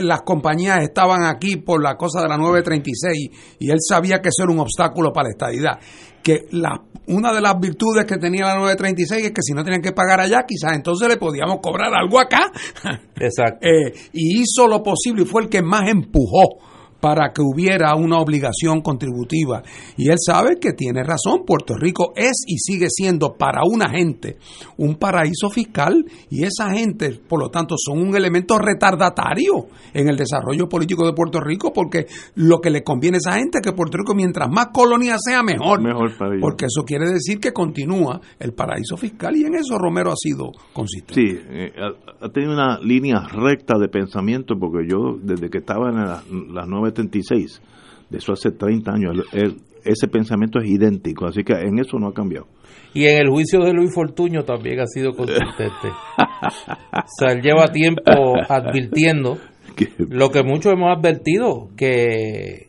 las 0.00 0.22
compañías 0.22 0.82
estaban 0.82 1.24
aquí 1.24 1.56
por 1.56 1.82
la 1.82 1.96
cosa 1.96 2.22
de 2.22 2.28
la 2.28 2.38
936 2.38 3.56
y 3.58 3.70
él 3.70 3.78
sabía 3.80 4.20
que 4.20 4.28
eso 4.28 4.44
era 4.44 4.52
un 4.52 4.60
obstáculo 4.60 5.12
para 5.12 5.28
la 5.28 5.32
estadidad, 5.32 5.78
que 6.22 6.46
la, 6.52 6.80
una 7.08 7.32
de 7.32 7.40
las 7.40 7.58
virtudes 7.58 8.06
que 8.06 8.16
tenía 8.16 8.46
la 8.46 8.54
936 8.56 9.24
es 9.24 9.30
que 9.32 9.42
si 9.42 9.52
no 9.52 9.64
tenían 9.64 9.82
que 9.82 9.92
pagar 9.92 10.20
allá, 10.20 10.44
quizás 10.46 10.74
entonces 10.74 11.08
le 11.08 11.16
podíamos 11.16 11.58
cobrar 11.60 11.92
algo 11.94 12.18
acá. 12.18 12.50
Exacto. 13.16 13.66
Eh, 13.66 13.92
y 14.12 14.40
hizo 14.40 14.66
lo 14.66 14.82
posible 14.82 15.22
y 15.22 15.26
fue 15.26 15.42
el 15.42 15.48
que 15.48 15.62
más 15.62 15.88
empujó 15.88 16.71
para 17.02 17.32
que 17.32 17.42
hubiera 17.42 17.96
una 17.96 18.20
obligación 18.20 18.80
contributiva. 18.80 19.60
Y 19.96 20.08
él 20.08 20.18
sabe 20.24 20.60
que 20.60 20.72
tiene 20.72 21.02
razón, 21.02 21.42
Puerto 21.44 21.74
Rico 21.74 22.12
es 22.14 22.44
y 22.46 22.58
sigue 22.58 22.86
siendo 22.88 23.34
para 23.36 23.62
una 23.64 23.90
gente 23.90 24.36
un 24.76 24.94
paraíso 24.94 25.50
fiscal 25.50 26.04
y 26.30 26.44
esa 26.44 26.70
gente, 26.70 27.18
por 27.28 27.40
lo 27.40 27.48
tanto, 27.48 27.74
son 27.76 27.98
un 27.98 28.14
elemento 28.14 28.56
retardatario 28.56 29.66
en 29.92 30.08
el 30.08 30.16
desarrollo 30.16 30.68
político 30.68 31.04
de 31.04 31.12
Puerto 31.12 31.40
Rico 31.40 31.72
porque 31.72 32.06
lo 32.36 32.60
que 32.60 32.70
le 32.70 32.84
conviene 32.84 33.16
a 33.16 33.18
esa 33.18 33.32
gente 33.32 33.58
es 33.58 33.62
que 33.62 33.72
Puerto 33.72 33.98
Rico, 33.98 34.14
mientras 34.14 34.48
más 34.48 34.68
colonia 34.72 35.16
sea, 35.18 35.42
mejor. 35.42 35.82
Mejor 35.82 36.16
para. 36.16 36.38
Porque 36.40 36.66
eso 36.66 36.84
quiere 36.86 37.10
decir 37.10 37.40
que 37.40 37.52
continúa 37.52 38.20
el 38.38 38.52
paraíso 38.52 38.96
fiscal 38.96 39.34
y 39.34 39.44
en 39.44 39.56
eso 39.56 39.76
Romero 39.76 40.12
ha 40.12 40.16
sido 40.16 40.52
consistente. 40.72 41.14
Sí, 41.14 41.36
eh, 41.50 41.72
ha, 42.20 42.28
tenido 42.28 42.52
una 42.52 42.78
línea 42.78 43.26
recta 43.28 43.76
de 43.76 43.88
pensamiento 43.88 44.54
porque 44.56 44.86
yo, 44.88 45.16
desde 45.20 45.50
que 45.50 45.58
estaba 45.58 45.88
en 45.90 45.96
la- 45.96 46.22
las 46.52 46.68
936, 46.92 47.62
de 48.10 48.18
eso 48.18 48.32
hace 48.32 48.50
30 48.50 48.92
años, 48.92 49.16
ese 49.84 50.08
pensamiento 50.08 50.58
es 50.60 50.70
idéntico, 50.70 51.26
así 51.26 51.42
que 51.42 51.54
en 51.54 51.78
eso 51.78 51.98
no 51.98 52.08
ha 52.08 52.14
cambiado. 52.14 52.46
Y 52.94 53.06
en 53.06 53.18
el 53.18 53.30
juicio 53.30 53.60
de 53.60 53.72
Luis 53.72 53.92
Fortuño 53.94 54.44
también 54.44 54.80
ha 54.80 54.86
sido 54.86 55.12
consistente. 55.12 55.88
o 56.18 57.06
sea, 57.18 57.32
él 57.32 57.42
lleva 57.42 57.68
tiempo 57.68 58.34
advirtiendo 58.48 59.38
lo 59.98 60.30
que 60.30 60.42
muchos 60.42 60.72
hemos 60.72 60.96
advertido, 60.96 61.68
que 61.76 62.68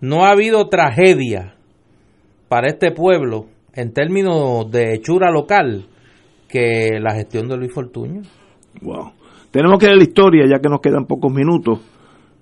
no 0.00 0.24
ha 0.24 0.30
habido 0.30 0.68
tragedia 0.68 1.54
para 2.48 2.68
este 2.68 2.90
pueblo 2.92 3.46
en 3.74 3.92
términos 3.92 4.70
de 4.70 4.94
hechura 4.94 5.30
local 5.30 5.86
que 6.48 6.98
la 7.00 7.14
gestión 7.14 7.48
de 7.48 7.56
Luis 7.56 7.72
Fortuño. 7.72 8.22
Wow. 8.82 9.12
Tenemos 9.50 9.78
que 9.78 9.86
ver 9.86 9.96
la 9.96 10.02
historia, 10.02 10.46
ya 10.48 10.60
que 10.60 10.68
nos 10.68 10.80
quedan 10.80 11.06
pocos 11.06 11.32
minutos. 11.32 11.80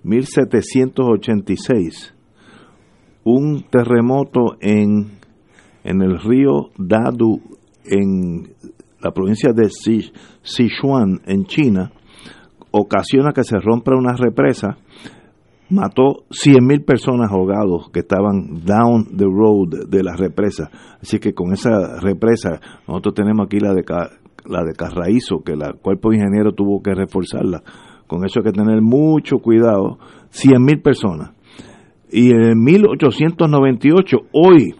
1786. 0.03 2.13
Un 3.23 3.63
terremoto 3.69 4.55
en, 4.59 5.11
en 5.83 6.01
el 6.01 6.19
río 6.19 6.69
Dadu, 6.77 7.39
en 7.85 8.53
la 9.01 9.11
provincia 9.11 9.51
de 9.53 9.69
Si- 9.69 10.11
Sichuan, 10.41 11.21
en 11.25 11.45
China, 11.45 11.91
ocasiona 12.71 13.31
que 13.31 13.43
se 13.43 13.59
rompa 13.59 13.95
una 13.95 14.15
represa. 14.15 14.77
Mató 15.69 16.25
100.000 16.31 16.83
personas 16.83 17.31
ahogados 17.31 17.89
que 17.93 17.99
estaban 18.01 18.65
down 18.65 19.05
the 19.17 19.23
road 19.25 19.87
de 19.87 20.03
la 20.03 20.15
represa. 20.17 20.69
Así 21.01 21.19
que 21.19 21.33
con 21.33 21.53
esa 21.53 21.99
represa, 22.01 22.59
nosotros 22.87 23.13
tenemos 23.15 23.45
aquí 23.45 23.59
la 23.59 23.73
de, 23.73 23.83
la 24.49 24.63
de 24.65 24.73
Carraízo, 24.73 25.43
que 25.45 25.55
la 25.55 25.71
cuerpo 25.73 26.09
de 26.09 26.17
ingeniero 26.17 26.51
tuvo 26.53 26.81
que 26.83 26.93
reforzarla. 26.93 27.63
Con 28.11 28.25
eso 28.25 28.41
hay 28.41 28.51
que 28.51 28.51
tener 28.51 28.81
mucho 28.81 29.37
cuidado. 29.37 29.97
100.000 30.33 30.81
personas. 30.81 31.31
Y 32.11 32.31
en 32.31 32.61
1898, 32.61 34.17
hoy, 34.33 34.75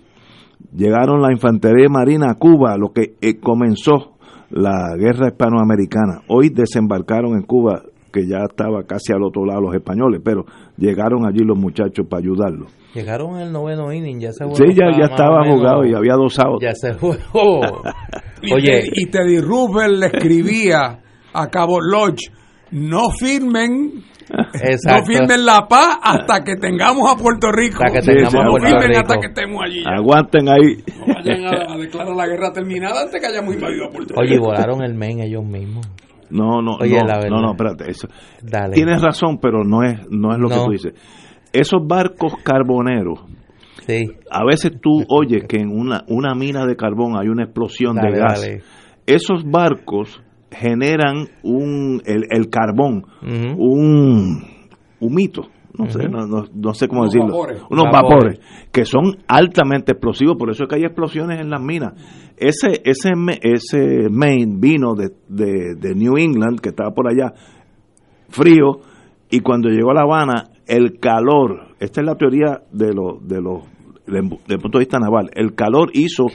llegaron 0.76 1.22
la 1.22 1.32
infantería 1.32 1.88
marina 1.88 2.32
a 2.32 2.36
Cuba, 2.36 2.76
lo 2.78 2.92
que 2.92 3.14
eh, 3.22 3.40
comenzó 3.40 4.18
la 4.50 4.98
guerra 4.98 5.28
hispanoamericana. 5.30 6.24
Hoy 6.28 6.50
desembarcaron 6.50 7.36
en 7.36 7.44
Cuba, 7.44 7.84
que 8.12 8.28
ya 8.28 8.40
estaba 8.50 8.84
casi 8.84 9.14
al 9.14 9.24
otro 9.24 9.46
lado 9.46 9.62
los 9.62 9.76
españoles, 9.76 10.20
pero 10.22 10.44
llegaron 10.76 11.26
allí 11.26 11.40
los 11.46 11.58
muchachos 11.58 12.06
para 12.10 12.22
ayudarlos. 12.22 12.70
Llegaron 12.94 13.38
en 13.38 13.44
el 13.48 13.54
noveno 13.54 13.94
inning, 13.94 14.20
ya 14.20 14.32
ese 14.32 14.44
juego 14.44 14.58
Sí, 14.58 14.76
ya, 14.76 14.92
ya 15.00 15.06
estaba 15.06 15.50
jugado 15.50 15.86
y 15.86 15.94
había 15.94 16.16
dos 16.16 16.38
outs. 16.38 16.62
Ya 16.62 16.72
ese 16.72 16.96
juego. 17.00 17.62
Y 18.44 18.52
Oye, 18.54 18.82
Te- 18.82 18.90
y 18.96 19.06
Teddy 19.06 19.40
Roosevelt 19.40 20.00
le 20.00 20.06
escribía 20.08 21.00
a 21.32 21.48
Cabo 21.48 21.78
Lodge, 21.80 22.32
no 22.72 23.10
firmen, 23.12 24.04
no 24.32 25.06
firmen 25.06 25.46
la 25.46 25.68
paz 25.68 25.98
hasta 26.02 26.44
que 26.44 26.56
tengamos 26.56 27.12
a 27.12 27.18
Puerto 27.18 27.52
Rico. 27.52 27.80
Hasta 27.84 28.00
que 28.00 28.06
tengamos 28.06 28.32
sí, 28.32 28.38
a 28.38 28.44
no 28.44 28.50
Puerto 28.52 28.68
firmen 28.68 28.88
Rico. 28.88 29.00
hasta 29.02 29.18
que 29.20 29.28
estemos 29.28 29.62
allí. 29.64 29.84
ya. 29.84 29.92
Aguanten 29.98 30.50
ahí. 30.50 30.84
No 31.00 31.14
vayan 31.14 31.46
a, 31.46 31.74
a 31.74 31.78
declarar 31.78 32.16
la 32.16 32.28
guerra 32.28 32.52
terminada 32.54 33.02
antes 33.04 33.20
que 33.22 33.28
hayamos 33.28 33.54
invadido 33.54 33.86
a 33.86 33.90
Puerto 33.90 34.14
Oye, 34.18 34.32
Rico. 34.36 34.46
volaron 34.46 34.84
el 34.84 34.94
men 34.96 35.20
ellos 35.20 35.44
mismos. 35.46 35.86
No, 36.30 36.62
no, 36.62 36.78
Oye, 36.80 36.98
no, 36.98 37.08
la 37.08 37.16
verdad. 37.18 37.30
no, 37.30 37.42
no, 37.42 37.52
espérate. 37.52 37.92
Eso. 37.92 38.08
Dale. 38.42 38.74
Tienes 38.74 39.02
razón, 39.02 39.40
pero 39.42 39.64
no 39.66 39.84
es, 39.84 40.00
no 40.10 40.32
es 40.32 40.40
lo 40.40 40.48
que 40.48 40.56
tú 40.56 40.72
dices. 40.72 40.94
Esos 41.52 41.86
barcos 41.86 42.36
carboneros, 42.44 43.20
Sí. 43.86 44.06
a 44.30 44.46
veces 44.46 44.74
tú 44.82 45.04
oyes 45.10 45.44
que 45.50 45.58
en 45.58 45.70
una, 45.70 46.04
una 46.08 46.34
mina 46.36 46.66
de 46.66 46.76
carbón 46.78 47.18
hay 47.20 47.28
una 47.28 47.44
explosión 47.46 47.96
Dale, 47.96 48.12
de 48.14 48.20
gas. 48.20 48.42
dale. 48.42 48.62
Esos 49.08 49.44
barcos 49.44 50.22
generan 50.52 51.28
un, 51.44 52.02
el, 52.06 52.26
el 52.30 52.50
carbón, 52.50 53.06
Ujú. 53.22 53.56
un 53.58 54.44
humito, 55.00 55.44
no 55.78 55.90
sé, 55.90 56.10
no, 56.10 56.28
no, 56.28 56.44
no 56.54 56.74
sé 56.74 56.88
cómo 56.88 57.02
Unos 57.02 57.14
decirlo, 57.14 57.34
vapores. 57.38 57.62
unos 57.70 57.86
Vapores. 57.86 58.40
vapores. 58.40 58.40
que 58.72 58.86
son 58.86 59.18
altamente 59.28 59.94
explosivos, 59.94 60.36
por 60.38 60.50
eso 60.52 60.64
es 60.64 60.70
que 60.70 60.76
hay 60.76 60.84
explosiones 60.84 61.40
en 61.40 61.50
las 61.50 61.62
minas. 61.62 61.94
Ese 62.38 62.82
ese 62.84 63.16
me- 63.16 63.40
ese 63.42 64.10
Maine 64.10 64.58
vino 64.60 64.94
de, 64.96 65.12
de, 65.30 65.76
de 65.80 65.96
New 65.96 66.18
England, 66.18 66.60
que 66.60 66.70
estaba 66.70 66.92
por 66.92 67.08
allá, 67.08 67.34
frío, 68.30 68.80
y 69.30 69.40
cuando 69.40 69.70
llegó 69.70 69.92
a 69.92 69.94
La 69.96 70.02
Habana, 70.02 70.50
el 70.68 71.00
calor, 71.00 71.68
esta 71.80 72.02
es 72.02 72.06
la 72.08 72.16
teoría 72.16 72.62
de 72.72 72.94
los 72.94 73.26
de 73.28 73.42
los 73.42 73.64
del 74.08 74.60
punto 74.60 74.78
de 74.78 74.84
vista 74.86 75.00
naval, 75.00 75.30
el 75.36 75.54
calor 75.56 75.90
hizo 75.94 76.26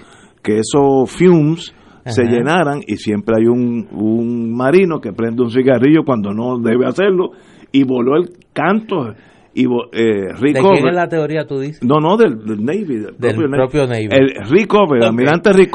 que 0.43 0.59
esos 0.61 1.11
fumes 1.11 1.75
se 2.07 2.25
llenaran 2.25 2.81
y 2.87 2.97
siempre 2.97 3.37
hay 3.39 3.47
un, 3.47 3.89
un 3.93 4.55
marino 4.55 5.01
que 5.01 5.13
prende 5.13 5.43
un 5.43 5.51
cigarrillo 5.51 6.05
cuando 6.05 6.33
no 6.33 6.59
debe 6.59 6.87
hacerlo 6.87 7.31
y 7.73 7.85
voló 7.85 8.17
el 8.17 8.31
canto 8.53 9.15
y 9.55 9.65
eh, 9.65 10.35
Rick 10.39 10.57
¿De 10.57 10.61
quién 10.61 10.89
es 10.89 10.95
la 10.95 11.09
teoría 11.09 11.47
tú 11.47 11.59
dices? 11.59 11.83
No, 11.83 11.99
no, 11.99 12.19
del, 12.19 12.37
Navy. 12.63 12.99
Del, 13.19 13.51
propio, 13.51 13.87
Navy. 13.87 14.09
El 14.11 14.35
Rick 14.51 14.75
el 14.95 15.03
almirante 15.03 15.51
Rick 15.51 15.75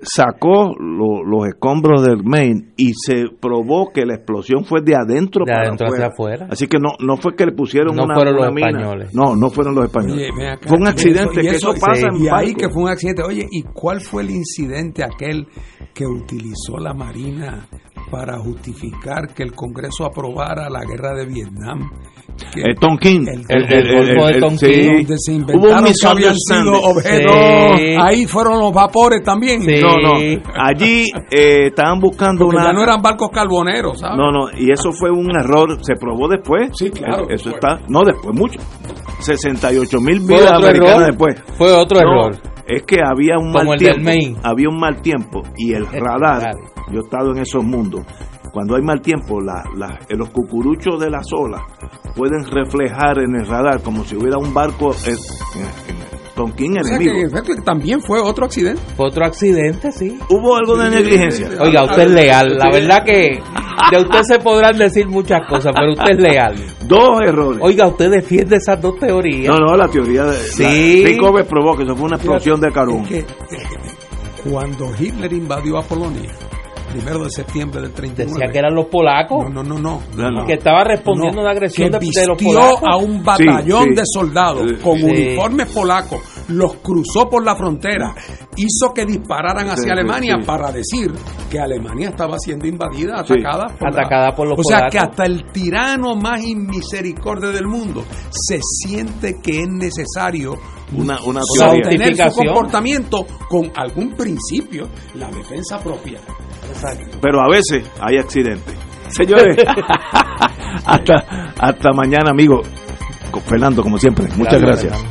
sacó 0.00 0.74
los 0.78 1.48
escombros 1.48 2.04
del 2.04 2.22
Maine 2.24 2.72
y 2.76 2.92
se 2.94 3.26
probó 3.40 3.90
que 3.92 4.04
la 4.04 4.14
explosión 4.14 4.64
fue 4.64 4.80
de 4.82 4.94
adentro, 4.94 5.44
para 5.44 6.06
afuera. 6.08 6.46
Así 6.50 6.66
que 6.66 6.78
no 6.78 6.90
no 7.00 7.16
fue 7.16 7.34
que 7.34 7.46
le 7.46 7.52
pusieron 7.52 7.96
no 7.96 8.04
una, 8.04 8.14
fueron 8.14 8.36
los 8.36 8.46
españoles. 8.46 9.14
No, 9.14 9.36
no 9.36 9.50
fueron 9.50 9.74
los 9.74 9.84
españoles. 9.84 10.30
fue 10.66 10.78
un 10.78 10.86
accidente, 10.86 11.40
que 11.40 11.48
eso, 11.48 11.72
pasa 11.80 12.08
en 12.08 12.22
Y 12.22 12.28
ahí 12.28 12.54
que 12.54 12.68
fue 12.68 12.84
un 12.84 12.88
accidente. 12.88 13.22
Oye, 13.22 13.46
¿y 13.50 13.62
cuál 13.62 14.00
fue 14.00 14.22
el 14.22 14.30
incidente 14.30 15.04
aquel 15.04 15.46
que 15.94 16.06
utilizó 16.06 16.78
la 16.78 16.92
Marina 16.92 17.68
para 18.10 18.38
justificar 18.38 19.34
que 19.34 19.42
el 19.42 19.52
Congreso 19.52 20.04
aprobara 20.04 20.68
la 20.68 20.84
guerra 20.84 21.14
de 21.14 21.26
Vietnam? 21.26 21.90
el 22.56 22.76
Tonkin. 22.76 23.26
El, 23.28 23.94
Golfo 23.94 24.26
de 24.26 24.40
Tonkin. 24.40 24.96
Donde 24.96 25.16
se 25.18 25.32
inventaron 25.32 25.84
que 25.84 26.06
habían 26.06 26.34
sido 26.36 26.72
objetos. 26.80 27.34
Ahí 28.00 28.26
fueron 28.26 28.60
los 28.60 28.72
vapores 28.72 29.22
también. 29.22 29.60
No, 29.80 29.96
no. 29.96 30.14
Allí 30.54 31.04
eh, 31.30 31.66
estaban 31.68 32.00
buscando 32.00 32.44
Porque 32.44 32.56
una. 32.56 32.66
Ya 32.66 32.72
no 32.72 32.82
eran 32.82 33.02
barcos 33.02 33.30
carboneros, 33.30 34.00
¿sabes? 34.00 34.16
No, 34.16 34.30
no. 34.30 34.46
Y 34.56 34.70
eso 34.70 34.92
fue 34.92 35.10
un 35.10 35.30
error. 35.36 35.78
Se 35.82 35.94
probó 35.94 36.28
después. 36.28 36.70
Sí, 36.74 36.90
claro. 36.90 37.28
Eso 37.28 37.50
está. 37.50 37.80
No, 37.88 38.00
después 38.04 38.36
mucho. 38.36 38.58
68 39.20 40.00
mil 40.00 40.20
vidas 40.20 40.52
americanas 40.52 41.06
después. 41.06 41.36
Fue 41.56 41.72
otro 41.72 41.98
error. 41.98 42.36
Es 42.66 42.82
que 42.84 42.96
había 43.04 43.36
un 43.38 43.52
mal 43.52 43.76
tiempo. 43.76 44.10
Había 44.42 44.68
un 44.68 44.78
mal 44.78 45.00
tiempo 45.02 45.42
y 45.56 45.74
el 45.74 45.86
radar. 45.86 46.54
Yo 46.90 47.00
he 47.00 47.04
estado 47.04 47.32
en 47.32 47.38
esos 47.38 47.64
mundos 47.64 48.04
cuando 48.54 48.76
hay 48.76 48.82
mal 48.82 49.00
tiempo, 49.00 49.40
la, 49.40 49.64
la, 49.76 49.98
los 50.10 50.30
cucuruchos 50.30 51.00
de 51.00 51.10
las 51.10 51.26
olas 51.32 51.60
pueden 52.14 52.44
reflejar 52.46 53.18
en 53.18 53.34
el 53.34 53.48
radar 53.48 53.82
como 53.82 54.04
si 54.04 54.14
hubiera 54.14 54.38
un 54.38 54.54
barco 54.54 54.94
en, 55.04 55.16
en, 56.36 56.76
enemigo. 56.76 57.40
también 57.64 58.00
fue 58.00 58.20
otro 58.20 58.44
accidente. 58.44 58.80
Otro 58.96 59.24
accidente, 59.24 59.90
sí. 59.90 60.16
Hubo 60.30 60.56
algo 60.56 60.76
de 60.76 60.88
negligencia. 60.88 61.48
Oiga, 61.60 61.82
usted 61.82 62.02
es 62.02 62.10
leal. 62.12 62.56
La 62.56 62.70
verdad 62.70 63.02
que 63.04 63.40
de 63.90 63.98
usted 63.98 64.22
se 64.22 64.38
podrán 64.38 64.78
decir 64.78 65.08
muchas 65.08 65.40
cosas, 65.48 65.72
pero 65.76 65.92
usted 65.92 66.12
es 66.12 66.20
leal. 66.20 66.54
Dos 66.86 67.22
errores. 67.26 67.60
Oiga, 67.60 67.88
usted 67.88 68.08
defiende 68.08 68.54
esas 68.54 68.80
dos 68.80 69.00
teorías. 69.00 69.48
No, 69.48 69.66
no, 69.66 69.76
la 69.76 69.88
teoría 69.88 70.26
de. 70.26 70.36
Sí. 70.36 71.04
La, 71.04 71.44
probó 71.44 71.76
que 71.76 71.82
eso 71.82 71.96
fue 71.96 72.06
una 72.06 72.16
explosión 72.16 72.60
de 72.60 72.70
carbón. 72.70 73.04
cuando 74.48 74.92
Hitler 74.96 75.32
invadió 75.32 75.78
a 75.78 75.82
Polonia, 75.82 76.30
primero 76.94 77.24
de 77.24 77.30
septiembre 77.30 77.80
del 77.80 77.92
39. 77.92 78.38
Decía 78.38 78.52
que 78.52 78.58
eran 78.58 78.74
los 78.74 78.86
polacos. 78.86 79.50
No, 79.50 79.62
no, 79.62 79.78
no. 79.78 80.00
no. 80.16 80.46
Que 80.46 80.54
estaba 80.54 80.84
respondiendo 80.84 81.40
a 81.40 81.44
la 81.44 81.50
agresión 81.50 81.90
de, 81.90 81.98
los 82.26 82.40
polacos. 82.40 82.82
a 82.88 82.96
un 82.96 83.22
batallón 83.22 83.94
de 83.94 84.02
soldados 84.04 84.72
con 84.82 85.02
uniformes 85.02 85.68
polacos, 85.72 86.20
los 86.48 86.74
cruzó 86.76 87.28
por 87.28 87.44
la 87.44 87.56
frontera, 87.56 88.14
hizo 88.56 88.92
que 88.94 89.04
dispararan 89.04 89.68
hacia 89.68 89.92
Alemania 89.92 90.36
para 90.46 90.70
decir 90.70 91.10
que 91.50 91.58
Alemania 91.58 92.10
estaba 92.10 92.38
siendo 92.38 92.66
invadida, 92.66 93.20
atacada 93.20 93.66
por, 93.76 93.88
atacada 93.88 94.30
por 94.32 94.48
los 94.48 94.56
polacos. 94.56 94.66
O 94.66 94.68
sea 94.68 94.88
que 94.88 94.98
hasta 94.98 95.24
el 95.24 95.50
tirano 95.50 96.14
más 96.14 96.44
inmisericordia 96.44 97.50
del 97.50 97.66
mundo 97.66 98.04
se 98.30 98.60
siente 98.62 99.40
que 99.42 99.62
es 99.62 99.68
necesario 99.68 100.54
una, 100.92 101.20
una 101.24 101.40
tener 101.82 102.16
su 102.30 102.44
comportamiento 102.44 103.26
con 103.48 103.72
algún 103.74 104.14
principio, 104.14 104.88
la 105.14 105.28
defensa 105.28 105.78
propia. 105.80 106.20
Pero 107.20 107.40
a 107.40 107.48
veces 107.48 107.88
hay 108.00 108.18
accidentes. 108.18 108.74
Señores, 109.08 109.56
hasta, 110.86 111.52
hasta 111.58 111.92
mañana, 111.92 112.30
amigo. 112.30 112.62
Fernando, 113.46 113.82
como 113.82 113.98
siempre, 113.98 114.26
muchas 114.36 114.60
gracias. 114.60 115.04